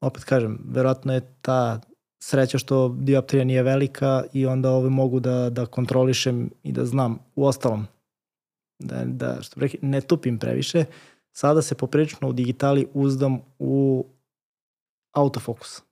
opet 0.00 0.24
kažem, 0.24 0.58
verovatno 0.64 1.14
je 1.14 1.34
ta 1.42 1.80
sreća 2.26 2.58
što 2.58 2.88
dioptrija 2.88 3.44
nije 3.44 3.62
velika 3.62 4.22
i 4.32 4.46
onda 4.46 4.70
ovaj, 4.70 4.90
mogu 4.90 5.20
da, 5.20 5.50
da 5.50 5.66
kontrolišem 5.66 6.50
i 6.62 6.72
da 6.72 6.84
znam 6.84 7.18
u 7.34 7.46
ostalom 7.46 7.86
da, 8.78 9.02
da 9.04 9.42
što 9.42 9.60
rekli, 9.60 9.78
ne 9.82 10.00
tupim 10.00 10.38
previše. 10.38 10.84
Sada 11.32 11.62
se 11.62 11.74
poprilično 11.74 12.28
u 12.28 12.32
digitali 12.32 12.86
uzdam 12.94 13.40
u 13.58 14.06
autofokus. 15.12 15.82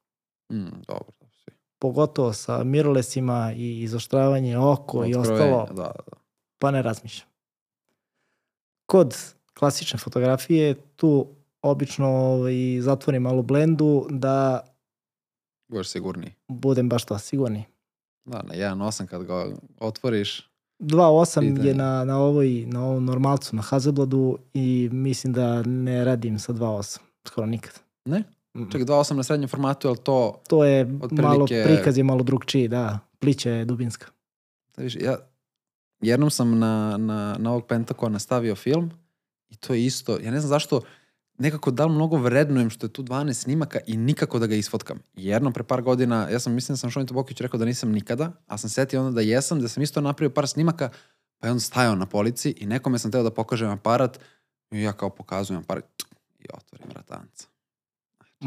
Mm, 0.52 0.82
dobro. 0.88 1.12
svi. 1.30 1.52
Pogotovo 1.78 2.32
sa 2.32 2.64
mirrorlessima 2.64 3.52
i 3.56 3.82
izoštravanje 3.82 4.58
oko 4.58 5.04
i 5.04 5.14
Otkrovenje, 5.14 5.54
ostalo, 5.54 5.66
Da, 5.66 5.92
da. 6.06 6.16
pa 6.58 6.70
ne 6.70 6.82
razmišljam. 6.82 7.28
Kod 8.86 9.16
klasične 9.54 9.98
fotografije 9.98 10.74
tu 10.96 11.26
obično 11.62 12.08
ovaj, 12.08 12.80
zatvorim 12.80 13.22
malu 13.22 13.42
blendu 13.42 14.06
da 14.10 14.71
Budeš 15.72 15.88
sigurniji. 15.88 16.34
budem 16.48 16.88
baš 16.88 17.04
to 17.04 17.18
sigurni. 17.18 17.64
Da, 18.24 18.42
na 18.42 18.54
1.8 18.54 19.06
kad 19.06 19.24
ga 19.24 19.46
otvoriš, 19.80 20.48
2.8 20.80 21.40
Pitanje. 21.42 21.68
je 21.68 21.74
na, 21.74 22.04
na, 22.04 22.18
ovoj, 22.18 22.64
na 22.66 22.84
ovom 22.84 23.04
normalcu, 23.04 23.56
na 23.56 23.62
Hasselbladu 23.62 24.38
i 24.54 24.88
mislim 24.92 25.32
da 25.32 25.62
ne 25.62 26.04
radim 26.04 26.38
sa 26.38 26.52
2.8, 26.52 26.98
skoro 27.24 27.46
nikad. 27.46 27.72
Ne? 28.04 28.24
Mm. 28.54 28.70
ček 28.70 28.82
2.8 28.82 29.14
na 29.14 29.22
srednjem 29.22 29.48
formatu, 29.48 29.88
ali 29.88 29.98
to, 29.98 30.40
To 30.48 30.64
je 30.64 30.86
Otprilike- 30.86 31.22
malo, 31.22 31.46
prikaz 31.46 31.98
je 31.98 32.04
malo 32.04 32.22
drugčiji, 32.22 32.68
da. 32.68 32.98
Plića 33.18 33.50
je 33.50 33.64
dubinska. 33.64 34.06
da 34.76 34.82
viš, 34.82 34.96
ja 34.96 35.16
jednom 36.00 36.30
sam 36.30 36.58
na, 36.58 36.96
na, 36.96 37.36
na 37.38 37.50
ovog 37.50 37.66
Pentakona 37.66 38.18
stavio 38.18 38.54
film 38.54 38.90
i 39.48 39.56
to 39.56 39.74
je 39.74 39.84
isto, 39.84 40.18
ja 40.18 40.30
ne 40.30 40.40
znam 40.40 40.48
zašto, 40.48 40.80
nekako 41.38 41.70
da 41.70 41.86
li 41.86 41.92
mnogo 41.92 42.16
vrednujem 42.16 42.70
što 42.70 42.86
je 42.86 42.92
tu 42.92 43.02
12 43.02 43.32
snimaka 43.34 43.78
i 43.86 43.96
nikako 43.96 44.38
da 44.38 44.46
ga 44.46 44.54
isfotkam. 44.54 44.98
Jednom 45.14 45.52
pre 45.52 45.62
par 45.62 45.82
godina, 45.82 46.28
ja 46.28 46.38
sam, 46.38 46.52
mislim 46.52 46.72
da 46.72 46.78
sam 46.78 46.90
Šonito 46.90 47.14
Bokić 47.14 47.40
rekao 47.40 47.58
da 47.58 47.64
nisam 47.64 47.90
nikada, 47.90 48.32
a 48.46 48.58
sam 48.58 48.70
setio 48.70 49.00
onda 49.00 49.12
da 49.12 49.20
jesam, 49.20 49.60
da 49.60 49.68
sam 49.68 49.82
isto 49.82 50.00
napravio 50.00 50.30
par 50.30 50.48
snimaka, 50.48 50.90
pa 51.38 51.46
je 51.46 51.52
on 51.52 51.60
stajao 51.60 51.94
na 51.94 52.06
polici 52.06 52.50
i 52.50 52.66
nekome 52.66 52.98
sam 52.98 53.10
teo 53.12 53.22
da 53.22 53.30
pokažem 53.30 53.70
aparat 53.70 54.18
i 54.70 54.82
ja 54.82 54.92
kao 54.92 55.10
pokazujem 55.10 55.62
aparat 55.62 55.84
i 56.40 56.44
otvorim 56.54 56.86
vratanca. 56.88 57.46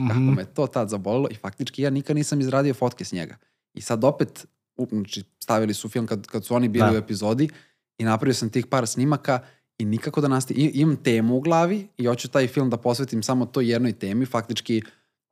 Kako 0.07 0.19
Mhm. 0.19 0.29
me 0.29 0.45
to 0.45 0.67
tad 0.67 0.89
zabolilo 0.89 1.27
i 1.31 1.35
faktički 1.35 1.81
ja 1.81 1.89
nikad 1.89 2.15
nisam 2.15 2.41
izradio 2.41 2.73
fotke 2.73 3.05
s 3.05 3.11
njega. 3.11 3.37
I 3.73 3.81
sad 3.81 4.03
opet, 4.03 4.45
znači, 4.89 5.23
stavili 5.39 5.73
su 5.73 5.89
film 5.89 6.07
kad, 6.07 6.27
kad 6.27 6.45
su 6.45 6.55
oni 6.55 6.69
bili 6.69 6.85
Da. 6.85 6.91
u 6.91 6.97
epizodi 6.97 7.49
i 7.97 8.03
napravio 8.03 8.33
sam 8.33 8.49
tih 8.49 8.65
par 8.67 8.87
snimaka 8.87 9.39
i 9.77 9.85
nikako 9.85 10.21
da 10.21 10.27
nastavi. 10.27 10.59
I- 10.59 10.71
Imam 10.73 10.95
temu 10.95 11.35
u 11.37 11.41
glavi 11.41 11.87
i 11.97 12.05
hoću 12.05 12.27
taj 12.27 12.47
film 12.47 12.69
da 12.69 12.77
posvetim 12.77 13.23
samo 13.23 13.45
toj 13.45 13.71
jednoj 13.71 13.93
temi, 13.93 14.25
faktički 14.25 14.81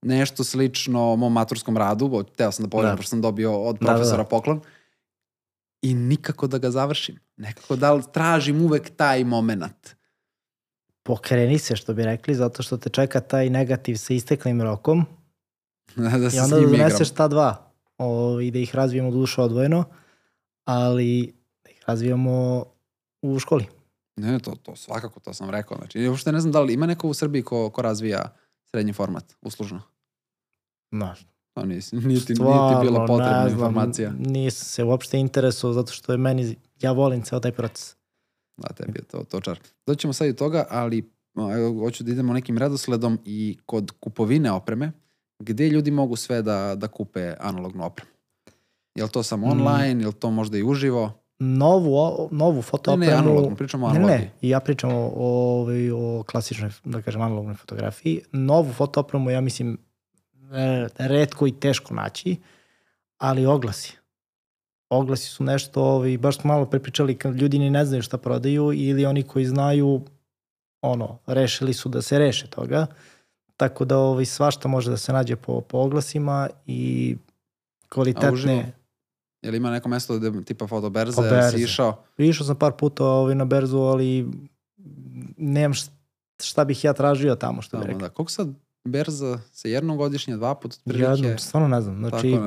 nešto 0.02 0.44
slično 0.44 1.16
mom 1.16 1.34
maturskom 1.34 1.78
radu, 1.78 2.08
bo 2.08 2.24
teo 2.24 2.52
sam 2.52 2.66
da 2.66 2.70
povedem, 2.70 2.92
Da. 2.92 2.98
pošto 2.98 3.10
sam 3.10 3.22
dobio 3.22 3.58
od 3.60 3.76
Da, 3.76 3.80
da, 3.80 3.86
da. 3.86 3.94
profesora 3.94 4.24
poklon, 4.24 4.62
i 5.82 5.94
nikako 5.94 6.48
da 6.48 6.58
ga 6.58 6.72
završim. 6.72 7.20
Nekako 7.38 7.76
da 7.76 7.94
li 7.94 8.04
tražim 8.14 8.62
uvek 8.62 8.90
taj 8.90 9.24
moment. 9.24 9.96
Pokreni 11.04 11.60
se, 11.60 11.76
što 11.76 11.94
bi 11.94 12.04
rekli, 12.04 12.36
zato 12.36 12.64
što 12.64 12.78
te 12.78 12.90
čeka 12.90 13.20
taj 13.20 13.50
negativ 13.50 13.96
sa 13.96 14.14
isteklim 14.14 14.62
rokom 14.62 15.06
da 15.96 16.30
se 16.30 16.38
i 16.38 16.40
onda 16.40 16.56
da 16.56 16.62
doneseš 16.68 17.12
ta 17.12 17.28
dva 17.28 17.72
o, 17.98 18.40
i 18.40 18.52
da 18.52 18.60
ih 18.60 18.76
razvijemo 18.76 19.12
duše 19.12 19.42
odvojeno, 19.42 19.84
ali 20.66 21.34
da 21.64 21.70
ih 21.70 21.84
razvijamo 21.88 22.66
u 23.22 23.40
školi. 23.40 23.66
Ne, 24.16 24.40
to, 24.40 24.52
to 24.56 24.76
svakako, 24.76 25.20
to 25.20 25.34
sam 25.34 25.50
rekao. 25.50 25.78
Znači, 25.78 26.00
ja 26.00 26.10
uopšte 26.10 26.32
ne 26.32 26.40
znam 26.40 26.52
da 26.52 26.62
li 26.62 26.74
ima 26.74 26.86
neko 26.86 27.08
u 27.08 27.14
Srbiji 27.14 27.42
ko, 27.44 27.70
ko 27.70 27.82
razvija 27.82 28.34
srednji 28.66 28.94
format, 28.94 29.34
uslužno. 29.42 29.82
Znaš, 30.92 31.26
To 31.54 31.66
nisi, 31.66 31.96
nije, 31.96 32.04
ti, 32.04 32.10
nije 32.10 32.26
ti 32.26 32.36
stvarno, 32.36 32.82
bila 32.82 33.06
potrebna 33.08 33.44
ne 33.44 33.50
znam, 33.50 33.60
informacija. 33.60 34.14
Nisam 34.20 34.66
se 34.66 34.84
uopšte 34.84 35.20
interesuo 35.20 35.74
zato 35.74 35.92
što 35.92 36.12
je 36.12 36.18
meni, 36.18 36.56
ja 36.82 36.92
volim 36.92 37.22
ceo 37.22 37.40
taj 37.40 37.52
proces. 37.52 37.96
Da, 38.58 38.68
tebi 38.68 39.00
je 39.00 39.04
to, 39.04 39.24
to 39.24 39.42
čar. 39.42 39.60
Doćemo 39.86 40.14
sad 40.14 40.28
i 40.28 40.36
toga, 40.36 40.66
ali 40.70 41.12
evo, 41.56 41.80
hoću 41.80 42.04
da 42.04 42.12
idemo 42.12 42.34
nekim 42.34 42.58
redosledom 42.58 43.20
i 43.26 43.58
kod 43.66 43.92
kupovine 44.00 44.52
opreme, 44.52 44.92
gde 45.40 45.70
ljudi 45.70 45.92
mogu 45.92 46.16
sve 46.16 46.42
da, 46.42 46.76
da 46.76 46.88
kupe 46.88 47.34
analognu 47.40 47.86
opremu? 47.86 48.12
Je 48.96 49.04
li 49.04 49.10
to 49.10 49.24
samo 49.24 49.48
Mm. 49.48 49.52
online, 49.52 50.02
je 50.02 50.08
li 50.08 50.14
to 50.14 50.32
možda 50.32 50.58
i 50.58 50.64
uživo? 50.64 51.23
Novu, 51.40 52.30
novu 52.32 52.56
Ne, 52.56 52.62
fotoopremu... 52.62 53.12
ne, 53.12 53.18
analognu, 53.18 53.56
pričamo 53.56 53.88
o 53.88 53.94
Ne, 53.94 54.00
ne, 54.00 54.32
ja 54.42 54.60
pričam 54.60 54.94
o, 54.94 55.12
o, 55.16 55.60
ovaj, 55.62 55.92
o 55.92 56.24
klasičnoj, 56.24 56.72
da 56.84 57.02
kažem, 57.02 57.22
analognoj 57.22 57.56
fotografiji. 57.56 58.22
Novu 58.32 58.74
fotoopremu, 58.74 59.30
ja 59.30 59.42
mislim, 59.42 59.78
redko 60.98 61.48
i 61.48 61.52
teško 61.52 61.94
naći, 61.94 62.36
ali 63.18 63.46
oglasi. 63.46 63.98
Oglasi 64.90 65.28
su 65.28 65.44
nešto, 65.44 65.84
ovaj, 65.84 66.18
baš 66.18 66.38
smo 66.38 66.54
malo 66.54 66.66
prepričali, 66.66 67.18
kad 67.18 67.36
ljudi 67.36 67.60
ni 67.60 67.70
ne 67.70 67.86
znaju 67.86 68.02
šta 68.02 68.18
prodaju 68.18 68.74
ili 68.74 69.06
oni 69.06 69.24
koji 69.24 69.46
znaju, 69.46 70.02
ono, 70.82 71.18
rešili 71.26 71.74
su 71.74 71.90
da 71.90 72.02
se 72.02 72.20
reše 72.20 72.48
toga. 72.48 72.86
Tako 73.58 73.86
da 73.86 73.98
ovaj, 73.98 74.26
svašta 74.26 74.68
može 74.68 74.92
da 74.92 74.98
se 74.98 75.14
nađe 75.14 75.36
po, 75.36 75.62
po 75.62 75.78
oglasima 75.78 76.50
i 76.66 77.16
kvalitetne... 77.90 78.74
Je 79.44 79.52
li 79.52 79.58
ima 79.58 79.72
neko 79.72 79.90
mesto 79.90 80.16
gde 80.16 80.44
tipa 80.44 80.68
fotoberze, 80.68 81.16
Pa 81.16 81.22
berze. 81.24 81.50
si 81.50 81.64
išao? 81.64 82.04
Išao 82.20 82.46
sam 82.46 82.56
par 82.56 82.72
puta 82.72 83.06
ovaj, 83.06 83.36
na 83.36 83.46
berzu, 83.46 83.78
ali 83.78 84.28
nemam 85.38 85.74
šta 86.40 86.66
bih 86.66 86.84
ja 86.84 86.94
tražio 86.94 87.36
tamo, 87.36 87.62
što 87.62 87.78
bi 87.78 87.82
Tamo, 87.82 87.88
rekao. 87.88 88.00
da. 88.00 88.10
Koliko 88.10 88.32
sad 88.32 88.48
berza 88.86 89.40
se 89.52 89.72
jednom 89.72 89.98
godišnje, 89.98 90.38
dva 90.38 90.56
puta 90.56 90.76
otprilike? 90.78 91.12
Jednom, 91.12 91.38
stvarno 91.40 91.68
ne 91.68 91.82
znam. 91.82 91.98
Znači, 92.00 92.38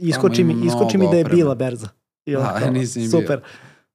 iskoči 0.00 0.44
mi, 0.44 0.66
iskoči 0.66 0.98
mi 0.98 1.04
da 1.04 1.16
je 1.16 1.20
opreme. 1.20 1.36
bila 1.36 1.54
berza. 1.54 1.88
I 2.24 2.32
Da, 2.32 2.38
onda 2.40 2.60
kao, 2.60 2.70
nisi 2.70 2.98
ni 2.98 3.08
bio. 3.08 3.20
super. 3.20 3.40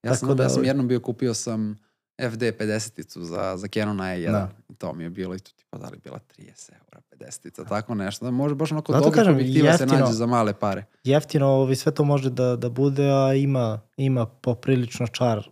Ja 0.03 0.15
sam, 0.15 0.19
Tako 0.19 0.31
ja 0.33 0.35
da, 0.35 0.49
sam 0.49 0.57
ovaj- 0.57 0.67
jednom 0.69 0.87
bio 0.87 0.99
kupio 0.99 1.33
sam 1.33 1.75
FD 2.23 2.41
50-icu 2.41 3.23
za, 3.23 3.57
za 3.57 3.67
Canon 3.67 3.97
A1 3.97 4.31
Da. 4.31 4.49
To 4.81 4.93
mi 4.93 5.03
je 5.03 5.09
bilo 5.09 5.35
i 5.35 5.39
to 5.39 5.51
tipa 5.55 5.77
da 5.77 5.87
li 5.89 5.97
bila 6.03 6.19
30 6.37 6.71
eura 6.73 7.01
50-ica, 7.11 7.65
tako 7.65 7.95
nešto. 7.95 8.25
Da 8.25 8.31
može 8.31 8.55
baš 8.55 8.71
onako 8.71 8.91
Zato 8.91 9.03
dobrih 9.03 9.19
kažem, 9.19 9.33
objektiva 9.35 9.77
se 9.77 9.83
jeftino. 9.83 9.99
nađe 9.99 10.13
za 10.13 10.25
male 10.25 10.53
pare. 10.53 10.85
Jeftino 11.03 11.47
ovaj, 11.47 11.75
sve 11.75 11.93
to 11.93 12.03
može 12.03 12.29
da, 12.29 12.55
da 12.55 12.69
bude, 12.69 13.11
a 13.11 13.33
ima, 13.33 13.81
ima 13.97 14.25
poprilično 14.25 15.07
čar. 15.07 15.49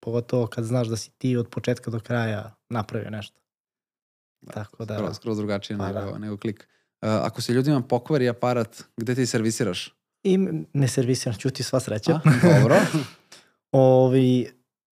Pogotovo 0.00 0.46
kad 0.46 0.64
znaš 0.64 0.88
da 0.88 0.96
si 0.96 1.10
ti 1.10 1.36
od 1.36 1.48
početka 1.48 1.90
do 1.90 2.00
kraja 2.00 2.54
napravio 2.68 3.10
nešto. 3.10 3.40
Tako 4.54 4.84
da, 4.84 4.96
Skroz, 4.96 5.16
skroz 5.16 5.36
drugačije 5.38 5.78
Pa 5.78 5.86
nego, 5.86 6.10
da. 6.12 6.18
nego 6.18 6.36
klik. 6.36 6.68
Uh, 7.02 7.08
ako 7.08 7.42
se 7.42 7.52
ljudima 7.52 7.80
pokvari 7.82 8.28
aparat, 8.28 8.82
gde 8.96 9.14
ti 9.14 9.26
servisiraš? 9.26 9.94
i 10.22 10.38
ne 10.72 10.88
servisiram, 10.88 11.34
ćuti 11.38 11.62
sva 11.62 11.80
sreća. 11.80 12.20
A, 12.24 12.58
dobro. 12.60 12.76
Ovi, 13.72 14.50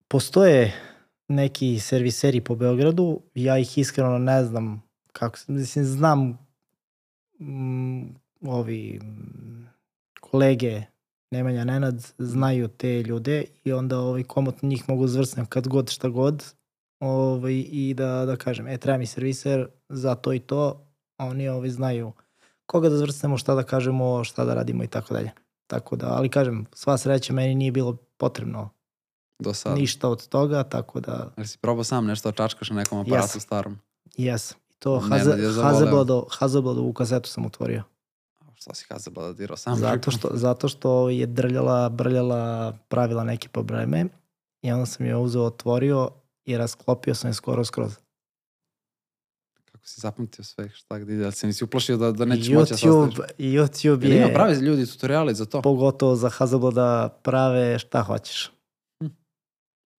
postoje 0.08 0.74
neki 1.28 1.78
serviseri 1.80 2.40
po 2.40 2.54
Beogradu, 2.54 3.20
ja 3.34 3.58
ih 3.58 3.78
iskreno 3.78 4.18
ne 4.18 4.44
znam 4.44 4.82
kako, 5.12 5.38
se- 5.38 5.52
mislim, 5.52 5.84
znam 5.84 6.38
mm, 7.40 8.02
ovi 8.42 9.00
mm, 9.02 9.66
kolege 10.20 10.82
Nemanja 11.30 11.64
Nenad 11.64 12.12
znaju 12.18 12.68
te 12.68 13.02
ljude 13.02 13.44
i 13.64 13.72
onda 13.72 13.98
ovaj, 13.98 14.22
komotno 14.22 14.68
njih 14.68 14.88
mogu 14.88 15.06
zvrsnem 15.06 15.46
kad 15.46 15.68
god 15.68 15.90
šta 15.90 16.08
god 16.08 16.54
ovaj, 17.00 17.64
i 17.72 17.94
da, 17.94 18.24
da 18.26 18.36
kažem, 18.36 18.66
e, 18.66 18.78
treba 18.78 18.98
mi 18.98 19.06
serviser 19.06 19.68
za 19.88 20.14
to 20.14 20.32
i 20.32 20.38
to, 20.38 20.86
a 21.16 21.26
oni 21.26 21.48
ovaj, 21.48 21.70
znaju 21.70 22.12
koga 22.66 22.88
da 22.88 22.96
zvrsnemo, 22.96 23.38
šta 23.38 23.54
da 23.54 23.62
kažemo, 23.62 24.24
šta 24.24 24.44
da 24.44 24.54
radimo 24.54 24.84
i 24.84 24.88
tako 24.88 25.14
dalje. 25.14 25.30
Tako 25.66 25.96
da, 25.96 26.06
ali 26.06 26.28
kažem, 26.28 26.66
sva 26.74 26.98
sreća 26.98 27.32
meni 27.32 27.54
nije 27.54 27.72
bilo 27.72 27.96
potrebno 28.16 28.70
Do 29.38 29.54
sad. 29.54 29.78
ništa 29.78 30.08
od 30.08 30.28
toga, 30.28 30.62
tako 30.62 31.00
da 31.00 31.32
Jer 31.36 31.48
si 31.48 31.58
probao 31.58 31.84
sam 31.84 32.06
nešto 32.06 32.30
da 32.30 32.36
čačkaš 32.36 32.70
na 32.70 32.76
nekom 32.76 32.98
aparatu 32.98 33.24
Jesam. 33.24 33.40
starom. 33.40 33.78
jesam. 34.16 34.58
I 34.70 34.74
to 34.78 35.00
Nenad 35.00 35.18
Haze, 35.18 35.30
je 35.42 35.50
zavoleo. 35.50 35.72
Hazelblado, 35.72 36.26
Hazelbladovu 36.30 36.92
kazetu 36.92 37.28
sam 37.28 37.46
otvorio. 37.46 37.82
Što 38.54 38.74
si 38.74 38.86
Hazelblad 38.90 39.36
dirao 39.36 39.56
sam? 39.56 39.76
Zato 39.76 40.10
što, 40.10 40.28
zato 40.32 40.68
što 40.68 41.08
je 41.08 41.26
drljala, 41.26 41.88
brljala, 41.88 42.72
pravila 42.88 43.24
neke 43.24 43.48
probleme 43.48 44.06
i 44.62 44.72
onda 44.72 44.86
sam 44.86 45.06
je 45.06 45.16
uzeo, 45.16 45.42
otvorio 45.42 46.10
i 46.44 46.56
rasklopio 46.56 47.14
sam 47.14 47.30
je 47.30 47.34
skoro 47.34 47.64
skroz. 47.64 47.96
Kako 49.72 49.86
si 49.86 50.00
zapamtio 50.00 50.44
sve, 50.44 50.70
šta 50.70 50.98
gde 50.98 51.14
ide, 51.14 51.24
ali 51.24 51.32
se 51.32 51.46
nisi 51.46 51.64
uplašio 51.64 51.96
da, 51.96 52.12
da 52.12 52.24
nećeš 52.24 52.48
moći 52.48 52.72
da 52.72 52.76
YouTube, 52.78 53.10
sastaviš. 53.10 53.32
YouTube 53.38 54.04
Jel 54.04 54.16
ima 54.16 54.26
je 54.26 54.34
pravi 54.34 54.54
ljudi 54.56 54.86
tutoriali 54.86 55.34
za 55.34 55.44
to? 55.44 55.62
pogotovo 55.62 56.16
za 56.16 56.28
Hazelblada 56.28 57.08
prave 57.22 57.78
šta 57.78 58.02
hoćeš. 58.02 58.50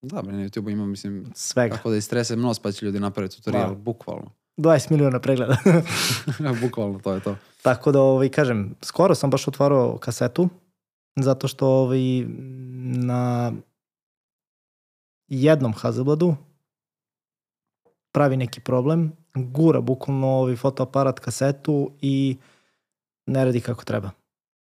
Da, 0.02 0.22
bre, 0.22 0.34
na 0.34 0.44
YouTube 0.44 0.72
ima, 0.72 0.86
mislim, 0.86 1.26
Svega. 1.36 1.76
kako 1.76 1.90
da 1.90 1.96
istrese 1.96 2.36
nos 2.36 2.60
pa 2.60 2.72
će 2.72 2.86
ljudi 2.86 3.00
napraviti 3.00 3.36
tutorial, 3.36 3.70
Da. 3.70 3.76
bukvalno. 3.76 4.32
20 4.58 4.92
miliona 4.92 5.20
pregleda. 5.20 5.58
bukvalno, 6.62 7.00
to 7.00 7.14
je 7.14 7.20
to. 7.20 7.36
Tako 7.62 7.92
da, 7.92 8.02
ovaj, 8.02 8.30
kažem, 8.30 8.76
skoro 8.82 9.16
sam 9.16 9.30
baš 9.30 9.48
otvarao 9.48 9.98
kasetu, 9.98 10.50
zato 11.16 11.48
što 11.48 11.68
ovaj, 11.68 12.00
na 13.08 13.54
jednom 15.28 15.74
Hazelbladu 15.74 16.36
pravi 18.12 18.38
neki 18.38 18.62
problem, 18.62 19.12
gura 19.36 19.82
bukvalno 19.82 20.28
ovaj 20.28 20.56
fotoaparat 20.56 21.20
kasetu 21.20 21.92
i 22.02 22.38
ne 23.26 23.46
radi 23.46 23.62
kako 23.62 23.84
treba. 23.84 24.12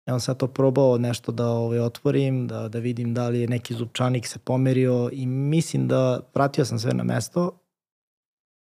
Ja 0.07 0.11
sam 0.13 0.19
sad 0.19 0.37
to 0.37 0.47
probao 0.47 0.97
nešto 0.97 1.31
da 1.31 1.47
ovaj, 1.47 1.79
otvorim, 1.79 2.47
da, 2.47 2.67
da 2.67 2.79
vidim 2.79 3.13
da 3.13 3.29
li 3.29 3.39
je 3.39 3.47
neki 3.47 3.73
zupčanik 3.73 4.27
se 4.27 4.39
pomerio 4.39 5.09
i 5.13 5.25
mislim 5.25 5.87
da 5.87 6.19
vratio 6.35 6.65
sam 6.65 6.79
sve 6.79 6.93
na 6.93 7.03
mesto, 7.03 7.59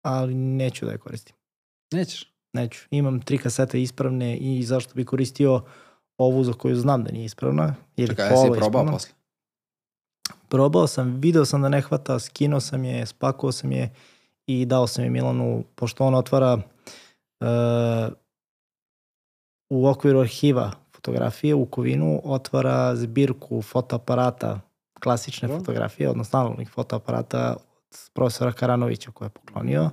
ali 0.01 0.33
neću 0.33 0.85
da 0.85 0.91
je 0.91 0.97
koristim. 0.97 1.35
Nećeš? 1.93 2.31
neću. 2.53 2.87
Imam 2.91 3.21
tri 3.21 3.37
kasete 3.37 3.81
ispravne 3.81 4.37
i 4.37 4.63
zašto 4.63 4.93
bi 4.93 5.05
koristio 5.05 5.61
ovu 6.17 6.43
za 6.43 6.53
koju 6.53 6.75
znam 6.75 7.03
da 7.03 7.11
nije 7.11 7.25
ispravna. 7.25 7.75
Ili 7.95 8.07
Čekaj, 8.07 8.25
jesi 8.25 8.47
probao 8.51 8.67
ispravna. 8.67 8.91
posle? 8.91 9.11
Probao 10.49 10.87
sam, 10.87 11.19
video 11.19 11.45
sam 11.45 11.61
da 11.61 11.69
ne 11.69 11.81
hvata, 11.81 12.19
skinuo 12.19 12.59
sam 12.59 12.83
je, 12.83 13.05
spakuo 13.05 13.51
sam 13.51 13.71
je 13.71 13.93
i 14.47 14.65
dao 14.65 14.87
sam 14.87 15.03
je 15.03 15.09
Milanu, 15.09 15.63
pošto 15.75 16.05
on 16.05 16.15
otvara 16.15 16.53
uh, 16.53 18.13
u 19.69 19.87
okviru 19.87 20.19
arhiva 20.19 20.71
fotografije 21.01 21.55
u 21.55 21.65
Kovinu, 21.65 22.21
otvara 22.23 22.95
zbirku 22.95 23.61
fotoaparata, 23.61 24.59
klasične 25.03 25.47
Dobro. 25.47 25.59
fotografije, 25.59 26.09
odnosno 26.09 26.39
analognih 26.39 26.69
fotoaparata 26.69 27.55
od 27.55 28.09
profesora 28.13 28.51
Karanovića 28.51 29.11
koje 29.11 29.25
je 29.25 29.29
poklonio, 29.29 29.89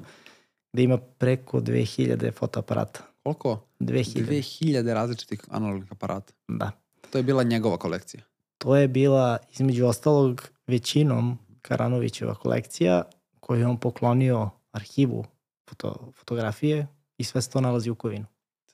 gde 0.73 0.83
ima 0.83 0.99
preko 0.99 1.61
2000 1.61 2.33
fotoaparata. 2.33 3.01
Koliko? 3.23 3.61
2000, 3.81 4.27
2000 4.27 4.95
različitih 4.95 5.41
analognih 5.51 5.93
aparata. 5.93 6.33
da. 6.49 6.71
To 7.11 7.19
je 7.19 7.23
bila 7.23 7.43
njegova 7.43 7.77
kolekcija. 7.77 8.23
To 8.59 8.77
je 8.77 8.89
bila, 8.89 9.39
između 9.53 9.87
ostalog, 9.87 10.49
većinom 10.67 11.39
Karanovićeva 11.63 12.35
kolekcija 12.35 13.03
koju 13.41 13.61
je 13.61 13.67
on 13.67 13.77
poklonio 13.77 14.51
arhivu 14.73 15.25
foto, 15.69 16.13
fotografije 16.17 16.87
i 17.19 17.25
sve 17.25 17.43
se 17.43 17.51
to 17.51 17.61
nalazi 17.61 17.91
u 17.91 17.95
Kovinu. 17.95 18.27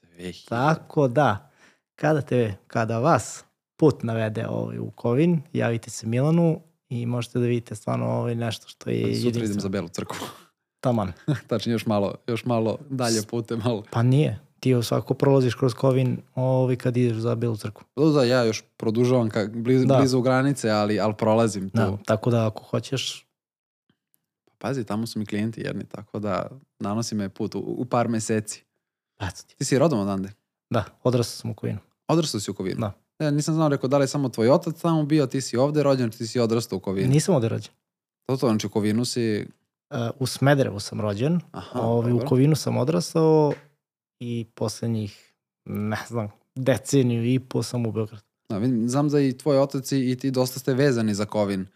2000. 0.02 0.48
Tako 0.48 1.08
da, 1.08 1.50
kada, 1.96 2.20
te, 2.20 2.54
kada 2.66 2.98
vas 2.98 3.44
put 3.76 4.02
navede 4.02 4.46
ovaj 4.48 4.78
u 4.78 4.90
Kovin, 4.90 5.42
javite 5.52 5.90
se 5.90 6.06
Milanu 6.06 6.60
i 6.88 7.06
možete 7.06 7.38
da 7.38 7.46
vidite 7.46 7.74
stvarno 7.74 8.06
ovaj 8.06 8.34
nešto 8.34 8.68
što 8.68 8.90
je 8.90 8.96
Sutra 8.98 9.10
idem 9.10 9.32
za 9.32 9.38
jedinstveno. 9.40 9.68
Belu 9.68 9.88
crkvu. 9.88 10.16
Taman. 10.80 11.12
Tačnije 11.48 11.74
još 11.74 11.86
malo, 11.86 12.14
još 12.26 12.44
malo 12.44 12.78
dalje 12.90 13.22
putem, 13.22 13.60
malo. 13.64 13.82
Pa 13.90 14.02
nije. 14.02 14.40
Ti 14.60 14.82
svako 14.82 15.14
prolaziš 15.14 15.54
kroz 15.54 15.74
Kovin 15.74 16.18
ovaj, 16.34 16.76
kad 16.76 16.96
ideš 16.96 17.16
za 17.16 17.34
Belu 17.34 17.56
crkvu. 17.56 17.84
Da, 17.96 18.04
da, 18.04 18.24
ja 18.24 18.44
još 18.44 18.64
produžavam 18.76 19.30
ka, 19.30 19.46
blizu, 19.54 19.86
Da. 19.86 19.98
blizu 19.98 20.20
granice, 20.20 20.70
ali, 20.70 21.00
ali 21.00 21.14
prolazim 21.18 21.70
tu. 21.70 21.76
Da, 21.76 21.96
tako 22.04 22.30
da 22.30 22.46
ako 22.46 22.62
hoćeš, 22.62 23.26
Pazi, 24.58 24.84
tamo 24.84 25.06
su 25.06 25.18
mi 25.18 25.26
klijenti 25.26 25.60
jedni, 25.60 25.84
tako 25.84 26.18
da 26.18 26.50
nanosi 26.78 27.14
me 27.14 27.28
put 27.28 27.54
u, 27.54 27.58
u 27.58 27.84
par 27.84 28.08
meseci. 28.08 28.64
ti. 29.18 29.56
Ti 29.56 29.64
si 29.64 29.78
rodom 29.78 30.00
odande? 30.00 30.32
Da, 30.74 30.84
odrastao 31.02 31.40
sam 31.40 31.50
u 31.50 31.54
Kovinu. 31.54 31.78
Odrastao 32.08 32.40
si 32.40 32.50
u 32.50 32.54
Kovinu? 32.54 32.80
Da. 32.80 32.92
Ja 33.18 33.30
nisam 33.30 33.54
znao, 33.54 33.68
rekao, 33.68 33.88
da 33.88 33.98
li 33.98 34.02
je 34.02 34.08
samo 34.08 34.28
tvoj 34.28 34.50
otac 34.50 34.80
tamo 34.80 35.04
bio, 35.04 35.26
ti 35.26 35.40
si 35.40 35.56
ovde 35.56 35.82
rođen, 35.82 36.10
ti 36.10 36.26
si 36.26 36.40
odrastao 36.40 36.76
u 36.76 36.80
Kovinu. 36.80 37.08
Nisam 37.08 37.34
ovde 37.34 37.48
rođen. 37.48 37.72
To 38.26 38.36
to, 38.36 38.48
znači 38.48 38.66
u 38.66 38.70
Kovinu 38.70 39.04
si... 39.04 39.46
Uh, 39.90 39.98
u 40.18 40.26
Smederevu 40.26 40.80
sam 40.80 41.00
rođen, 41.00 41.40
Aha, 41.52 41.80
ovaj, 41.80 42.12
u. 42.12 42.20
Kovinu 42.26 42.56
sam 42.56 42.76
odrastao 42.76 43.52
i 44.20 44.46
poslednjih, 44.54 45.32
ne 45.64 46.04
znam, 46.08 46.28
deceniju 46.54 47.24
i 47.24 47.38
po 47.38 47.62
sam 47.62 47.86
u 47.86 47.92
Beogradu. 47.92 48.22
Da, 48.48 48.58
vidim, 48.58 48.88
znam 48.88 49.08
da 49.08 49.20
i 49.20 49.38
tvoj 49.38 49.58
otac 49.58 49.92
i, 49.92 50.16
ti 50.20 50.30
dosta 50.30 50.58
ste 50.58 50.74
vezani 50.74 51.14
za 51.14 51.24
Kovin. 51.24 51.66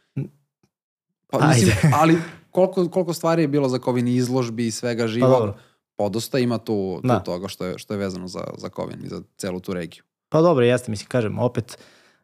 Pa, 1.26 1.38
Ajde. 1.40 1.66
mislim, 1.66 1.92
ali 1.94 2.18
koliko, 2.50 2.88
koliko 2.88 3.12
stvari 3.12 3.42
je 3.42 3.48
bilo 3.48 3.68
za 3.68 3.78
Kovin 3.78 4.08
izložbi 4.08 4.66
i 4.66 4.70
svega 4.70 5.02
Pa 5.02 5.08
živog, 5.08 5.30
dobro. 5.30 5.54
Podosta 5.98 6.38
ima 6.38 6.58
tu, 6.58 6.64
tu 7.02 7.08
Da. 7.08 7.18
toga 7.20 7.48
što 7.48 7.66
je, 7.66 7.78
što 7.78 7.94
je 7.94 7.98
vezano 7.98 8.28
za, 8.28 8.44
za 8.56 8.68
Kovin 8.68 9.04
i 9.04 9.08
za 9.08 9.22
celu 9.36 9.60
tu 9.60 9.72
regiju. 9.72 10.02
Pa 10.28 10.40
dobro, 10.40 10.64
jeste, 10.64 10.90
mislim, 10.90 11.08
kažem, 11.08 11.38
opet, 11.38 11.78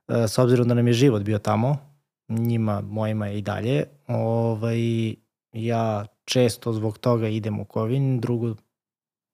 uh, 0.09 0.15
s 0.17 0.39
obzirom 0.39 0.69
da 0.69 0.75
nam 0.75 0.87
je 0.87 0.93
život 0.93 1.23
bio 1.23 1.39
tamo, 1.39 1.77
njima, 2.29 2.81
mojima 2.83 3.31
i 3.31 3.43
dalje, 3.43 3.85
ovaj, 4.09 4.79
ja 5.53 6.07
često 6.25 6.73
zbog 6.73 6.99
toga 6.99 7.29
idem 7.29 7.61
u 7.61 7.65
Kovin, 7.65 8.21
drugo, 8.21 8.55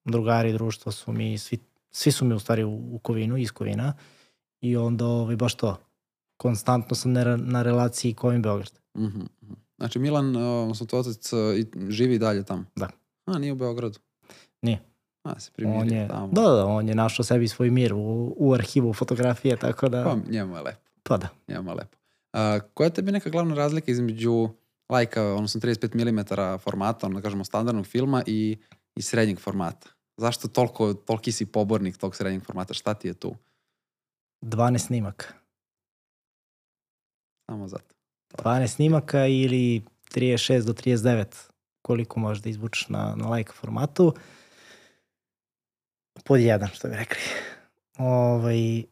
drugari 0.04 0.52
društva 0.52 0.92
su 0.92 1.12
mi, 1.12 1.38
svi, 1.38 1.58
svi 1.90 2.12
su 2.12 2.24
mi 2.24 2.34
u 2.34 2.38
stvari 2.38 2.64
u, 2.64 2.94
u 2.94 2.98
Kovinu, 2.98 3.36
iz 3.36 3.52
Kovina, 3.52 3.92
i 4.60 4.76
onda 4.76 5.06
ovaj, 5.06 5.36
baš 5.36 5.54
to, 5.54 5.76
konstantno 6.36 6.96
sam 6.96 7.12
na, 7.12 7.36
na 7.36 7.62
relaciji 7.62 8.14
Kovin-Beograd. 8.14 8.72
Mhm, 8.96 9.06
mhm. 9.42 9.54
Znači 9.76 9.98
Milan, 9.98 10.36
uh, 10.36 10.42
odnosno 10.62 10.86
tvoj 10.86 11.00
otac, 11.00 11.30
i- 11.32 11.90
živi 11.90 12.14
i 12.14 12.18
dalje 12.18 12.44
tamo? 12.44 12.64
Da. 12.76 12.88
A, 13.26 13.38
nije 13.38 13.52
u 13.52 13.56
Beogradu? 13.56 13.98
Nije. 14.62 14.82
A, 15.22 15.40
se 15.40 15.50
On 15.50 15.54
primirio 15.56 16.00
je, 16.00 16.08
tamo. 16.08 16.28
da, 16.32 16.42
da, 16.42 16.66
on 16.66 16.88
je 16.88 16.94
našao 16.94 17.24
sebi 17.24 17.48
svoj 17.48 17.70
mir 17.70 17.94
u, 17.94 18.34
u 18.36 18.54
arhivu 18.54 18.92
fotografije, 18.92 19.56
tako 19.56 19.88
da, 19.88 20.04
Pa, 20.04 20.30
njemu 20.30 20.56
je 20.56 20.62
lepo. 20.62 20.80
pa 21.02 21.16
da. 21.16 21.28
Njemu 21.48 21.70
je 21.70 21.74
lepo. 21.74 21.96
Uh, 22.32 22.38
koja 22.74 22.86
je 22.86 22.92
tebi 22.94 23.12
neka 23.12 23.30
glavna 23.30 23.54
razlika 23.54 23.90
između 23.90 24.48
lajka, 24.88 25.22
odnosno 25.22 25.60
35 25.60 25.94
mm 25.94 26.20
formata, 26.58 27.06
ono 27.06 27.14
da 27.14 27.22
kažemo 27.22 27.44
standardnog 27.44 27.86
filma 27.86 28.22
i, 28.26 28.58
i 28.96 29.02
srednjeg 29.02 29.38
formata? 29.40 29.88
Zašto 30.16 30.48
toliko, 30.48 30.94
toliki 30.94 31.32
si 31.32 31.46
pobornik 31.46 31.96
tog 31.96 32.16
srednjeg 32.16 32.42
formata? 32.44 32.74
Šta 32.74 32.94
ti 32.94 33.08
je 33.08 33.14
tu? 33.14 33.34
12 34.42 34.78
snimaka. 34.78 35.26
Samo 37.50 37.68
zato. 37.68 37.94
12 38.38 38.66
snimaka 38.66 39.26
ili 39.26 39.82
36 40.14 40.64
do 40.64 40.72
39 40.72 41.50
koliko 41.82 42.20
možeš 42.20 42.42
da 42.42 42.50
izvučeš 42.50 42.88
na, 42.88 43.14
na 43.16 43.30
like 43.30 43.52
formatu. 43.52 44.14
Pod 46.24 46.40
jedan, 46.40 46.68
što 46.68 46.88
bi 46.88 46.94
rekli. 46.94 47.20
Ovaj, 47.98 48.84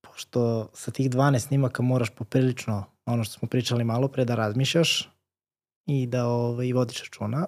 pošto 0.00 0.70
sa 0.74 0.90
tih 0.90 1.10
12 1.10 1.38
snimaka 1.38 1.82
moraš 1.82 2.10
poprilično, 2.10 2.84
ono 3.06 3.24
što 3.24 3.38
smo 3.38 3.48
pričali 3.48 3.84
malo 3.84 4.08
pre, 4.08 4.24
da 4.24 4.34
razmišljaš 4.34 5.10
i 5.86 6.06
da 6.06 6.26
ovaj, 6.26 6.72
vodiš 6.72 7.02
računa. 7.02 7.46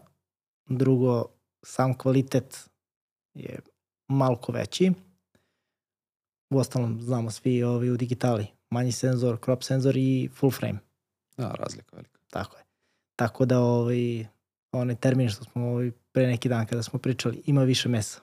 Drugo, 0.69 1.25
sam 1.63 1.99
kvalitet 1.99 2.71
je 3.35 3.59
malko 4.09 4.53
veći. 4.53 4.93
U 6.51 6.59
ostalom, 6.59 7.01
znamo 7.01 7.31
svi 7.31 7.63
ovaj, 7.63 7.91
u 7.91 7.97
digitali. 7.97 8.47
Manji 8.71 8.93
senzor, 8.93 9.39
crop 9.45 9.63
senzor 9.63 9.97
i 9.97 10.29
full 10.35 10.53
frame. 10.53 10.79
Da, 11.37 11.49
razlika 11.59 11.97
velika. 11.97 12.19
Tako 12.31 12.57
je. 12.57 12.65
Tako 13.17 13.45
da 13.45 13.61
ovaj, 13.61 14.27
onaj 14.73 14.97
termin 14.97 15.29
što 15.29 15.45
smo 15.45 15.67
ovaj, 15.67 15.91
pre 16.13 16.27
neki 16.27 16.49
dan 16.49 16.67
kada 16.67 16.83
smo 16.83 16.99
pričali, 16.99 17.43
ima 17.47 17.63
više 17.63 17.89
mesa. 17.89 18.21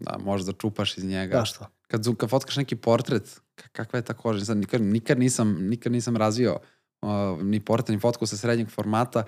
Da, 0.00 0.18
možeš 0.18 0.46
da 0.46 0.52
čupaš 0.52 0.98
iz 0.98 1.04
njega. 1.04 1.38
Da 1.38 1.44
što? 1.44 1.66
Kad, 1.86 2.16
kad 2.16 2.30
fotkaš 2.30 2.56
neki 2.56 2.76
portret, 2.76 3.40
ka- 3.56 3.68
kakva 3.72 3.98
je 3.98 4.02
ta 4.02 4.14
koža? 4.14 4.44
Sad, 4.44 4.56
nikad, 4.56 4.80
nikad, 4.80 5.18
nisam, 5.18 5.56
nikad 5.60 5.92
nisam 5.92 6.16
razvio 6.16 6.58
uh, 7.02 7.42
ni 7.42 7.60
portret, 7.60 7.88
ni 7.88 8.00
fotku 8.00 8.26
sa 8.26 8.36
srednjeg 8.36 8.70
formata. 8.70 9.24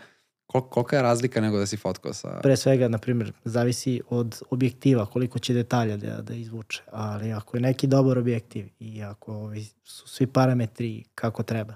Kol, 0.47 0.61
kolika 0.61 0.97
je 0.97 1.03
razlika 1.03 1.41
nego 1.41 1.59
da 1.59 1.67
si 1.67 1.77
fotkao 1.77 2.13
sa... 2.13 2.41
Pre 2.43 2.57
svega, 2.57 2.89
na 2.89 2.99
primjer, 2.99 3.33
zavisi 3.45 4.01
od 4.09 4.43
objektiva 4.51 5.07
koliko 5.07 5.39
će 5.39 5.55
detalja 5.55 5.97
da, 5.97 6.23
da 6.23 6.35
izvuče. 6.35 6.83
Ali 6.93 7.33
ako 7.33 7.57
je 7.57 7.61
neki 7.61 7.87
dobar 7.87 8.19
objektiv 8.19 8.69
i 8.79 9.03
ako 9.03 9.53
su 9.85 10.09
svi 10.09 10.27
parametri 10.27 11.05
kako 11.15 11.43
treba, 11.43 11.75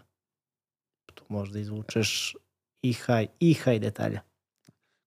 tu 1.14 1.24
možeš 1.28 1.52
da 1.52 1.58
izvučeš 1.58 2.36
i 2.82 2.92
high, 2.92 3.30
i 3.40 3.54
high 3.54 3.80
detalja. 3.80 4.20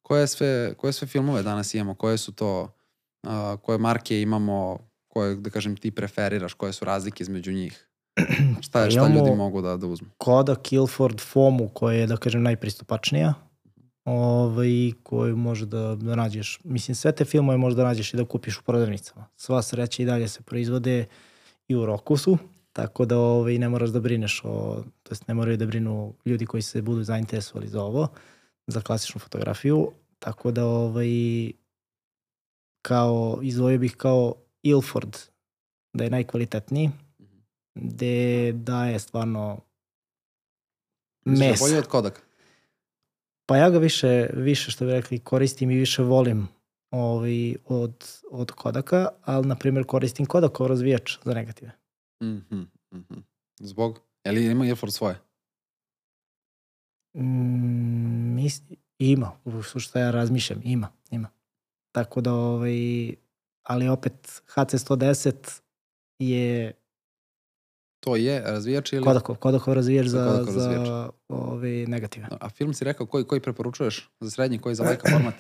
Koje 0.02 0.28
sve, 0.28 0.74
koje 0.78 0.94
sve 0.94 1.08
filmove 1.08 1.44
danas 1.44 1.74
imamo? 1.74 1.96
Koje 1.96 2.18
su 2.18 2.32
to, 2.32 2.77
uh, 3.24 3.60
koje 3.62 3.78
marke 3.78 4.22
imamo, 4.22 4.78
koje, 5.08 5.36
da 5.36 5.50
kažem, 5.50 5.78
ti 5.78 5.92
preferiraš? 5.92 6.54
Koje 6.54 6.74
su 6.74 6.86
razlike 6.86 7.24
između 7.24 7.52
njih? 7.52 7.88
Šta, 8.62 8.82
je, 8.84 8.92
šta 8.92 9.00
Imamo- 9.00 9.16
ljudi 9.20 9.36
mogu 9.36 9.62
da, 9.62 9.78
da 9.78 9.88
uzmu? 9.88 10.08
Kodak 10.18 10.72
Ilford 10.74 11.22
FOMU 11.22 11.70
koja 11.74 11.98
je, 11.98 12.08
da 12.08 12.18
kažem, 12.18 12.44
najpristupačnija 12.44 13.34
ovaj, 14.06 14.92
koju 15.04 15.38
može 15.38 15.66
da, 15.66 15.96
da 15.96 16.16
nađeš. 16.16 16.60
Mislim, 16.64 16.96
sve 16.96 17.12
te 17.12 17.26
filmove 17.26 17.58
možeš 17.58 17.78
da 17.78 17.84
nađeš 17.84 18.14
i 18.14 18.18
da 18.18 18.26
kupiš 18.26 18.60
u 18.60 18.64
prodavnicama. 18.64 19.26
Sva 19.36 19.62
sreća 19.62 20.04
i 20.04 20.06
dalje 20.06 20.28
se 20.28 20.42
proizvode 20.42 21.06
i 21.68 21.76
u 21.76 21.86
Rokusu, 21.86 22.38
tako 22.74 23.06
da 23.06 23.18
ovaj, 23.20 23.58
ne 23.58 23.70
moraš 23.70 23.90
da 23.90 24.00
brineš 24.00 24.42
o, 24.44 24.84
to 25.04 25.12
jest 25.12 25.28
ne 25.28 25.34
moraju 25.34 25.58
da 25.58 25.66
brinu 25.66 26.14
ljudi 26.26 26.46
koji 26.46 26.62
se 26.62 26.82
budu 26.82 27.04
zainteresovali 27.04 27.68
za 27.68 27.84
ovo, 27.84 28.08
za 28.68 28.82
klasičnu 28.82 29.20
fotografiju, 29.20 29.92
tako 30.20 30.52
da 30.52 30.66
ovaj, 30.66 31.08
kao, 32.88 33.40
izdvojio 33.42 33.80
bih 33.80 33.96
kao 33.96 34.34
Ilford, 34.64 35.18
da 35.94 36.04
je 36.04 36.10
najkvalitetniji, 36.10 36.90
gde 37.76 38.52
daje 38.52 39.00
stvarno 39.00 39.60
Misliš 41.26 41.40
da 41.40 41.46
je 41.46 41.52
mesa. 41.52 41.64
Bolje 41.64 41.80
od 41.80 41.88
Kodaka? 41.88 42.22
Pa 43.46 43.58
ja 43.58 43.70
ga 43.70 43.78
više, 43.78 44.30
više 44.34 44.72
što 44.72 44.86
bi 44.86 44.92
rekli, 44.92 45.20
koristim 45.20 45.72
i 45.72 45.76
više 45.76 46.04
volim 46.04 46.48
ovaj, 46.92 47.56
od, 47.66 48.06
od 48.32 48.52
Kodaka, 48.52 49.08
ali 49.22 49.48
na 49.48 49.56
primjer 49.56 49.86
koristim 49.86 50.26
Kodakov 50.26 50.68
razvijač 50.68 51.18
za 51.24 51.34
negative. 51.34 51.72
Mhm, 52.24 52.62
mhm. 52.94 53.20
Zbog? 53.60 54.00
Je 54.26 54.32
li 54.32 54.46
ima 54.46 54.66
Ilford 54.66 54.94
svoje? 54.94 55.16
Mm, 57.14 58.36
mis, 58.36 58.62
ima, 59.00 59.32
u 59.46 59.62
što 59.62 60.00
ja 60.00 60.12
razmišljam, 60.12 60.62
ima, 60.64 60.88
ima. 61.12 61.37
Tako 61.98 62.22
da, 62.22 62.34
ovaj, 62.34 62.78
ali 63.64 63.88
opet 63.88 64.14
HC110 64.56 65.34
je 66.20 66.74
To 68.00 68.16
je 68.16 68.42
razvijač 68.42 68.94
ili... 68.94 69.04
Kodakov, 69.04 69.36
Kodakov 69.36 69.74
razvijač 69.74 70.06
za, 70.08 70.26
Kodakov 70.26 70.56
razvijač. 70.56 70.88
za 70.88 71.10
ovaj, 71.30 71.86
negative. 71.88 72.28
A 72.32 72.50
film 72.50 72.74
si 72.74 72.84
rekao 72.84 73.06
koji, 73.06 73.24
koji 73.24 73.42
preporučuješ 73.42 74.10
za 74.20 74.30
srednji, 74.30 74.60
koji 74.60 74.76
za 74.76 74.84
lajka 74.84 75.10
format? 75.14 75.34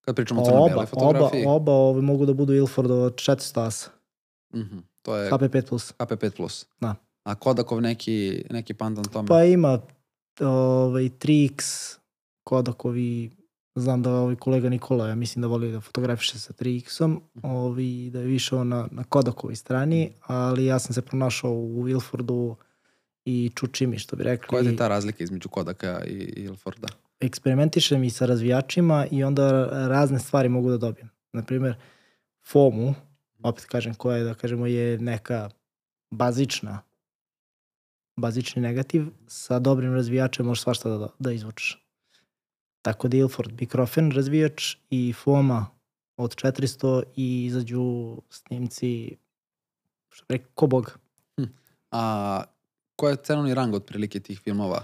Kad 0.00 0.16
pričamo 0.16 0.42
o 0.42 0.44
crno-bijele 0.44 0.72
Oba, 0.72 0.80
oba, 0.80 0.86
fotografiji. 0.86 1.44
oba 1.46 1.72
ovi 1.72 2.02
mogu 2.02 2.26
da 2.26 2.32
budu 2.34 2.54
Ilford 2.54 2.90
od 2.90 3.14
400 3.14 3.60
asa. 3.66 3.90
Mhm, 4.54 4.78
to 5.02 5.16
je 5.16 5.30
HP5 5.30 5.68
plus. 5.68 5.94
HP5+. 5.98 6.64
Da. 6.80 6.94
A 7.24 7.34
Kodakov 7.34 7.80
neki, 7.80 8.44
neki 8.50 8.74
pandan 8.74 9.04
tome? 9.04 9.28
Pa 9.28 9.44
ima 9.44 9.78
ovaj, 10.40 11.02
3X 11.02 11.62
Kodakovi, 12.44 13.30
znam 13.76 14.02
da 14.02 14.10
ovaj 14.10 14.36
kolega 14.36 14.68
Nikola, 14.68 15.08
ja 15.08 15.14
mislim 15.14 15.42
da 15.42 15.48
voli 15.48 15.72
da 15.72 15.80
fotografiše 15.80 16.38
sa 16.38 16.52
3X-om, 16.52 17.20
ovaj, 17.42 18.10
da 18.10 18.20
je 18.20 18.26
više 18.26 18.56
on 18.56 18.68
na, 18.68 18.88
na 18.90 19.04
Kodakovoj 19.04 19.56
strani, 19.56 20.12
ali 20.26 20.64
ja 20.64 20.78
sam 20.78 20.94
se 20.94 21.02
pronašao 21.02 21.52
u 21.52 21.88
Ilfordu 21.88 22.56
i 23.24 23.50
Čučimi, 23.54 23.98
što 23.98 24.16
bi 24.16 24.24
rekli. 24.24 24.48
Koja 24.48 24.62
je 24.62 24.76
ta 24.76 24.88
razlika 24.88 25.24
između 25.24 25.48
Kodaka 25.48 26.04
i 26.04 26.12
i 26.36 26.42
Ilforda? 26.42 26.88
eksperimentišem 27.20 28.04
i 28.04 28.10
sa 28.10 28.26
razvijačima 28.26 29.06
i 29.10 29.24
onda 29.24 29.68
razne 29.88 30.18
stvari 30.18 30.48
mogu 30.48 30.70
da 30.70 30.76
dobijem. 30.76 31.10
Naprimer, 31.32 31.74
FOMU, 32.46 32.94
opet 33.42 33.64
kažem, 33.64 33.94
koja 33.94 34.16
je, 34.16 34.24
da 34.24 34.34
kažemo, 34.34 34.66
je 34.66 34.98
neka 34.98 35.50
bazična, 36.10 36.80
bazični 38.16 38.62
negativ, 38.62 39.06
sa 39.26 39.58
dobrim 39.58 39.94
razvijačem 39.94 40.46
možeš 40.46 40.62
svašta 40.62 40.88
da, 40.88 41.08
da 41.18 41.32
izvučeš. 41.32 41.85
Tako 42.86 43.08
da 43.08 43.16
Ilford 43.16 43.52
Bikrofen 43.52 44.10
razvijač 44.12 44.76
i 44.90 45.12
FOMA 45.12 45.66
od 46.16 46.34
400 46.36 47.02
i 47.16 47.44
izađu 47.44 48.16
snimci, 48.30 49.16
što 50.08 50.26
bi 50.28 50.34
rekao, 50.34 50.50
ko 50.54 50.66
bog. 50.66 50.98
A 51.90 52.42
koja 52.96 53.10
je 53.10 53.16
cenovni 53.16 53.54
rang 53.54 53.74
otprilike 53.74 54.20
tih 54.20 54.40
filmova? 54.40 54.82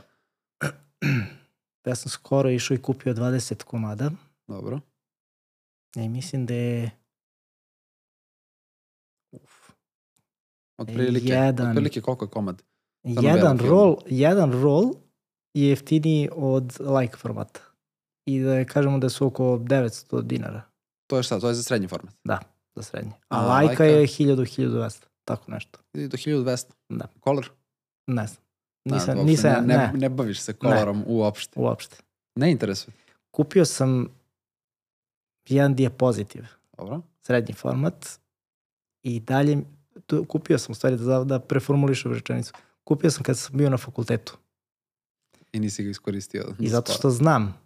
Ja 1.86 1.94
sam 1.94 2.10
skoro 2.10 2.50
išao 2.50 2.74
i 2.74 2.82
kupio 2.82 3.14
20 3.14 3.62
komada 3.62 4.10
Dobro. 4.46 4.80
i 5.96 6.08
mislim 6.08 6.46
da 6.46 6.54
je 6.54 6.90
Uf. 9.32 9.70
Otprilike, 10.78 11.26
Jedan. 11.26 11.68
otprilike 11.68 12.00
koliko 12.00 12.24
je 12.24 12.28
komad? 12.28 12.62
Samo 13.14 13.28
Jedan 13.28 13.58
roll, 13.58 13.96
jedan 14.06 14.62
roll 14.62 14.94
je 15.54 15.68
jeftiniji 15.68 16.28
od 16.32 16.76
like 16.80 17.16
formata. 17.16 17.71
I 18.26 18.40
da 18.40 18.54
je, 18.54 18.64
kažemo 18.64 18.98
da 18.98 19.08
su 19.08 19.26
oko 19.26 19.42
900 19.44 20.22
dinara 20.22 20.62
To 21.06 21.16
je 21.16 21.22
šta? 21.22 21.40
To 21.40 21.48
je 21.48 21.54
za 21.54 21.62
srednji 21.62 21.88
format. 21.88 22.14
za 22.74 22.82
srednje. 22.82 23.12
A 23.28 23.38
A, 23.38 23.46
lajka 23.46 23.68
lajka? 23.68 23.84
je 23.84 24.06
1000-1200, 24.06 25.02
tako 25.24 25.50
nešto. 25.50 25.78
Ide 25.94 26.08
do 26.08 26.16
1200. 26.16 26.66
Da. 26.88 27.06
Color? 27.24 27.50
Ne 28.06 28.26
znam. 28.26 28.42
Da, 28.84 28.94
Nisam, 28.94 29.16
uopšte 29.16 29.24
nisam, 29.24 29.66
ne, 29.66 29.76
ne, 29.76 29.86
ne, 29.86 29.92
ne 29.94 30.08
baviš 30.08 30.40
se 30.40 30.52
kolorom 30.52 31.04
uopšte. 31.06 31.60
uopšte. 31.60 31.96
Ne 32.34 32.50
interesuje. 32.50 32.94
Kupio 33.30 33.64
sam 33.64 34.08
jedan 35.48 35.74
diapozitiv, 35.74 36.44
Dobro. 36.78 37.00
srednji 37.22 37.54
format 37.54 38.08
i 39.02 39.20
dalje, 39.20 39.58
tu, 40.06 40.24
kupio 40.24 40.58
sam 40.58 40.72
u 40.72 40.74
stvari 40.74 40.96
da, 40.96 41.24
da 41.24 41.38
preformulišem 41.38 42.12
rečenicu. 42.12 42.52
Kupio 42.84 43.10
sam 43.10 43.22
kad 43.22 43.38
sam 43.38 43.56
bio 43.56 43.70
na 43.70 43.76
fakultetu. 43.76 44.38
I 45.52 45.60
nisi 45.60 45.84
ga 45.84 45.90
iskoristio. 45.90 46.54
I 46.58 46.68
zato 46.68 46.92
što 46.92 47.10
znam 47.10 47.61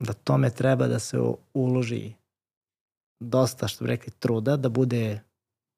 da 0.00 0.12
tome 0.12 0.50
treba 0.50 0.86
da 0.86 0.98
se 0.98 1.18
uloži 1.54 2.12
dosta, 3.20 3.68
što 3.68 3.84
bi 3.84 3.88
rekli, 3.88 4.12
truda, 4.12 4.56
da 4.56 4.68
bude 4.68 5.20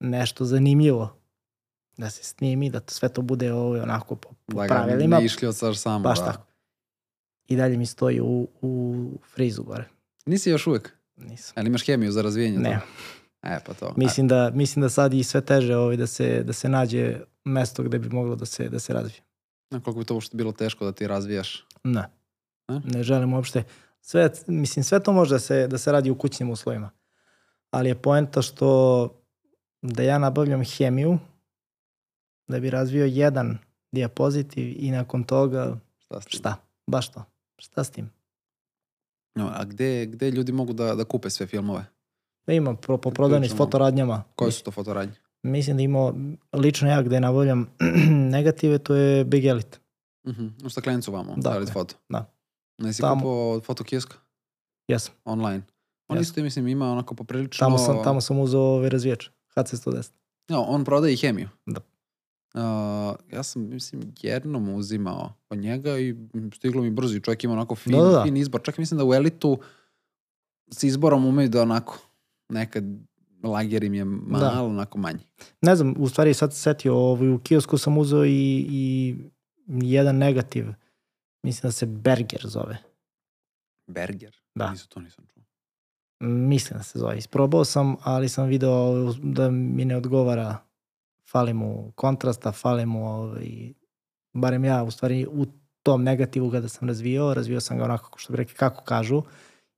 nešto 0.00 0.44
zanimljivo, 0.44 1.16
da 1.96 2.10
se 2.10 2.24
snimi, 2.24 2.70
da 2.70 2.80
to, 2.80 2.94
sve 2.94 3.08
to 3.08 3.22
bude 3.22 3.52
ovo, 3.52 3.82
onako 3.82 4.16
po, 4.16 4.28
po 4.46 4.56
da 4.56 4.66
ga 4.66 4.74
pravilima, 4.74 5.18
ne 5.18 5.24
išli 5.24 5.48
od 5.48 5.56
sar 5.56 5.76
samo. 5.76 5.98
baš 5.98 6.18
da. 6.18 6.24
tako. 6.24 6.46
I 7.48 7.56
dalje 7.56 7.76
mi 7.76 7.86
stoji 7.86 8.20
u, 8.20 8.48
u 8.62 9.04
frizu 9.34 9.62
gore. 9.62 9.88
Nisi 10.26 10.50
još 10.50 10.66
uvek. 10.66 10.92
Nisam. 11.16 11.52
Ali 11.56 11.66
imaš 11.66 11.86
hemiju 11.86 12.12
za 12.12 12.22
razvijenje? 12.22 12.58
Ne, 12.58 12.70
toga? 12.70 12.86
E, 13.42 13.60
pa 13.66 13.74
to. 13.74 13.94
mislim 13.96 14.28
da, 14.28 14.50
mislim 14.54 14.82
da 14.82 14.88
sad 14.88 15.14
i 15.14 15.24
sve 15.24 15.40
teže 15.40 15.76
ovaj, 15.76 15.96
da, 15.96 16.06
se, 16.06 16.42
da 16.42 16.52
se 16.52 16.68
nađe 16.68 17.20
mesto 17.44 17.82
gde 17.82 17.98
bi 17.98 18.08
moglo 18.08 18.36
da 18.36 18.46
se, 18.46 18.68
da 18.68 18.78
se 18.78 18.92
razvije. 18.92 19.20
A, 19.70 19.80
koliko 19.80 19.98
bi 20.00 20.04
to 20.04 20.14
uopšte 20.14 20.36
bilo 20.36 20.52
teško 20.52 20.84
da 20.84 20.92
ti 20.92 21.06
razvijaš? 21.06 21.66
Ne. 21.84 22.08
A? 22.68 22.80
Ne 22.84 23.02
želim 23.02 23.32
uopšte. 23.32 23.64
Sve, 24.04 24.30
mislim, 24.46 24.84
sve 24.84 25.02
to 25.02 25.12
može 25.12 25.34
da 25.34 25.38
se, 25.38 25.66
da 25.68 25.78
se 25.78 25.92
radi 25.92 26.10
u 26.10 26.18
kućnim 26.18 26.50
uslovima. 26.50 26.90
Ali 27.70 27.88
je 27.88 27.94
poenta 27.94 28.42
što 28.42 29.08
da 29.82 30.02
ja 30.02 30.18
nabavljam 30.18 30.62
hemiju, 30.64 31.18
da 32.48 32.60
bi 32.60 32.70
razvio 32.70 33.04
jedan 33.04 33.58
diapozitiv 33.92 34.84
i 34.84 34.90
nakon 34.90 35.24
toga 35.24 35.76
Šta 35.98 36.20
s 36.20 36.24
šta? 36.28 36.56
Baš 36.86 37.12
to. 37.12 37.24
Šta 37.58 37.84
s 37.84 37.90
tim? 37.90 38.10
No, 39.34 39.50
a 39.54 39.64
gde, 39.64 40.06
gde 40.06 40.30
ljudi 40.30 40.52
mogu 40.52 40.72
da, 40.72 40.94
da 40.94 41.04
kupe 41.04 41.30
sve 41.30 41.46
filmove? 41.46 41.84
Da 42.46 42.52
ima 42.52 42.74
po, 42.74 42.96
po 42.96 43.10
prodavni 43.10 43.46
s 43.46 43.50
Pričamo. 43.50 43.66
fotoradnjama. 43.66 44.24
Koje 44.34 44.52
su 44.52 44.64
to 44.64 44.70
fotoradnje? 44.70 45.14
Mislim 45.42 45.76
da 45.76 45.82
ima, 45.82 46.12
lično 46.52 46.88
ja 46.88 47.02
gde 47.02 47.20
nabavljam 47.20 47.70
negative, 48.36 48.78
to 48.78 48.94
je 48.94 49.24
Big 49.24 49.44
Elite. 49.44 49.78
Mhm. 50.28 50.46
U 50.64 50.70
staklenicu 50.70 51.12
vamo, 51.12 51.28
Dakle, 51.28 51.42
stavili 51.42 51.70
foto. 51.72 51.94
da. 52.08 52.32
Nisi 52.78 53.02
Tamo- 53.02 53.14
kupao 53.16 53.50
od 53.50 53.64
fotokioska? 53.64 54.16
Jesam. 54.88 55.14
Online. 55.24 55.62
On 56.08 56.16
Jesam. 56.16 56.22
isto, 56.22 56.42
mislim, 56.42 56.68
ima 56.68 56.92
onako 56.92 57.14
poprilično... 57.14 57.58
Tamo 57.60 57.78
sam, 57.78 58.04
tamo 58.04 58.20
sam 58.20 58.38
uzeo 58.38 58.60
ovaj 58.60 58.88
razvijač. 58.88 59.28
HC110. 59.56 60.10
No, 60.48 60.62
on 60.62 60.84
prodaje 60.84 61.14
i 61.14 61.16
hemiju. 61.16 61.48
Da. 61.66 61.80
Uh, 62.54 62.60
ja 63.32 63.42
sam, 63.42 63.62
mislim, 63.64 64.02
jednom 64.22 64.68
uzimao 64.68 65.32
od 65.50 65.58
njega 65.58 65.98
i 65.98 66.16
stiglo 66.54 66.82
mi 66.82 66.90
brzo 66.90 67.16
i 67.16 67.20
čovjek 67.20 67.44
ima 67.44 67.52
onako 67.52 67.74
fin, 67.74 67.92
Da, 67.92 67.98
da, 67.98 68.10
da. 68.10 68.22
fin 68.24 68.36
izbor. 68.36 68.60
Čak 68.62 68.78
mislim 68.78 68.98
da 68.98 69.04
u 69.04 69.14
elitu 69.14 69.58
s 70.70 70.82
izborom 70.82 71.24
umeju 71.24 71.48
da 71.48 71.62
onako 71.62 71.98
nekad 72.48 72.84
lager 73.44 73.84
im 73.84 73.94
je 73.94 74.04
malo 74.04 74.38
Da. 74.40 74.62
onako 74.62 74.98
manji. 74.98 75.20
ne 75.60 75.76
znam, 75.76 75.94
u 75.98 76.08
stvari 76.08 76.34
sad 76.34 76.52
se 76.54 76.60
setio, 76.60 76.94
ovaj, 76.96 77.28
u 77.28 77.38
kiosku 77.38 77.78
sam 77.78 77.98
uzeo 77.98 78.24
i, 78.24 78.30
i 78.70 79.16
jedan 79.66 80.16
negativ. 80.16 80.66
Mislim 81.42 81.68
da 81.68 81.72
se 81.72 81.86
Berger 81.86 82.40
zove. 82.44 82.78
Berger? 83.86 84.36
Da. 84.54 84.70
Nisu 84.70 84.88
to 84.88 85.00
nisam 85.00 85.26
čuo. 85.26 85.42
Mislim 86.20 86.78
da 86.78 86.82
se 86.82 86.98
zove. 86.98 87.18
Isprobao 87.18 87.64
sam, 87.64 87.96
ali 88.02 88.28
sam 88.28 88.46
video 88.46 89.12
da 89.22 89.50
mi 89.50 89.84
ne 89.84 89.96
odgovara. 89.96 90.56
Fali 91.30 91.52
mu 91.52 91.92
kontrasta, 91.94 92.52
fali 92.52 92.86
mu, 92.86 93.06
ovaj, 93.06 93.72
barem 94.32 94.64
ja 94.64 94.82
u 94.82 94.90
stvari 94.90 95.26
u 95.30 95.46
tom 95.82 96.02
negativu 96.02 96.50
kada 96.50 96.68
sam 96.68 96.88
razvio, 96.88 97.34
razvio 97.34 97.60
sam 97.60 97.78
ga 97.78 97.84
onako 97.84 98.18
što 98.18 98.32
bi 98.32 98.36
rekli 98.36 98.54
kako 98.54 98.84
kažu 98.84 99.22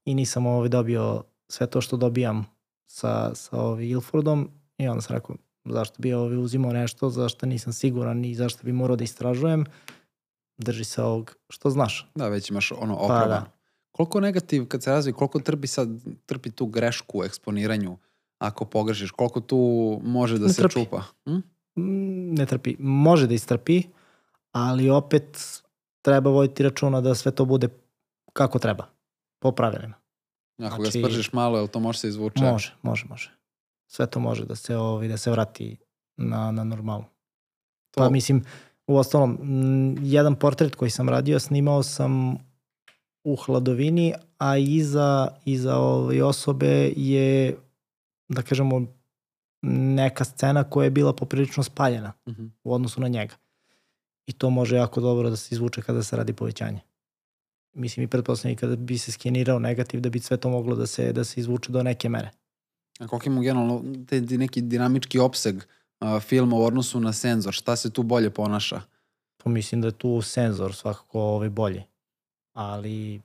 i 0.05 0.15
nisam 0.15 0.47
ovaj 0.47 0.69
dobio 0.69 1.23
sve 1.49 1.66
to 1.66 1.81
što 1.81 1.97
dobijam 1.97 2.47
sa, 2.86 3.35
sa 3.35 3.61
ovaj 3.61 3.85
Ilfordom 3.85 4.51
i 4.78 4.89
onda 4.89 5.01
sam 5.01 5.16
rekao 5.16 5.36
zašto 5.65 5.97
bi 5.99 6.12
ovaj 6.12 6.36
uzimao 6.36 6.73
nešto, 6.73 7.11
zašto 7.11 7.47
nisam 7.47 7.73
siguran 7.73 8.24
i 8.24 8.35
zašto 8.35 8.65
bi 8.65 8.73
morao 8.73 8.97
da 8.97 9.05
istražujem. 9.05 9.65
Drži 10.59 10.85
se 10.85 11.02
ovog 11.02 11.36
što 11.48 11.70
znaš. 11.70 12.10
Da, 12.14 12.28
već 12.28 12.51
imaš 12.51 12.72
ono 12.72 12.97
Pa 12.97 13.02
opravdano. 13.02 13.40
da. 13.40 13.51
Koliko 13.93 14.20
negativ 14.20 14.66
kad 14.66 14.82
se 14.82 14.90
razvije, 14.90 15.14
koliko 15.14 15.40
trpi 15.40 15.66
sad, 15.66 15.89
trpi 16.26 16.51
tu 16.51 16.66
grešku 16.66 17.18
u 17.18 17.24
eksponiranju 17.24 17.98
ako 18.39 18.64
pogrešiš, 18.64 19.10
koliko 19.10 19.40
tu 19.40 19.56
može 20.05 20.39
da 20.39 20.47
Ne 20.47 20.52
se 20.52 20.62
trpi. 20.62 20.72
čupa? 20.74 21.02
Hm? 21.24 21.36
Mm, 21.76 22.35
ne 22.35 22.47
trpi. 22.47 22.76
Može 22.78 23.26
da 23.26 23.35
istrpi, 23.35 23.82
ali 24.52 24.90
opet 24.90 25.39
treba 26.02 26.31
voditi 26.31 26.62
računa 26.62 27.01
da 27.01 27.14
sve 27.14 27.32
to 27.32 27.44
bude 27.44 27.68
kako 28.32 28.59
treba. 28.59 28.86
Po 29.39 29.52
pravilima. 29.52 29.94
Ako 30.59 30.76
Znači- 30.76 31.01
ga 31.01 31.09
spržiš 31.09 31.32
malo, 31.32 31.59
jel 31.59 31.68
to 31.68 31.81
može 31.81 31.98
se 31.98 32.09
izvuče? 32.09 32.44
Može, 32.44 32.74
može, 32.82 33.06
može. 33.06 33.31
Sve 33.86 34.06
to 34.06 34.20
može 34.20 34.44
da 34.44 34.55
se, 34.56 34.76
ovaj, 34.76 35.09
da 35.09 35.16
se 35.16 35.31
vrati 35.31 35.76
na, 36.16 36.51
na 36.51 36.64
normalu. 36.64 37.05
To- 37.90 38.01
Pa 38.01 38.10
mislim, 38.10 38.44
u 38.86 38.97
ostalom, 38.97 39.31
mm, 39.31 39.97
jedan 40.05 40.35
portret 40.35 40.74
koji 40.74 40.90
sam 40.90 41.09
radio, 41.09 41.39
snimao 41.39 41.82
sam 41.82 42.36
u 43.24 43.36
hladovini, 43.36 44.15
a 44.39 44.56
iza, 44.56 45.28
iza 45.44 45.77
ove 45.77 46.23
osobe 46.23 46.93
je, 46.97 47.56
da 48.28 48.43
kažemo, 48.43 48.86
neka 49.97 50.24
scena 50.24 50.65
koja 50.65 50.85
je 50.85 50.90
bila 50.90 51.12
poprilično 51.12 51.62
spaljena 51.62 52.12
Mhm. 52.28 52.47
u 52.65 52.74
odnosu 52.74 53.01
na 53.01 53.09
njega. 53.09 53.35
I 54.27 54.32
to 54.32 54.51
može 54.51 54.77
jako 54.77 55.01
dobro 55.01 55.31
da 55.31 55.36
se 55.36 55.55
izvuče 55.55 55.82
kada 55.82 56.02
se 56.02 56.16
radi 56.16 56.32
povećanje. 56.32 56.81
Mislim 57.74 58.05
i 58.05 58.09
pretpostavljam 58.09 58.56
kada 58.56 58.77
bi 58.77 58.98
se 58.98 59.12
skenirao 59.12 59.59
negativ 59.59 60.01
da 60.01 60.09
bi 60.11 60.20
sve 60.20 60.36
to 60.36 60.51
moglo 60.51 60.77
da 60.77 60.86
se, 60.86 61.12
da 61.12 61.24
se 61.24 61.40
izvuče 61.40 61.73
do 61.73 61.82
neke 61.82 62.09
mere. 62.09 62.31
A 63.01 63.06
koliko 63.06 63.28
ima 63.28 63.40
generalno 63.43 63.82
te 64.09 64.20
neki 64.20 64.61
dinamički 64.61 65.19
opseg 65.19 65.62
filma 66.20 66.56
u 66.56 66.64
odnosu 66.64 67.00
na 67.00 67.12
senzor? 67.12 67.52
Šta 67.52 67.76
se 67.76 67.90
tu 67.90 68.02
bolje 68.02 68.30
ponaša? 68.30 68.80
Pa 69.44 69.50
mislim 69.50 69.80
da 69.80 69.88
je 69.88 69.92
tu 69.92 70.22
senzor 70.22 70.74
svakako 70.74 71.20
ovaj 71.20 71.48
bolji. 71.48 71.82
Ali 72.52 73.20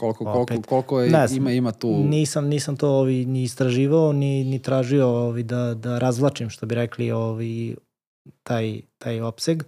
Koliko, 0.00 0.24
Pa 0.24 0.32
koliko, 0.32 0.54
opet, 0.54 0.66
koliko 0.66 1.00
je, 1.00 1.10
ne 1.10 1.26
ima, 1.30 1.52
ima 1.52 1.72
tu... 1.72 2.04
nisam, 2.04 2.46
nisam 2.46 2.76
to 2.76 2.90
ovi 2.90 3.24
ni 3.24 3.42
istraživao, 3.42 4.12
ni, 4.12 4.44
ni 4.44 4.62
tražio 4.62 5.08
ovi 5.08 5.42
da, 5.42 5.74
da 5.74 5.98
razvlačim, 5.98 6.50
što 6.50 6.66
bi 6.66 6.74
rekli, 6.74 7.10
ovi, 7.10 7.76
taj, 8.42 8.80
taj 8.98 9.20
opseg. 9.20 9.62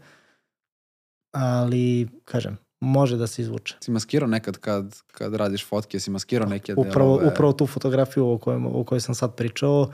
Ali, 1.34 2.08
kažem, 2.24 2.58
može 2.80 3.16
da 3.16 3.26
se 3.26 3.42
izvuče. 3.42 3.76
Si 3.80 3.90
maskirao 3.90 4.28
nekad 4.28 4.56
kad, 4.58 4.96
kad 5.06 5.34
radiš 5.34 5.66
fotke, 5.66 6.00
si 6.00 6.10
maskirao 6.10 6.48
neke 6.48 6.74
Upravo, 6.76 7.16
delove? 7.16 7.32
upravo 7.32 7.52
tu 7.52 7.66
fotografiju 7.66 8.30
o 8.30 8.38
kojoj, 8.38 8.62
o 8.74 8.84
kojoj 8.84 9.00
sam 9.00 9.14
sad 9.14 9.34
pričao, 9.34 9.90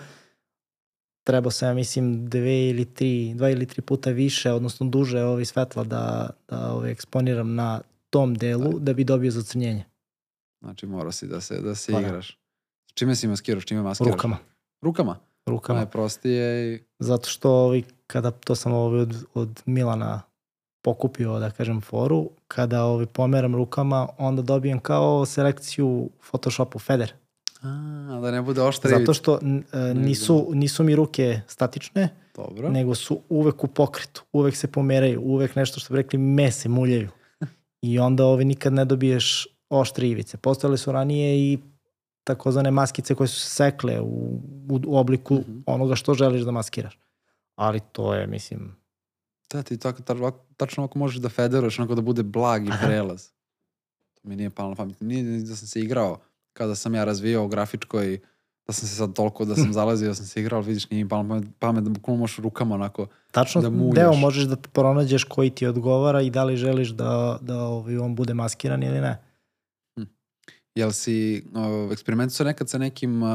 trebao 1.27 1.51
sam, 1.51 1.69
ja 1.69 1.75
mislim, 1.75 2.29
dve 2.29 2.69
ili 2.69 2.85
tri, 2.85 3.35
dva 3.35 3.51
ili 3.51 3.67
tri 3.67 3.83
puta 3.83 4.11
više, 4.11 4.53
odnosno 4.53 4.87
duže 4.87 5.23
ovi 5.23 5.45
svetla 5.45 5.85
da, 5.85 6.31
da 6.49 6.73
ovi 6.73 6.91
eksponiram 6.91 7.55
na 7.55 7.81
tom 8.11 8.35
delu 8.35 8.79
da 8.79 8.93
bi 8.93 9.05
dobio 9.05 9.31
zacrnjenje. 9.31 9.85
Znači 10.61 10.87
morao 10.87 11.13
si 11.13 11.27
da 11.27 11.41
se, 11.41 11.61
da 11.61 11.75
se 11.75 11.93
Pa 11.93 12.01
da. 12.01 12.07
igraš. 12.07 12.39
S 12.91 12.95
čime 12.95 13.17
si 13.17 13.29
maskiraš, 13.29 13.65
čime 13.65 13.83
maskiraš? 13.83 14.13
Rukama. 14.13 14.39
Rukama? 14.83 15.17
Rukama. 15.47 15.79
Najprostije 15.79 16.75
i... 16.75 16.81
Zato 16.99 17.29
što 17.29 17.51
ovi, 17.51 17.85
kada 18.07 18.31
to 18.31 18.55
sam 18.55 18.73
ovi 18.73 19.01
od, 19.01 19.25
od 19.35 19.63
Milana 19.67 20.23
pokupio, 20.85 21.39
da 21.39 21.51
kažem, 21.51 21.81
foru, 21.81 22.31
kada 22.49 22.85
ovi 22.85 23.07
pomeram 23.07 23.55
rukama, 23.57 24.09
onda 24.19 24.43
dobijem 24.43 24.81
kao 24.81 25.27
selekciju 25.27 26.11
Photoshopu 26.31 26.79
Feder. 26.79 27.13
A, 27.63 27.69
da 28.23 28.31
ne 28.31 28.43
bude 28.43 28.63
oštra 28.63 28.91
Zato 28.91 29.15
što 29.15 29.39
e, 29.73 29.95
nisu, 29.95 30.51
nisu 30.53 30.85
mi 30.85 30.97
ruke 30.97 31.41
statične, 31.47 32.09
Dobro. 32.35 32.69
nego 32.69 32.95
su 32.95 33.21
uvek 33.29 33.65
u 33.65 33.67
pokretu, 33.67 34.23
uvek 34.33 34.57
se 34.57 34.67
pomeraju, 34.67 35.21
uvek 35.23 35.57
nešto 35.57 35.81
što 35.81 35.95
bi 35.95 35.97
rekli 35.97 36.19
me 36.19 36.53
se 36.53 36.69
muljaju. 36.69 37.09
I 37.83 37.99
onda 37.99 38.25
ovi 38.25 38.45
nikad 38.45 38.73
ne 38.73 38.85
dobiješ 38.85 39.47
oštre 39.71 40.09
ivice. 40.09 40.37
Postojale 40.37 40.77
su 40.79 40.93
ranije 40.93 41.39
i 41.39 41.59
takozvane 42.25 42.71
maskice 42.71 43.15
koje 43.15 43.29
su 43.29 43.41
se 43.41 43.51
sekle 43.51 44.01
u, 44.01 44.05
u, 44.71 44.81
u 44.87 44.97
obliku 44.97 45.35
Mhm. 45.35 45.59
onoga 45.67 45.95
što 45.95 46.15
želiš 46.15 46.43
da 46.43 46.51
maskiraš. 46.51 46.99
Ali 47.55 47.81
to 47.93 48.15
je, 48.15 48.27
mislim, 48.27 48.77
Da, 49.53 49.63
ti 49.63 49.79
tako, 49.79 50.03
tačno 50.57 50.85
ako 50.85 50.99
možeš 50.99 51.21
da 51.21 51.29
federuješ, 51.29 51.79
onako 51.79 51.95
da 51.95 52.01
bude 52.01 52.23
blag 52.23 52.67
i 52.67 52.71
Aha. 52.71 52.87
prelaz. 52.87 53.29
To 54.15 54.29
mi 54.29 54.37
nije 54.37 54.51
palo 54.51 54.69
na 54.69 54.75
pamet. 54.77 55.01
Nije 55.01 55.23
ni 55.23 55.43
da 55.43 55.57
sam 55.57 55.69
se 55.69 55.81
igrao 55.81 56.19
kada 56.57 56.75
sam 56.75 56.95
ja 56.95 57.05
razvijao 57.05 57.45
u 57.45 57.49
grafičkoj, 57.49 58.19
da 58.67 58.73
sam 58.73 58.89
se 58.89 58.95
sad 58.95 59.13
toliko 59.13 59.45
da 59.45 59.55
sam 59.55 59.73
zalazio, 59.79 60.09
da 60.09 60.15
sam 60.15 60.27
se 60.27 60.41
igrao, 60.41 60.61
vidiš, 60.61 60.91
nije 60.91 61.09
pamet, 61.09 61.45
pamet 61.59 61.85
da 61.85 61.91
bukvalno 61.91 62.21
možeš 62.21 62.39
rukama 62.39 62.75
onako. 62.75 63.07
tačno 63.31 63.61
Da 63.61 63.71
muljaš. 63.71 63.95
deo 63.95 64.15
možeš 64.15 64.45
da 64.45 64.57
pronađeš 64.57 65.25
koji 65.25 65.51
ti 65.51 65.67
odgovara 65.67 66.21
i 66.23 66.31
da 66.31 66.45
li 66.45 66.57
želiš 66.57 66.89
da, 66.89 67.39
da 67.41 67.59
ovaj, 67.59 67.99
on 67.99 68.15
bude 68.15 68.35
maskiran 68.35 68.83
ili 68.83 69.01
ne. 69.01 69.23
Jel 70.75 70.91
si 70.93 71.45
uh, 71.55 71.93
eksperimentisao 71.93 72.47
nekad 72.47 72.69
sa 72.69 72.79
nekim 72.79 73.23
uh, 73.23 73.29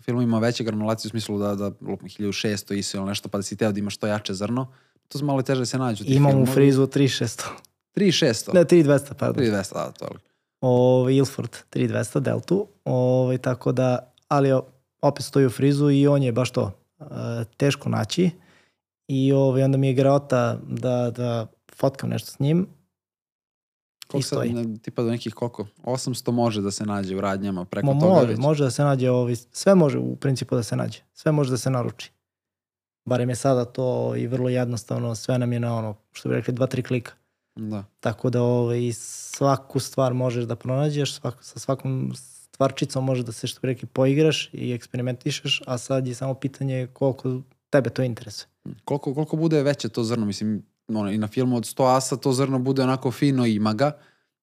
filmovima 0.00 0.38
veće 0.38 0.64
granulacije 0.64 1.08
u 1.08 1.10
smislu 1.10 1.38
da, 1.38 1.54
da 1.54 1.64
lupam 1.64 2.08
1600 2.08 2.74
ISO 2.78 2.98
ili 2.98 3.06
nešto, 3.06 3.28
pa 3.28 3.38
da 3.38 3.42
si 3.42 3.56
teo 3.56 3.72
da 3.72 3.78
imaš 3.78 3.96
to 3.96 4.06
jače 4.06 4.34
zrno? 4.34 4.72
To 5.08 5.18
su 5.18 5.24
malo 5.24 5.42
teže 5.42 5.60
da 5.60 5.66
se 5.66 5.78
nađu. 5.78 6.04
Imam 6.06 6.30
u 6.30 6.32
filmovi. 6.32 6.52
frizu 6.52 6.86
3600. 6.86 7.42
3600? 7.96 8.54
Ne, 8.54 8.64
3200, 8.64 9.14
pardon. 9.14 9.44
3200, 9.44 9.74
da, 9.74 9.90
to 9.90 10.04
je. 10.04 10.31
Ovaj, 10.62 11.14
Ilford 11.14 11.56
3200 11.70 12.20
Deltu, 12.20 12.66
ovaj, 12.84 13.38
tako 13.38 13.72
da, 13.72 14.12
ali 14.28 14.52
opet 15.02 15.24
stoji 15.24 15.46
u 15.46 15.50
frizu 15.50 15.90
i 15.90 16.06
on 16.06 16.22
je 16.22 16.32
baš 16.32 16.50
to, 16.50 16.72
e, 17.00 17.04
teško 17.56 17.88
naći 17.88 18.30
i 19.08 19.32
ovaj, 19.32 19.62
onda 19.62 19.78
mi 19.78 19.86
je 19.86 19.94
greota 19.94 20.58
da, 20.68 21.10
da 21.10 21.46
fotkam 21.76 22.10
nešto 22.10 22.30
s 22.30 22.38
njim 22.38 22.66
Koliko 24.12 24.28
sad, 24.28 24.50
ne, 24.50 24.78
tipa 24.82 25.02
do 25.02 25.10
nekih 25.10 25.34
koliko? 25.34 25.66
800 25.84 26.30
može 26.32 26.60
da 26.60 26.70
se 26.70 26.86
nađe 26.86 27.16
u 27.16 27.20
radnjama 27.20 27.64
preko 27.64 27.86
Mo, 27.86 28.00
toga 28.00 28.14
može, 28.14 28.26
već. 28.26 28.38
može 28.38 28.64
da 28.64 28.70
se 28.70 28.82
nađe, 28.82 29.10
ovaj, 29.10 29.34
sve 29.36 29.74
može 29.74 29.98
u 29.98 30.16
principu 30.16 30.54
da 30.54 30.62
se 30.62 30.76
nađe, 30.76 31.00
sve 31.12 31.32
može 31.32 31.50
da 31.50 31.56
se 31.56 31.70
naruči. 31.70 32.12
Barem 33.04 33.28
je 33.28 33.36
sada 33.36 33.64
to 33.64 34.16
i 34.16 34.26
vrlo 34.26 34.48
jednostavno, 34.48 35.14
sve 35.14 35.38
nam 35.38 35.52
je 35.52 35.60
na 35.60 35.76
ono, 35.76 35.94
što 36.12 36.28
bi 36.28 36.34
rekli, 36.34 36.54
dva, 36.54 36.66
tri 36.66 36.82
klika. 36.82 37.12
Da. 37.54 37.84
Tako 38.00 38.30
da 38.30 38.42
ovaj, 38.42 38.92
svaku 38.94 39.80
stvar 39.80 40.14
možeš 40.14 40.44
da 40.44 40.56
pronađeš, 40.56 41.14
svak, 41.14 41.36
sa 41.40 41.58
svakom 41.58 42.12
stvarčicom 42.14 43.04
možeš 43.04 43.24
da 43.24 43.32
se 43.32 43.46
što 43.46 43.60
bi 43.60 43.66
rekli 43.66 43.88
poigraš 43.88 44.50
i 44.52 44.72
eksperimentišeš, 44.72 45.62
a 45.66 45.78
sad 45.78 46.06
je 46.06 46.14
samo 46.14 46.34
pitanje 46.34 46.88
koliko 46.92 47.40
tebe 47.70 47.90
to 47.90 48.02
interesuje. 48.02 48.46
Koliko, 48.84 49.14
koliko 49.14 49.36
bude 49.36 49.62
veće 49.62 49.88
to 49.88 50.04
zrno? 50.04 50.26
Mislim, 50.26 50.66
ono, 50.88 51.10
i 51.10 51.18
na 51.18 51.28
filmu 51.28 51.56
od 51.56 51.62
100 51.64 51.96
asa 51.96 52.16
to 52.16 52.32
zrno 52.32 52.58
bude 52.58 52.82
onako 52.82 53.10
fino 53.10 53.46
i 53.46 53.54
ima 53.54 53.72
ga. 53.72 53.92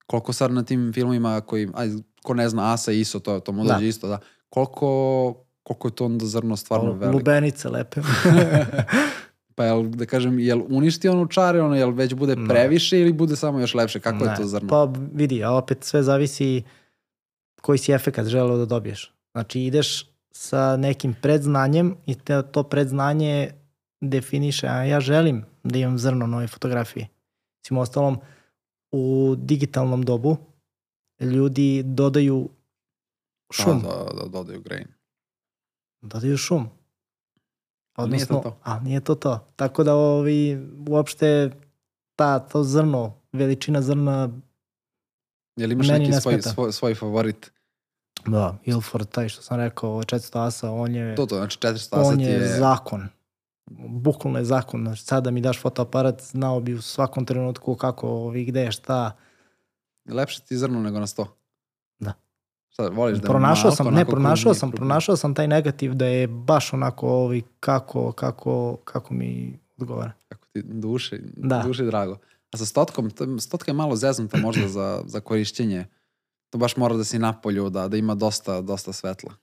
Koliko 0.07 0.33
sad 0.33 0.51
na 0.51 0.63
tim 0.63 0.91
filmovima 0.93 1.41
koji, 1.41 1.69
aj, 1.73 1.89
ko 2.23 2.33
ne 2.33 2.49
zna 2.49 2.73
asa 2.73 2.91
i 2.91 2.99
ISO, 2.99 3.19
to, 3.19 3.39
to 3.39 3.51
mu 3.51 3.63
Da. 3.63 3.73
dođe 3.73 3.87
isto, 3.87 4.07
da. 4.07 4.19
Koliko, 4.49 5.33
koliko 5.63 5.87
je 5.87 5.95
to 5.95 6.05
onda 6.05 6.25
zrno 6.25 6.57
stvarno 6.57 6.91
veliko? 6.91 7.17
Lubenice 7.17 7.69
lepe. 7.69 8.01
Pa 9.59 9.65
jel, 9.65 9.83
da 9.91 10.05
kažem, 10.05 10.39
jel 10.39 10.61
uništi 10.69 11.09
onu 11.09 11.27
čare, 11.27 11.61
ono, 11.61 11.75
jel 11.75 11.91
već 11.91 12.13
bude 12.13 12.35
Ne. 12.35 12.47
previše 12.47 12.99
ili 12.99 13.13
bude 13.13 13.35
samo 13.35 13.59
još 13.59 13.73
lepše? 13.73 13.99
Kako 13.99 14.23
je 14.23 14.29
Ne, 14.29 14.35
to 14.37 14.45
zrno? 14.47 14.69
Pa 14.69 14.87
vidi, 15.13 15.43
a 15.43 15.51
opet 15.51 15.83
sve 15.83 16.03
zavisi 16.03 16.63
koji 17.61 17.77
si 17.77 17.91
efekat 17.91 18.27
želeo 18.27 18.57
da 18.57 18.65
dobiješ. 18.65 19.13
Znači 19.31 19.61
ideš 19.61 20.07
sa 20.31 20.77
nekim 20.77 21.15
predznanjem 21.21 21.95
i 22.05 22.15
te, 22.15 22.41
to 22.51 22.63
predznanje 22.63 23.51
definiše, 24.01 24.67
a 24.67 24.83
ja 24.83 24.99
želim 24.99 25.45
da 25.63 25.79
imam 25.79 25.97
zrno 25.97 26.27
na 26.27 26.37
ovoj 26.37 26.47
fotografiji. 26.47 27.07
Mislim, 27.63 27.77
ostalom, 27.77 28.17
u 28.91 29.35
digitalnom 29.37 30.03
dobu 30.03 30.37
ljudi 31.19 31.83
dodaju 31.85 32.49
šum. 33.51 33.81
Da, 33.81 33.87
da, 33.87 34.21
da, 34.21 34.27
dodaju 34.29 34.61
grain. 34.61 34.87
Dodaju 36.01 36.37
šum. 36.37 36.69
A 37.95 38.05
nije 38.05 38.25
to 38.25 38.39
to. 38.43 38.57
A 38.63 38.79
nije 38.79 38.99
to 38.99 39.15
to. 39.15 39.47
Tako 39.55 39.83
da 39.83 39.95
ovi, 39.95 40.67
uopšte 40.89 41.51
ta, 42.15 42.39
to 42.39 42.63
zrno, 42.63 43.13
veličina 43.31 43.81
zrna 43.81 44.29
Jel 45.55 45.71
imaš 45.71 45.87
Meni 45.87 45.99
neki 45.99 46.11
ne 46.11 46.21
svoj, 46.21 46.41
svoj, 46.41 46.71
svoj 46.71 46.95
favorit? 46.95 47.51
Da, 48.25 48.57
Ilford, 48.65 49.09
taj 49.09 49.29
što 49.29 49.41
sam 49.41 49.57
rekao, 49.57 49.89
ovo 49.89 50.03
400 50.03 50.45
asa, 50.47 50.71
on 50.71 50.95
je, 50.95 51.15
To 51.15 51.25
to, 51.25 51.35
znači 51.35 51.57
400 51.57 51.89
on 51.93 52.01
asat 52.01 52.19
je, 52.19 52.29
je... 52.29 52.47
zakon. 52.47 53.07
Bukvalno 53.87 54.39
je 54.39 54.45
zakon. 54.45 54.83
Znači, 54.83 55.03
sad 55.03 55.23
da 55.23 55.31
mi 55.31 55.41
daš 55.41 55.61
fotoaparat, 55.61 56.21
znao 56.21 56.59
bi 56.59 56.73
u 56.73 56.81
svakom 56.81 57.25
trenutku 57.25 57.75
kako, 57.75 58.07
ovi, 58.07 58.45
gde 58.45 58.61
je 58.61 58.71
šta. 58.71 59.11
Lepše 60.09 60.41
ti 60.41 60.57
zrno 60.57 60.79
nego 60.79 60.99
na 60.99 61.07
100. 61.07 61.25
Da. 61.99 62.13
Šta, 62.69 62.87
voliš 62.87 63.17
da 63.17 63.27
pronašao 63.27 63.71
sam, 63.71 63.87
ne, 63.87 64.05
pronašao 64.05 64.53
sam, 64.53 64.71
pronašao 64.71 65.15
sam 65.15 65.35
taj 65.35 65.47
negativ 65.47 65.93
da 65.93 66.05
je 66.05 66.27
baš 66.27 66.73
onako 66.73 67.07
ovi, 67.09 67.43
kako, 67.59 68.11
kako, 68.11 68.77
kako 68.77 69.13
mi 69.13 69.59
odgovara. 69.77 70.11
Kako 70.27 70.47
ti 70.47 70.61
duši, 70.63 71.19
Da. 71.37 71.59
duši 71.59 71.85
drago. 71.85 72.17
A 72.51 72.57
sa 72.57 72.65
stotkom, 72.65 73.11
to- 73.11 73.39
stotka 73.39 73.71
je 73.71 73.75
malo 73.75 73.95
zeznuta 73.95 74.37
možda 74.37 74.67
za, 74.67 75.03
za 75.05 75.19
korišćenje. 75.19 75.85
To 76.49 76.57
baš 76.57 76.75
mora 76.75 76.95
da 76.95 77.03
si 77.03 77.19
napolju, 77.19 77.69
da, 77.69 77.87
da 77.87 77.97
ima 77.97 78.15
dosta, 78.15 78.61
dosta 78.61 78.93
svetla. 78.93 79.33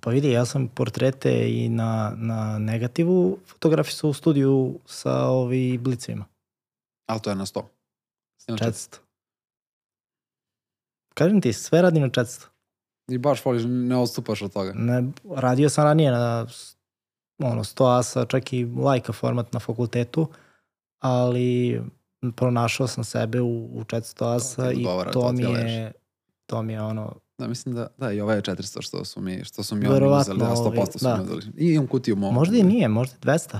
Pa 0.00 0.10
vidi, 0.10 0.30
ja 0.30 0.44
sam 0.44 0.68
portrete 0.68 1.30
i 1.54 1.68
na, 1.68 2.12
na 2.16 2.58
negativu 2.58 3.38
fotografisao 3.46 4.10
u 4.10 4.14
studiju 4.14 4.78
sa 4.86 5.14
ovi 5.20 5.78
blicevima. 5.78 6.24
Ali 7.06 7.20
to 7.20 7.30
je 7.30 7.36
na 7.36 7.46
100. 7.46 7.62
Znači, 8.38 8.64
400. 8.64 8.96
Kažem 11.14 11.40
ti, 11.40 11.52
sve 11.52 11.82
radi 11.82 12.00
na 12.00 12.08
400. 12.08 12.46
I 13.08 13.18
baš 13.18 13.44
voliš, 13.44 13.62
ne 13.66 13.96
odstupaš 13.96 14.42
od 14.42 14.52
toga. 14.52 14.72
Ne, 14.74 15.04
radio 15.36 15.68
sam 15.68 15.84
ranije 15.84 16.10
na 16.10 16.46
ono, 17.38 17.64
100 17.64 17.98
asa, 17.98 18.24
čak 18.24 18.52
i 18.52 18.64
lajka 18.64 19.12
format 19.12 19.52
na 19.52 19.60
fakultetu, 19.60 20.28
ali 20.98 21.80
pronašao 22.36 22.86
sam 22.86 23.04
sebe 23.04 23.40
u, 23.40 23.64
u 23.64 23.84
400 23.84 24.36
asa 24.36 24.72
i 24.72 24.76
odgovara, 24.76 25.10
to, 25.10 25.20
to 25.20 25.32
mi 25.32 25.42
je 25.42 25.92
to 26.46 26.62
mi 26.62 26.72
je 26.72 26.82
ono, 26.82 27.16
Da, 27.38 27.48
mislim 27.48 27.74
da, 27.74 27.86
da, 27.98 28.12
i 28.12 28.20
ovaj 28.20 28.36
je 28.36 28.42
400 28.42 28.82
što 28.82 29.04
su 29.04 29.20
mi, 29.20 29.44
što 29.44 29.62
su 29.62 29.76
mi 29.76 29.86
oni 29.86 30.06
uzeli, 30.20 30.38
da, 30.38 30.46
100% 30.46 30.66
ovaj, 30.66 30.86
su 30.86 30.98
da. 31.04 31.16
mi 31.16 31.22
uzeli. 31.22 31.42
I 31.56 31.74
imam 31.74 31.86
kutiju 31.86 32.16
mogu. 32.16 32.34
možda 32.34 32.56
i 32.56 32.62
nije, 32.62 32.88
možda 32.88 33.16
i 33.16 33.26
200. 33.26 33.58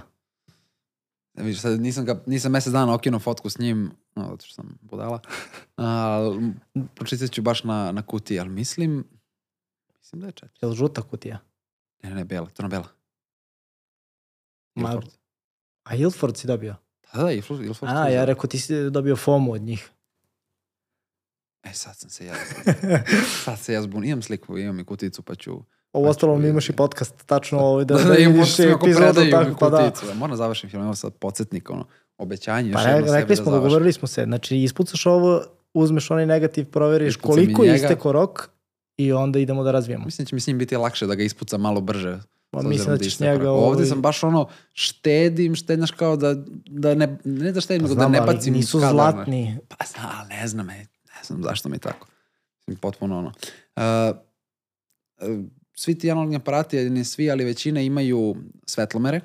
Ne, 1.34 1.44
vidiš, 1.44 1.60
sad 1.60 1.80
nisam, 1.80 2.04
ga, 2.04 2.22
nisam 2.26 2.52
mesec 2.52 2.72
dana 2.72 2.94
okinuo 2.94 3.20
fotku 3.20 3.50
s 3.50 3.58
njim, 3.58 3.90
no, 4.14 4.22
zato 4.30 4.46
što 4.46 4.54
sam 4.54 4.78
budala. 4.82 5.20
Ali 5.76 6.52
pročitat 6.94 7.30
ću 7.30 7.42
baš 7.42 7.64
na, 7.64 7.92
na 7.92 8.02
kutiji, 8.02 8.40
ali 8.40 8.48
mislim, 8.48 9.04
mislim 10.06 10.20
da 10.20 10.26
je 10.26 10.32
400. 10.32 10.48
Je 10.62 10.68
li 10.68 10.76
žuta 10.76 11.02
kutija? 11.02 11.38
Ne, 12.02 12.08
ne, 12.10 12.16
ne, 12.16 12.24
bela, 12.24 12.48
crno 12.50 12.68
bela. 12.68 12.86
Ma, 14.74 14.88
Ilford. 14.88 15.10
A 15.84 15.94
Ilford 15.94 16.36
si 16.36 16.46
dobio? 16.46 16.74
Da, 17.12 17.22
da, 17.22 17.32
Ilford. 17.32 17.64
Ilford 17.64 17.92
A, 17.92 18.08
ja 18.08 18.24
rekao 18.24 18.46
ti 18.46 18.58
si 18.58 18.90
dobio 18.90 19.16
FOMO 19.16 19.52
od 19.52 19.62
njih. 19.62 19.90
E, 21.62 21.72
sad 21.72 21.96
sam 21.96 22.10
se 22.10 22.26
ja, 22.26 22.34
sad 23.44 23.58
se 23.58 23.72
ja 23.72 23.82
zbunio. 23.82 24.08
Imam 24.08 24.22
sliku, 24.22 24.58
imam 24.58 24.80
i 24.80 24.84
kuticu, 24.84 25.22
pa 25.22 25.34
ću... 25.34 25.52
Ovo 25.92 26.04
Pa 26.04 26.10
ostalom 26.10 26.42
ću- 26.42 26.46
imaš 26.46 26.68
i 26.68 26.72
podcast, 26.72 27.26
tačno 27.26 27.58
ovaj, 27.60 27.84
da, 27.84 27.94
Da, 27.94 28.02
da, 28.02 28.08
da, 28.08 28.18
imam 28.18 28.34
kako 28.72 28.86
epizodu 28.86 29.12
predaju 29.12 29.30
tako, 29.30 29.48
mi 29.48 29.56
pa 29.60 29.70
da. 29.70 29.90
kuticu. 29.90 30.14
Moram 30.14 30.30
da 30.30 30.36
završim 30.36 30.70
film, 30.70 30.82
evo 30.82 30.94
sad 30.94 31.14
podsjetnik, 31.14 31.70
ono, 31.70 31.86
obećanje, 32.18 32.72
Pa 32.72 32.82
re, 32.82 32.92
rekli 32.92 33.02
da 33.02 33.10
smo, 33.10 33.24
završim. 33.26 33.52
dogovorili 33.52 33.92
smo 33.92 34.08
se. 34.08 34.24
Znači, 34.24 34.56
ispucaš 34.56 35.06
ovo, 35.06 35.42
uzmeš 35.74 36.10
onaj 36.10 36.26
negativ, 36.26 36.70
proveriš 36.70 37.08
Ispucam 37.08 37.34
koliko 37.34 37.64
je 37.64 37.76
isteko 37.76 38.12
rok 38.12 38.55
i 38.96 39.12
onda 39.12 39.38
idemo 39.38 39.64
da 39.64 39.72
razvijemo. 39.72 40.04
Mislim 40.04 40.24
da 40.24 40.28
će 40.28 40.34
mi 40.34 40.40
s 40.40 40.46
njim 40.46 40.58
biti 40.58 40.76
lakše 40.76 41.06
da 41.06 41.14
ga 41.14 41.22
ispucam 41.22 41.60
malo 41.60 41.80
brže. 41.80 42.20
S 42.62 42.64
mislim 42.64 42.96
da 42.96 43.04
ćeš 43.04 43.20
njega... 43.20 43.50
Ovde 43.50 43.76
ovaj- 43.76 43.86
sam 43.86 44.02
baš 44.02 44.24
ono, 44.24 44.48
štedim, 44.72 45.54
štednaš 45.54 45.90
kao 45.90 46.16
da, 46.16 46.34
da 46.66 46.94
ne, 46.94 47.18
ne 47.24 47.52
da 47.52 47.60
štedim, 47.60 47.86
da 47.86 47.94
Znam, 47.94 48.12
ne 48.12 48.18
ali 48.18 48.34
bacim 48.34 48.54
Nisu 48.54 48.78
kadar, 48.78 48.92
zlatni. 48.92 49.58
Pa 49.68 49.76
znam, 49.86 50.10
ali 50.18 50.28
ne 50.28 50.48
znam, 50.48 50.70
e, 50.70 50.78
ne 51.04 51.24
znam 51.24 51.42
zašto 51.42 51.68
mi 51.68 51.76
je 51.76 51.80
tako. 51.80 52.06
Mislim, 52.66 52.80
potpuno 52.80 53.18
ono. 53.18 53.32
Uh, 53.76 54.16
uh, 55.28 55.44
svi 55.74 55.98
ti 55.98 56.10
analogni 56.10 56.36
aparati, 56.36 56.90
ne 56.90 57.04
svi, 57.04 57.30
ali 57.30 57.44
većina 57.44 57.80
imaju 57.80 58.36
svetlomere. 58.66 59.20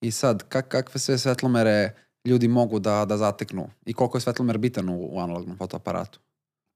I 0.00 0.10
sad, 0.10 0.42
kak, 0.48 0.68
kakve 0.68 1.00
sve 1.00 1.18
svetlomere 1.18 1.94
ljudi 2.24 2.48
mogu 2.48 2.78
da, 2.78 3.04
da 3.04 3.16
zateknu? 3.16 3.70
I 3.86 3.92
koliko 3.92 4.16
je 4.16 4.20
svetlomer 4.20 4.58
bitan 4.58 4.88
u, 4.88 5.08
u 5.12 5.18
analognom 5.20 5.56
fotoaparatu? 5.56 6.20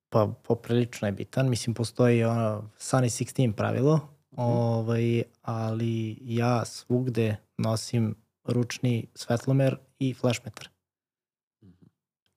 Pa 0.09 0.35
poprilično 0.43 1.09
je 1.09 1.13
bitan. 1.13 1.49
Mislim, 1.49 1.75
postoji 1.75 2.25
ono 2.25 2.71
Sunny 2.79 3.25
16 3.25 3.53
pravilo, 3.53 4.01
ovaj, 4.37 5.23
ali 5.43 6.19
ja 6.21 6.65
svugde 6.65 7.37
nosim 7.59 8.15
ručni 8.45 9.07
svetlomer 9.15 9.77
i 9.99 10.15
flashmetar. 10.15 10.69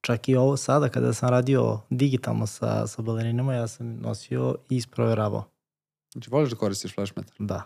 Čak 0.00 0.28
i 0.28 0.36
ovo 0.36 0.56
sada 0.56 0.88
kada 0.88 1.12
sam 1.12 1.28
radio 1.28 1.80
digitalno 1.90 2.46
sa, 2.46 2.86
sa 2.86 3.02
balerinama, 3.02 3.54
ja 3.54 3.68
sam 3.68 3.96
nosio 4.00 4.56
i 4.70 4.76
isproveravao. 4.76 5.44
Znači, 6.12 6.30
voliš 6.30 6.50
da 6.50 6.56
koristiš 6.56 6.94
flashmetar? 6.94 7.34
Da. 7.38 7.62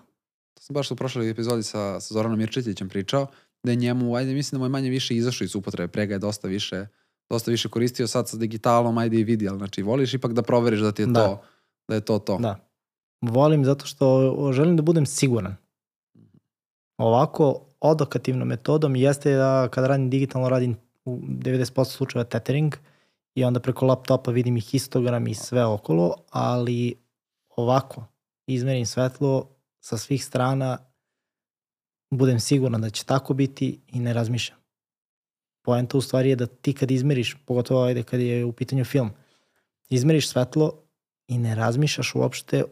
To 0.55 0.62
sam 0.62 0.74
baš 0.74 0.91
u 0.91 0.97
prošloj 0.97 1.31
epizodi 1.31 1.62
sa, 1.62 2.01
sa 2.01 2.15
Zoranom 2.15 2.39
Mirčetićem 2.39 2.89
pričao, 2.89 3.27
da 3.62 3.70
je 3.70 3.77
njemu, 3.77 4.16
ajde, 4.16 4.35
mislim 4.35 4.57
da 4.57 4.59
mu 4.59 4.65
je 4.65 4.70
manje 4.70 4.91
više 4.91 5.16
izašao 5.16 5.45
iz 5.45 5.55
upotrebe, 5.55 5.93
pre 5.93 6.07
ga 6.07 6.15
je 6.15 6.19
dosta 6.19 6.49
više, 6.49 6.87
dosta 7.31 7.51
više 7.51 7.69
koristio, 7.69 8.07
sad 8.07 8.28
sa 8.28 8.36
digitalom, 8.36 8.98
ajde 8.98 9.20
i 9.20 9.24
vidi, 9.24 9.48
ali 9.48 9.59
znači 9.59 9.82
voliš 9.82 10.15
ipak 10.15 10.32
da 10.32 10.43
proveriš 10.43 10.81
da 10.81 10.93
ti 10.93 11.03
je 11.03 11.07
Da. 11.07 11.27
to, 11.27 11.43
da 11.89 11.94
je 11.94 12.01
to 12.01 12.19
to. 12.19 12.39
Da. 12.39 12.57
Volim 13.20 13.65
zato 13.65 13.86
što 13.86 14.32
želim 14.53 14.77
da 14.77 14.82
budem 14.82 15.07
siguran. 15.07 15.57
Ovako, 16.98 17.61
odokativnom 17.81 18.48
metodom 18.48 18.97
jeste 18.97 19.35
da 19.35 19.69
kada 19.70 19.86
radim 19.86 20.11
digitalno 20.11 20.48
radim 20.48 20.77
u 21.05 21.19
90% 21.20 21.85
slučajeva 21.85 22.24
tethering 22.24 22.74
i 23.35 23.44
onda 23.44 23.61
preko 23.61 23.86
laptopa 23.86 24.31
vidim 24.31 24.57
i 24.57 24.61
histogram 24.61 25.27
i 25.27 25.35
sve 25.35 25.65
okolo, 25.65 26.15
ali 26.31 26.94
ovako 27.57 28.05
izmerim 28.47 28.86
svetlo 28.86 29.48
sa 29.81 29.98
svih 29.98 30.24
strana, 30.24 30.78
budem 32.11 32.40
siguran 32.40 32.81
da 32.81 32.90
će 32.90 33.05
tako 33.05 33.35
biti 33.35 33.81
i 33.86 34.01
ne 34.01 34.12
razmišljam. 34.12 34.59
Poenta 35.66 35.98
u 35.98 36.01
stvari 36.01 36.28
je 36.28 36.36
da 36.36 36.47
ti 36.47 36.72
kad 36.72 36.90
izmeriš, 36.90 37.36
pogotovo 37.47 37.84
ajde 37.84 38.02
kad 38.02 38.20
je 38.20 38.44
u 38.44 38.52
pitanju 38.52 38.84
film, 38.84 39.10
izmeriš 39.88 40.28
svetlo 40.28 40.82
i 41.28 41.38
ne 41.38 41.55
razmišljaš 41.55 42.14
uopšte 42.14 42.64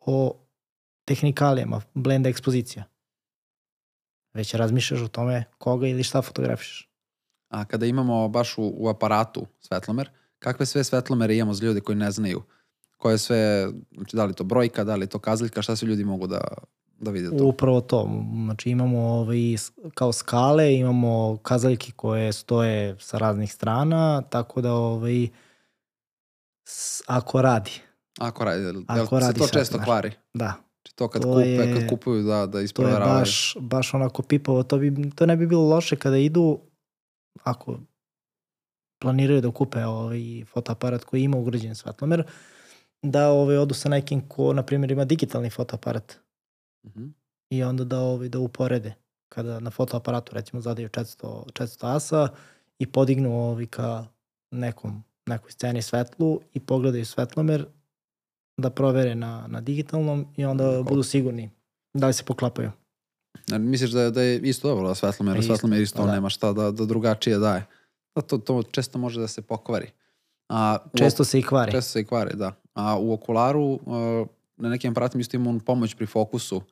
o 0.00 0.36
tehnikalijama, 1.04 1.80
blenda 1.94 2.28
ekspozicija. 2.28 2.84
Već 4.34 4.54
razmišljaš 4.54 5.00
o 5.00 5.08
tome 5.08 5.44
koga 5.58 5.86
ili 5.86 6.02
šta 6.02 6.22
fotografišeš. 6.22 6.88
A 7.48 7.64
kada 7.64 7.86
imamo 7.86 8.28
baš 8.28 8.58
u, 8.58 8.74
u 8.76 8.88
aparatu 8.88 9.46
svetlomer, 9.60 10.10
kakve 10.38 10.66
sve 10.66 10.84
svetlomere 10.84 11.36
imamo 11.36 11.54
za 11.54 11.66
ljude 11.66 11.80
koji 11.80 11.96
ne 11.96 12.10
znaju? 12.10 12.42
Koje 12.96 13.18
sve, 13.18 13.68
znači 13.94 14.16
da 14.16 14.24
li 14.24 14.34
to 14.34 14.44
brojka, 14.44 14.84
da 14.84 14.96
li 14.96 15.06
to 15.06 15.18
kazaljka, 15.18 15.62
šta 15.62 15.76
sve 15.76 15.88
ljudi 15.88 16.04
mogu 16.04 16.26
da, 16.26 16.40
da 16.98 17.10
vide 17.10 17.30
to? 17.30 17.44
Upravo 17.44 17.80
to. 17.80 18.10
Znači 18.44 18.70
imamo 18.70 18.98
ovaj, 19.00 19.38
kao 19.94 20.12
skale, 20.12 20.74
imamo 20.74 21.36
kazaljke 21.36 21.92
koje 21.92 22.32
stoje 22.32 22.96
sa 23.00 23.18
raznih 23.18 23.52
strana, 23.52 24.22
tako 24.22 24.60
da 24.60 24.72
ovaj, 24.74 25.28
ako 27.06 27.42
radi, 27.42 27.70
Ako 28.18 28.44
radi, 28.44 28.64
Ako 28.86 28.98
jel 28.98 29.06
se 29.06 29.14
radi 29.16 29.38
to 29.38 29.44
svetlomer. 29.44 29.52
često 29.56 29.78
kvari? 29.80 30.10
da, 30.34 30.52
Znači 30.76 30.94
to 30.94 31.08
kad, 31.08 31.22
To 31.22 31.28
kupe, 31.28 31.42
je- 31.42 31.74
kad 31.74 31.88
kupuju 31.90 32.22
da, 32.22 32.46
da 32.46 32.52
to 32.52 32.58
je 32.58 32.64
isproveravaju. 32.64 33.18
baš, 33.18 33.56
baš 33.60 33.94
onako 33.94 34.22
pipavo. 34.22 34.62
To, 34.62 34.78
bi, 34.78 35.10
to 35.10 35.26
ne 35.26 35.36
bi 35.36 35.46
bilo 35.46 35.62
loše 35.64 35.96
kada 35.96 36.16
idu, 36.16 36.58
ako 37.42 37.78
planiraju 38.98 39.40
da 39.40 39.50
kupe 39.50 39.84
ovaj 39.84 40.18
fotoaparat 40.44 41.04
koji 41.04 41.22
ima 41.22 41.36
ugrađen 41.36 41.74
svetlomer, 41.74 42.22
da 43.02 43.28
ovaj, 43.28 43.56
odu 43.56 43.74
sa 43.74 43.88
nekim 43.88 44.28
ko, 44.28 44.52
na 44.52 44.62
primjer, 44.62 44.90
ima 44.90 45.04
digitalni 45.04 45.50
fotoaparat 45.50 46.16
Mhm. 46.86 47.06
i 47.50 47.62
onda 47.62 47.84
da, 47.84 47.98
ovaj, 47.98 48.28
da 48.28 48.38
uporede 48.38 48.94
kada 49.28 49.60
na 49.60 49.70
fotoaparatu 49.70 50.34
recimo 50.34 50.60
zadaju 50.60 50.88
400, 50.88 51.24
400 51.46 51.86
asa 51.86 52.28
i 52.78 52.86
podignu 52.86 53.40
ovaj, 53.40 53.66
ka 53.66 54.06
nekom, 54.50 55.02
nekoj 55.26 55.50
sceni 55.50 55.82
svetlu 55.82 56.40
i 56.54 56.60
pogledaju 56.60 57.06
svetlomer 57.06 57.66
da 58.56 58.70
provere 58.70 59.14
na, 59.14 59.46
na 59.48 59.60
digitalnom 59.60 60.26
i 60.36 60.44
onda 60.44 60.64
Koliko? 60.64 60.82
budu 60.84 61.02
sigurni 61.02 61.50
da 61.94 62.06
li 62.06 62.12
se 62.12 62.24
poklapaju. 62.24 62.70
A 63.52 63.58
Misliš 63.58 63.90
da, 63.90 64.02
je- 64.02 64.10
da 64.10 64.22
je 64.22 64.38
isto 64.38 64.68
dobro 64.68 64.88
da 64.88 64.94
svetlomer, 64.94 65.34
Pa 65.34 65.38
isto, 65.38 65.52
svetlomer 65.52 65.80
isto 65.80 65.98
pa 65.98 66.06
da. 66.06 66.12
nema 66.12 66.28
šta 66.28 66.52
da, 66.52 66.70
da 66.70 66.84
drugačije 66.84 67.38
daje. 67.38 67.66
Da, 68.16 68.22
to, 68.22 68.38
to 68.38 68.62
često 68.62 68.98
može 68.98 69.20
da 69.20 69.28
se 69.28 69.42
pokvari. 69.42 69.90
A, 70.48 70.78
u 70.86 70.98
Često 70.98 71.24
se 71.24 71.38
i 71.38 71.42
kvari. 71.42 71.72
Često 71.72 71.90
se 71.90 72.00
i 72.00 72.04
kvare, 72.04 72.34
da. 72.34 72.52
A 72.74 72.98
u 72.98 73.12
okularu, 73.12 73.62
uh, 73.64 73.80
na 74.56 74.68
nekim 74.68 74.90
aparatima 74.90 75.20
isto 75.20 75.36
ima 75.36 75.50
on 75.50 75.60
pomoć 75.60 75.94
pri 75.94 76.06
fokusu. 76.06 76.62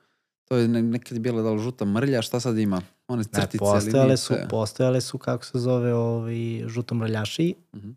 To 0.45 0.57
je 0.57 0.67
ne, 0.67 0.81
nekad 0.83 1.11
je 1.11 1.21
bila 1.21 1.41
da 1.41 1.51
li 1.51 1.59
žuta 1.59 1.85
mrlja, 1.85 2.21
šta 2.21 2.39
sad 2.39 2.57
ima? 2.57 2.81
One 3.07 3.23
Ne, 3.23 3.29
crtice, 3.33 3.57
postojale 3.59 4.17
su, 4.17 4.33
linice. 4.33 4.49
postojale 4.49 5.01
su, 5.01 5.17
kako 5.17 5.45
se 5.45 5.59
zove, 5.59 5.93
ovi 5.93 6.63
žutomrljaši, 6.67 7.55
Mhm. 7.75 7.89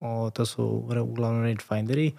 o, 0.00 0.30
to 0.30 0.46
su 0.46 0.64
uglavnom 1.00 1.42
rangefinderi, 1.42 2.12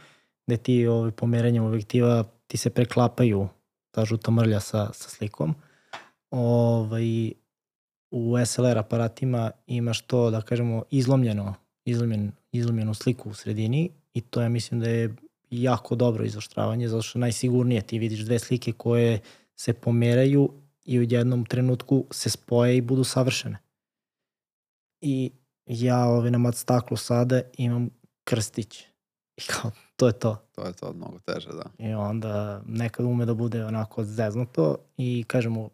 gde 0.47 0.57
ti 0.57 0.87
ovi, 0.87 1.11
pomeranjem 1.11 1.63
objektiva 1.63 2.23
ti 2.47 2.57
se 2.57 2.69
preklapaju 2.69 3.47
ta 3.91 4.05
žuta 4.05 4.31
mrlja 4.31 4.59
sa, 4.59 4.89
sa 4.93 5.09
slikom. 5.09 5.55
Ovaj, 6.31 7.31
u 8.11 8.35
SLR 8.45 8.77
aparatima 8.77 9.51
imaš 9.67 10.01
to, 10.01 10.31
da 10.31 10.41
kažemo, 10.41 10.83
izlomljeno, 10.91 11.53
izlomljen, 11.85 12.31
izlomljenu 12.51 12.93
sliku 12.93 13.29
u 13.29 13.33
sredini 13.33 13.89
i 14.13 14.21
to 14.21 14.41
ja 14.41 14.49
mislim 14.49 14.79
da 14.79 14.89
je 14.89 15.15
jako 15.49 15.95
dobro 15.95 16.23
izoštravanje, 16.25 16.87
zato 16.87 17.01
što 17.01 17.19
je 17.19 17.21
najsigurnije 17.21 17.81
ti 17.81 17.99
vidiš 17.99 18.19
dve 18.19 18.39
slike 18.39 18.71
koje 18.71 19.19
se 19.61 19.73
pomeraju 19.73 20.49
i 20.85 20.99
u 20.99 21.03
jednom 21.09 21.45
trenutku 21.45 22.05
se 22.11 22.29
spoje 22.29 22.77
i 22.77 22.81
budu 22.81 23.03
savršene. 23.03 23.57
I 25.01 25.31
ja 25.65 26.05
ovaj, 26.05 26.31
na 26.31 26.37
mat 26.37 26.55
staklu 26.55 26.97
sada 26.97 27.41
imam 27.57 27.89
krstić. 28.23 28.81
I 29.37 29.41
kao, 29.47 29.71
to 29.95 30.07
je 30.07 30.13
to. 30.13 30.47
To 30.51 30.65
je 30.65 30.73
to 30.73 30.93
mnogo 30.93 31.19
teže, 31.19 31.49
da. 31.49 31.63
I 31.77 31.93
onda 31.93 32.61
nekad 32.65 33.05
ume 33.05 33.25
da 33.25 33.33
bude 33.33 33.65
onako 33.65 34.03
zeznuto 34.03 34.77
i 34.97 35.23
kažemo 35.27 35.69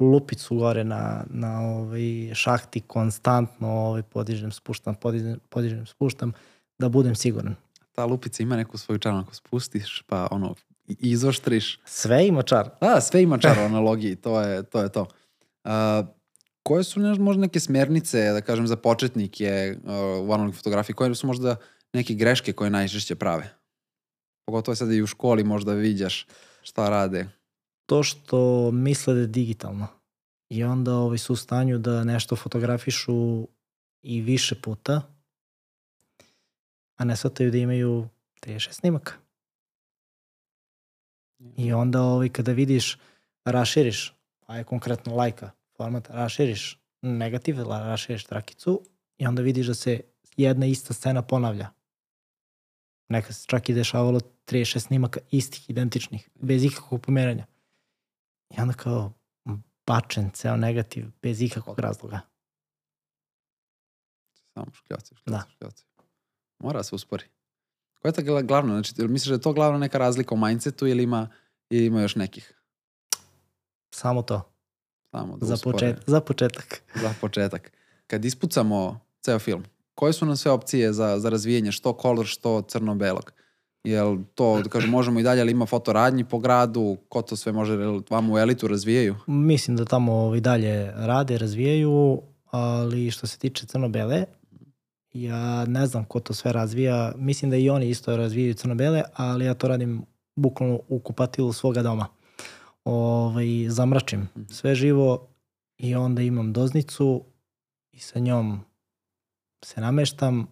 lupicu 0.00 0.56
gore 0.56 0.84
na, 0.84 1.24
na 1.30 1.60
ovaj 1.60 2.34
šahti 2.34 2.80
konstantno 2.80 3.68
ovaj, 3.68 4.02
podižem, 4.02 4.52
spuštam, 4.52 4.94
podižem, 4.94 5.40
podižem, 5.48 5.86
spuštam 5.86 6.32
da 6.78 6.88
budem 6.88 7.14
siguran. 7.14 7.54
Ta 7.92 8.04
lupica 8.04 8.42
ima 8.42 8.56
neku 8.56 8.78
svoju 8.78 8.98
čar, 8.98 9.14
ako 9.14 9.34
spustiš, 9.34 10.02
pa 10.06 10.28
ono, 10.30 10.54
izoštriš. 10.88 11.80
Sve 11.84 12.26
ima 12.26 12.42
čar. 12.42 12.70
Da, 12.80 13.00
sve 13.00 13.22
ima 13.22 13.38
čar 13.38 13.58
u 13.58 13.62
analogiji, 13.62 14.16
to 14.16 14.40
je 14.40 14.62
to. 14.62 14.82
Je 14.82 14.88
to. 14.92 15.06
Uh, 15.64 15.70
koje 16.62 16.84
su 16.84 17.00
ne, 17.00 17.14
možda 17.14 17.40
neke 17.40 17.60
smernice, 17.60 18.32
da 18.32 18.40
kažem, 18.40 18.66
za 18.66 18.76
početnike 18.76 19.76
uh, 19.82 19.90
u 20.28 20.32
analogoj 20.32 20.56
fotografiji? 20.56 20.96
Koje 20.96 21.14
su 21.14 21.26
možda 21.26 21.56
neke 21.92 22.14
greške 22.14 22.52
koje 22.52 22.70
najčešće 22.70 23.14
prave? 23.14 23.54
Pogotovo 24.46 24.74
sad 24.74 24.92
i 24.92 25.02
u 25.02 25.06
školi 25.06 25.44
možda 25.44 25.72
viđaš 25.72 26.26
šta 26.62 26.88
rade. 26.88 27.28
To 27.86 28.02
što 28.02 28.70
misle 28.70 29.14
da 29.14 29.20
je 29.20 29.26
digitalno 29.26 29.86
i 30.48 30.64
onda 30.64 30.94
ovaj, 30.94 31.18
su 31.18 31.32
u 31.32 31.36
stanju 31.36 31.78
da 31.78 32.04
nešto 32.04 32.36
fotografišu 32.36 33.48
i 34.02 34.20
više 34.20 34.54
puta, 34.54 35.02
a 36.96 37.04
ne 37.04 37.16
shvataju 37.16 37.50
da 37.50 37.58
imaju 37.58 38.08
36 38.40 38.72
snimaka. 38.72 39.12
I 41.56 41.72
onda 41.72 42.02
ovaj, 42.02 42.28
kada 42.28 42.52
vidiš, 42.52 42.98
raširiš, 43.44 44.14
a 44.46 44.56
je 44.56 44.64
konkretno 44.64 45.16
lajka 45.16 45.50
format, 45.76 46.10
raširiš 46.10 46.78
negativ, 47.02 47.56
raširiš 47.68 48.24
trakicu 48.24 48.82
i 49.18 49.26
onda 49.26 49.42
vidiš 49.42 49.66
da 49.66 49.74
se 49.74 50.00
jedna 50.36 50.66
ista 50.66 50.94
scena 50.94 51.22
ponavlja. 51.22 51.70
Neka 53.08 53.32
se 53.32 53.46
čak 53.46 53.68
i 53.68 53.74
dešavalo 53.74 54.20
36 54.46 54.78
snimaka 54.78 55.20
istih, 55.30 55.70
identičnih, 55.70 56.28
bez 56.34 56.64
ikakvog 56.64 57.02
pomeranja. 57.02 57.46
I 58.50 58.60
onda 58.60 58.74
kao 58.74 59.12
bačen 59.86 60.30
ceo 60.30 60.56
negativ 60.56 61.06
bez 61.22 61.42
ikakvog 61.42 61.78
razloga. 61.78 62.20
Samo 64.54 64.72
škljaci, 64.72 65.14
škljaci, 65.14 65.30
Da. 65.30 65.44
škljaci. 65.54 65.84
Mora 66.58 66.82
se 66.82 66.94
uspori. 66.94 67.24
Koja 67.98 68.08
je 68.10 68.12
ta 68.12 68.22
gla- 68.22 68.46
glavna? 68.46 68.72
Znači, 68.72 69.08
misliš 69.08 69.28
da 69.28 69.34
je 69.34 69.40
to 69.40 69.52
glavna 69.52 69.78
neka 69.78 69.98
razlika 69.98 70.34
u 70.34 70.38
mindsetu 70.38 70.86
ili 70.86 71.02
ima, 71.02 71.28
ili 71.70 71.86
ima 71.86 72.02
još 72.02 72.16
nekih? 72.16 72.54
Samo 73.94 74.22
to. 74.22 74.52
Samo 75.10 75.36
da 75.36 75.46
Za, 75.46 75.56
počet, 75.64 75.96
za 76.06 76.20
početak. 76.20 76.82
Za 77.02 77.14
početak. 77.20 77.72
Kad 78.06 78.24
ispucamo 78.24 79.00
ceo 79.20 79.38
film, 79.38 79.64
koje 79.94 80.12
su 80.12 80.26
nam 80.26 80.36
sve 80.36 80.50
opcije 80.50 80.92
za, 80.92 81.18
za 81.18 81.28
razvijanje 81.28 81.72
što 81.72 81.98
color, 82.02 82.26
što 82.26 82.62
crno-belog? 82.62 83.32
Jel 83.84 84.18
to, 84.34 84.60
da 84.62 84.68
kažem, 84.68 84.90
možemo 84.90 85.20
i 85.20 85.22
dalje, 85.22 85.40
ali 85.40 85.52
ima 85.52 85.66
fotoradnji 85.66 86.24
po 86.24 86.38
gradu, 86.38 86.96
ko 87.08 87.22
to 87.22 87.36
sve 87.36 87.52
može 87.52 87.72
jel 87.72 88.00
vamo 88.10 88.34
u 88.34 88.38
elitu 88.38 88.68
razvijaju? 88.68 89.16
Mislim 89.26 89.76
da 89.76 89.84
tamo 89.84 90.12
ovaj, 90.12 90.40
dalje 90.40 90.92
rade, 90.96 91.38
razvijaju, 91.38 92.22
ali 92.50 93.10
što 93.10 93.26
se 93.26 93.38
tiče 93.38 93.66
crno-bele, 93.66 94.24
ja 95.22 95.64
ne 95.64 95.86
znam 95.86 96.04
ko 96.04 96.20
to 96.20 96.34
sve 96.34 96.52
razvija. 96.52 97.12
Mislim 97.16 97.50
da 97.50 97.56
i 97.56 97.70
oni 97.70 97.88
isto 97.88 98.16
razvijaju 98.16 98.54
crno-bele, 98.54 99.02
ali 99.14 99.44
ja 99.44 99.54
to 99.54 99.68
radim 99.68 100.02
bukvalno 100.36 100.80
u 100.88 100.98
kupatilu 100.98 101.52
svoga 101.52 101.82
doma. 101.82 102.06
Ovaj, 102.84 103.46
zamračim 103.68 104.28
sve 104.50 104.74
živo 104.74 105.28
i 105.78 105.94
onda 105.94 106.22
imam 106.22 106.52
doznicu 106.52 107.24
i 107.92 107.98
sa 107.98 108.18
njom 108.18 108.60
se 109.64 109.80
nameštam 109.80 110.46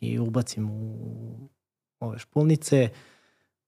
i 0.00 0.18
ubacim 0.18 0.70
u 0.70 1.50
ove 2.00 2.18
špulnice. 2.18 2.88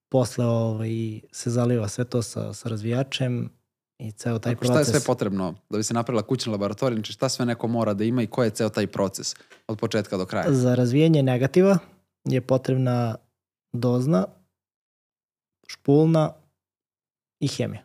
Posle 0.09 0.47
ovaj, 0.47 1.21
se 1.33 1.51
zaliva 1.51 1.89
sve 1.89 2.05
to 2.05 2.23
sa, 2.23 2.53
sa 2.53 2.69
razvijačem 2.69 3.51
i 3.99 4.13
ceo 4.13 4.39
taj 4.39 4.53
Tako, 4.55 4.61
proces. 4.61 4.73
šta 4.73 4.81
je 4.81 5.01
sve 5.01 5.07
potrebno 5.07 5.55
da 5.71 5.77
bi 5.77 5.83
se 5.85 5.95
napravila 5.95 6.23
kućna 6.23 6.53
laboratorija? 6.53 6.97
Znači 6.97 7.13
šta 7.13 7.29
sve 7.29 7.47
neko 7.47 7.69
mora 7.69 7.95
da 7.95 8.05
ima 8.05 8.23
i 8.23 8.27
koji 8.27 8.47
je 8.47 8.51
ceo 8.51 8.69
taj 8.69 8.87
proces 8.87 9.35
od 9.69 9.79
početka 9.79 10.17
do 10.17 10.27
kraja? 10.27 10.53
Za 10.53 10.75
razvijenje 10.75 11.23
negativa 11.23 11.79
je 12.25 12.41
potrebna 12.41 13.17
dozna, 13.73 14.27
špulna 15.69 16.33
i 17.41 17.49
hemija. 17.49 17.83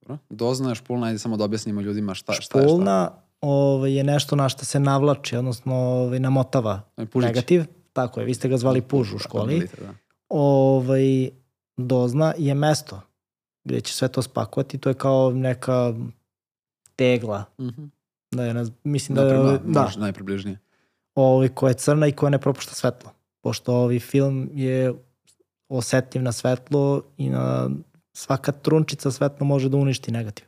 Dobro. 0.00 0.18
Dozna, 0.30 0.74
špulna, 0.74 1.06
ajde 1.06 1.18
samo 1.18 1.36
da 1.36 1.44
objasnimo 1.44 1.80
ljudima 1.80 2.14
šta, 2.14 2.32
šta 2.32 2.58
je 2.58 2.62
šta. 2.62 2.68
Špulna 2.68 3.10
ovaj, 3.40 3.92
je 3.92 4.04
nešto 4.04 4.36
na 4.36 4.48
što 4.48 4.64
se 4.64 4.80
navlači, 4.80 5.36
odnosno 5.36 5.74
ovaj, 5.76 6.20
namotava 6.20 6.80
Ovaj 6.96 7.06
pužić. 7.06 7.26
negativ. 7.26 7.64
Tako 7.92 8.20
je, 8.20 8.26
vi 8.26 8.34
ste 8.34 8.48
ga 8.48 8.56
zvali 8.56 8.82
puž 8.82 9.10
u 9.12 9.16
Da, 9.16 9.18
školi. 9.18 9.54
litar, 9.54 9.80
da. 9.80 9.94
Ovaj, 10.28 11.30
dozna 11.76 12.34
je 12.38 12.54
mesto 12.54 13.00
gde 13.64 13.80
će 13.80 13.94
sve 13.94 14.08
to 14.08 14.22
spakovati. 14.22 14.78
To 14.78 14.88
je 14.88 14.94
kao 14.94 15.30
neka 15.30 15.94
tegla. 16.96 17.44
Mhm. 17.60 17.84
Da 18.30 18.44
je, 18.44 18.64
mislim 18.84 19.16
da, 19.16 19.24
Da, 19.24 19.58
da, 19.64 19.90
najpribližnije. 19.96 20.58
ovaj, 21.14 21.48
koja 21.48 21.70
je 21.70 21.74
crna 21.74 22.06
i 22.06 22.12
koja 22.12 22.30
ne 22.30 22.38
propušta 22.38 22.74
svetlo. 22.74 23.10
Pošto 23.40 23.74
ovaj 23.74 23.98
film 23.98 24.50
je 24.52 24.94
osetljiv 25.68 26.22
na 26.22 26.32
svetlo 26.32 27.02
i 27.16 27.28
na 27.30 27.70
svaka 28.12 28.52
trunčica 28.52 29.10
svetlo 29.10 29.46
može 29.46 29.68
da 29.68 29.76
uništi 29.76 30.12
negativ. 30.12 30.46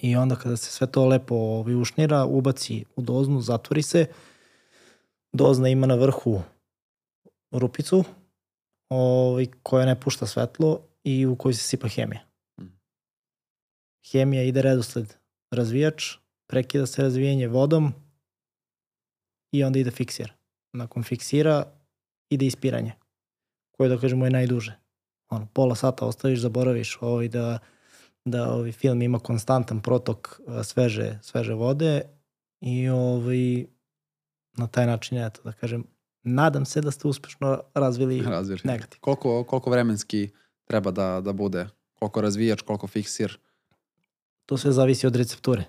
I 0.00 0.16
onda 0.16 0.36
kada 0.36 0.56
se 0.56 0.70
sve 0.70 0.86
to 0.86 1.06
lepo 1.06 1.34
ovaj, 1.34 1.74
ušnira, 1.74 2.24
ubaci 2.24 2.84
u 2.96 3.02
doznu, 3.02 3.40
zatvori 3.40 3.82
se, 3.82 4.06
dozna 5.32 5.68
ima 5.68 5.86
na 5.86 5.94
vrhu 5.94 6.42
rupicu 7.50 8.04
ovaj, 8.88 9.46
koja 9.62 9.86
ne 9.86 10.00
pušta 10.00 10.26
svetlo 10.26 10.80
i 11.04 11.26
u 11.26 11.36
kojoj 11.36 11.54
se 11.54 11.62
sipa 11.62 11.88
hemija. 11.88 12.20
Mhm. 12.60 12.68
Hemija 14.12 14.42
ide 14.42 14.62
redosled 14.62 15.14
razvijač, 15.50 16.04
prekida 16.46 16.86
se 16.86 17.02
razvijenje 17.02 17.48
vodom 17.48 17.92
i 19.52 19.64
onda 19.64 19.78
ide 19.78 19.90
fiksir. 19.90 20.32
Nakon 20.72 21.02
fiksira 21.02 21.64
ide 22.30 22.46
ispiranje, 22.46 22.92
koje 23.70 23.88
da 23.88 23.98
kažemo 23.98 24.24
je 24.24 24.30
najduže. 24.30 24.78
Ono, 25.30 25.46
pola 25.52 25.74
sata 25.74 26.06
ostaviš, 26.06 26.40
zaboraviš 26.40 26.98
ovaj 27.00 27.28
da, 27.28 27.58
da 28.24 28.52
ovaj 28.52 28.72
film 28.72 29.02
ima 29.02 29.18
konstantan 29.18 29.80
protok 29.82 30.40
sveže, 30.64 31.18
sveže 31.22 31.54
vode 31.54 32.02
i 32.60 32.88
ovaj, 32.88 33.66
na 34.56 34.66
taj 34.66 34.86
način, 34.86 35.18
eto, 35.18 35.40
da 35.44 35.52
kažem, 35.52 35.84
nadam 36.22 36.64
se 36.64 36.80
da 36.80 36.90
ste 36.90 37.08
uspešno 37.08 37.62
razvili 37.74 38.22
Razviješ. 38.36 38.64
negativ. 38.64 39.00
Koliko, 39.00 39.44
koliko 39.44 39.70
vremenski 39.70 40.30
treba 40.64 40.90
da, 40.90 41.20
da 41.20 41.32
bude? 41.32 41.68
Koliko 41.94 42.20
razvijač, 42.20 42.60
koliko 42.62 42.86
fiksir? 42.86 43.38
To 44.46 44.56
sve 44.56 44.72
zavisi 44.72 45.06
od 45.06 45.16
recepture. 45.16 45.64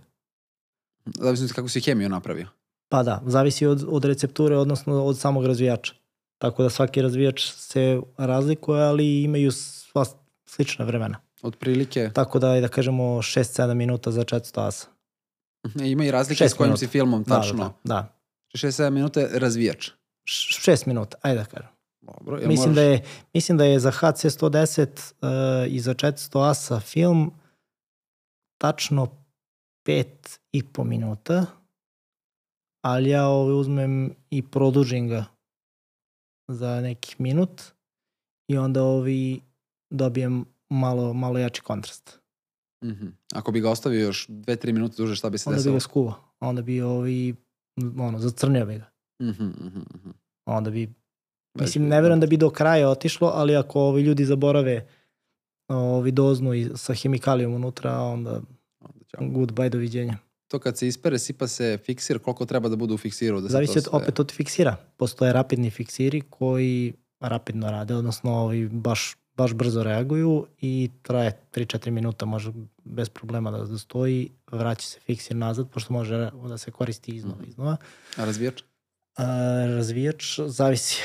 Zavisno 1.05 1.47
kako 1.55 1.69
si 1.69 1.81
hemiju 1.81 2.09
napravio. 2.09 2.47
Pa 2.89 3.03
da, 3.03 3.21
zavisi 3.25 3.65
od, 3.65 3.85
od 3.87 4.05
recepture, 4.05 4.57
odnosno 4.57 5.03
od 5.03 5.19
samog 5.19 5.45
razvijača. 5.45 5.93
Tako 6.37 6.63
da 6.63 6.69
svaki 6.69 7.01
razvijač 7.01 7.51
se 7.51 8.01
razlikuje, 8.17 8.83
ali 8.83 9.23
imaju 9.23 9.51
sva 9.51 10.05
slična 10.45 10.85
vremena. 10.85 11.19
Otprilike, 11.41 12.09
Tako 12.13 12.39
da 12.39 12.61
da 12.61 12.67
kažemo 12.67 13.03
6-7 13.03 13.73
minuta 13.73 14.11
za 14.11 14.23
400 14.23 14.67
asa. 14.67 14.87
e, 15.81 15.89
ima 15.89 16.05
i 16.05 16.11
razlike 16.11 16.49
s 16.49 16.53
kojim 16.53 16.69
minuta. 16.69 16.79
si 16.79 16.87
filmom 16.87 17.23
Da, 17.23 17.35
tačno. 17.35 17.57
Da, 17.57 17.73
da. 17.83 18.01
da. 18.53 18.57
6-7 18.57 18.89
minuta 18.89 19.19
je 19.19 19.39
razvijač. 19.39 19.89
6 20.25 20.87
minuta, 20.87 21.17
ajde 21.21 21.39
da 21.39 21.45
kažem. 21.45 21.69
Dobro, 22.03 22.37
jel 22.37 22.47
Mislim 22.47 22.65
moraš- 22.65 22.75
da, 22.75 22.81
je, 22.83 23.03
mislim 23.33 23.57
da 23.57 23.65
je 23.65 23.79
za 23.79 23.91
HC 23.91 24.01
110 24.25 25.13
uh, 25.13 25.29
i 25.69 25.79
za 25.79 25.93
400 25.93 26.09
asa 26.41 26.79
film 26.79 27.31
tačno 28.57 29.07
5 29.85 30.05
i 30.51 30.63
po 30.63 30.83
minuta, 30.83 31.45
ali 32.81 33.09
ja 33.09 33.27
ovaj 33.27 33.53
uzmem 33.53 33.93
i 34.29 34.41
produžim 34.43 35.07
ga 35.07 35.25
za 36.47 36.81
nekih 36.81 37.19
minut 37.19 37.61
i 38.49 38.57
onda 38.57 38.83
ovi 38.83 39.41
dobijem 39.91 40.45
malo, 40.69 41.13
malo 41.13 41.39
jači 41.39 41.61
kontrast. 41.61 42.19
Mhm. 42.85 43.07
Ako 43.33 43.51
bi 43.51 43.61
ga 43.61 43.69
ostavio 43.69 43.99
još 44.01 44.27
2-3 44.27 44.73
minuta 44.73 44.95
duže, 44.97 45.15
šta 45.15 45.29
bi 45.29 45.37
se 45.37 45.49
Onda 45.49 45.55
bi 45.55 45.59
desilo? 45.59 45.73
ga 45.73 45.79
skuvao, 45.79 46.15
onda 46.39 46.61
bi 46.61 46.81
ovi, 46.81 47.35
ono, 47.99 48.19
zacrnio 48.19 48.65
bi 48.65 48.77
ga. 48.77 48.89
Mhm, 49.21 49.43
mhm, 49.45 49.79
mhm. 49.95 50.09
Onda 50.45 50.69
bi, 50.71 50.93
mislim, 51.55 51.87
ne 51.87 52.01
verujem 52.01 52.19
da 52.19 52.27
bi 52.27 52.37
do 52.37 52.49
kraja 52.49 52.89
otišlo, 52.89 53.31
ali 53.35 53.55
ako 53.55 53.81
ovi 53.81 54.01
ljudi 54.01 54.25
zaborave 54.25 54.87
ovi 55.67 56.11
doznu 56.11 56.53
i 56.53 56.69
sa 56.75 56.93
hemikalijom 56.93 57.53
unutra, 57.53 57.91
onda 57.93 58.41
Onda 58.81 59.05
ćao. 59.07 59.21
goodbye, 59.21 59.69
doviđenja. 59.69 60.17
To 60.47 60.59
kad 60.59 60.77
se 60.77 60.87
ispere, 60.87 61.19
sipa 61.19 61.47
se 61.47 61.77
fiksir, 61.77 62.19
koliko 62.19 62.45
treba 62.45 62.69
da 62.69 62.75
bude 62.75 62.93
u 62.93 62.97
fiksiru? 62.97 63.41
Da 63.41 63.47
Zavisi 63.47 63.77
od, 63.77 63.83
sve... 63.83 63.91
opet 63.93 64.19
od 64.19 64.31
fiksira. 64.31 64.75
Postoje 64.97 65.33
rapidni 65.33 65.69
fiksiri 65.69 66.21
koji 66.21 66.93
rapidno 67.19 67.71
rade, 67.71 67.95
odnosno 67.95 68.31
ovi 68.33 68.67
baš, 68.67 69.15
baš 69.35 69.53
brzo 69.53 69.83
reaguju 69.83 70.47
i 70.59 70.89
traje 71.01 71.39
3-4 71.53 71.89
minuta, 71.89 72.25
može 72.25 72.51
bez 72.77 73.09
problema 73.09 73.51
da, 73.51 73.57
da 73.59 73.77
stoji, 73.77 74.29
vraća 74.51 74.81
se 74.81 74.99
fiksir 74.99 75.35
nazad, 75.35 75.69
pošto 75.69 75.93
može 75.93 76.29
da 76.43 76.57
se 76.57 76.71
koristi 76.71 77.11
iznova, 77.11 77.37
Mhm. 77.37 77.49
iznova. 77.49 77.77
A 78.17 78.25
razvijač? 78.25 78.61
A, 79.15 79.23
razvijač 79.67 80.39
zavisi. 80.39 80.97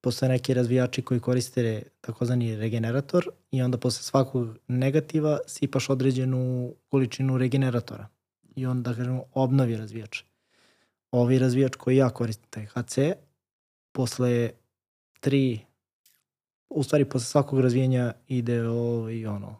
Postoje 0.00 0.28
neki 0.28 0.54
razvijači 0.54 1.02
koji 1.02 1.20
koriste 1.20 1.82
takozvani 2.00 2.56
regenerator 2.56 3.28
i 3.50 3.62
onda 3.62 3.78
posle 3.78 4.02
svakog 4.02 4.58
negativa 4.68 5.38
sipaš 5.46 5.90
određenu 5.90 6.74
količinu 6.88 7.38
regeneratora 7.38 8.08
i 8.56 8.66
onda, 8.66 8.90
da 8.90 8.96
kažemo, 8.96 9.24
obnovi 9.34 9.76
razvijač. 9.76 10.22
Ovi 11.10 11.38
razvijač 11.38 11.76
koji 11.76 11.96
ja 11.96 12.10
koristim, 12.10 12.46
taj 12.50 12.66
HC, 12.66 12.98
posle 13.92 14.50
tri, 15.20 15.60
u 16.68 16.82
stvari 16.82 17.04
posle 17.04 17.26
svakog 17.26 17.60
razvijenja 17.60 18.12
ide 18.28 18.68
ovaj, 18.68 19.26
ono, 19.26 19.56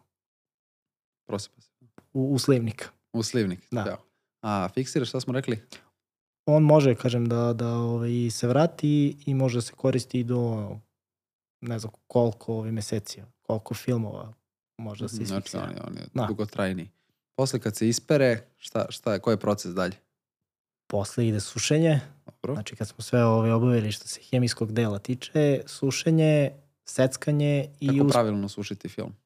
Prosipa 1.26 1.60
se. 1.60 1.70
u, 2.12 2.34
u 2.34 2.38
slivnik. 2.38 2.88
U 3.12 3.22
slivnik. 3.22 3.60
Da. 3.70 3.84
Ćao. 3.84 3.96
A 4.42 4.68
fiksir, 4.74 5.06
šta 5.06 5.20
smo 5.20 5.32
rekli? 5.32 5.60
On 6.46 6.62
može, 6.62 6.94
kažem, 6.94 7.26
da, 7.26 7.52
da 7.52 7.68
ovaj, 7.68 8.10
se 8.30 8.46
vrati 8.46 9.16
i 9.26 9.34
može 9.34 9.58
da 9.58 9.62
se 9.62 9.72
koristi 9.72 10.24
do 10.24 10.70
ne 11.60 11.78
znam 11.78 11.92
koliko 12.06 12.54
ovi 12.54 12.72
meseci, 12.72 13.22
koliko 13.42 13.74
filmova 13.74 14.32
može 14.78 15.04
da 15.04 15.08
se 15.08 15.16
Znači, 15.16 15.24
isfiksira. 15.24 15.62
on 15.64 15.70
je, 15.70 15.80
on 15.86 15.96
je 15.96 16.06
Da. 16.14 16.26
dugotrajniji. 16.26 16.90
Posle 17.36 17.58
kad 17.60 17.76
se 17.76 17.88
ispere, 17.88 18.46
šta, 18.56 18.86
šta 18.88 19.12
je, 19.12 19.18
koji 19.18 19.32
je 19.34 19.38
proces 19.40 19.74
dalje? 19.74 19.96
Posle 20.86 21.28
ide 21.28 21.40
sušenje, 21.40 22.00
Dobro. 22.26 22.54
znači 22.54 22.76
kad 22.76 22.88
smo 22.88 23.02
sve 23.02 23.24
ove 23.24 23.52
obavili 23.54 23.92
što 23.92 24.08
se 24.08 24.20
hemijskog 24.22 24.72
dela 24.72 24.98
tiče, 24.98 25.62
sušenje, 25.66 26.50
seckanje 26.84 27.68
i, 27.80 27.88
Kako 27.88 28.06
us, 28.06 28.12
pravilno 28.12 28.48
sušiti 28.48 28.88
film? 28.88 29.16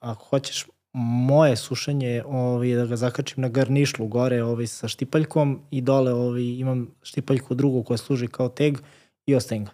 ako 0.00 0.24
hoćeš 0.24 0.66
moje 0.96 1.56
sušenje 1.56 2.08
je 2.08 2.24
ovaj, 2.26 2.74
da 2.74 2.86
ga 2.86 2.96
zakačim 2.96 3.42
na 3.42 3.48
garnišlu 3.48 4.06
gore 4.06 4.42
ovaj, 4.42 4.66
sa 4.66 4.88
štipaljkom 4.88 5.60
i 5.70 5.80
dole 5.80 6.12
ovaj, 6.12 6.42
imam 6.42 6.88
štipaljku 7.02 7.54
drugu 7.54 7.82
koja 7.82 7.96
služi 7.98 8.26
kao 8.26 8.48
teg 8.48 8.78
i 9.26 9.34
ostavim 9.34 9.64
ga. 9.64 9.70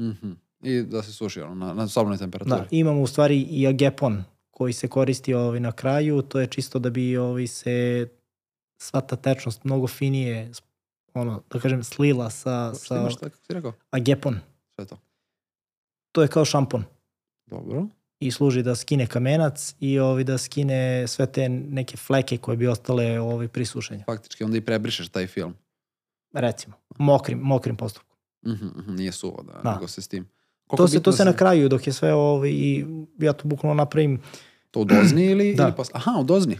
Mhm. 0.00 0.32
I 0.62 0.82
da 0.82 1.02
se 1.02 1.12
suši 1.12 1.40
ono, 1.40 1.54
na, 1.54 1.74
na 1.74 1.88
sobnoj 1.88 2.18
temperaturi. 2.18 2.60
Da, 2.60 2.66
imamo 2.70 3.00
u 3.02 3.06
stvari 3.06 3.40
i 3.40 3.66
agepon 3.66 4.24
koji 4.50 4.72
se 4.72 4.88
koristi 4.88 5.34
ovaj, 5.34 5.60
na 5.60 5.72
kraju, 5.72 6.22
to 6.22 6.40
je 6.40 6.46
čisto 6.46 6.78
da 6.78 6.90
bi 6.90 7.16
ovaj, 7.16 7.46
se 7.46 8.08
sva 8.78 9.00
ta 9.00 9.16
tečnost 9.16 9.64
mnogo 9.64 9.86
finije 9.86 10.52
ono, 11.14 11.42
da 11.50 11.60
kažem, 11.60 11.84
slila 11.84 12.30
sa, 12.30 12.72
Šta 12.74 12.84
sa 12.84 12.96
imaš, 12.96 13.12
šta, 13.12 13.28
kako 13.30 13.44
si 13.46 13.52
rekao? 13.52 13.72
agepon. 13.90 14.38
Šta 14.72 14.82
je 14.82 14.86
to? 14.86 14.98
To 16.12 16.22
je 16.22 16.28
kao 16.28 16.44
šampon 16.44 16.84
Dobro. 17.46 17.86
I 18.20 18.30
služi 18.30 18.62
da 18.62 18.74
skine 18.74 19.06
kamenac 19.06 19.74
i 19.80 19.98
ovaj, 19.98 20.24
da 20.24 20.38
skine 20.38 21.06
sve 21.08 21.26
te 21.26 21.48
neke 21.48 21.96
fleke 21.96 22.38
koje 22.38 22.56
bi 22.56 22.66
ostale 22.66 23.20
ovaj, 23.20 23.48
pri 23.48 23.64
sušenju. 23.64 24.02
Faktički 24.06 24.44
onda 24.44 24.56
i 24.56 24.60
prebrišeš 24.60 25.08
taj 25.08 25.26
film. 25.26 25.54
Recimo, 26.32 26.74
mokrim, 26.98 27.38
mokrim 27.38 27.76
postupkom. 27.76 28.16
Mhm, 28.46 28.66
mhm, 28.66 28.94
nije 28.94 29.12
suvo, 29.12 29.42
da, 29.42 29.60
Da. 29.62 29.74
nego 29.74 29.88
se 29.88 30.02
s 30.02 30.08
tim. 30.08 30.24
To 30.24 30.30
Koliko 30.76 30.88
se, 30.88 30.96
bitno 30.96 31.12
to 31.12 31.16
se 31.16 31.24
na 31.24 31.32
kraju, 31.32 31.68
dok 31.68 31.86
je 31.86 31.92
sve 31.92 32.14
ovo 32.14 32.46
i 32.46 32.86
ja 33.18 33.32
to 33.32 33.48
bukvalno 33.48 33.74
napravim 33.74 34.22
To 34.70 34.80
u 34.80 34.84
dozni 34.84 35.26
ili, 35.26 35.54
Da. 35.56 35.62
ili 35.64 35.72
posle? 35.76 35.92
Aha, 35.94 36.16
u 36.20 36.24
dozni. 36.24 36.58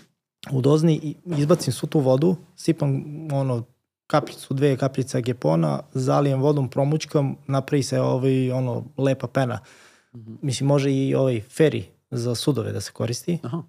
u 0.52 0.60
dozni 0.60 1.00
i 1.02 1.16
izbacim 1.38 1.72
svu 1.72 1.86
tu 1.86 2.00
vodu, 2.00 2.36
sipam 2.56 3.04
ono 3.32 3.64
kapljicu, 4.06 4.54
dve 4.54 4.76
kapljice 4.76 5.18
agepona, 5.18 5.80
zalijem 5.94 6.40
vodom, 6.40 6.68
promućkam, 6.68 7.36
napravi 7.46 7.82
se 7.82 8.00
ovaj, 8.00 8.50
ono, 8.52 8.84
lepa 8.96 9.26
pena. 9.26 9.58
Mislim, 10.42 10.66
može 10.66 10.92
i 10.92 11.14
ovaj 11.14 11.40
feri 11.40 11.84
za 12.10 12.34
sudove 12.34 12.72
da 12.72 12.80
se 12.80 12.92
koristi, 12.92 13.38
Aha. 13.42 13.62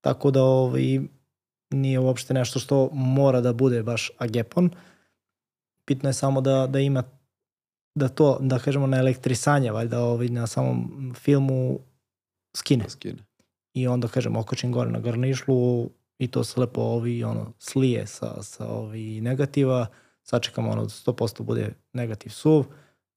tako 0.00 0.30
da 0.30 0.42
ovaj, 0.42 1.00
nije 1.70 1.98
uopšte 1.98 2.34
nešto 2.34 2.58
što 2.58 2.90
mora 2.92 3.40
da 3.40 3.52
bude 3.52 3.82
baš 3.82 4.10
agepon. 4.18 4.70
Bitno 5.86 6.08
je 6.08 6.12
samo 6.12 6.40
da, 6.40 6.66
da 6.66 6.78
ima 6.78 7.02
da 7.94 8.08
to, 8.08 8.38
da 8.40 8.58
kažemo, 8.58 8.86
na 8.86 8.96
elektrisanje, 8.96 9.70
valjda 9.70 10.00
ovaj, 10.00 10.28
na 10.28 10.46
samom 10.46 11.12
filmu 11.18 11.78
skine. 12.56 12.84
Skine. 12.88 13.18
I 13.74 13.86
onda, 13.86 14.08
kažem, 14.08 14.36
okačim 14.36 14.72
gore 14.72 14.90
na 14.90 15.00
garnišlu 15.00 15.90
i 16.18 16.28
to 16.28 16.44
se 16.44 16.60
lepo 16.60 16.80
ovi, 16.80 17.24
ono, 17.24 17.52
slije 17.58 18.06
sa, 18.06 18.42
sa 18.42 18.68
ovi 18.68 19.20
negativa, 19.20 19.86
sačekam 20.22 20.68
ono, 20.68 20.82
da 20.82 20.88
100% 20.88 21.42
bude 21.42 21.74
negativ 21.92 22.30
suv, 22.30 22.64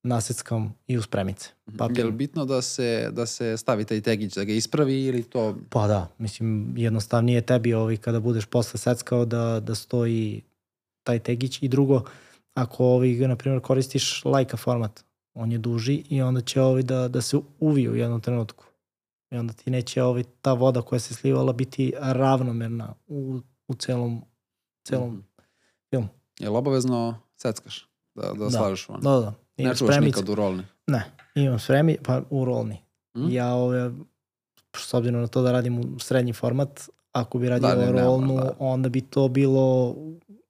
naseckam 0.06 0.74
i 0.88 0.98
u 0.98 1.02
spremice. 1.02 1.50
Mhm. 1.68 1.78
Papir. 1.78 1.98
Je 1.98 2.06
li 2.06 2.12
bitno 2.12 2.46
da 2.46 2.62
se, 2.62 3.10
da 3.12 3.26
se 3.26 3.58
stavi 3.58 3.86
taj 3.86 4.02
tegić, 4.02 4.34
da 4.34 4.44
ga 4.44 4.54
ispravi 4.54 5.04
ili 5.04 5.24
to... 5.24 5.56
Pa 5.70 5.88
da, 5.88 6.08
mislim, 6.18 6.74
jednostavnije 6.78 7.42
tebi 7.42 7.74
ovi 7.74 7.98
kada 7.98 8.20
budeš 8.20 8.46
posle 8.46 8.78
seckao 8.80 9.26
da, 9.26 9.60
da 9.60 9.76
stoji 9.76 10.42
taj 11.04 11.20
tegić 11.20 11.64
i 11.64 11.68
drugo, 11.68 12.02
ako 12.54 12.86
ovi, 12.86 13.18
na 13.18 13.36
primjer, 13.36 13.62
koristiš 13.62 14.26
lajka 14.26 14.58
format, 14.58 15.04
on 15.34 15.52
je 15.52 15.58
duži 15.58 16.04
i 16.10 16.22
onda 16.22 16.42
će 16.42 16.62
ovi 16.62 16.84
da, 16.84 17.08
da 17.08 17.22
se 17.22 17.38
uviju 17.60 17.92
u 17.92 17.96
jednom 17.96 18.22
trenutku. 18.22 18.66
I 19.32 19.38
onda 19.38 19.54
ti 19.54 19.72
neće 19.72 20.04
ovi, 20.04 20.24
ta 20.42 20.54
voda 20.54 20.82
koja 20.82 21.00
se 21.00 21.14
slivala 21.14 21.54
biti 21.54 21.94
ravnomerna 21.98 22.94
u, 23.08 23.40
u 23.68 23.74
celom, 23.76 24.22
celom 24.84 25.10
Mhm. 25.10 25.20
filmu. 25.90 26.08
Je 26.40 26.50
li 26.50 26.58
obavezno 26.58 27.20
seckaš? 27.38 27.90
Da, 28.16 28.22
da, 28.24 28.34
Da. 28.34 28.50
slažeš 28.50 28.90
van? 28.90 29.02
Da, 29.02 29.10
da. 29.12 29.34
Ne 29.58 29.76
čuvaš 29.76 29.80
spremice- 29.92 30.06
nikad 30.06 30.30
u 30.30 30.36
rolni? 30.36 30.64
Ne, 30.88 31.04
imam 31.36 31.60
spremi, 31.60 31.98
pa 32.04 32.22
u 32.30 32.46
rolni. 32.46 32.82
Mm? 33.18 33.30
Ja 33.30 33.54
ove, 33.54 33.92
s 34.78 34.94
obzirom 34.94 35.22
na 35.22 35.28
to 35.28 35.42
da 35.42 35.52
radim 35.52 35.80
u 35.80 36.00
srednji 36.00 36.34
format, 36.34 36.82
ako 37.12 37.38
bi 37.40 37.50
radio 37.50 37.70
Da, 37.70 37.76
ne, 37.76 37.82
da, 37.82 37.86
nema, 37.86 38.02
rolnu, 38.02 38.36
da. 38.36 38.56
onda 38.60 38.90
bi 38.90 39.02
to 39.02 39.28
bilo, 39.28 39.96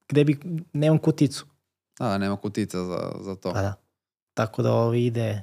gde 0.10 0.24
bi, 0.24 0.40
nemam 0.74 0.98
kuticu. 0.98 1.46
Da, 2.00 2.18
nema 2.18 2.38
kutica 2.38 2.78
za, 2.80 3.12
za 3.20 3.36
to. 3.36 3.54
Pa 3.54 3.62
da. 3.62 3.74
Tako 4.34 4.62
da 4.62 4.74
ovo 4.74 4.94
ide 4.94 5.42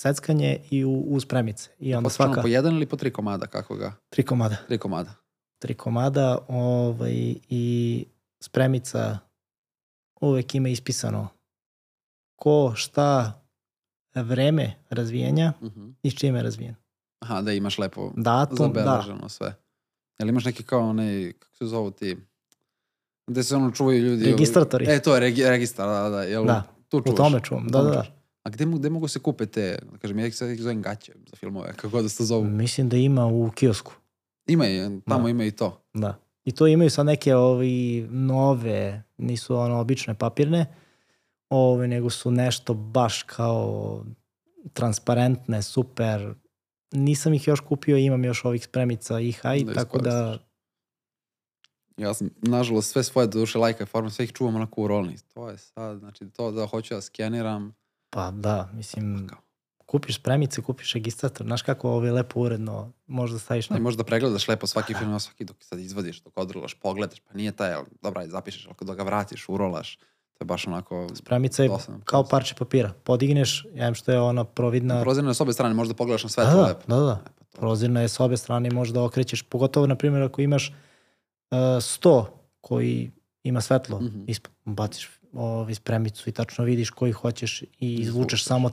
seckanje 0.00 0.60
i 0.70 0.84
u, 0.84 1.00
u 1.00 1.20
spremice. 1.20 1.70
I 1.78 1.94
onda 1.94 2.06
Poslušamo 2.06 2.28
svaka 2.28 2.42
po 2.42 2.48
jedan 2.48 2.74
ili 2.74 2.86
po 2.86 2.96
tri 2.96 3.12
komada, 3.12 3.46
kako 3.46 3.76
ga? 3.76 3.92
tri 4.10 4.22
komada. 4.22 4.56
Tri 4.66 4.78
komada. 4.78 5.14
Tri 5.58 5.74
komada 5.74 6.38
ovaj, 6.48 7.12
i 7.48 8.04
spremica 8.42 9.18
uvek 10.20 10.54
ima 10.54 10.68
ispisano 10.68 11.28
ko, 12.42 12.72
šta, 12.76 13.40
vreme 14.14 14.74
razvijenja 14.90 15.52
Mhm. 15.62 15.88
i 16.02 16.10
s 16.10 16.14
čime 16.14 16.38
je 16.38 16.42
razvijen. 16.42 16.74
Aha, 17.18 17.42
da 17.42 17.52
imaš 17.52 17.78
lepo 17.78 18.12
Datum, 18.16 18.72
da. 18.72 18.80
zabeleženo 18.80 19.28
sve. 19.28 19.54
Jel 20.18 20.28
imaš 20.28 20.44
neki 20.44 20.62
kao 20.62 20.80
onaj, 20.80 21.32
kako 21.32 21.56
se 21.56 21.66
zovu 21.66 21.90
ti, 21.90 22.16
gde 23.26 23.42
se 23.42 23.56
ono 23.56 23.70
čuvaju 23.70 23.98
ljudi? 24.00 24.24
Registratori. 24.24 24.86
E, 24.86 25.00
to 25.00 25.14
je 25.14 25.20
regi, 25.20 25.42
registar, 25.44 25.88
da, 25.88 26.08
da. 26.10 26.22
Jel, 26.22 26.44
Da, 26.44 26.62
tu 26.88 26.96
U 26.96 27.02
čuvaš? 27.02 27.16
tome 27.18 27.40
čuvam, 27.40 27.66
U 27.66 27.70
da, 27.70 27.78
da, 27.78 27.84
da. 27.84 27.92
čuvaš. 27.92 28.12
A 28.42 28.50
gde, 28.50 28.64
gde 28.66 28.90
mogu 28.90 29.08
se 29.08 29.18
kupe 29.18 29.46
te, 29.46 29.78
da 29.92 29.98
kažem, 29.98 30.18
ja 30.18 30.26
ih 30.26 30.36
sad 30.36 30.48
zovem 30.50 30.82
gaće 30.82 31.12
za 31.26 31.36
filmove, 31.36 31.72
kako 31.76 32.02
da 32.02 32.08
se 32.08 32.18
to 32.18 32.24
zovu. 32.24 32.44
Mislim 32.44 32.88
da 32.88 32.96
ima 32.96 33.26
u 33.26 33.50
kiosku. 33.50 33.92
Ima 34.46 34.66
i, 34.66 34.78
tamo 35.00 35.22
Da. 35.22 35.30
ima 35.30 35.44
i 35.44 35.50
to. 35.50 35.80
Da. 35.94 36.18
I 36.44 36.52
to 36.52 36.66
imaju 36.66 36.90
sad 36.90 37.06
neke 37.06 37.34
ovi 37.34 38.06
nove, 38.10 39.02
nisu 39.18 39.56
ono 39.56 39.80
obične 39.80 40.14
papirne, 40.14 40.66
ove, 41.52 41.88
nego 41.88 42.10
su 42.10 42.30
nešto 42.30 42.74
baš 42.74 43.22
kao 43.22 44.04
transparentne, 44.72 45.62
super. 45.62 46.34
Nisam 46.92 47.34
ih 47.34 47.48
još 47.48 47.60
kupio, 47.60 47.96
imam 47.96 48.24
još 48.24 48.44
ovih 48.44 48.64
spremica 48.64 49.20
i 49.20 49.32
haj, 49.32 49.64
Da 49.64 49.74
tako 49.74 49.98
da. 49.98 50.38
Ja 51.96 52.14
sam, 52.14 52.30
nažalost, 52.42 52.92
sve 52.92 53.02
svoje 53.02 53.26
duše 53.26 53.58
lajka 53.58 53.86
forma, 53.86 54.10
sve 54.10 54.24
ih 54.24 54.32
čuvam 54.32 54.56
onako 54.56 54.82
u 54.82 54.88
rolni. 54.88 55.16
To 55.34 55.50
je 55.50 55.58
sad, 55.58 55.98
znači, 55.98 56.30
to 56.30 56.50
da 56.50 56.66
hoću 56.66 56.94
da 56.94 57.00
skeniram, 57.00 57.74
pa 58.10 58.30
da, 58.30 58.70
mislim, 58.74 59.26
kao, 59.28 59.38
kupiš 59.86 60.16
spremice, 60.16 60.62
kupiš 60.62 60.92
registrator, 60.92 61.46
znaš 61.46 61.62
kako 61.62 61.90
ovo 61.90 62.06
je 62.06 62.12
lepo 62.12 62.40
uredno, 62.40 62.92
možda 63.06 63.38
staviš 63.38 63.70
na... 63.70 63.78
možda 63.78 64.04
pregledaš 64.04 64.48
lepo 64.48 64.66
svaki 64.66 64.94
film, 64.98 65.20
svaki 65.20 65.44
dok 65.44 65.56
sad 65.60 65.78
izvadiš, 65.78 66.20
dok 66.20 66.32
odrolaš, 66.38 66.74
pogledaš, 66.74 67.20
pa 67.20 67.34
nije 67.34 67.52
taj, 67.52 67.72
ali 67.72 67.86
dobra, 68.02 68.28
zapišeš, 68.28 68.66
ako 68.66 68.84
da 68.84 68.94
ga 68.94 69.02
vratiš, 69.02 69.48
urolaš, 69.48 69.98
to 70.32 70.42
je 70.42 70.46
baš 70.46 70.66
onako... 70.66 71.06
Spremica 71.14 71.62
je 71.62 71.68
dosadan 71.68 72.00
kao 72.00 72.24
parče 72.24 72.54
papira. 72.54 72.92
Podigneš, 73.04 73.66
ja 73.74 73.88
im 73.88 73.94
što 73.94 74.12
je 74.12 74.20
ona 74.20 74.44
providna... 74.44 75.02
Prozirno 75.02 75.30
je 75.30 75.34
s 75.34 75.40
obe 75.40 75.52
strane, 75.52 75.74
možda 75.74 75.94
pogledaš 75.94 76.22
na 76.22 76.28
sve 76.28 76.44
Da, 76.44 76.50
da, 76.52 76.62
lepo. 76.62 76.80
da, 76.88 76.96
da. 76.96 77.20
E, 77.26 77.30
pa 77.52 77.60
Prozirna 77.60 78.00
je 78.00 78.08
s 78.08 78.20
obe 78.20 78.36
strane 78.36 78.68
i 78.68 78.74
možeš 78.74 78.94
da 78.94 79.02
okrećeš. 79.02 79.42
Pogotovo, 79.42 79.86
na 79.86 79.96
primjer, 79.96 80.22
ako 80.22 80.40
imaš 80.40 80.68
uh, 81.50 81.56
sto 81.82 82.26
koji 82.60 83.10
ima 83.42 83.60
svetlo 83.60 84.00
Mhm. 84.00 84.20
ispod, 84.26 84.52
baciš 84.64 85.10
ovaj 85.32 85.74
spremicu 85.74 86.28
i 86.28 86.32
tačno 86.32 86.64
vidiš 86.64 86.90
koji 86.90 87.12
hoćeš 87.12 87.62
i 87.62 87.94
izvučeš 87.94 88.44
samo 88.44 88.70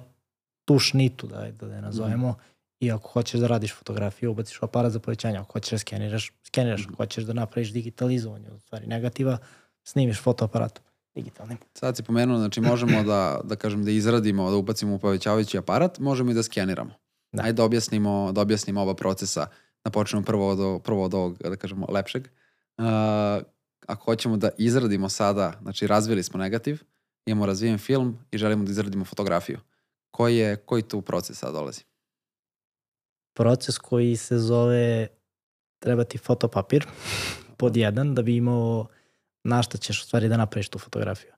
tu 0.66 0.80
šnitu, 0.80 1.28
da, 1.28 1.52
da 1.52 1.66
Mhm. 1.66 1.76
je 1.76 1.82
nazovemo. 1.82 2.36
I 2.80 2.92
ako 2.92 3.10
hoćeš 3.10 3.40
da 3.40 3.48
radiš 3.48 3.74
fotografiju, 3.74 4.32
ubaciš 4.32 4.64
aparat 4.64 4.92
za 4.92 5.00
povećanje. 5.00 5.38
Ako 5.38 5.54
hoćeš 5.54 5.72
da 5.72 5.78
skeniraš, 5.78 6.32
skeniraš. 6.44 6.82
Mhm. 6.82 6.90
Ako 6.90 6.98
hoćeš 6.98 7.24
da 7.24 7.34
napraviš 7.34 7.72
digitalizovanje, 7.72 8.52
u 8.52 8.60
stvari 8.60 8.88
negativa, 8.88 9.38
snimiš 9.84 10.20
fotoaparatom 10.20 10.84
digitalnim. 11.16 11.58
Sad 11.74 11.98
si 11.98 12.04
pomenuo, 12.04 12.38
znači 12.38 12.62
možemo 12.62 13.04
da, 13.04 13.42
da 13.44 13.56
kažem, 13.56 13.86
da 13.86 13.92
izradimo, 13.92 14.50
da 14.50 14.56
ubacimo 14.56 14.96
u 14.96 15.00
povećavajući 15.00 15.58
aparat, 15.58 16.00
možemo 16.00 16.32
i 16.32 16.34
da 16.34 16.44
skeniramo. 16.44 16.92
Da. 17.32 17.44
Ajde 17.44 17.54
da 17.54 17.64
objasnimo, 17.64 18.32
da 18.32 18.42
objasnimo 18.42 18.82
oba 18.82 18.94
procesa, 18.94 19.48
da 19.84 19.92
počnemo 19.92 20.26
prvo 20.26 20.50
od, 20.50 20.82
prvo 20.82 21.04
od 21.04 21.14
ovog, 21.14 21.38
da 21.38 21.56
kažemo, 21.56 21.86
lepšeg. 21.90 22.28
Uh, 22.78 22.86
ako 23.88 24.06
hoćemo 24.06 24.38
da 24.38 24.50
izradimo 24.58 25.10
sada, 25.10 25.54
znači 25.62 25.88
razvili 25.88 26.24
smo 26.24 26.40
negativ, 26.40 26.82
imamo 27.26 27.46
razvijen 27.46 27.78
film 27.78 28.18
i 28.32 28.38
želimo 28.38 28.64
da 28.64 28.72
izradimo 28.72 29.06
fotografiju. 29.06 29.60
Koji 30.12 30.38
je, 30.38 30.56
koji 30.56 30.82
tu 30.82 31.02
proces 31.02 31.38
sad 31.38 31.54
dolazi? 31.54 31.82
proces 33.40 33.78
koji 33.78 34.16
se 34.16 34.38
zove 34.38 35.08
treba 35.80 36.04
ti 36.04 36.18
fotopapir 36.18 36.86
pod 37.58 37.78
jedan 37.78 38.16
da 38.16 38.22
bi 38.22 38.36
imao 38.36 38.88
na 39.44 39.64
šta 39.64 39.78
ćeš 39.78 40.02
u 40.02 40.06
stvari 40.06 40.30
da 40.30 40.38
napraviš 40.38 40.70
tu 40.70 40.80
fotografiju. 40.80 41.32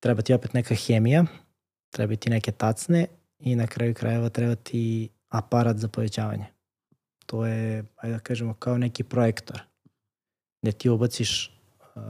Treba 0.00 0.22
ti 0.22 0.34
opet 0.34 0.52
neka 0.52 0.74
hemija, 0.74 1.24
treba 1.90 2.16
ti 2.16 2.30
neke 2.30 2.52
tacne 2.52 3.06
i 3.38 3.56
na 3.56 3.66
kraju 3.66 3.94
krajeva 3.94 4.28
treba 4.28 4.54
ti 4.54 5.08
aparat 5.28 5.76
za 5.76 5.88
povećavanje. 5.88 6.46
To 7.26 7.46
je, 7.46 7.84
ajde 7.96 8.14
da 8.14 8.20
kažemo, 8.20 8.54
kao 8.54 8.78
neki 8.78 9.04
projektor 9.04 9.62
gde 10.62 10.72
ti 10.72 10.88
ubaciš 10.88 11.60
uh, 11.78 12.02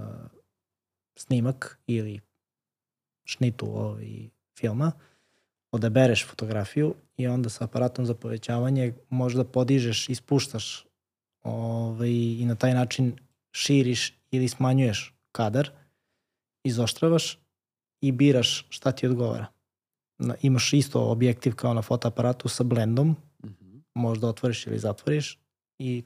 snimak 1.16 1.78
ili 1.86 2.20
šnitu 3.24 3.66
ovaj 3.66 4.28
filma, 4.58 4.92
odabereš 5.70 6.26
fotografiju 6.26 6.94
i 7.16 7.26
onda 7.26 7.48
sa 7.48 7.64
aparatom 7.64 8.06
za 8.06 8.14
povećavanje 8.14 8.94
možda 9.08 9.44
podižeš 9.44 10.08
i 10.08 10.14
spuštaš 10.14 10.86
ovaj, 11.42 12.10
i 12.10 12.44
na 12.46 12.54
taj 12.54 12.74
način 12.74 13.18
širiš 13.52 14.14
ili 14.30 14.48
smanjuješ 14.48 15.17
kadar, 15.38 15.70
izoštravaš 16.64 17.38
i 18.00 18.12
biraš 18.12 18.66
šta 18.68 18.92
ti 18.92 19.06
odgovara. 19.06 19.46
Na, 20.18 20.34
imaš 20.42 20.72
isto 20.72 21.00
objektiv 21.02 21.54
kao 21.54 21.74
na 21.74 21.82
fotoaparatu 21.82 22.48
sa 22.48 22.64
blendom, 22.64 23.16
Mhm. 23.44 23.78
možda 23.94 24.28
otvoriš 24.28 24.66
ili 24.66 24.78
zatvoriš 24.78 25.38
i 25.78 26.04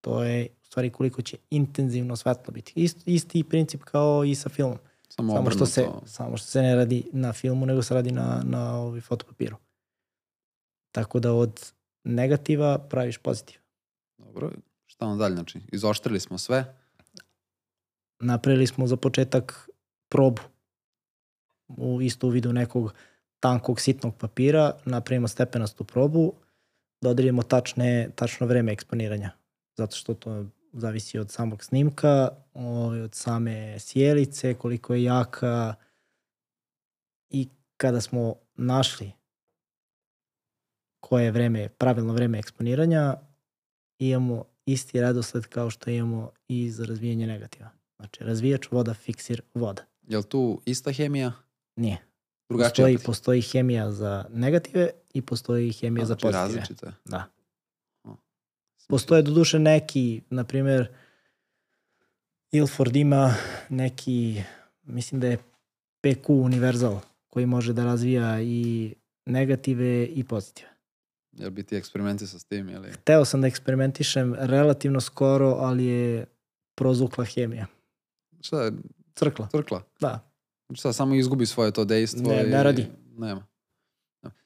to 0.00 0.22
je 0.22 0.48
u 0.54 0.66
stvari 0.66 0.90
koliko 0.90 1.22
će 1.22 1.36
intenzivno 1.50 2.16
svetlo 2.16 2.52
biti. 2.52 2.72
Ist, 2.76 3.08
isti 3.08 3.44
princip 3.44 3.82
kao 3.82 4.24
i 4.24 4.34
sa 4.34 4.48
filmom. 4.48 4.78
Samo, 5.08 5.32
Samo 5.34 5.50
što, 5.50 5.66
se, 5.66 5.82
obrnuto. 5.82 6.06
samo 6.06 6.36
što 6.36 6.46
se 6.46 6.62
ne 6.62 6.74
radi 6.74 7.04
na 7.12 7.32
filmu, 7.32 7.66
nego 7.66 7.82
se 7.82 7.94
radi 7.94 8.12
na, 8.12 8.42
na 8.44 8.76
ovaj 8.76 9.00
fotopapiru. 9.00 9.56
Tako 10.92 11.20
da 11.20 11.32
od 11.32 11.72
negativa 12.04 12.78
praviš 12.80 13.18
pozitiv. 13.18 13.58
Dobro, 14.18 14.50
šta 14.86 15.06
onda 15.06 15.18
dalje? 15.18 15.34
Znači, 15.34 15.60
izoštrili 15.72 16.20
smo 16.20 16.38
sve. 16.38 16.74
Napravili 18.24 18.66
smo 18.66 18.86
za 18.86 18.96
početak 18.96 19.68
probu. 20.08 20.42
U 21.68 22.02
isto 22.02 22.26
u 22.26 22.30
vidu 22.30 22.52
nekog 22.52 22.94
tankog 23.40 23.80
sitnog 23.80 24.16
papira, 24.16 24.72
napravimo 24.84 25.28
stepenastu 25.28 25.84
probu, 25.84 26.32
da 27.00 27.10
odredimo 27.10 27.42
tačne, 27.42 28.10
tačno 28.14 28.46
vreme 28.46 28.72
eksponiranja. 28.72 29.30
Zato 29.76 29.96
što 29.96 30.14
to 30.14 30.46
zavisi 30.72 31.18
od 31.18 31.30
samog 31.30 31.64
snimka, 31.64 32.28
ovaj, 32.54 33.00
od 33.00 33.14
same 33.14 33.78
sjelice, 33.78 34.54
koliko 34.54 34.94
je 34.94 35.02
jaka 35.02 35.74
i 37.30 37.48
kada 37.76 38.00
smo 38.00 38.34
našli 38.54 39.12
koje 41.00 41.24
je 41.24 41.30
vreme, 41.30 41.68
pravilno 41.68 42.12
vreme 42.12 42.38
eksponiranja, 42.38 43.16
imamo 43.98 44.44
isti 44.66 45.00
redosled 45.00 45.46
kao 45.46 45.70
što 45.70 45.90
imamo 45.90 46.30
i 46.48 46.70
za 46.70 46.84
razvijanje 46.84 47.26
negativa. 47.26 47.83
Znači, 48.04 48.24
razvijač 48.24 48.66
voda, 48.70 48.94
fiksir 48.94 49.42
voda. 49.54 49.82
Je 50.08 50.18
li 50.18 50.24
tu 50.24 50.60
ista 50.64 50.92
hemija? 50.92 51.32
Nije. 51.76 51.98
Drugačija? 52.48 52.70
Postoji, 52.70 52.94
opet? 52.94 53.06
postoji 53.06 53.42
hemija 53.42 53.92
za 53.92 54.24
negative 54.30 54.90
i 55.14 55.22
postoji 55.22 55.72
hemija 55.72 56.02
A, 56.02 56.06
za 56.06 56.14
znači 56.14 56.22
pozitive. 56.22 56.42
različite. 56.42 56.92
Da. 57.04 57.24
O. 58.04 58.16
Postoje 58.88 59.22
doduše 59.22 59.58
neki, 59.58 60.20
na 60.30 60.44
primjer, 60.44 60.88
Ilford 62.52 62.96
ima 62.96 63.34
neki, 63.68 64.42
mislim 64.82 65.20
da 65.20 65.26
je 65.26 65.38
PQ 66.02 66.42
univerzal 66.42 67.00
koji 67.28 67.46
može 67.46 67.72
da 67.72 67.84
razvija 67.84 68.42
i 68.42 68.94
negative 69.26 70.04
i 70.04 70.24
pozitive. 70.24 70.68
Jel 71.32 71.50
bi 71.50 71.62
ti 71.62 71.76
eksperimenti 71.76 72.26
sa 72.26 72.38
s 72.38 72.44
tim 72.44 72.68
ili... 72.68 72.92
Hteo 72.92 73.24
sam 73.24 73.40
da 73.40 73.46
eksperimentišem 73.46 74.34
relativno 74.38 75.00
skoro, 75.00 75.48
ali 75.48 75.84
je 75.84 76.26
prozukla 76.74 77.24
hemija. 77.24 77.66
Šta 78.44 78.62
je? 78.62 78.72
Crkla, 79.14 79.48
Crkla? 79.50 79.82
da. 80.00 80.30
Šta, 80.74 80.92
samo 80.92 81.14
izgubi 81.14 81.46
svoje 81.46 81.70
to 81.70 81.84
dejstvo? 81.84 82.28
Ne, 82.28 82.46
i... 82.46 82.50
ne 82.50 82.62
radi. 82.62 82.86
Nema. 83.16 83.46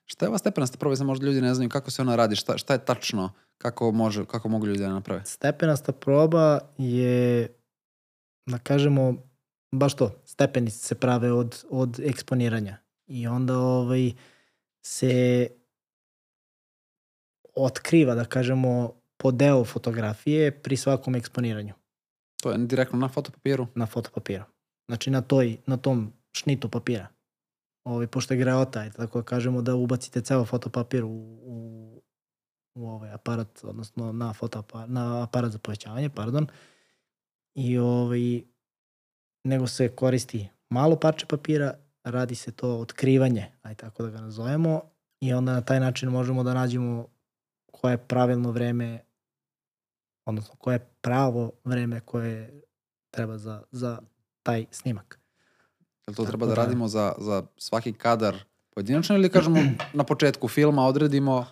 Šta 0.05 0.25
je 0.25 0.29
ova 0.29 0.39
stepenasta 0.39 0.79
proba, 0.79 0.97
sad 0.97 1.07
možda 1.07 1.27
ljudi 1.27 1.41
ne 1.41 1.55
znaju 1.55 1.71
kako 1.71 1.91
se 1.91 2.03
ona 2.03 2.17
radi, 2.17 2.37
šta, 2.37 2.59
šta 2.59 2.73
je 2.73 2.85
tačno, 2.85 3.33
kako, 3.59 3.93
može, 3.93 4.25
kako 4.25 4.49
mogu 4.49 4.67
ljudi 4.67 4.79
da 4.79 4.89
naprave? 4.89 5.23
Stepenasta 5.25 5.93
proba 5.93 6.59
je, 6.79 7.49
da 8.47 8.59
kažemo, 8.59 9.15
baš 9.73 9.95
to, 9.97 10.23
stepenice 10.25 10.79
se 10.79 10.95
prave 10.95 11.33
od, 11.33 11.65
od 11.71 12.01
eksponiranja. 12.01 12.77
I 13.07 13.27
onda 13.27 13.59
ovaj, 13.59 14.13
se 14.83 15.47
otkriva, 17.55 18.15
da 18.15 18.25
kažemo, 18.25 18.93
po 19.17 19.31
deo 19.31 19.65
fotografije 19.65 20.63
pri 20.63 20.77
svakom 20.77 21.15
eksponiranju 21.15 21.75
To 22.43 22.53
je 22.53 22.59
direktno 22.59 22.99
na 22.99 23.09
fotopapiru? 23.09 23.67
na 23.75 23.87
fotopapiru. 23.87 24.45
Znači 24.89 25.11
na, 25.11 25.21
toj, 25.21 25.57
na 25.67 25.77
tom 25.77 26.13
šnitu 26.33 26.69
papira. 26.69 27.07
Ovaj, 27.85 28.07
pošto 28.07 28.35
je 28.35 28.39
greota, 28.39 28.81
ajde 28.81 28.97
tako 28.97 29.19
da 29.19 29.25
kažemo 29.25 29.63
da 29.63 29.75
ubacite 29.75 30.21
ceo 30.21 30.45
fotopapir 30.45 31.05
u, 31.05 31.09
u, 31.43 32.03
u 32.75 32.89
ovaj 32.89 33.13
aparat, 33.13 33.65
odnosno 33.65 34.13
na, 34.13 34.33
fotoapa, 34.33 34.87
na 34.87 35.23
aparat 35.23 35.53
za 35.53 35.59
povećavanje, 35.59 36.09
pardon. 36.09 36.47
I 37.55 37.79
ovaj, 37.79 38.43
nego 39.45 39.67
se 39.67 39.89
koristi 39.89 40.49
malo 40.71 40.97
parče 40.97 41.27
papira, 41.27 41.75
radi 42.05 42.35
se 42.35 42.53
to 42.53 42.79
otkrivanje, 42.79 43.47
aj 43.63 43.75
tako 43.75 44.03
da 44.03 44.11
ga 44.11 44.21
nazovemo, 44.21 44.81
i 45.21 45.33
onda 45.33 45.53
na 45.53 45.61
taj 45.61 45.81
način 45.81 46.09
možemo 46.09 46.43
da 46.43 46.55
nađemo 46.55 47.07
koje 47.73 47.93
je 47.93 48.07
pravilno 48.07 48.51
vreme, 48.51 49.01
odnosno 50.29 50.55
koje 50.59 50.75
je 50.75 50.89
pravo 51.01 51.53
vreme 51.65 52.01
koje 52.01 52.63
treba 53.11 53.39
za, 53.39 53.63
za 53.71 53.99
taj 54.43 54.67
snimak. 54.71 55.19
Jel 56.07 56.15
to 56.15 56.23
Tako 56.23 56.27
treba 56.27 56.47
da 56.47 56.55
da- 56.55 56.63
radimo 56.63 56.89
za, 56.89 57.13
za 57.19 57.43
svaki 57.57 57.93
kadar 57.93 58.37
pojedinačno 58.71 59.17
ili 59.17 59.29
kažemo 59.31 59.59
na 59.93 60.05
početku 60.05 60.49
filma 60.49 60.87
odredimo 60.87 61.47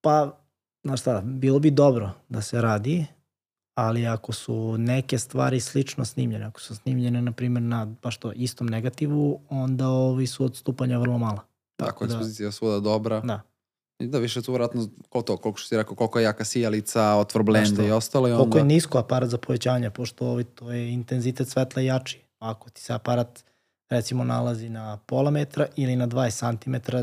Pa, 0.00 0.38
znaš 0.84 1.00
šta, 1.00 1.22
bilo 1.24 1.58
bi 1.58 1.70
dobro 1.70 2.10
da 2.28 2.42
se 2.42 2.60
radi, 2.60 3.06
ali 3.74 4.06
ako 4.06 4.32
su 4.32 4.78
neke 4.78 5.18
stvari 5.18 5.60
slično 5.60 6.04
snimljene, 6.04 6.44
ako 6.44 6.60
su 6.60 6.76
snimljene, 6.76 7.22
na 7.22 7.32
primjer, 7.32 7.62
na 7.62 7.86
baš 8.02 8.16
to 8.16 8.32
istom 8.32 8.66
negativu, 8.66 9.40
onda 9.48 9.88
ovi 9.88 10.26
su 10.26 10.44
odstupanja 10.44 10.98
vrlo 10.98 11.18
mala. 11.18 11.40
tako 11.76 12.06
da- 12.06 12.14
ekspozicija 12.14 12.52
svuda 12.52 12.80
dobra. 12.80 13.20
Da. 13.20 13.40
Da 13.98 14.18
više 14.18 14.42
tu 14.42 14.52
vratno 14.52 14.88
koliko 15.08 15.26
to, 15.26 15.36
koliko 15.36 15.58
što 15.58 15.68
si 15.68 15.76
rekao, 15.76 15.94
koliko 15.94 16.18
je 16.18 16.24
jaka 16.24 16.44
sijalica, 16.44 17.14
otvor 17.14 17.42
blende 17.42 17.74
što? 17.74 17.82
i 17.82 17.90
ostalo 17.90 18.28
i 18.28 18.32
onda... 18.32 18.42
Koliko 18.42 18.58
je 18.58 18.64
nisko 18.64 18.98
aparat 18.98 19.30
za 19.30 19.38
povećanje, 19.38 19.90
pošto 19.90 20.26
ovi, 20.26 20.44
to 20.44 20.72
je 20.72 20.92
intenzitet 20.92 21.48
svetla 21.48 21.82
jači. 21.82 22.20
Ako 22.38 22.70
ti 22.70 22.80
se 22.80 22.92
aparat 22.92 23.44
recimo 23.90 24.24
nalazi 24.24 24.68
na 24.68 24.96
pola 25.06 25.30
metra 25.30 25.66
ili 25.76 25.96
na 25.96 26.08
20 26.08 26.62
cm, 26.64 26.96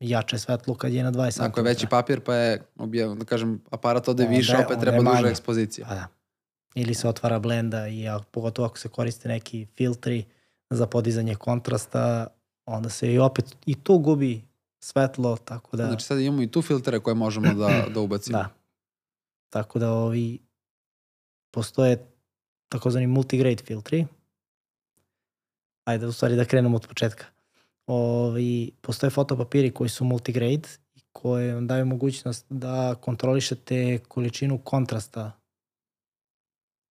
jače 0.00 0.38
svetlo 0.38 0.74
kad 0.74 0.92
je 0.92 1.02
na 1.02 1.12
20 1.12 1.32
cm. 1.32 1.42
Ako 1.42 1.60
je 1.60 1.64
veći 1.64 1.86
papir 1.86 2.20
pa 2.20 2.34
je, 2.34 2.62
obje- 2.78 3.14
da 3.14 3.24
kažem, 3.24 3.62
aparat 3.70 4.08
ode 4.08 4.22
Onda 4.22 4.36
više, 4.36 4.56
opet 4.56 4.80
treba 4.80 5.12
duža 5.12 5.28
ekspozicija. 5.28 5.86
Pa 5.86 5.94
da. 5.94 6.06
Ili 6.74 6.94
se 6.94 7.08
otvara 7.08 7.38
blenda 7.38 7.88
i 7.88 8.08
ako, 8.08 8.24
pogotovo 8.30 8.66
ako 8.66 8.78
se 8.78 8.88
koriste 8.88 9.28
neki 9.28 9.66
filtri 9.76 10.24
za 10.70 10.86
podizanje 10.86 11.34
kontrasta, 11.34 12.26
onda 12.66 12.88
se 12.88 13.12
i 13.12 13.18
opet 13.18 13.56
i 13.66 13.74
tu 13.74 13.98
gubi 13.98 14.42
svetlo, 14.84 15.36
tako 15.36 15.76
da... 15.76 15.86
Znači 15.86 16.04
sad 16.04 16.20
imamo 16.20 16.42
i 16.42 16.50
tu 16.50 16.62
filtere 16.62 17.00
koje 17.00 17.14
možemo 17.14 17.54
da, 17.54 17.68
da 17.94 18.00
ubacimo. 18.00 18.38
Da. 18.38 18.48
Tako 19.50 19.78
da 19.78 19.92
ovi 19.92 20.38
postoje 21.50 22.06
takozvani 22.68 23.06
multigrade 23.06 23.62
filtri. 23.64 24.06
Ajde, 25.84 26.06
u 26.06 26.12
stvari 26.12 26.36
da 26.36 26.44
krenemo 26.44 26.76
od 26.76 26.86
početka. 26.88 27.24
Ovi, 27.86 28.70
postoje 28.80 29.10
fotopapiri 29.10 29.70
koji 29.70 29.90
su 29.90 30.04
multigrade 30.04 30.68
i 30.94 31.00
koje 31.12 31.54
vam 31.54 31.66
daju 31.66 31.86
mogućnost 31.86 32.46
da 32.48 32.94
kontrolišete 33.00 33.98
količinu 34.08 34.58
kontrasta. 34.58 35.32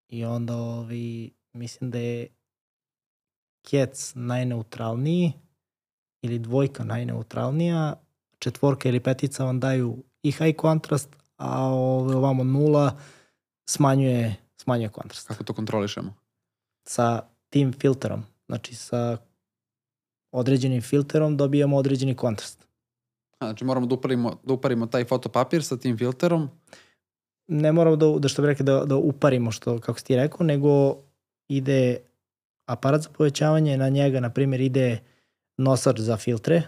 I 0.08 0.24
onda 0.24 0.56
ovi, 0.56 1.30
mislim 1.52 1.90
da 1.90 1.98
je 1.98 2.28
kec 3.62 4.12
najneutralniji 4.14 5.32
ili 6.24 6.38
dvojka 6.38 6.84
najneutralnija, 6.84 7.94
četvorka 8.38 8.88
ili 8.88 9.00
petica 9.00 9.44
vam 9.44 9.60
daju 9.60 9.96
i 10.22 10.32
high 10.32 10.56
kontrast, 10.56 11.16
a 11.36 11.68
ove, 11.68 12.16
ovamo 12.16 12.44
nula 12.44 12.96
smanjuje, 13.66 14.36
smanjuje 14.56 14.88
kontrast. 14.88 15.28
Kako 15.28 15.44
to 15.44 15.52
kontrolišemo? 15.52 16.14
Sa 16.88 17.22
tim 17.50 17.72
filterom, 17.72 18.22
znači 18.46 18.74
sa 18.74 19.16
određenim 20.32 20.82
filterom 20.82 21.36
dobijamo 21.36 21.76
određeni 21.76 22.14
kontrast. 22.14 22.66
A, 23.38 23.46
Znači 23.46 23.64
moramo 23.64 23.86
da 23.86 23.94
uparimo, 23.94 24.38
da 24.44 24.52
uparimo 24.52 24.86
taj 24.86 25.04
fotopapir 25.04 25.64
sa 25.64 25.76
tim 25.76 25.98
filterom. 25.98 26.48
Ne 27.46 27.72
moramo 27.72 27.96
da, 27.96 28.06
da 28.18 28.28
što 28.28 28.42
bi 28.42 28.48
rekli 28.48 28.64
da, 28.64 28.84
da 28.84 28.96
uparimo 28.96 29.50
što, 29.50 29.80
kako 29.80 29.98
si 29.98 30.04
ti 30.04 30.16
rekao, 30.16 30.46
nego 30.46 30.96
ide 31.48 31.98
aparat 32.66 33.02
za 33.02 33.08
povećavanje, 33.10 33.76
na 33.76 33.88
njega, 33.88 34.20
na 34.20 34.30
primjer, 34.30 34.60
ide 34.60 34.98
nosač 35.56 36.00
za 36.00 36.16
filtre, 36.16 36.62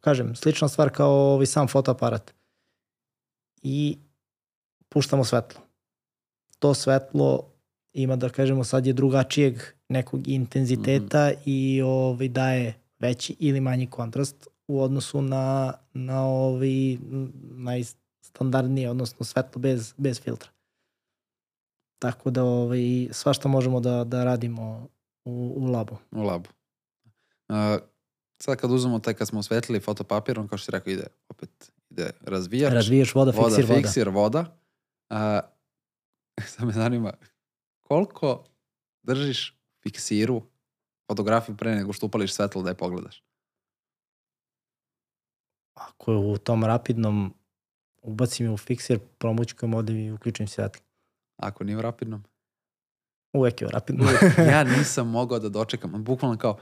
kažem, 0.00 0.36
slična 0.36 0.68
stvar 0.68 0.90
kao 0.90 1.12
ovaj 1.12 1.46
sam 1.46 1.68
fotoaparat. 1.68 2.34
I 3.62 3.98
puštamo 4.88 5.24
svetlo. 5.24 5.60
To 6.58 6.74
svetlo 6.74 7.50
ima, 7.92 8.16
da 8.16 8.28
kažemo, 8.28 8.64
sad 8.64 8.86
je 8.86 8.92
drugačijeg 8.92 9.58
nekog 9.88 10.28
intenziteta 10.28 11.28
mm 11.28 11.32
-hmm. 11.32 11.42
i 11.44 11.82
ovaj, 11.82 12.28
daje 12.28 12.74
veći 12.98 13.36
ili 13.38 13.60
manji 13.60 13.86
kontrast 13.86 14.48
u 14.68 14.82
odnosu 14.82 15.22
na, 15.22 15.74
na 15.92 16.26
ovaj, 16.26 16.98
najstandardnije, 17.40 18.90
odnosno 18.90 19.24
svetlo 19.24 19.60
bez, 19.60 19.94
bez 19.96 20.20
filtra. 20.20 20.50
Tako 21.98 22.30
da 22.30 22.44
ovaj, 22.44 23.08
svašta 23.10 23.48
možemo 23.48 23.80
da, 23.80 24.04
da 24.04 24.24
radimo 24.24 24.88
u, 25.24 25.52
u 25.56 25.66
labu. 25.66 25.96
U 26.10 26.22
labu. 26.22 26.48
Sad 28.42 28.56
kad 28.56 28.70
uzmemo 28.70 28.98
taj 28.98 29.14
kad 29.14 29.28
smo 29.28 29.40
osvetlili 29.40 29.80
fotopapir, 29.80 30.40
on 30.40 30.48
kao 30.48 30.58
što 30.58 30.64
si 30.64 30.70
rekao 30.70 30.92
ide 30.92 31.06
opet 31.28 31.72
ide 31.90 32.10
razvijač. 32.20 32.72
Razvijaš 32.72 33.14
voda, 33.14 33.30
voda, 33.30 33.56
fiksir 33.56 33.64
voda. 33.64 33.82
fiksir 33.82 34.08
voda. 34.08 34.56
Uh, 35.10 35.16
sad 36.52 36.66
me 36.66 36.72
zanima, 36.72 37.12
koliko 37.82 38.44
držiš 39.02 39.58
fiksiru 39.82 40.42
fotografiju 41.06 41.56
pre 41.56 41.74
nego 41.74 41.92
što 41.92 42.06
upališ 42.06 42.34
svetlo 42.34 42.62
da 42.62 42.68
je 42.70 42.74
pogledaš? 42.74 43.22
Ako 45.74 46.12
je 46.12 46.18
u 46.18 46.38
tom 46.38 46.64
rapidnom 46.64 47.34
ubacim 48.04 48.46
je 48.46 48.52
u 48.52 48.56
fiksir, 48.56 48.98
promućkujem 49.18 49.74
ovde 49.74 50.04
i 50.04 50.12
uključim 50.12 50.48
svetlo. 50.48 50.82
Ako 51.36 51.64
nije 51.64 51.76
u 51.76 51.82
rapidnom? 51.82 52.24
Uvek 53.32 53.60
je 53.60 53.66
u 53.66 53.70
rapidnom. 53.70 54.08
ja 54.52 54.64
nisam 54.64 55.08
mogao 55.08 55.38
da 55.38 55.48
dočekam. 55.48 56.04
Bukvalno 56.04 56.38
kao 56.38 56.58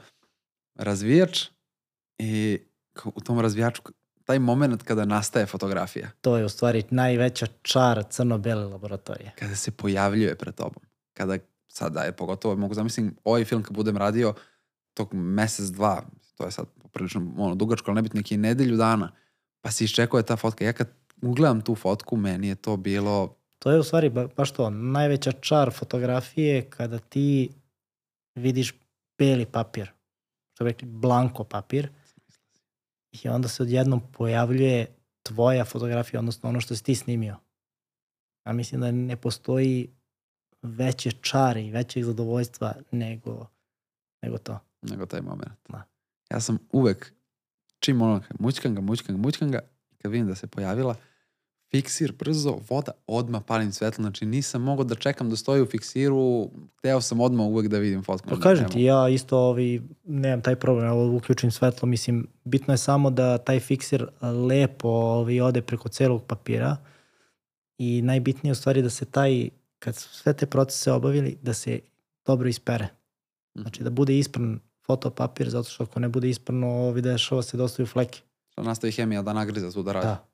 razvijač 0.75 1.45
i 2.17 2.59
u 3.05 3.21
tom 3.21 3.39
razvijaču 3.39 3.81
taj 4.23 4.39
moment 4.39 4.83
kada 4.83 5.05
nastaje 5.05 5.45
fotografija. 5.45 6.09
to 6.21 6.37
je 6.37 6.45
u 6.45 6.49
stvari 6.49 6.83
najveća 6.89 7.47
čar 7.61 8.03
crno-bele 8.09 8.65
laboratorije. 8.65 9.31
Kada 9.39 9.55
se 9.55 9.71
pojavljuje 9.71 10.35
pred 10.35 10.55
tobom. 10.55 10.83
Kada 11.13 11.37
sada 11.67 12.01
je 12.01 12.11
pogotovo, 12.11 12.55
mogu 12.55 12.73
zamislim, 12.73 13.15
ovaj 13.23 13.45
film 13.45 13.63
kad 13.63 13.75
budem 13.75 13.97
radio 13.97 14.33
tog 14.93 15.13
mesec, 15.13 15.65
dva, 15.65 16.03
to 16.37 16.45
je 16.45 16.51
sad 16.51 16.65
poprilično 16.81 17.33
ono, 17.37 17.55
dugačko, 17.55 17.91
ali 17.91 17.95
nebitno 17.95 18.17
neki 18.17 18.37
nedelju 18.37 18.77
dana, 18.77 19.11
pa 19.61 19.71
se 19.71 19.83
iščekuje 19.83 20.23
ta 20.23 20.35
fotka. 20.35 20.65
Ja 20.65 20.73
kad 20.73 20.89
ugledam 21.21 21.61
tu 21.61 21.75
fotku, 21.75 22.17
meni 22.17 22.47
je 22.47 22.55
to 22.55 22.77
bilo 22.77 23.35
To 23.63 23.71
je 23.71 23.79
u 23.79 23.83
stvari 23.83 24.09
ba, 24.09 24.27
baš 24.37 24.51
to, 24.51 24.69
najveća 24.69 25.31
čar 25.31 25.71
fotografije 25.71 26.69
kada 26.69 26.99
ti 26.99 27.49
vidiš 28.35 28.73
beli 29.17 29.45
papir, 29.45 29.91
što 30.53 30.63
bi 30.63 30.69
rekli 30.69 30.87
blanko 30.87 31.43
papir, 31.43 31.89
i 33.23 33.29
onda 33.29 33.47
se 33.47 33.63
odjednom 33.63 34.01
pojavljuje 34.11 34.95
tvoja 35.23 35.65
fotografija, 35.65 36.19
odnosno 36.19 36.49
ono 36.49 36.61
što 36.61 36.75
si 36.75 36.83
ti 36.83 36.95
snimio. 36.95 37.35
Ja 38.45 38.53
mislim 38.53 38.81
da 38.81 38.91
ne 38.91 39.15
postoji 39.15 39.89
veće 40.61 41.11
čari, 41.11 41.71
većeg 41.71 42.03
zadovoljstva 42.03 42.73
nego, 42.91 43.47
nego 44.21 44.37
to. 44.37 44.59
Nego 44.81 45.05
taj 45.05 45.21
moment. 45.21 45.59
Da. 45.69 45.83
Ja 46.29 46.39
sam 46.39 46.57
uvek, 46.71 47.13
čim 47.79 48.01
ono, 48.01 48.21
mućkam 48.39 48.75
ga, 48.75 48.81
mućkam 48.81 49.15
ga, 49.15 49.21
mućkam 49.21 49.51
ga, 49.51 49.59
kad 50.01 50.11
vidim 50.11 50.27
da 50.27 50.35
se 50.35 50.47
pojavila, 50.47 50.95
fiksir 51.73 52.11
brzo, 52.19 52.59
voda, 52.69 52.91
odmah 53.07 53.41
palim 53.47 53.71
svetlo, 53.71 54.01
znači 54.01 54.25
nisam 54.25 54.61
mogao 54.61 54.83
da 54.83 54.95
čekam 54.95 55.29
da 55.29 55.35
stoji 55.35 55.61
u 55.61 55.65
fiksiru, 55.65 56.49
hteo 56.77 57.01
sam 57.01 57.21
odmah 57.21 57.45
uvek 57.45 57.67
da 57.67 57.77
vidim 57.77 58.03
fotku. 58.03 58.29
Pa 58.29 58.39
kažem 58.39 58.69
ti, 58.69 58.83
ja 58.83 59.09
isto 59.09 59.37
ovi, 59.37 59.81
nemam 60.03 60.41
taj 60.41 60.55
problem, 60.55 60.85
ja 60.85 60.93
uključim 60.93 61.51
svetlo, 61.51 61.87
mislim, 61.87 62.27
bitno 62.43 62.73
je 62.73 62.77
samo 62.77 63.09
da 63.09 63.37
taj 63.37 63.59
fiksir 63.59 64.07
lepo 64.21 64.89
ovi, 64.89 65.41
ode 65.41 65.61
preko 65.61 65.89
celog 65.89 66.23
papira 66.23 66.77
i 67.77 68.01
najbitnije 68.01 68.49
je 68.49 68.51
u 68.51 68.55
stvari 68.55 68.81
da 68.81 68.89
se 68.89 69.05
taj, 69.05 69.49
kad 69.79 69.95
su 69.95 70.09
sve 70.09 70.33
te 70.33 70.45
procese 70.45 70.91
obavili, 70.91 71.37
da 71.41 71.53
se 71.53 71.79
dobro 72.25 72.49
ispere. 72.49 72.87
Znači 73.55 73.83
da 73.83 73.89
bude 73.89 74.17
ispran 74.19 74.59
fotopapir, 74.85 75.49
zato 75.49 75.69
što 75.69 75.83
ako 75.83 75.99
ne 75.99 76.09
bude 76.09 76.29
isprano, 76.29 76.67
ovi 76.67 77.01
dešava 77.01 77.41
se 77.41 77.57
da 77.57 77.63
ostaju 77.63 77.87
fleke. 77.87 78.21
Što 78.51 78.63
nastavi 78.63 78.91
hemija 78.91 79.21
da 79.21 79.33
nagriza 79.33 79.71
tu 79.71 79.83
da 79.83 79.91
radi. 79.91 80.07
Da. 80.07 80.32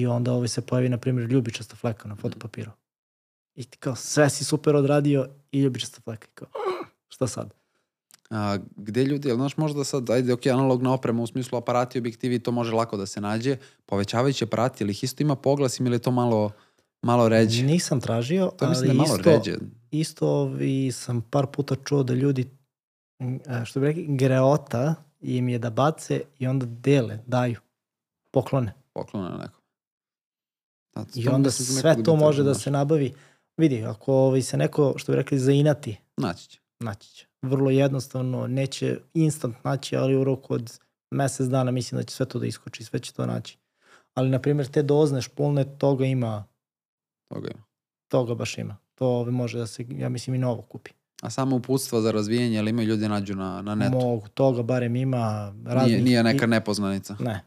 I 0.00 0.06
onda 0.06 0.32
ovaj 0.32 0.48
se 0.48 0.60
pojavi, 0.60 0.88
na 0.88 0.98
primjer, 0.98 1.30
ljubičasta 1.30 1.76
fleka 1.76 2.08
na 2.08 2.16
fotopapiru. 2.16 2.70
I 3.54 3.64
ti 3.64 3.78
kao, 3.78 3.94
sve 3.96 4.30
si 4.30 4.44
super 4.44 4.76
odradio 4.76 5.28
i 5.52 5.60
ljubičasta 5.60 6.00
fleka. 6.00 6.26
I 6.30 6.34
kao, 6.34 6.48
šta 7.14 7.26
sad? 7.26 7.54
A, 8.30 8.58
gde 8.76 9.04
ljudi, 9.04 9.28
jel 9.28 9.36
znaš 9.36 9.56
možda 9.56 9.84
sad, 9.84 10.10
ajde, 10.10 10.32
ok, 10.32 10.46
analogna 10.46 10.92
oprema 10.92 11.22
u 11.22 11.26
smislu 11.26 11.58
aparati, 11.58 11.98
objektivi, 11.98 12.38
to 12.38 12.52
može 12.52 12.72
lako 12.72 12.96
da 12.96 13.06
se 13.06 13.20
nađe, 13.20 13.56
povećavajući 13.86 14.44
aparati, 14.44 14.84
ili 14.84 14.90
ih 14.90 15.04
isto 15.04 15.22
ima 15.22 15.36
poglas 15.36 15.80
ili 15.80 15.98
to 15.98 16.10
malo, 16.10 16.50
malo 17.02 17.28
ređe? 17.28 17.62
Nisam 17.62 18.00
tražio, 18.00 18.50
To 18.56 18.68
mislim 18.68 18.90
ali 18.90 18.98
da 18.98 19.02
malo 19.02 19.16
isto, 19.16 19.30
ređe. 19.30 19.56
isto 19.90 20.28
ovi 20.28 20.92
sam 20.92 21.20
par 21.20 21.46
puta 21.46 21.74
čuo 21.84 22.02
da 22.02 22.14
ljudi, 22.14 22.50
što 23.64 23.80
bi 23.80 23.86
rekli, 23.86 24.06
greota 24.08 24.94
im 25.20 25.48
je 25.48 25.58
da 25.58 25.70
bace 25.70 26.22
i 26.38 26.46
onda 26.46 26.66
dele, 26.66 27.18
daju, 27.26 27.60
poklone. 28.30 28.74
Poklona 28.92 29.38
neko. 29.38 29.57
Da, 31.04 31.20
I 31.20 31.28
onda 31.28 31.46
da 31.46 31.50
sve 31.50 32.02
to 32.02 32.16
može 32.16 32.42
da 32.42 32.54
se 32.54 32.70
nabavi. 32.70 33.14
Vidi, 33.56 33.84
ako 33.84 34.12
ovaj, 34.14 34.42
se 34.42 34.56
neko, 34.56 34.94
što 34.96 35.12
bi 35.12 35.16
rekli, 35.16 35.38
zainati, 35.38 35.96
Naći 36.16 36.48
će. 36.48 36.60
naći 36.80 37.10
će. 37.14 37.26
Vrlo 37.42 37.70
jednostavno, 37.70 38.46
neće 38.46 38.98
instant 39.14 39.56
naći, 39.64 39.96
ali 39.96 40.16
u 40.16 40.24
roku 40.24 40.54
od 40.54 40.78
mesec 41.10 41.46
dana 41.46 41.70
mislim 41.70 41.98
da 41.98 42.02
će 42.04 42.14
sve 42.16 42.26
to 42.26 42.38
da 42.38 42.46
iskoči, 42.46 42.84
sve 42.84 42.98
će 42.98 43.12
to 43.12 43.26
naći. 43.26 43.58
Ali, 44.14 44.30
na 44.30 44.38
primjer, 44.38 44.66
te 44.66 44.82
dozne 44.82 45.22
špulne, 45.22 45.78
toga 45.78 46.04
ima, 46.04 46.44
Toga 47.34 47.48
ima. 47.54 47.62
toga 48.08 48.34
baš 48.34 48.58
ima. 48.58 48.76
To 48.94 49.06
ovaj, 49.06 49.32
može 49.32 49.58
da 49.58 49.66
se, 49.66 49.84
ja 49.88 50.08
mislim, 50.08 50.34
i 50.34 50.38
novo 50.38 50.62
kupi. 50.62 50.90
A 51.22 51.30
samo 51.30 51.56
uputstva 51.56 52.00
za 52.00 52.10
razvijenje, 52.10 52.58
ali 52.58 52.70
imaju 52.70 52.88
ljudi 52.88 53.08
nađu 53.08 53.34
na, 53.36 53.62
na 53.62 53.74
netu. 53.74 53.92
Mogu, 53.92 54.28
toga 54.28 54.62
barem 54.62 54.96
ima 54.96 55.54
raznih... 55.66 55.92
Nije, 55.92 56.04
nije 56.04 56.22
neka 56.22 56.46
nepoznanica. 56.46 57.16
Ne. 57.20 57.44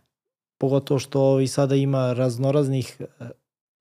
Pogotovo 0.57 0.99
što 0.99 1.39
i 1.39 1.47
sada 1.47 1.75
ima 1.75 2.13
raznoraznih 2.13 2.97
e, 3.19 3.29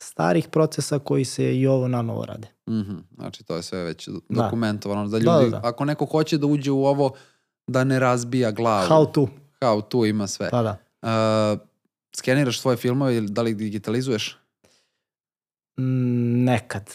starih 0.01 0.49
procesa 0.49 0.99
koji 0.99 1.25
se 1.25 1.57
i 1.57 1.67
ovo 1.67 1.89
na 1.89 2.03
novo 2.03 2.25
rade. 2.25 2.49
Mhm, 2.69 2.99
Znači, 3.15 3.45
to 3.45 3.57
je 3.57 3.63
sve 3.63 3.85
već 3.85 4.09
Da. 4.09 4.21
dokumentovano. 4.29 5.05
Da 5.05 5.19
Da, 5.19 5.19
ljudi, 5.19 5.51
da, 5.51 5.59
da. 5.59 5.69
ako 5.69 5.85
neko 5.85 6.07
hoće 6.07 6.39
da 6.39 6.47
uđe 6.47 6.71
u 6.71 6.85
ovo, 6.85 7.15
da 7.67 7.85
ne 7.85 7.99
razbija 7.99 8.51
glavu. 8.51 8.89
How 8.89 9.13
to. 9.13 9.29
How 9.61 9.83
to 9.83 10.07
ima 10.07 10.27
sve. 10.27 10.51
Pa 10.51 10.63
da. 10.63 10.77
Uh, 11.03 11.61
skeniraš 12.17 12.61
svoje 12.61 12.77
filmove 12.77 13.17
ili 13.17 13.29
da 13.29 13.43
li 13.43 13.55
digitalizuješ? 13.55 14.39
Mm, 15.81 16.45
nekad. 16.45 16.91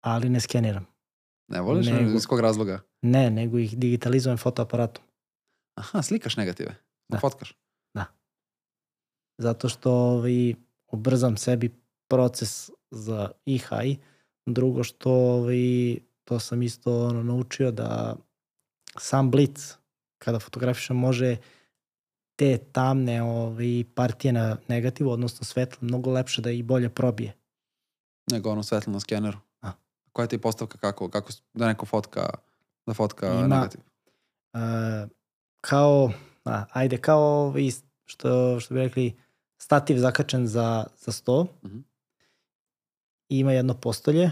Ali 0.00 0.28
ne 0.28 0.40
skeniram. 0.40 0.86
Ne 1.48 1.60
voliš? 1.60 1.86
Nego. 1.86 2.10
Iz 2.10 2.26
kog 2.26 2.40
razloga? 2.40 2.80
Ne, 3.02 3.30
nego 3.30 3.58
ih 3.58 3.78
digitalizujem 3.78 4.38
fotoaparatom. 4.38 5.04
Aha, 5.74 6.02
slikaš 6.02 6.36
negative. 6.36 6.74
Da. 7.08 7.18
Fotkaš. 7.18 7.56
Zato 9.38 9.68
što 9.68 9.92
ovaj, 9.92 10.54
ubrzam 10.92 11.36
sebi 11.36 11.74
proces 12.08 12.70
za 12.90 13.30
i 13.44 13.58
high. 13.58 13.98
Drugo 14.46 14.84
što 14.84 15.10
ovaj, 15.12 15.98
to 16.24 16.38
sam 16.38 16.62
isto 16.62 17.06
ono, 17.06 17.22
naučio 17.22 17.70
da 17.70 18.16
sam 18.98 19.30
blic 19.30 19.76
kada 20.18 20.38
fotografišem 20.38 20.96
može 20.96 21.36
te 22.36 22.58
tamne 22.58 23.22
ovaj, 23.22 23.84
partije 23.94 24.32
na 24.32 24.56
negativu, 24.68 25.10
odnosno 25.10 25.44
svetlo, 25.44 25.78
mnogo 25.80 26.10
lepše 26.10 26.42
da 26.42 26.50
i 26.50 26.62
bolje 26.62 26.88
probije. 26.88 27.36
Nego 28.30 28.50
ono 28.50 28.62
svetlo 28.62 28.92
na 28.92 29.00
skeneru. 29.00 29.38
A. 29.62 29.72
Koja 30.12 30.26
ti 30.26 30.34
je 30.34 30.40
postavka 30.40 30.78
kako, 30.78 31.08
kako 31.08 31.32
da 31.54 31.66
neko 31.66 31.86
fotka, 31.86 32.30
da 32.86 32.94
fotka 32.94 33.26
Ima- 33.26 33.46
negativ? 33.46 33.80
E, 34.54 35.08
kao, 35.60 36.12
a, 36.44 36.64
ajde, 36.72 36.98
kao 36.98 37.22
ovaj, 37.22 37.70
što, 38.04 38.60
što 38.60 38.74
bi 38.74 38.80
rekli, 38.80 39.16
stativ 39.62 39.98
zakačen 39.98 40.46
za, 40.46 40.86
za 40.98 41.12
sto. 41.12 41.46
Mhm. 41.64 41.78
I 43.28 43.38
ima 43.38 43.52
jedno 43.52 43.74
postolje. 43.74 44.30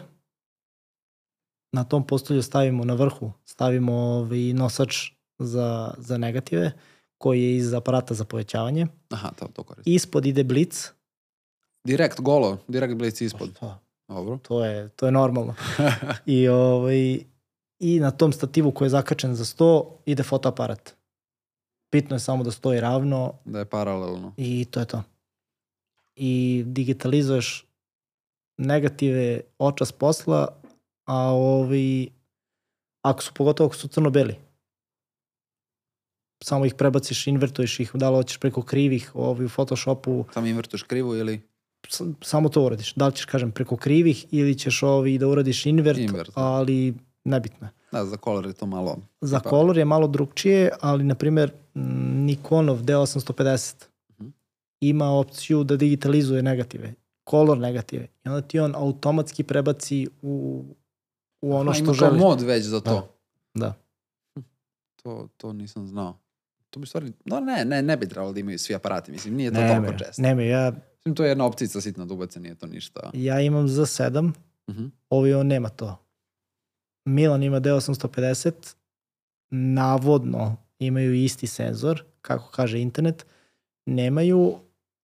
Na 1.73 1.85
tom 1.85 2.07
postolju 2.07 2.43
stavimo 2.43 2.85
na 2.85 2.95
vrhu, 2.95 3.33
stavimo 3.45 3.93
ovaj 3.93 4.53
nosač 4.53 5.11
za, 5.39 5.95
za 5.99 6.19
negative, 6.19 6.73
koji 7.19 7.43
je 7.43 7.57
iz 7.57 7.75
aparata 7.75 8.15
za 8.15 8.25
povećavanje. 8.25 8.87
Aha, 9.11 9.31
to, 9.39 9.49
to 9.53 9.63
koristim. 9.63 9.95
Ispod 9.95 10.27
ide 10.27 10.45
blic. 10.45 10.93
Direkt 11.85 12.21
golo, 12.21 12.59
direkt 12.69 12.95
blic 12.95 13.21
ispod. 13.21 13.59
Pa, 13.61 13.79
Dobro. 14.09 14.39
to, 14.43 14.65
je, 14.65 14.89
to 14.89 15.07
je 15.07 15.13
normalno. 15.13 15.55
I, 16.27 16.49
ovaj, 16.49 17.21
I 17.79 18.01
na 18.01 18.11
tom 18.11 18.33
stativu 18.33 18.73
koji 18.73 18.87
je 18.87 18.91
zakačen 18.91 19.35
za 19.35 19.45
sto 19.45 19.99
ide 20.07 20.23
fotoaparat. 20.23 20.95
Bitno 21.93 22.17
je 22.17 22.21
samo 22.21 22.45
da 22.45 22.51
stoji 22.51 22.81
ravno, 22.81 23.35
da 23.45 23.59
je 23.59 23.65
paralelno. 23.65 24.33
I 24.37 24.65
to 24.65 24.81
je 24.81 24.87
to. 24.87 25.03
I 26.21 26.33
digitalizuješ 26.67 27.65
negative 28.59 29.25
očas 29.59 29.93
posla, 29.93 30.49
a 31.05 31.17
ovi, 31.29 32.11
ako 33.03 33.23
su 33.23 33.33
pogotovo 33.35 33.67
ako 33.67 33.77
su 33.77 33.89
crno-beli, 33.89 34.35
samo 36.41 36.65
ih 36.65 36.75
prebaciš, 36.75 37.27
invertuješ 37.27 37.81
ih, 37.81 37.91
da 37.95 38.11
li 38.11 38.17
hoćeš 38.17 38.39
preko 38.39 38.63
krivih, 38.63 39.11
ovi 39.15 39.45
u 39.45 39.51
Photoshopu, 39.51 40.25
Samo 40.33 40.47
invertuješ 40.47 40.83
krivu 40.83 41.17
ili 41.17 41.41
s- 41.89 42.03
samo 42.23 42.49
to 42.49 42.63
uradiš. 42.63 42.95
Da 42.95 43.07
li 43.07 43.15
ćeš, 43.15 43.25
kažem, 43.25 43.53
preko 43.53 43.77
krivih 43.77 44.27
ili 44.31 44.55
ćeš 44.55 44.83
ovi 44.83 45.19
da 45.19 45.27
uradiš 45.29 45.67
invert, 45.67 45.99
Invert, 45.99 46.29
da. 46.29 46.41
ali 46.43 46.95
nebitno 47.25 47.67
je. 47.67 47.73
da, 47.93 48.05
za 48.05 48.17
kolor 48.17 48.47
je 48.47 48.53
to 48.53 48.67
malo... 48.67 48.97
Za 49.21 49.41
Pa- 49.41 49.51
kolor 49.51 49.79
je 49.79 49.85
malo 49.85 50.07
drugčije, 50.09 50.71
ali 50.81 51.05
na 51.05 51.15
primjer 51.15 51.53
Nikonov 51.75 52.79
D850 52.79 53.75
Mhm. 53.75 53.88
Ima 54.81 55.11
opciju 55.11 55.65
da 55.65 55.77
digitalizuje 55.77 56.43
negative, 56.43 56.95
kolor 57.25 57.59
negative. 57.59 58.09
I 58.25 58.29
onda 58.29 58.41
ti 58.41 58.59
on 58.59 58.75
automatski 58.75 59.45
prebaci 59.45 60.09
u, 60.23 60.65
u 61.41 61.55
ono 61.55 61.73
što 61.73 61.81
ima 61.81 61.87
kao 61.89 61.95
želiš. 62.01 62.21
mod 62.21 62.41
već 62.43 62.65
za 62.65 62.81
to. 62.81 63.15
Da. 63.55 63.75
To, 64.97 65.29
to 65.37 65.53
nisam 65.53 65.87
znao. 65.87 66.19
To 66.71 66.81
bi 66.81 66.87
stvari... 66.87 67.13
No 67.25 67.41
ne, 67.41 67.65
ne, 67.65 67.83
ne 67.83 67.97
bi 67.97 68.09
trebalo 68.09 68.33
da 68.33 68.41
imaju 68.41 68.59
svi 68.59 68.75
aparati. 68.75 69.13
Mislim, 69.13 69.35
nije 69.35 69.51
to 69.51 69.61
Ne, 69.61 69.69
toliko 69.69 69.87
bre, 69.87 69.99
često. 69.99 70.23
ne, 70.23 70.49
ja, 70.49 70.73
Mislim, 70.97 71.15
to 71.15 71.25
je 71.25 71.29
jedna 71.29 71.45
opcija 71.45 71.69
sitna 71.71 72.05
da 72.05 72.15
ubace, 72.15 72.41
nije 72.41 72.55
to 72.55 72.67
ništa. 72.67 73.11
ja 73.15 73.41
imam 73.41 73.69
za 73.69 73.83
7, 73.83 74.33
Mhm. 74.71 74.87
ovi 75.11 75.35
on 75.35 75.47
nema 75.47 75.69
to. 75.69 75.97
Milan 77.05 77.43
ima 77.43 77.57
D850, 77.59 78.75
navodno 79.51 80.57
imaju 80.79 81.15
isti 81.15 81.47
senzor, 81.47 82.05
kako 82.21 82.51
kaže 82.51 82.81
internet, 82.81 83.27
nemaju, 83.87 84.59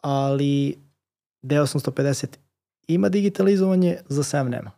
ali 0.05 0.79
D850 1.43 2.27
ima 2.89 3.09
digitalizovanje, 3.09 3.97
za 4.09 4.23
7 4.23 4.49
nema. 4.49 4.71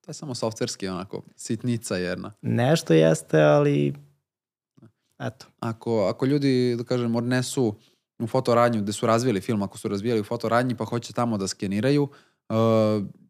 To 0.00 0.10
je 0.10 0.14
samo 0.14 0.34
softverski 0.34 0.88
onako, 0.88 1.22
sitnica 1.36 1.96
jedna. 1.96 2.32
Nešto 2.42 2.94
jeste, 2.94 3.42
ali 3.42 3.94
eto. 5.18 5.46
Ako, 5.60 6.06
ako 6.06 6.26
ljudi, 6.26 6.74
da 6.78 6.84
kažem, 6.84 7.16
odnesu 7.16 7.74
u 8.18 8.26
fotoradnju 8.26 8.82
gde 8.82 8.92
su 8.92 9.06
razvijeli 9.06 9.40
film, 9.40 9.62
ako 9.62 9.78
su 9.78 9.88
razvijali 9.88 10.20
u 10.20 10.24
fotoradnji 10.24 10.76
pa 10.76 10.84
hoće 10.84 11.12
tamo 11.12 11.38
da 11.38 11.48
skeniraju, 11.48 12.02
uh, 12.02 12.56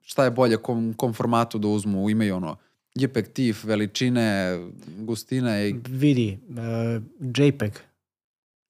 šta 0.03 0.25
je 0.25 0.31
bolje, 0.31 0.57
kom, 0.57 0.95
kom 0.97 1.13
formatu 1.13 1.59
da 1.59 1.69
uzmu, 1.69 2.11
imaju 2.11 2.37
ono, 2.37 2.57
JPEG, 2.95 3.29
TIFF, 3.33 3.65
veličine, 3.65 4.59
gustine 4.99 5.69
i 5.69 5.75
Vidi, 5.89 6.39
uh, 6.49 7.03
JPEG, 7.37 7.73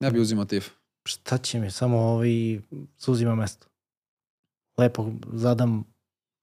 ja 0.00 0.10
bi 0.10 0.20
uzimao 0.20 0.44
TIFF. 0.44 0.83
Šta 1.04 1.38
će 1.38 1.60
mi, 1.60 1.70
samo 1.70 1.98
ovi 1.98 2.62
suzima 2.96 3.34
mesto. 3.34 3.66
Lepo 4.78 5.10
zadam, 5.32 5.84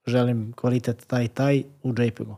želim 0.07 0.53
kvalitet 0.53 1.07
taj 1.07 1.27
taj 1.27 1.63
u 1.83 1.89
JPEG-u. 1.97 2.35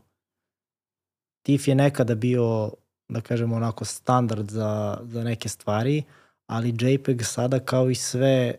TIFF 1.42 1.68
je 1.68 1.74
nekada 1.74 2.14
bio, 2.14 2.72
da 3.08 3.20
kažemo 3.20 3.56
onako, 3.56 3.84
standard 3.84 4.50
za, 4.50 5.00
za 5.02 5.24
neke 5.24 5.48
stvari, 5.48 6.02
ali 6.46 6.74
JPEG 6.80 7.22
sada 7.22 7.60
kao 7.60 7.90
i 7.90 7.94
sve 7.94 8.54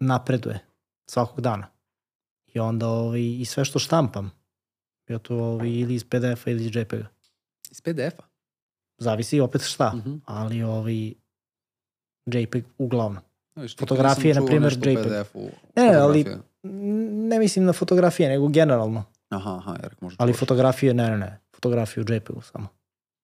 napreduje 0.00 0.64
svakog 1.06 1.40
dana. 1.40 1.66
I 2.54 2.58
onda 2.60 2.88
ovaj, 2.88 3.20
i 3.40 3.44
sve 3.44 3.64
što 3.64 3.78
štampam, 3.78 4.30
ja 5.08 5.18
to 5.18 5.36
ovaj, 5.36 5.68
ili 5.68 5.94
iz 5.94 6.04
PDF-a 6.04 6.50
ili 6.50 6.66
iz 6.66 6.76
JPEG-a. 6.76 7.06
Iz 7.70 7.80
PDF-a? 7.80 8.22
Zavisi 8.98 9.40
opet 9.40 9.62
šta, 9.62 9.92
Mhm. 9.96 10.16
ali 10.24 10.62
ovaj, 10.62 11.12
JPEG 12.34 12.64
uglavnom. 12.78 13.22
No, 13.54 13.62
viš, 13.62 13.76
Fotografije, 13.76 14.34
na 14.34 14.46
primjer, 14.46 14.72
JPEG. 14.72 14.96
Ne, 15.76 15.94
ali-. 15.94 16.24
Ne 17.28 17.38
mislim 17.38 17.64
na 17.64 17.72
fotografije, 17.72 18.28
nego 18.28 18.48
generalno. 18.48 19.04
Aha, 19.28 19.56
aha, 19.56 19.76
jer 19.82 19.94
možda 20.00 20.24
Ali 20.24 20.32
fotografije, 20.32 20.94
ne, 20.94 21.10
ne, 21.10 21.18
ne. 21.18 21.40
Fotografije 21.54 22.04
u 22.04 22.14
JPEG-u 22.14 22.40
samo. 22.42 22.68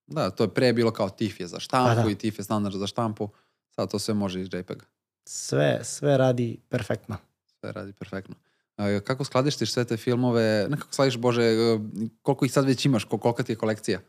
Da, 0.07 0.31
to 0.31 0.45
je 0.45 0.49
pre 0.49 0.73
bilo 0.73 0.91
kao 0.91 1.11
TIFF 1.11 1.41
je 1.41 1.47
za 1.47 1.61
štampu 1.61 1.97
Pa 1.97 2.03
da. 2.03 2.11
i 2.11 2.15
TIFF 2.15 2.39
je 2.39 2.45
standard 2.45 2.75
za 2.77 2.87
štampu. 2.87 3.29
Sad 3.71 3.91
to 3.91 3.99
sve 3.99 4.15
može 4.15 4.41
iz 4.41 4.47
JPEG-a. 4.47 4.85
Sve, 5.29 5.81
sve 5.83 6.17
radi 6.17 6.59
perfektno. 6.69 7.17
Sve 7.61 7.73
radi 7.73 7.93
perfektno. 7.93 8.35
A, 8.77 9.01
kako 9.05 9.25
skladištiš 9.25 9.73
sve 9.73 9.85
te 9.85 9.97
filmove? 9.97 10.67
Ne 10.71 10.77
kako 10.77 10.93
skladiš, 10.93 11.17
Bože, 11.17 11.43
e, 11.43 11.79
koliko 12.23 12.45
ih 12.45 12.53
sad 12.53 12.65
već 12.65 12.85
imaš? 12.87 13.05
Kol- 13.05 13.19
Kolika 13.19 13.43
ti 13.43 13.53
je 13.53 13.57
kolekcija? 13.57 14.01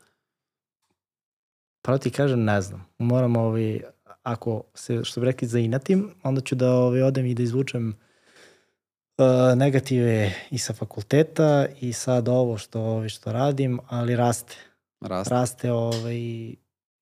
Pravo 1.82 1.98
ti 1.98 2.10
kažem, 2.10 2.44
ne 2.44 2.60
znam. 2.60 2.86
Moram, 2.98 3.36
ovaj, 3.36 3.80
ako 4.26 4.62
se, 4.74 5.04
što 5.04 5.20
bi 5.20 5.26
rekli, 5.26 5.48
zainatim, 5.48 6.10
onda 6.22 6.40
ću 6.40 6.54
da 6.54 6.72
ovaj, 6.72 7.02
odem 7.02 7.26
i 7.26 7.34
da 7.34 7.42
izvučem 7.42 7.88
uh, 7.88 9.58
negative 9.58 10.32
i 10.50 10.58
sa 10.58 10.72
fakulteta 10.72 11.66
i 11.80 11.92
sad 11.92 12.28
ovo 12.28 12.58
što, 12.58 12.80
ovaj, 12.80 13.08
što 13.08 13.32
radim, 13.32 13.78
ali 13.88 14.16
raste. 14.16 14.56
Raste. 15.00 15.34
Raste 15.34 15.72
ovaj, 15.72 16.54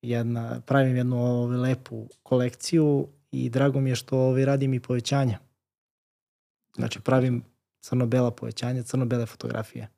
jedna, 0.02 0.60
pravim 0.66 0.96
jednu 0.96 1.24
ovaj, 1.24 1.56
lepu 1.56 2.08
kolekciju 2.22 3.08
i 3.30 3.50
drago 3.50 3.80
mi 3.80 3.90
je 3.90 3.96
što 3.96 4.18
ovaj, 4.18 4.44
radim 4.44 4.74
i 4.74 4.80
povećanja. 4.80 5.38
Znači 6.76 7.00
pravim 7.00 7.44
crno-bela 7.80 8.30
povećanja, 8.30 8.82
crno-bele 8.82 9.26
fotografije. 9.26 9.88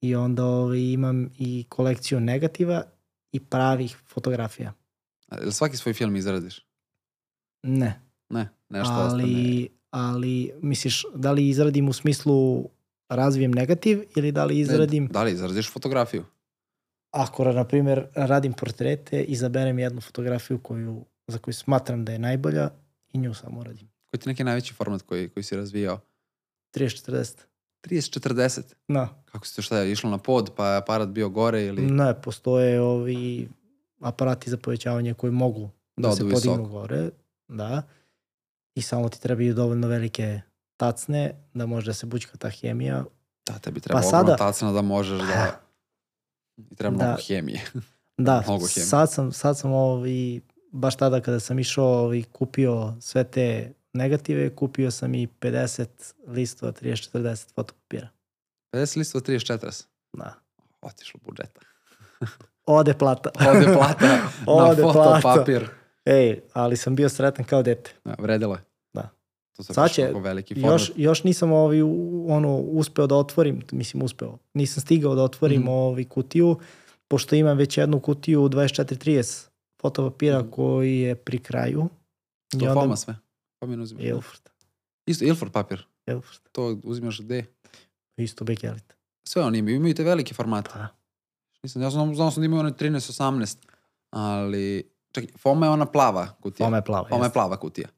I 0.00 0.14
onda 0.14 0.44
ovaj, 0.44 0.78
imam 0.78 1.30
i 1.38 1.64
kolekciju 1.68 2.20
negativa 2.20 2.82
i 3.32 3.40
pravih 3.40 3.96
fotografija. 4.06 4.72
Jel 5.32 5.50
svaki 5.50 5.76
svoj 5.76 5.92
film 5.92 6.16
izradiš? 6.16 6.66
Ne, 7.62 8.00
Ne, 8.28 8.48
nešto 8.68 8.94
ostane. 8.94 9.22
ali, 9.22 9.68
ali 9.90 10.52
misliš 10.62 11.04
da 11.14 11.32
li 11.32 11.48
izradim 11.48 11.88
u 11.88 11.92
smislu 11.92 12.68
razvijem 13.08 13.50
negativ 13.50 14.02
ili 14.16 14.32
da 14.32 14.44
li 14.44 14.58
izradim, 14.58 15.02
Ne, 15.04 15.08
da 15.08 15.22
li 15.22 15.32
izradiš 15.32 15.72
fotografiju? 15.72 16.24
ako 17.10 17.44
na 17.44 17.64
primjer 17.64 18.06
radim 18.14 18.52
portrete, 18.52 19.22
izaberem 19.22 19.78
jednu 19.78 20.00
fotografiju 20.00 20.58
koju, 20.58 21.04
za 21.26 21.38
koju 21.38 21.54
smatram 21.54 22.04
da 22.04 22.12
je 22.12 22.18
najbolja 22.18 22.70
i 23.12 23.18
nju 23.18 23.34
samo 23.34 23.60
uradim. 23.60 23.88
Koji 24.10 24.20
ti 24.20 24.28
neki 24.28 24.44
najveći 24.44 24.74
format 24.74 25.02
koji, 25.02 25.28
koji 25.28 25.44
si 25.44 25.56
razvijao? 25.56 26.00
30-40. 26.74 27.36
30-40? 27.84 28.62
No, 28.88 29.08
Kako 29.24 29.46
si 29.46 29.56
to 29.56 29.62
šta 29.62 29.78
je, 29.78 29.92
išlo 29.92 30.10
na 30.10 30.18
pod, 30.18 30.50
pa 30.56 30.68
je 30.68 30.76
aparat 30.78 31.08
bio 31.08 31.28
gore 31.28 31.64
ili... 31.64 31.82
ne, 31.82 32.20
postoje 32.22 32.80
ovi 32.80 33.48
aparati 34.00 34.50
za 34.50 34.56
povećavanje 34.56 35.14
koji 35.14 35.32
mogu 35.32 35.70
da, 35.96 36.08
Da 36.08 36.14
se 36.14 36.22
odu 36.22 36.34
podignu 36.34 36.52
visoko. 36.54 36.68
gore. 36.70 37.10
Da. 37.48 37.82
I 38.74 38.82
samo 38.82 39.08
ti 39.08 39.20
trebaju 39.20 39.54
dovoljno 39.54 39.88
velike 39.88 40.40
tacne 40.76 41.34
da 41.54 41.66
može 41.66 41.86
da 41.86 41.94
se 41.94 42.06
bućka 42.06 42.36
ta 42.36 42.50
hemija. 42.50 43.04
Da, 43.46 43.52
tebi 43.54 43.80
treba 43.80 43.98
Pa 43.98 44.02
pa 44.02 44.08
ogromna 44.08 44.26
sada- 44.26 44.36
tacna 44.38 44.72
da 44.72 44.82
možeš 44.82 45.20
da... 45.20 45.60
I 46.58 46.74
treba 46.74 46.96
Da. 46.96 47.04
mnogo 47.04 47.22
hemije. 47.22 47.60
Da, 48.18 48.42
Mnogo 48.46 48.66
hemije. 48.66 48.86
sad 48.86 49.12
sam, 49.12 49.32
sad 49.32 49.58
sam 49.58 49.72
ovi, 49.72 50.40
baš 50.72 50.96
tada 50.96 51.20
kada 51.20 51.40
sam 51.40 51.58
išao 51.58 51.84
ovi, 51.86 52.22
kupio 52.24 52.94
sve 53.00 53.24
te 53.24 53.72
negative, 53.92 54.50
kupio 54.50 54.90
sam 54.90 55.14
i 55.14 55.26
50 55.30 55.86
listova 56.26 56.72
30-40 56.72 57.54
fotopapira. 57.54 58.08
50 58.72 58.96
listova 58.96 59.22
30-40. 59.22 59.84
Da. 60.12 60.34
Otišlo 60.82 61.20
budžeta. 61.24 61.60
Ode 62.66 62.94
plata. 62.94 63.30
Ode 63.50 63.66
plata 63.66 64.06
na 64.46 64.52
Ode 64.64 64.82
plata. 64.82 65.20
fotopapir. 65.20 65.68
Ej, 66.04 66.40
ali 66.52 66.76
sam 66.76 66.94
bio 66.94 67.08
sretan 67.08 67.44
kao 67.44 67.62
dete. 67.62 67.90
Ja, 68.04 68.14
vredilo 68.18 68.54
je. 68.54 68.60
Da. 68.94 69.08
To 69.56 69.62
se 69.62 69.74
Sad 69.74 69.90
će- 69.90 70.12
veliki 70.14 70.54
format. 70.54 70.72
Još, 70.72 70.92
još 70.96 71.24
nisam 71.24 71.52
ovi, 71.52 71.82
ono, 72.28 72.56
uspeo 72.56 73.06
da 73.06 73.14
otvorim, 73.14 73.62
mislim 73.72 74.02
uspeo, 74.02 74.38
nisam 74.54 74.80
stigao 74.80 75.14
da 75.14 75.22
otvorim 75.22 75.60
Mhm. 75.60 75.68
ovi 75.68 76.04
kutiju, 76.04 76.56
pošto 77.08 77.36
imam 77.36 77.56
već 77.58 77.78
jednu 77.78 78.00
kutiju 78.00 78.40
24-30 78.40 79.48
fotopapira 79.80 80.38
Mhm. 80.40 80.50
koji 80.50 80.98
je 80.98 81.14
pri 81.14 81.38
kraju. 81.38 81.88
I 82.54 82.58
To 82.58 82.64
onda- 82.64 82.74
foma 82.74 82.96
sve. 82.96 83.16
Foma 83.60 83.82
uzimaš. 83.82 84.04
Ilford. 84.04 84.40
Isto 85.06 85.24
Ilford 85.24 85.52
papir. 85.52 85.86
Ilford. 86.06 86.40
To 86.52 86.76
uzimaš 86.84 87.20
gde? 87.20 87.44
Isto 88.16 88.44
Bekelit. 88.44 88.94
Sve 89.24 89.42
oni 89.42 89.58
imaju. 89.58 89.76
Imaju 89.76 89.94
te 89.94 90.04
velike 90.04 90.34
formate. 90.34 90.70
Da. 90.74 90.88
Nisam, 91.66 91.82
ja 91.82 91.90
znam, 91.90 92.14
znam 92.14 92.30
sam 92.30 92.40
da 92.40 92.44
imaju 92.44 92.60
one 92.60 92.70
13-18. 92.72 93.56
Ali... 94.10 94.82
Čekaj, 95.12 95.30
Foma 95.36 95.66
je 95.66 95.70
ona 95.70 95.86
plava 95.86 96.26
kutija. 96.32 96.66
Foma 96.66 96.76
je 96.76 96.84
plava. 96.84 97.08
Foma 97.08 97.24
je 97.24 97.32
plava 97.32 97.56
kutija. 97.56 97.88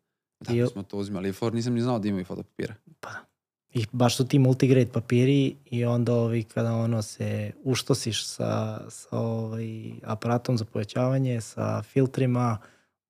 Da, 0.41 0.55
I- 0.55 0.67
smo 0.67 0.83
to 0.83 0.97
uzimali. 0.97 1.29
Ilford 1.29 1.55
nisam 1.55 1.75
ni 1.75 1.81
znao 1.81 1.99
da 1.99 2.09
imaju 2.09 2.25
fotopapira. 2.25 2.75
I 3.73 3.85
baš 3.93 4.17
su 4.17 4.27
ti 4.27 4.39
multigrade 4.39 4.87
papiri 4.87 5.57
i 5.65 5.85
onda 5.85 6.15
ovi 6.15 6.43
kada 6.45 6.73
ono 6.75 7.03
se 7.03 7.53
uštosiš 7.65 8.27
sa, 8.27 8.51
sa 8.91 9.09
ovaj 9.13 9.65
aparatom 10.05 10.59
za 10.59 10.65
povećavanje, 10.65 11.41
sa 11.41 11.83
filtrima, 11.83 12.59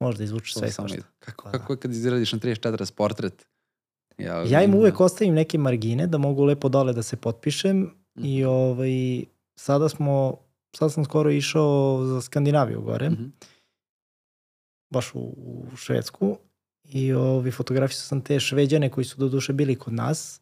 možda 0.00 0.24
izvučeš 0.24 0.54
sve 0.54 0.70
svašta. 0.70 1.02
Kako, 1.18 1.44
Pa 1.44 1.50
da. 1.50 1.58
kako 1.58 1.72
je 1.72 1.76
kad 1.76 1.90
izradiš 1.92 2.32
na 2.32 2.38
34 2.38 2.92
portret? 2.92 3.46
Ja, 4.18 4.42
Ja 4.42 4.62
im 4.62 4.74
uvek 4.74 5.00
ostavim 5.00 5.34
neke 5.34 5.58
margine 5.58 6.06
da 6.06 6.18
mogu 6.18 6.44
lepo 6.44 6.68
dole 6.68 6.92
da 6.92 7.02
se 7.02 7.16
potpišem 7.16 7.90
i 8.16 8.40
Mhm. 8.40 8.48
ovaj, 8.48 9.24
sada 9.56 9.88
smo, 9.88 10.36
sad 10.76 10.92
sam 10.92 11.04
skoro 11.04 11.30
išao 11.30 12.00
za 12.04 12.20
Skandinaviju 12.20 12.80
gore, 12.80 13.10
Mhm. 13.10 13.24
baš 14.90 15.14
u, 15.14 15.18
u 15.18 15.76
Švedsku 15.76 16.38
i 16.84 17.12
ovi 17.12 17.50
fotografisao 17.50 18.02
sam 18.02 18.20
te 18.20 18.40
šveđane 18.40 18.90
koji 18.90 19.04
su 19.04 19.16
do 19.18 19.28
duše 19.28 19.52
bili 19.52 19.76
kod 19.76 19.92
nas 19.92 20.40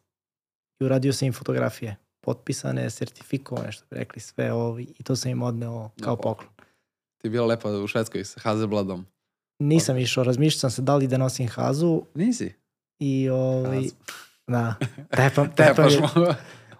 i 0.79 0.85
uradio 0.85 1.13
sam 1.13 1.25
im 1.25 1.33
fotografije 1.33 1.95
potpisane, 2.21 2.89
sertifikovane, 2.89 3.71
što 3.71 3.85
bi 3.85 3.95
rekli 3.95 4.21
sve 4.21 4.53
ovi 4.53 4.93
i 4.99 5.03
to 5.03 5.15
sam 5.15 5.31
im 5.31 5.41
odneo 5.41 5.89
kao 6.01 6.15
poklon. 6.15 6.49
Ti 7.17 7.27
je 7.27 7.31
bila 7.31 7.45
lepa 7.45 7.69
u 7.71 7.87
Švedskoj 7.87 8.23
sa 8.23 8.39
Hazelbladom. 8.39 9.05
Nisam 9.59 9.97
išao, 9.97 10.23
razmišljao 10.23 10.59
sam 10.59 10.71
se 10.71 10.81
da 10.81 10.95
li 10.95 11.07
da 11.07 11.17
nosim 11.17 11.47
hazu 11.47 12.01
Nisi? 12.13 12.53
i 12.99 13.29
ovaj, 13.29 13.75
Hazu. 13.75 13.95
da, 14.47 14.75
tepam, 15.11 15.51
tepam 15.55 15.75
Tepaš 15.75 15.93
je, 15.93 16.35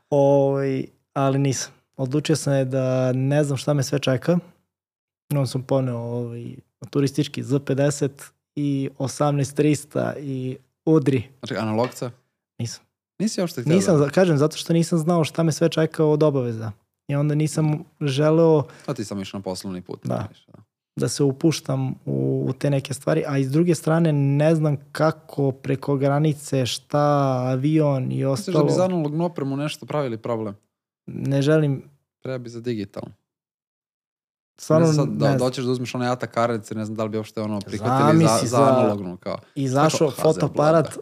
ovaj, 0.10 0.86
ali 1.14 1.40
nisam. 1.40 1.72
Odlučio 1.98 2.36
sam 2.36 2.54
je 2.54 2.66
da 2.66 3.14
ne 3.14 3.44
znam 3.44 3.58
šta 3.58 3.74
me 3.74 3.84
sve 3.84 4.00
čeka. 4.00 4.40
On 5.36 5.48
sam 5.48 5.64
poneo 5.64 5.98
ovaj, 5.98 6.56
turistički 6.90 7.44
Z50 7.44 8.10
i 8.56 8.90
18300 9.00 10.14
i 10.20 10.58
Udri. 10.86 11.24
Znači, 11.40 11.56
analogca? 11.56 12.12
Nisam. 12.60 12.84
Nisi 13.20 13.42
uopšte 13.42 13.62
htio 13.62 13.76
Nisam, 13.76 14.00
da... 14.00 14.10
kažem, 14.10 14.38
zato 14.38 14.58
što 14.58 14.74
nisam 14.74 15.00
znao 15.00 15.24
šta 15.24 15.44
me 15.44 15.52
sve 15.52 15.70
čeka 15.70 16.06
od 16.06 16.24
obaveza. 16.24 16.72
I 17.08 17.16
onda 17.16 17.36
nisam 17.36 17.84
želeo 18.02 18.64
A 18.86 18.94
ti 18.94 19.06
sam 19.06 19.22
išao 19.22 19.38
na 19.38 19.44
poslovni 19.44 19.82
put. 19.82 20.00
Da. 20.04 20.28
Da. 20.48 20.64
da 20.96 21.08
se 21.10 21.24
upuštam 21.24 21.96
u, 22.06 22.46
u 22.50 22.54
te 22.54 22.70
neke 22.70 22.94
stvari, 22.94 23.24
a 23.28 23.38
iz 23.38 23.52
druge 23.52 23.76
strane 23.76 24.14
ne 24.14 24.56
znam 24.56 24.78
kako 24.92 25.52
preko 25.52 25.96
granice, 25.96 26.66
šta, 26.66 27.38
avion 27.48 28.04
i 28.04 28.06
Misliš 28.08 28.22
da 28.24 28.30
ostalo. 28.30 28.66
bi 28.66 28.72
za 28.72 28.86
analognu 28.86 29.26
opremu 29.26 29.58
nešto 29.58 29.86
pravili 29.86 30.18
problem? 30.18 30.56
Ne 31.08 31.42
želim, 31.42 31.90
Treba 32.20 32.38
bi 32.38 32.50
za 32.50 32.62
digitalno. 32.62 33.14
stvarno 34.60 34.88
ne 34.88 34.94
znam 34.94 35.06
sad, 35.08 35.16
da, 35.16 35.28
da 35.30 35.44
hoćeš 35.44 35.66
da 35.66 35.72
uzmeš 35.72 35.96
one 35.96 36.08
ata 36.08 36.28
kartice, 36.28 36.76
ne 36.76 36.86
znam 36.86 36.96
da 36.96 37.04
li 37.04 37.10
bi 37.10 37.18
uopšte 37.18 37.42
ono 37.42 37.60
prihvatili 37.60 38.24
za, 38.24 38.38
za, 38.42 38.48
za- 38.48 38.76
analognu. 38.78 39.18
Kao. 39.18 39.38
izašao 39.56 40.10
Kako 40.10 40.22
fotoaparat 40.22 40.98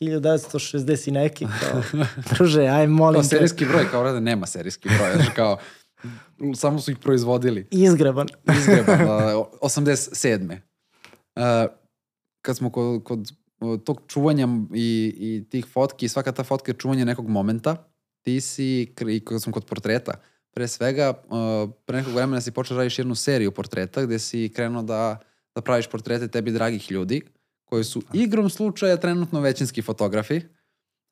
1960 0.00 1.08
i 1.08 1.12
neki, 1.12 1.46
kao, 1.60 1.82
druže, 2.30 2.62
aj 2.62 2.86
molim 2.86 3.22
te, 3.22 3.28
serijski 3.28 3.64
broj, 3.64 3.84
kao 3.90 4.02
rade, 4.02 4.20
nema 4.20 4.46
serijski 4.46 4.88
broj. 4.88 5.12
Znači, 5.14 5.30
kao, 5.36 5.58
samo 6.54 6.80
su 6.80 6.90
ih 6.90 6.98
proizvodili. 6.98 7.68
izgreban. 7.70 8.26
izgreban, 8.58 9.02
uh, 9.02 9.46
87. 9.62 10.58
Uh, 11.36 11.42
kad 12.42 12.56
smo 12.56 12.70
kod, 12.70 13.02
kod 13.02 13.28
tog 13.84 14.00
čuvanja 14.06 14.48
i, 14.74 15.14
i 15.18 15.48
tih 15.50 15.66
fotki, 15.72 16.08
svaka 16.08 16.32
ta 16.32 16.44
fotka 16.44 16.72
je 16.72 16.76
čuvanje 16.78 17.04
nekog 17.04 17.28
momenta, 17.28 17.76
ti 18.24 18.40
si, 18.40 18.94
i 19.08 19.20
kad 19.24 19.42
smo 19.42 19.52
kod 19.52 19.64
portreta, 19.64 20.12
pre 20.54 20.68
svega, 20.68 21.12
pre 21.84 21.96
nekog 21.96 22.14
vremena 22.14 22.40
si 22.40 22.50
počeo 22.50 22.74
da 22.74 22.82
radiš 22.82 22.98
jednu 22.98 23.14
seriju 23.14 23.52
portreta 23.52 24.02
gde 24.02 24.18
si 24.18 24.52
krenuo 24.54 24.82
da, 24.82 25.18
da 25.54 25.60
praviš 25.60 25.86
portrete 25.86 26.28
tebi 26.28 26.52
dragih 26.52 26.90
ljudi, 26.90 27.22
koji 27.64 27.84
su 27.84 28.02
igrom 28.12 28.50
slučaja 28.50 28.96
trenutno 28.96 29.40
većinski 29.40 29.82
fotografi. 29.82 30.40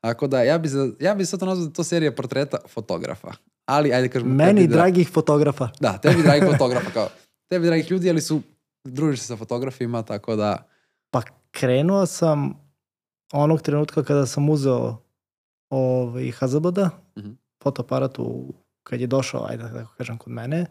Tako 0.01 0.27
da, 0.27 0.43
ja 0.43 0.59
bi, 0.59 0.69
za, 0.69 0.91
ja 1.01 1.15
bi 1.15 1.27
sad 1.27 1.41
to 1.41 1.47
nazvao 1.47 1.67
da 1.67 1.73
to 1.73 1.85
serija 1.85 2.13
portreta 2.13 2.59
fotografa. 2.69 3.33
Ali, 3.67 3.93
ajde 3.93 4.09
kažemo... 4.09 4.35
Meni 4.35 4.67
dragih 4.67 5.09
fotografa. 5.09 5.69
da, 5.81 5.99
tebi 5.99 6.23
dragi 6.23 6.47
fotografa, 6.53 6.91
kao, 6.91 7.09
tebi 7.49 7.67
dragih 7.67 7.91
ljudi, 7.91 8.11
ali 8.11 8.21
su 8.21 8.43
družiš 8.85 9.21
se 9.21 9.27
sa 9.27 9.37
fotografima, 9.37 10.03
tako 10.03 10.37
da... 10.37 10.69
Pa 11.11 11.23
krenuo 11.51 12.07
sam 12.07 12.55
onog 13.33 13.63
trenutka 13.63 14.03
kada 14.05 14.27
sam 14.27 14.51
uzeo 14.51 14.97
ovaj. 15.71 16.25
-hmm. 16.25 16.91
Fotoaparat 17.63 18.19
u, 18.19 18.55
kad 18.83 19.01
je 19.01 19.07
došao, 19.07 19.47
ajde 19.49 19.63
da 19.63 19.73
tako 19.73 19.95
kažem, 19.95 20.19
kod 20.19 20.33
mene. 20.33 20.67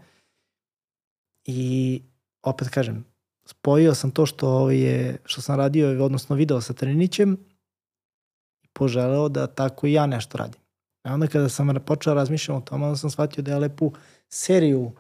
I 1.45 2.01
opet 2.43 2.69
kažem, 2.69 3.05
spojio 3.45 3.95
sam 3.95 4.11
to 4.11 4.26
što 4.26 4.72
je, 4.72 5.18
što 5.26 5.41
sam 5.41 5.57
radio, 5.57 6.05
odnosno 6.05 6.35
video 6.35 6.61
sa 6.61 6.73
Trinićem 6.73 7.38
i 8.63 8.68
poželeo 8.73 9.30
da 9.30 9.47
tako 9.47 9.88
i 9.88 9.93
ja 9.93 10.05
nešto 10.05 10.38
radim. 10.38 10.61
A 11.03 11.13
onda 11.13 11.27
kada 11.27 11.49
sam 11.49 11.76
počeo 11.85 12.13
razmišljati 12.13 12.57
o 12.57 12.61
tome, 12.61 12.85
onda 12.85 12.97
sam 12.97 13.09
shvatio 13.09 13.43
da 13.43 13.51
ja 13.51 13.57
lepu 13.57 13.93
seriju 14.30 14.91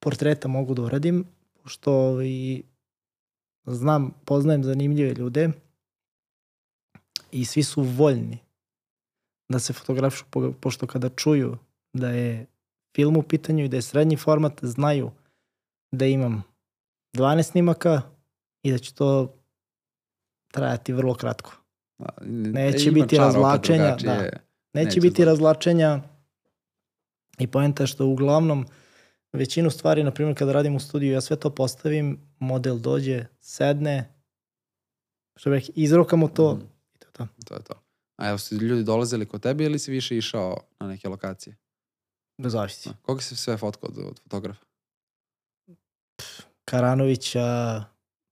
portreta 0.00 0.48
mogu 0.48 0.74
da 0.74 0.82
uradim, 0.82 1.24
pošto 1.62 2.22
i 2.22 2.62
znam, 3.66 4.10
poznajem 4.24 4.64
zanimljive 4.64 5.14
ljude 5.14 5.50
i 7.32 7.44
svi 7.44 7.62
su 7.62 7.82
voljni 7.82 8.45
da 9.48 9.58
se 9.58 9.72
fotografišu, 9.72 10.24
po- 10.26 10.52
pošto 10.52 10.86
kada 10.86 11.08
čuju 11.08 11.58
da 11.92 12.08
je 12.10 12.46
film 12.96 13.16
u 13.16 13.22
pitanju 13.22 13.64
i 13.64 13.68
da 13.68 13.76
je 13.76 13.82
srednji 13.82 14.16
format, 14.16 14.58
znaju 14.62 15.10
da 15.92 16.06
imam 16.06 16.42
12 17.14 17.42
snimaka 17.42 18.02
i 18.62 18.72
da 18.72 18.78
će 18.78 18.94
to 18.94 19.34
trajati 20.48 20.92
vrlo 20.92 21.14
kratko. 21.14 21.52
da, 21.98 22.08
Neće 22.20 22.90
biti 22.92 23.16
drugačije. 23.16 23.78
da. 24.06 24.14
Neće, 24.14 24.38
Neće 24.74 25.00
biti 25.00 25.22
zla- 25.22 25.26
razvlačenja 25.26 26.00
i 27.38 27.46
poenta 27.46 27.82
je 27.82 27.86
što 27.86 28.06
uglavnom 28.06 28.66
većinu 29.32 29.70
stvari, 29.70 30.04
na 30.04 30.10
primjer 30.10 30.38
kada 30.38 30.52
radim 30.52 30.76
u 30.76 30.80
studiju, 30.80 31.12
ja 31.12 31.20
sve 31.20 31.36
to 31.36 31.50
postavim, 31.50 32.20
model 32.38 32.78
dođe, 32.78 33.26
sedne, 33.40 34.14
što 35.36 35.50
bih 35.50 35.70
izrokamo 35.74 36.28
to 36.28 36.54
Mhm. 36.54 36.64
i 36.94 36.98
to 36.98 37.06
je 37.06 37.12
to. 37.12 37.26
To 37.46 37.54
je 37.54 37.62
to. 37.62 37.74
A 38.16 38.28
evo, 38.28 38.38
su 38.38 38.54
ljudi 38.54 38.84
dolazili 38.84 39.26
kod 39.26 39.42
tebe 39.42 39.64
ili 39.64 39.78
si 39.78 39.90
više 39.90 40.16
išao 40.16 40.56
na 40.80 40.88
neke 40.88 41.08
lokacije? 41.08 41.56
Bez 42.38 42.52
zavisi. 42.52 42.88
Da. 42.88 42.94
Koga 43.02 43.20
si 43.20 43.36
sve 43.36 43.56
fotkao 43.56 43.88
od, 43.88 43.98
od 43.98 44.20
fotografa? 44.22 44.64
Karanovića, 46.64 47.84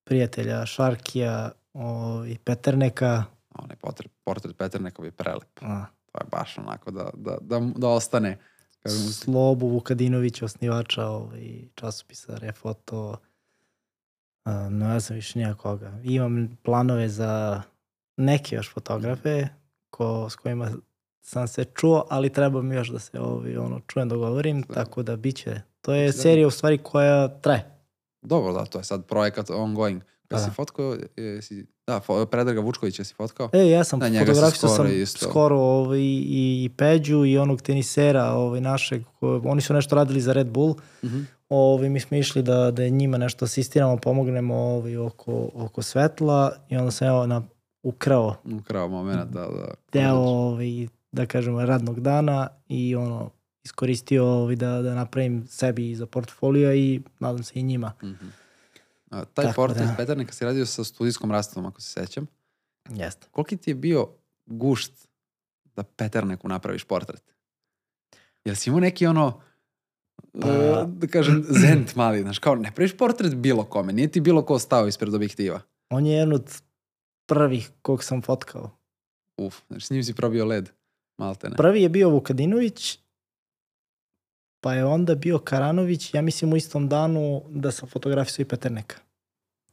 prijatelja, 0.05 0.66
Šarkija, 0.66 1.52
o, 1.74 2.24
i 2.27 2.39
Peterneka. 2.39 3.24
Onaj 3.51 3.77
portret, 3.77 4.12
portret 4.24 4.56
Peternekov 4.56 5.05
je 5.05 5.11
prelep. 5.11 5.59
A, 5.61 5.86
To 6.12 6.19
je 6.20 6.28
baš 6.31 6.59
onako 6.59 6.90
da, 6.90 7.11
da, 7.15 7.39
da, 7.40 7.61
da 7.77 7.89
ostane. 7.89 8.39
Kažem, 8.81 8.98
Slobu 8.98 9.69
Vukadinovića, 9.69 10.44
osnivača 10.44 11.06
ovaj, 11.06 11.69
časopisa 11.74 12.36
Refoto. 12.36 13.16
A, 14.44 14.69
no 14.69 14.93
ja 14.93 15.01
sam 15.01 15.16
više 15.16 15.39
nijakoga. 15.39 16.01
Imam 16.02 16.59
planove 16.62 17.09
za 17.09 17.62
neke 18.16 18.56
još 18.56 18.73
fotografe 18.73 19.48
ko, 19.97 20.31
s 20.31 20.37
kojima 20.37 20.71
sam 21.23 21.49
se 21.49 21.65
čuo, 21.66 22.05
ali 22.11 22.31
treba 22.31 22.62
mi 22.62 22.75
još 22.75 22.89
da 22.89 22.99
se 22.99 23.21
ovaj, 23.21 23.57
ono, 23.57 23.81
čujem, 23.87 24.09
dogovorim, 24.09 24.62
Da. 24.62 24.75
tako 24.75 25.03
da 25.03 25.16
bit 25.16 25.37
će. 25.37 25.61
To 25.81 25.93
je 25.95 26.07
Da. 26.07 26.12
serija 26.12 26.47
u 26.47 26.51
stvari 26.51 26.79
koja 26.79 27.29
traje. 27.31 27.71
Dobro, 28.23 28.53
da, 28.53 28.65
to 28.65 28.79
je 28.79 28.85
sad 28.85 29.05
projekat 29.05 29.51
ongoing. 29.51 30.03
Da. 30.31 30.37
Da. 30.37 30.39
si 30.39 30.51
fotkao, 30.51 30.97
jesi, 31.16 31.66
da, 31.87 32.01
Predraga 32.31 32.61
Vučkovića 32.61 33.05
si 33.05 33.15
fotkao? 33.15 33.51
E, 33.53 33.69
ja 33.69 33.85
sam 33.85 34.01
fotografisao 34.01 34.51
skoro 34.69 34.89
sam 34.89 34.93
isto. 34.93 35.19
skoro 35.21 35.59
ovaj, 35.59 35.99
i, 35.99 36.23
i 36.65 36.71
Peđu 36.77 37.25
i 37.25 37.39
onog 37.39 37.62
tenisera 37.62 38.25
ovaj, 38.25 38.61
našeg, 38.61 39.03
ko, 39.21 39.41
oni 39.45 39.61
su 39.61 39.75
nešto 39.75 39.95
radili 39.95 40.21
za 40.21 40.33
Red 40.33 40.47
Bull, 40.47 40.75
Mhm. 41.05 41.21
ovaj, 41.49 41.89
mi 41.89 42.01
smo 42.01 42.16
išli 42.16 42.43
da, 42.43 42.71
da 42.71 42.89
njima 42.89 43.19
nešto 43.19 43.45
asistiramo, 43.45 43.97
pomognemo 43.97 44.55
ovaj, 44.57 44.97
oko, 44.97 45.51
oko 45.55 45.83
svetla 45.83 46.57
i 46.69 46.77
onda 46.77 46.91
sam 46.91 47.09
evo 47.09 47.27
na, 47.27 47.43
ukrao 47.85 48.36
Ukrao 48.61 48.89
moment, 48.89 49.31
da, 49.31 49.40
da. 49.40 49.74
deo 49.93 50.16
ovaj, 50.16 50.89
da 51.12 51.27
kažemo 51.27 51.65
radnog 51.65 52.01
dana 52.01 52.48
i 52.69 52.97
ono 52.97 53.31
iskoristio 53.65 54.27
ovaj, 54.27 54.56
da, 54.56 54.82
da 54.82 54.94
napravim 54.94 55.47
sebi 55.47 55.94
za 55.94 56.06
portfolio 56.06 56.74
i 56.74 57.02
nadam 57.19 57.43
se 57.43 57.52
i 57.61 57.62
njima. 57.62 57.93
Mhm. 58.02 58.27
A, 59.11 59.24
taj 59.24 59.44
Tako 59.44 59.55
portret 59.56 59.86
da. 59.86 59.94
Peterneka 59.97 60.32
si 60.32 60.44
radio 60.44 60.66
sa 60.66 60.85
studijskom 60.85 61.32
rastavom, 61.32 61.66
ako 61.66 61.81
se 61.81 61.90
sećam. 61.90 62.27
Jeste. 62.90 63.27
Koliki 63.31 63.56
ti 63.56 63.70
je 63.70 63.74
bio 63.74 64.09
gušt 64.47 65.09
da 65.77 65.82
Peterneku 65.82 66.48
napraviš 66.48 66.85
portret? 66.85 67.23
Jel 68.44 68.55
si 68.55 68.70
imao 68.70 68.81
neki 68.81 69.06
ono, 69.06 69.40
Pa- 70.40 70.48
e, 70.48 70.86
da 70.86 71.06
kažem, 71.06 71.44
zent 71.48 71.97
mali, 71.97 72.23
znaš, 72.23 72.39
kao 72.39 72.55
ne 72.55 72.73
praviš 72.74 72.97
portret 72.97 73.35
bilo 73.35 73.65
kome, 73.65 73.93
nije 73.93 74.09
ti 74.09 74.20
bilo 74.20 74.43
ko 74.44 74.59
stao 74.59 74.89
ispred 74.89 75.15
objektiva. 75.15 75.61
On 75.90 76.06
je 76.06 76.12
jedan 76.12 76.32
od 76.32 76.62
prvih 77.27 77.71
kog 77.83 78.05
sam 78.05 78.23
fotkao. 78.23 78.71
Uf, 79.37 79.61
znači 79.69 79.87
s 79.87 79.91
njim 79.91 80.05
si 80.05 80.15
probio 80.15 80.45
led, 80.45 80.71
malte 81.19 81.49
ne. 81.49 81.57
Prvi 81.57 81.83
je 81.83 81.89
bio 81.89 82.11
Vukadinović, 82.11 82.99
pa 84.61 84.75
je 84.75 84.85
onda 84.85 85.15
bio 85.15 85.39
Karanović, 85.39 86.15
ja 86.15 86.23
mislim 86.23 86.53
u 86.53 86.57
istom 86.57 86.89
danu 86.89 87.43
da 87.49 87.73
sam 87.73 87.89
fotografisao 87.89 88.43
i 88.43 88.49
Peterneka. 88.49 88.97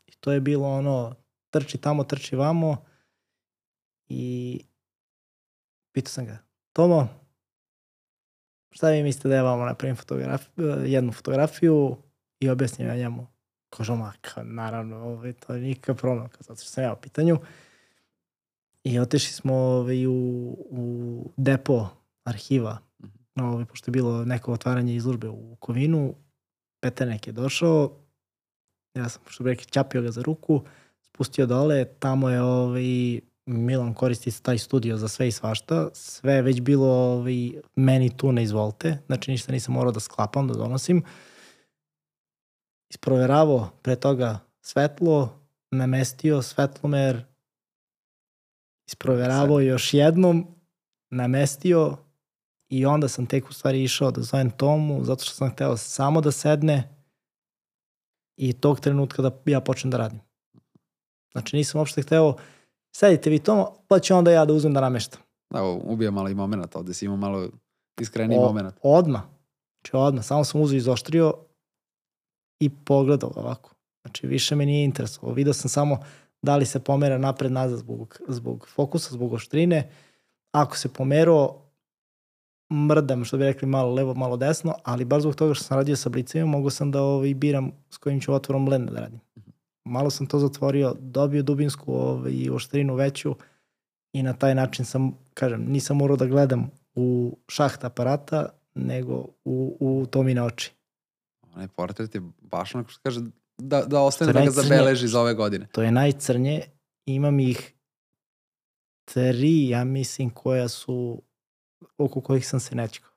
I 0.07 0.11
to 0.11 0.31
je 0.31 0.39
bilo 0.41 0.69
ono, 0.69 1.15
trči 1.49 1.77
tamo, 1.77 2.03
trči 2.03 2.35
vamo 2.35 2.85
i 4.09 4.59
pitao 5.93 6.11
sam 6.11 6.25
ga, 6.25 6.37
Tomo, 6.73 7.07
šta 8.71 8.89
vi 8.89 9.03
mislite 9.03 9.29
da 9.29 9.35
ja 9.35 9.43
vama 9.43 9.65
napravim 9.65 9.95
fotograf, 9.95 10.45
jednu 10.85 11.11
fotografiju 11.11 11.97
i 12.39 12.49
objasnim 12.49 12.87
ja 12.87 12.95
njemu. 12.95 13.27
Kaže, 13.77 13.95
ma, 13.95 14.13
kao, 14.21 14.43
naravno, 14.43 14.97
ovaj, 14.97 15.33
to 15.33 15.53
je 15.53 15.61
nikakav 15.61 15.95
problem, 15.95 16.27
zato 16.39 16.61
što 16.61 16.71
sam 16.71 16.83
ja 16.83 16.93
u 16.93 17.01
pitanju. 17.01 17.37
I 18.83 18.99
otišli 18.99 19.33
smo 19.33 19.53
ovaj, 19.55 20.05
u, 20.07 20.11
u 20.69 21.31
depo 21.37 21.87
arhiva, 22.23 22.77
Mhm. 23.37 23.45
ovaj, 23.45 23.65
pošto 23.65 23.89
je 23.89 23.93
bilo 23.93 24.25
neko 24.25 24.53
otvaranje 24.53 24.95
izložbe 24.95 25.29
u 25.29 25.55
Kovinu. 25.55 26.15
Peternek 26.79 27.27
je 27.27 27.33
došao, 27.33 27.91
ja 28.93 29.09
sam, 29.09 29.21
što 29.27 29.43
bi 29.43 29.49
rekli, 29.49 29.65
čapio 29.65 30.01
ga 30.01 30.11
za 30.11 30.21
ruku, 30.21 30.61
spustio 31.01 31.45
dole, 31.45 31.85
tamo 31.85 32.29
je 32.29 32.41
ovaj, 32.41 33.19
Milan 33.45 33.93
koristi 33.93 34.43
taj 34.43 34.57
studio 34.57 34.97
za 34.97 35.07
sve 35.07 35.27
i 35.27 35.31
svašta, 35.31 35.89
sve 35.93 36.33
je 36.33 36.41
već 36.41 36.61
bilo 36.61 36.87
ovaj, 36.87 37.51
meni 37.75 38.17
tu 38.17 38.31
ne 38.31 38.43
izvolite, 38.43 38.97
znači 39.05 39.31
ništa 39.31 39.51
nisam 39.51 39.73
morao 39.73 39.91
da 39.91 39.99
sklapam, 39.99 40.47
da 40.47 40.53
donosim. 40.53 41.03
Isproveravao 42.91 43.69
pre 43.81 43.95
toga 43.95 44.39
svetlo, 44.61 45.39
namestio 45.71 46.41
svetlomer, 46.41 47.25
isproveravao 48.87 49.59
još 49.59 49.93
jednom, 49.93 50.47
namestio 51.09 51.97
i 52.69 52.85
onda 52.85 53.07
sam 53.07 53.25
tek 53.25 53.49
u 53.49 53.53
stvari 53.53 53.83
išao 53.83 54.11
da 54.11 54.21
zovem 54.21 54.51
Tomu 54.51 55.03
zato 55.03 55.23
što 55.23 55.33
sam 55.33 55.51
hteo 55.51 55.77
samo 55.77 56.21
da 56.21 56.31
sedne 56.31 56.95
i 58.37 58.53
tog 58.53 58.79
trenutka 58.79 59.21
da 59.21 59.31
ja 59.45 59.61
počnem 59.61 59.91
da 59.91 59.97
radim. 59.97 60.19
Znači 61.31 61.55
nisam 61.55 61.79
uopšte 61.79 62.01
hteo 62.01 62.35
sedite 62.95 63.29
vi 63.29 63.39
Tomo, 63.39 63.75
pa 63.87 63.99
ću 63.99 64.15
onda 64.15 64.31
ja 64.31 64.45
da 64.45 64.53
uzmem 64.53 64.73
da 64.73 64.81
nameštam. 64.81 65.21
Da, 65.53 65.63
ubija 65.63 66.11
malo 66.11 66.29
i 66.29 66.35
moment, 66.35 66.75
ovde 66.75 66.93
si 66.93 67.05
imao 67.05 67.17
malo 67.17 67.49
iskreniji 68.01 68.39
O- 68.39 68.41
moment. 68.41 68.75
Odmah. 68.83 69.21
Znači 69.81 69.95
odmah. 69.95 70.25
Samo 70.25 70.43
sam 70.43 70.61
uzeo 70.61 70.77
izoštrio 70.77 71.33
i 72.61 72.69
pogledao 72.69 73.31
ovako. 73.35 73.73
Znači 74.01 74.27
više 74.27 74.55
me 74.55 74.65
nije 74.65 74.85
interesovalo. 74.85 75.35
Video 75.35 75.53
sam 75.53 75.69
samo 75.69 75.99
da 76.41 76.55
li 76.55 76.65
se 76.65 76.79
pomera 76.79 77.17
napred 77.17 77.51
nazad 77.51 77.79
zbog, 77.79 78.19
zbog 78.27 78.67
fokusa, 78.67 79.13
zbog 79.13 79.33
oštrine. 79.33 79.89
Ako 80.51 80.77
se 80.77 80.93
pomerao, 80.93 81.61
mrdam, 82.71 83.25
što 83.25 83.37
bi 83.37 83.43
rekli, 83.43 83.67
malo 83.67 83.93
levo, 83.93 84.13
malo 84.13 84.37
desno, 84.37 84.75
ali 84.83 85.05
baš 85.05 85.21
zbog 85.21 85.35
toga 85.35 85.53
što 85.53 85.63
sam 85.63 85.77
radio 85.77 85.95
sa 85.95 86.09
blicevima, 86.09 86.51
mogu 86.51 86.69
sam 86.69 86.91
da 86.91 87.01
ovaj, 87.01 87.33
biram 87.33 87.71
s 87.89 87.97
kojim 87.97 88.19
ću 88.21 88.33
otvorom 88.33 88.65
blenda 88.65 88.91
da 88.91 88.99
radim. 88.99 89.19
Malo 89.85 90.09
sam 90.09 90.27
to 90.27 90.39
zatvorio, 90.39 90.95
dobio 90.99 91.43
dubinsku 91.43 91.93
ovaj, 91.93 92.49
oštrinu 92.51 92.95
veću 92.95 93.35
i 94.13 94.23
na 94.23 94.33
taj 94.33 94.55
način 94.55 94.85
sam, 94.85 95.17
kažem, 95.33 95.65
nisam 95.67 95.97
morao 95.97 96.17
da 96.17 96.25
gledam 96.25 96.71
u 96.95 97.37
šaht 97.47 97.83
aparata, 97.83 98.49
nego 98.75 99.25
u, 99.45 99.77
u 99.79 100.05
tomine 100.05 100.43
oči. 100.43 100.71
Onaj 101.55 101.67
portret 101.67 102.15
je 102.15 102.21
baš 102.41 102.75
onako 102.75 102.89
što 102.89 103.01
kaže 103.03 103.19
da, 103.57 103.81
da 103.85 104.01
ostane 104.01 104.33
da 104.33 104.45
ga 104.45 104.51
zabeleži 104.51 105.07
za 105.07 105.21
ove 105.21 105.33
godine. 105.33 105.67
To 105.71 105.81
je 105.81 105.91
najcrnje. 105.91 106.61
Imam 107.05 107.39
ih 107.39 107.73
tri, 109.05 109.69
ja 109.69 109.83
mislim, 109.83 110.29
koja 110.29 110.67
su 110.67 111.21
oko 111.97 112.21
kojih 112.21 112.47
sam 112.47 112.59
se 112.59 112.75
nečekao. 112.75 113.11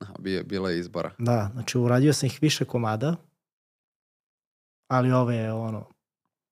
Aha, 0.00 0.14
bio, 0.18 0.44
bilo 0.44 0.68
je 0.68 0.78
izbora. 0.78 1.10
Da, 1.18 1.50
znači 1.52 1.78
uradio 1.78 2.12
sam 2.12 2.26
ih 2.26 2.38
više 2.42 2.64
komada, 2.64 3.16
ali 4.88 5.12
ove 5.12 5.36
je 5.36 5.52
ono, 5.52 5.86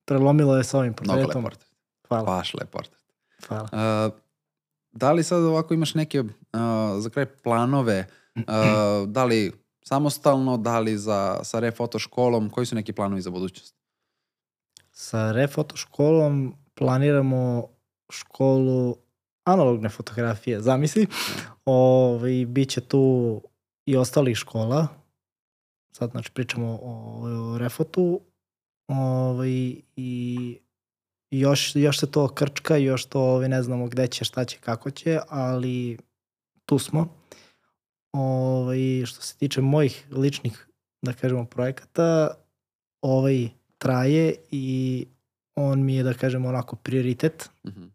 prelomilo 0.04 0.56
je 0.56 0.64
sa 0.64 0.78
ovim 0.78 0.94
Mnogo 1.00 1.16
lep 1.16 1.24
portretom. 1.24 1.42
portret. 1.42 1.68
Hvala, 2.08 2.24
Baš 2.24 2.54
lep 2.54 2.70
portret. 2.70 3.02
hvala. 3.48 3.68
Uh, 3.72 4.12
da 4.92 5.12
li 5.12 5.22
sad 5.22 5.44
ovako 5.44 5.74
imaš 5.74 5.94
neke 5.94 6.20
uh, 6.20 6.28
za 6.98 7.10
kraj 7.10 7.26
planove, 7.26 8.06
uh, 8.36 9.08
da 9.16 9.24
li 9.24 9.52
samostalno, 9.88 10.56
da 10.56 10.78
li 10.80 10.98
za, 10.98 11.40
sa 11.44 11.60
refoto 11.60 11.98
školom, 11.98 12.50
koji 12.50 12.66
su 12.66 12.74
neki 12.74 12.92
planovi 12.92 13.20
za 13.20 13.30
budućnost? 13.30 13.74
Sa 14.92 15.32
refoto 15.32 15.76
školom 15.76 16.54
planiramo 16.74 17.68
školu 18.10 18.96
analogne 19.44 19.88
fotografije, 19.88 20.60
zamisli. 20.60 21.06
Ovaj, 21.64 22.46
biće 22.46 22.80
tu 22.80 23.40
i 23.86 23.96
ostalih 23.96 24.36
škola. 24.36 24.88
Sad 25.92 26.10
znači 26.10 26.30
pričamo 26.32 26.78
o, 26.82 27.52
o 27.54 27.58
refotu. 27.58 28.20
Ovaj, 28.88 29.74
i 29.96 30.58
još, 31.30 31.76
još 31.76 32.00
se 32.00 32.10
to 32.10 32.28
krčka, 32.28 32.76
još 32.76 33.06
to 33.06 33.20
ovaj, 33.20 33.48
ne 33.48 33.62
znamo 33.62 33.86
gde 33.86 34.06
će, 34.06 34.24
šta 34.24 34.44
će, 34.44 34.58
kako 34.58 34.90
će, 34.90 35.20
ali 35.28 35.98
tu 36.64 36.78
smo. 36.78 37.17
Ovaj, 38.12 39.06
što 39.06 39.22
se 39.22 39.36
tiče 39.36 39.60
mojih 39.60 40.06
ličnih, 40.10 40.68
da 41.02 41.12
kažemo, 41.12 41.44
projekata, 41.44 42.34
ovaj 43.00 43.48
traje 43.78 44.34
i 44.50 45.06
on 45.54 45.84
mi 45.84 45.96
je, 45.96 46.02
da 46.02 46.14
kažemo, 46.14 46.48
onako 46.48 46.76
prioritet. 46.76 47.50
Mm 47.64 47.68
-hmm. 47.68 47.88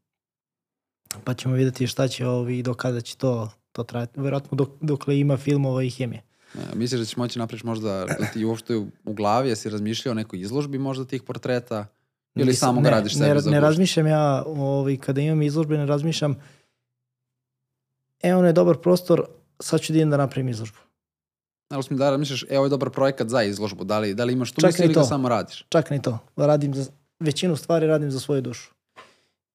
Pa 1.24 1.34
ćemo 1.34 1.54
videti 1.54 1.88
šta 1.88 2.08
će 2.08 2.28
ovi, 2.28 2.64
do 2.64 2.74
kada 2.74 3.02
će 3.02 3.18
to, 3.18 3.52
to 3.72 3.84
trajati. 3.84 4.22
Vjerojatno 4.22 4.56
dok, 4.56 4.70
dokle 4.82 5.20
ima 5.20 5.38
filmova 5.38 5.84
i 5.84 5.90
hemije. 5.90 6.24
Ja, 6.56 6.76
misliš 6.76 7.00
da 7.00 7.06
ćeš 7.06 7.18
moći 7.18 7.40
napriš 7.40 7.64
možda 7.64 8.06
da 8.20 8.26
ti 8.34 8.46
uopšte 8.46 8.76
u 9.06 9.14
glavi, 9.14 9.50
jesi 9.50 9.70
razmišljao 9.70 10.12
o 10.12 10.16
nekoj 10.16 10.40
izložbi 10.40 10.78
možda 10.78 11.06
tih 11.06 11.24
portreta? 11.24 11.86
Ili 12.36 12.48
Nisam, 12.48 12.68
samo 12.68 12.82
ga 12.82 12.90
radiš 12.90 13.16
ne, 13.16 13.28
sebi 13.28 13.40
za 13.40 13.52
Ne 13.52 13.60
razmišljam 13.60 14.08
ja, 14.08 14.44
ovaj, 14.46 14.98
kada 14.98 15.22
imam 15.22 15.42
izložbe, 15.42 15.78
ne 15.78 15.86
razmišljam 15.86 16.36
e, 18.24 18.36
ono 18.36 18.48
je 18.48 18.54
dobar 18.54 18.78
prostor, 18.78 19.26
sad 19.60 19.82
ću 19.82 19.94
da 19.94 19.98
idem 19.98 20.10
da 20.10 20.18
napravim 20.18 20.50
izložbu. 20.50 20.78
Ali 21.70 21.84
mi 21.90 21.98
da 21.98 22.10
razmišljaš, 22.10 22.46
e, 22.50 22.58
ovo 22.58 22.66
je 22.66 22.70
dobar 22.70 22.90
projekat 22.90 23.30
za 23.30 23.44
izložbu, 23.44 23.84
da 23.84 24.00
li, 24.00 24.14
da 24.14 24.24
li 24.24 24.34
imaš 24.34 24.52
tu 24.52 24.66
misli 24.66 24.86
ili 24.86 24.94
ga 24.94 25.04
samo 25.04 25.30
radiš? 25.30 25.66
Čak 25.70 25.90
ni 25.90 26.02
to. 26.02 26.20
Radim 26.36 26.74
za, 26.74 26.92
većinu 27.20 27.56
stvari 27.56 27.88
radim 27.88 28.12
za 28.12 28.20
svoju 28.20 28.42
dušu. 28.42 28.72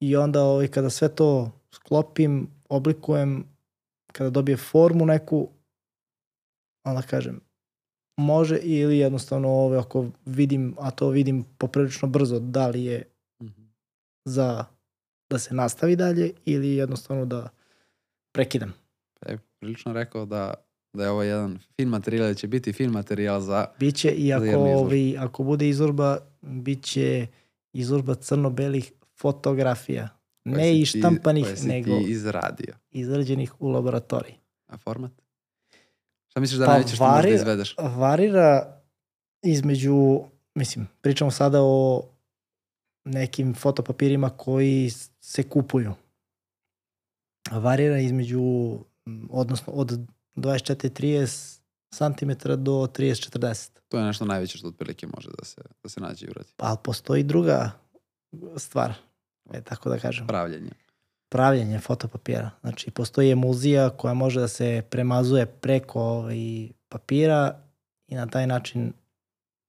I 0.01 0.17
onda 0.17 0.43
ovaj, 0.43 0.69
kada 0.69 0.91
sve 0.91 1.09
to 1.09 1.51
sklopim, 1.73 2.51
oblikujem, 2.69 3.45
kada 4.13 4.31
dobije 4.31 4.57
formu 4.57 5.07
neku, 5.07 5.49
onda 6.85 7.03
kažem, 7.03 7.41
može 8.17 8.57
ili 8.57 8.99
jednostavno 8.99 9.49
ove, 9.49 9.79
ako 9.79 10.07
vidim, 10.25 10.77
a 10.79 10.91
to 10.91 11.09
vidim 11.09 11.45
poprilično 11.59 12.09
brzo, 12.09 12.39
da 12.39 12.69
li 12.69 12.85
je 12.85 13.05
mm 13.43 13.47
-hmm. 13.47 13.69
za 14.25 14.65
da 15.31 15.39
se 15.39 15.55
nastavi 15.55 15.97
dalje 15.97 16.33
ili 16.45 16.75
jednostavno 16.75 17.25
da 17.25 17.49
prekidam. 18.33 18.75
E, 19.27 19.37
prilično 19.61 19.93
rekao 19.93 20.27
da 20.27 20.55
da 20.93 21.05
je 21.05 21.11
ovo 21.11 21.23
jedan 21.23 21.59
film 21.77 21.91
materijal, 21.91 22.29
da 22.29 22.35
će 22.35 22.47
biti 22.47 22.73
film 22.73 22.93
materijal 22.93 23.41
za 23.41 23.67
Biće 23.79 24.11
i 24.11 24.33
ako, 24.33 24.59
ovi, 24.59 25.17
ako 25.19 25.43
bude 25.43 25.69
izložba, 25.69 26.19
biće 26.41 27.27
izložba 27.73 28.15
crno-belih 28.15 28.93
fotografija. 29.21 30.09
Koje 30.45 30.57
ne 30.57 30.81
i 30.81 30.87
štampanih, 30.87 31.45
koje 31.45 31.57
si 31.57 31.69
nego 31.69 31.99
ti 31.99 32.05
izradio. 32.11 32.75
izrađenih 32.91 33.53
u 33.61 33.69
laboratoriji. 33.69 34.35
A 34.67 34.77
format? 34.77 35.13
Šta 36.29 36.41
misliš 36.41 36.59
da 36.59 36.67
pa 36.67 36.73
najveće 36.73 36.95
što 36.95 37.05
varir, 37.05 37.33
možda 37.33 37.43
izvedeš? 37.43 37.75
Varira 37.79 38.81
između, 39.43 40.21
mislim, 40.55 40.89
pričamo 41.01 41.31
sada 41.31 41.59
o 41.63 42.03
nekim 43.05 43.55
fotopapirima 43.55 44.31
koji 44.31 44.91
se 45.21 45.43
kupuju. 45.43 45.95
Varira 47.51 47.99
između, 47.99 48.41
odnosno 49.31 49.73
od 49.73 49.99
24-30 50.37 51.59
cm 51.91 52.31
do 52.59 52.73
30-40. 52.73 53.71
To 53.89 53.99
je 53.99 54.05
nešto 54.05 54.25
najveće 54.25 54.59
što 54.59 54.69
otprilike 54.69 55.07
može 55.07 55.29
da 55.39 55.45
se, 55.45 55.63
da 55.83 55.89
se 55.89 56.01
nađe 56.01 56.27
i 56.27 56.31
uradi. 56.31 56.49
Pa 56.57 56.77
postoji 56.85 57.23
druga 57.23 57.71
stvar, 58.57 58.95
e, 59.51 59.63
tako 59.63 59.91
da 59.91 59.99
kažem. 59.99 60.27
Pravljenje. 60.27 60.71
Pravljenje 61.29 61.79
fotopapira. 61.79 62.51
Znači, 62.61 62.91
postoji 62.91 63.31
emulzija 63.31 63.91
koja 63.91 64.15
može 64.15 64.41
da 64.41 64.49
se 64.49 64.83
premazuje 64.91 65.47
preko 65.47 66.01
ovaj, 66.01 66.69
papira 66.89 67.63
i 68.07 68.15
na 68.15 68.27
taj 68.27 68.47
način 68.47 68.93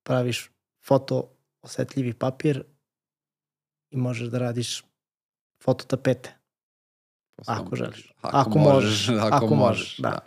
praviš 0.02 0.50
foto 0.86 1.30
osetljivi 1.62 2.12
papir 2.12 2.62
i 3.90 3.96
možeš 3.96 4.28
da 4.28 4.38
radiš 4.38 4.84
fototapete. 5.64 6.39
Ako 7.46 7.76
želiš. 7.76 8.12
Ako, 8.20 8.36
ako 8.36 8.58
možeš. 8.58 9.08
Ako, 9.26 9.36
ako 9.36 9.54
možeš, 9.54 9.96
da. 9.96 10.10
da. 10.10 10.18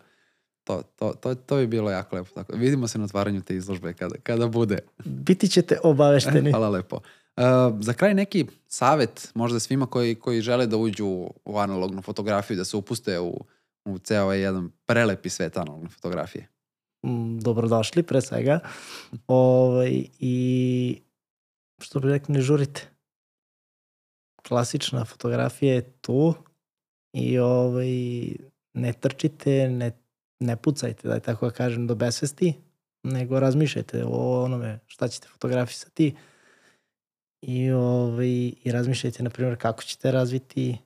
To, 0.64 0.82
to, 0.96 1.14
to, 1.14 1.36
to 1.36 1.56
bi 1.56 1.68
bilo 1.68 1.92
jako 1.92 2.16
lepo. 2.16 2.30
Tako. 2.36 2.54
Vidimo 2.56 2.88
se 2.88 3.00
na 3.00 3.06
otvaranju 3.06 3.42
te 3.42 3.56
izložbe 3.56 3.94
kada, 3.94 4.16
kada 4.24 4.48
bude. 4.48 4.80
Biti 5.28 5.48
ćete 5.48 5.80
obavešteni. 5.84 6.52
Hvala 6.54 6.70
lepo. 6.70 6.96
Uh, 7.38 7.44
za 7.80 7.94
kraj 7.94 8.14
neki 8.14 8.46
savet 8.68 9.32
možda 9.36 9.60
svima 9.60 9.86
koji, 9.86 10.16
koji 10.16 10.42
žele 10.42 10.68
da 10.68 10.78
uđu 10.78 11.06
u 11.46 11.58
analognu 11.58 12.02
fotografiju, 12.02 12.58
da 12.58 12.66
se 12.66 12.78
upuste 12.78 13.20
u, 13.20 13.46
u 13.86 14.00
ceo 14.00 14.24
ovaj 14.24 14.40
jedan 14.40 14.72
prelepi 14.86 15.30
svet 15.30 15.58
analogne 15.58 15.90
fotografije. 15.90 16.48
Mm, 17.06 17.40
dobrodošli 17.40 18.04
pre 18.04 18.22
svega. 18.22 18.60
Ovaj, 19.28 20.04
I 20.20 21.02
što 21.82 22.00
bi 22.00 22.10
rekli, 22.10 22.34
ne 22.34 22.42
žurite. 22.42 22.90
Klasična 24.48 25.06
fotografija 25.06 25.74
je 25.74 25.82
tu 25.82 26.34
i 27.14 27.40
ovaj, 27.40 27.88
ne 28.74 28.94
trčite, 28.94 29.70
ne 29.70 29.92
ne 30.44 30.56
pucajte, 30.56 31.08
da 31.08 31.14
je 31.14 31.20
tako 31.20 31.46
da 31.46 31.52
kažem, 31.52 31.88
do 31.88 31.96
besvesti, 31.96 32.54
nego 33.04 33.40
razmišljajte 33.40 34.04
o 34.08 34.44
onome 34.44 34.80
šta 34.88 35.08
ćete 35.08 35.28
fotografisati 35.28 36.16
i, 37.42 37.72
ovaj, 37.72 38.52
i 38.64 38.72
razmišljajte, 38.72 39.24
na 39.24 39.30
primjer, 39.30 39.58
kako 39.58 39.84
ćete 39.84 40.12
razviti, 40.12 40.78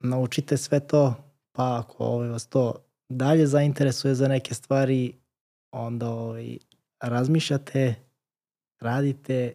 naučite 0.00 0.56
sve 0.56 0.80
to, 0.80 1.14
pa 1.52 1.78
ako 1.78 2.04
ovaj, 2.04 2.28
vas 2.28 2.46
to 2.46 2.74
dalje 3.08 3.46
zainteresuje 3.46 4.14
za 4.14 4.28
neke 4.28 4.54
stvari, 4.54 5.14
onda 5.70 6.08
ovaj, 6.08 6.58
razmišljate, 7.00 7.94
radite 8.80 9.54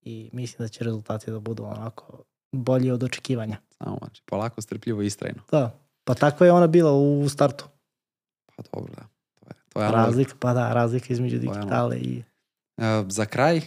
i 0.00 0.30
mislim 0.32 0.64
da 0.64 0.68
će 0.68 0.84
rezultati 0.84 1.30
da 1.30 1.40
budu 1.40 1.64
onako 1.64 2.22
bolji 2.52 2.90
od 2.90 3.02
očekivanja. 3.02 3.56
Samo, 3.84 3.98
znači, 4.00 4.22
polako, 4.26 4.60
strpljivo 4.60 5.02
i 5.02 5.06
istrajno. 5.06 5.42
Da, 5.50 5.82
Pa 6.04 6.14
tako 6.14 6.44
je 6.44 6.52
ona 6.52 6.66
bila 6.66 6.92
u 6.92 7.28
startu. 7.28 7.64
Pa 8.56 8.62
dobro, 8.72 8.92
da. 8.96 9.02
To 9.40 9.48
je, 9.48 9.54
to 9.68 9.82
je 9.82 9.90
razlika, 9.90 10.34
pa 10.38 10.54
da, 10.54 10.72
razlika 10.72 11.06
između 11.08 11.38
digitale 11.38 11.96
i... 11.96 12.22
Uh, 12.76 12.84
za 13.08 13.24
kraj, 13.24 13.56
uh, 13.56 13.62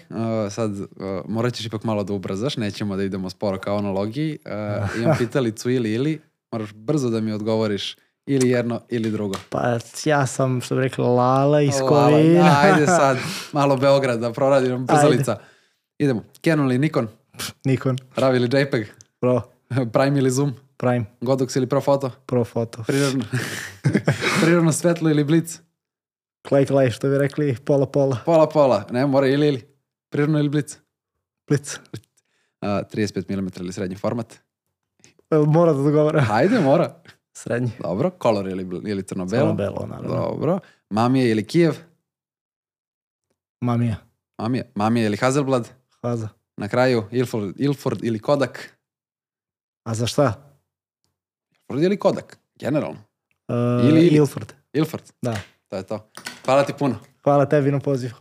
sad 0.51 0.71
uh, 0.79 0.87
morat 1.27 1.53
ćeš 1.53 1.65
ipak 1.65 1.83
malo 1.83 2.03
da 2.03 2.13
ubrzaš, 2.13 2.57
nećemo 2.57 2.95
da 2.95 3.03
idemo 3.03 3.29
sporo 3.29 3.57
kao 3.57 3.77
analogiji. 3.77 4.37
Uh, 4.45 4.89
imam 5.01 5.17
pitalicu 5.17 5.69
ili 5.69 5.93
ili, 5.93 6.21
moraš 6.51 6.73
brzo 6.73 7.09
da 7.09 7.21
mi 7.21 7.31
odgovoriš 7.31 7.95
ili 8.25 8.49
jedno 8.49 8.81
ili 8.89 9.11
drugo. 9.11 9.35
Pa 9.49 9.77
ja 10.05 10.27
sam, 10.27 10.61
što 10.61 10.75
bi 10.75 10.81
rekla, 10.81 11.07
Lala 11.07 11.61
iz 11.61 11.73
Kovina. 11.89 12.43
Da, 12.43 12.61
ajde 12.63 12.85
sad, 12.85 13.17
malo 13.53 13.77
Beograd 13.77 14.19
da 14.19 14.33
proradim 14.33 14.85
brzalica. 14.85 15.31
Ajde. 15.31 15.43
Idemo, 15.99 16.23
Canon 16.45 16.65
ili 16.65 16.77
Nikon? 16.77 17.07
Nikon. 17.65 17.97
RAW 18.15 18.35
ili 18.35 18.61
JPEG? 18.61 18.87
Pro. 19.19 19.54
Prime 19.93 20.19
ili 20.19 20.31
Zoom? 20.31 20.53
Prime. 20.77 21.05
Godox 21.21 21.57
ili 21.57 21.67
Profoto? 21.67 22.11
Profoto. 22.25 22.83
Prirodno, 22.87 23.25
prirodno 24.41 24.71
svetlo 24.71 25.09
ili 25.09 25.23
blic? 25.23 25.59
Clay 26.49 26.67
clay, 26.67 26.91
što 26.91 27.09
bi 27.09 27.17
rekli, 27.17 27.55
pola 27.65 27.85
pola. 27.85 28.17
Pola 28.25 28.49
pola, 28.49 28.87
ne, 28.91 29.05
mora 29.05 29.27
ili 29.27 29.47
ili. 29.47 29.61
Prirodno 30.09 30.39
ili 30.39 30.49
blic? 30.49 30.77
Blic. 31.47 31.79
Uh, 32.61 32.67
35 32.67 33.41
mm 33.41 33.47
ili 33.59 33.73
srednji 33.73 33.95
format? 33.95 34.33
Mora 35.31 35.73
da 35.73 35.83
dogovara. 35.83 36.21
Hajde, 36.31 36.59
mora. 36.59 37.01
Srednji. 37.33 37.71
Dobro, 37.79 38.09
kolor 38.09 38.47
ili, 38.47 38.67
ili 38.85 39.03
crno-belo? 39.03 39.45
Crno-belo, 39.45 39.85
naravno. 39.87 40.15
Dobro. 40.15 40.59
Mamije 40.89 41.31
ili 41.31 41.47
Kijev? 41.47 41.75
Mamija. 43.61 43.95
Mamija. 44.37 44.63
Mamija 44.75 45.05
ili 45.05 45.17
Hazelblad? 45.17 45.69
Haza. 46.01 46.29
Na 46.57 46.67
kraju, 46.67 47.03
Ilford, 47.11 47.53
Ilford 47.57 48.03
ili 48.03 48.19
Kodak? 48.19 48.77
A 49.85 49.93
za 49.93 50.07
šta? 50.07 50.55
Ilford 51.51 51.83
ili 51.83 51.97
Kodak, 51.97 52.37
generalno. 52.55 52.99
Uh, 53.47 53.89
ili, 53.89 54.07
Ilford. 54.07 54.53
Ilford. 54.73 55.03
Da. 55.21 55.37
To 55.67 55.75
je 55.75 55.83
to. 55.83 56.09
Hvala 56.45 56.63
ti 56.63 56.73
puno. 56.79 56.99
Hvala 57.23 57.45
tebi 57.45 57.71
na 57.71 57.79
pozivu. 57.79 58.13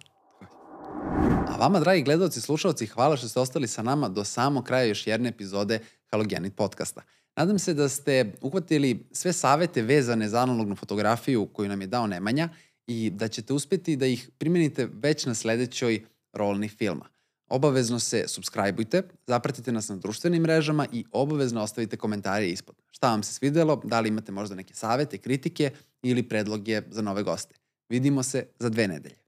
A 1.49 1.57
vama, 1.59 1.81
dragi 1.81 2.03
gledalci 2.03 2.39
i 2.39 2.43
slušalci, 2.43 2.87
hvala 2.87 3.17
što 3.17 3.29
ste 3.29 3.41
ostali 3.41 3.69
sa 3.69 3.83
nama 3.83 4.09
do 4.09 4.25
samog 4.25 4.65
kraja 4.65 4.85
još 4.85 5.07
jedne 5.07 5.29
epizode 5.29 5.79
Halogenit 6.11 6.57
podcasta. 6.57 7.03
Nadam 7.37 7.59
se 7.59 7.75
da 7.75 7.89
ste 7.89 8.33
uhvatili 8.41 9.07
sve 9.13 9.33
savete 9.33 9.83
vezane 9.83 10.29
za 10.29 10.41
analognu 10.41 10.77
fotografiju 10.77 11.47
koju 11.47 11.69
nam 11.69 11.81
je 11.81 11.87
dao 11.87 12.07
Nemanja 12.07 12.49
i 12.87 13.11
da 13.11 13.29
ćete 13.29 13.53
uspeti 13.53 13.97
da 13.97 14.07
ih 14.07 14.31
primenite 14.39 14.89
već 14.93 15.27
na 15.27 15.35
sledećoj 15.35 16.05
rolni 16.33 16.69
filma. 16.69 17.14
Obavezno 17.49 17.99
se 17.99 18.25
subscribeujte, 18.29 19.03
zapratite 19.27 19.73
nas 19.73 19.89
na 19.89 19.97
društvenim 19.97 20.43
mrežama 20.43 20.87
i 20.93 21.05
obavezno 21.13 21.63
ostavite 21.63 21.97
komentare 21.97 22.49
ispod. 22.49 22.77
Šta 22.91 23.11
vam 23.11 23.23
se 23.23 23.35
svidelo, 23.35 23.81
da 23.85 24.01
li 24.01 24.09
imate 24.09 24.33
možda 24.33 24.55
neke 24.55 24.75
savete, 24.75 25.19
kritike 25.19 25.71
ili 26.03 26.29
predloge 26.29 26.83
za 26.91 27.03
nove 27.03 27.23
goste. 27.23 27.55
Vidimo 27.89 28.23
se 28.23 28.47
za 28.59 28.69
dve 28.69 28.89
nedelje. 28.89 29.24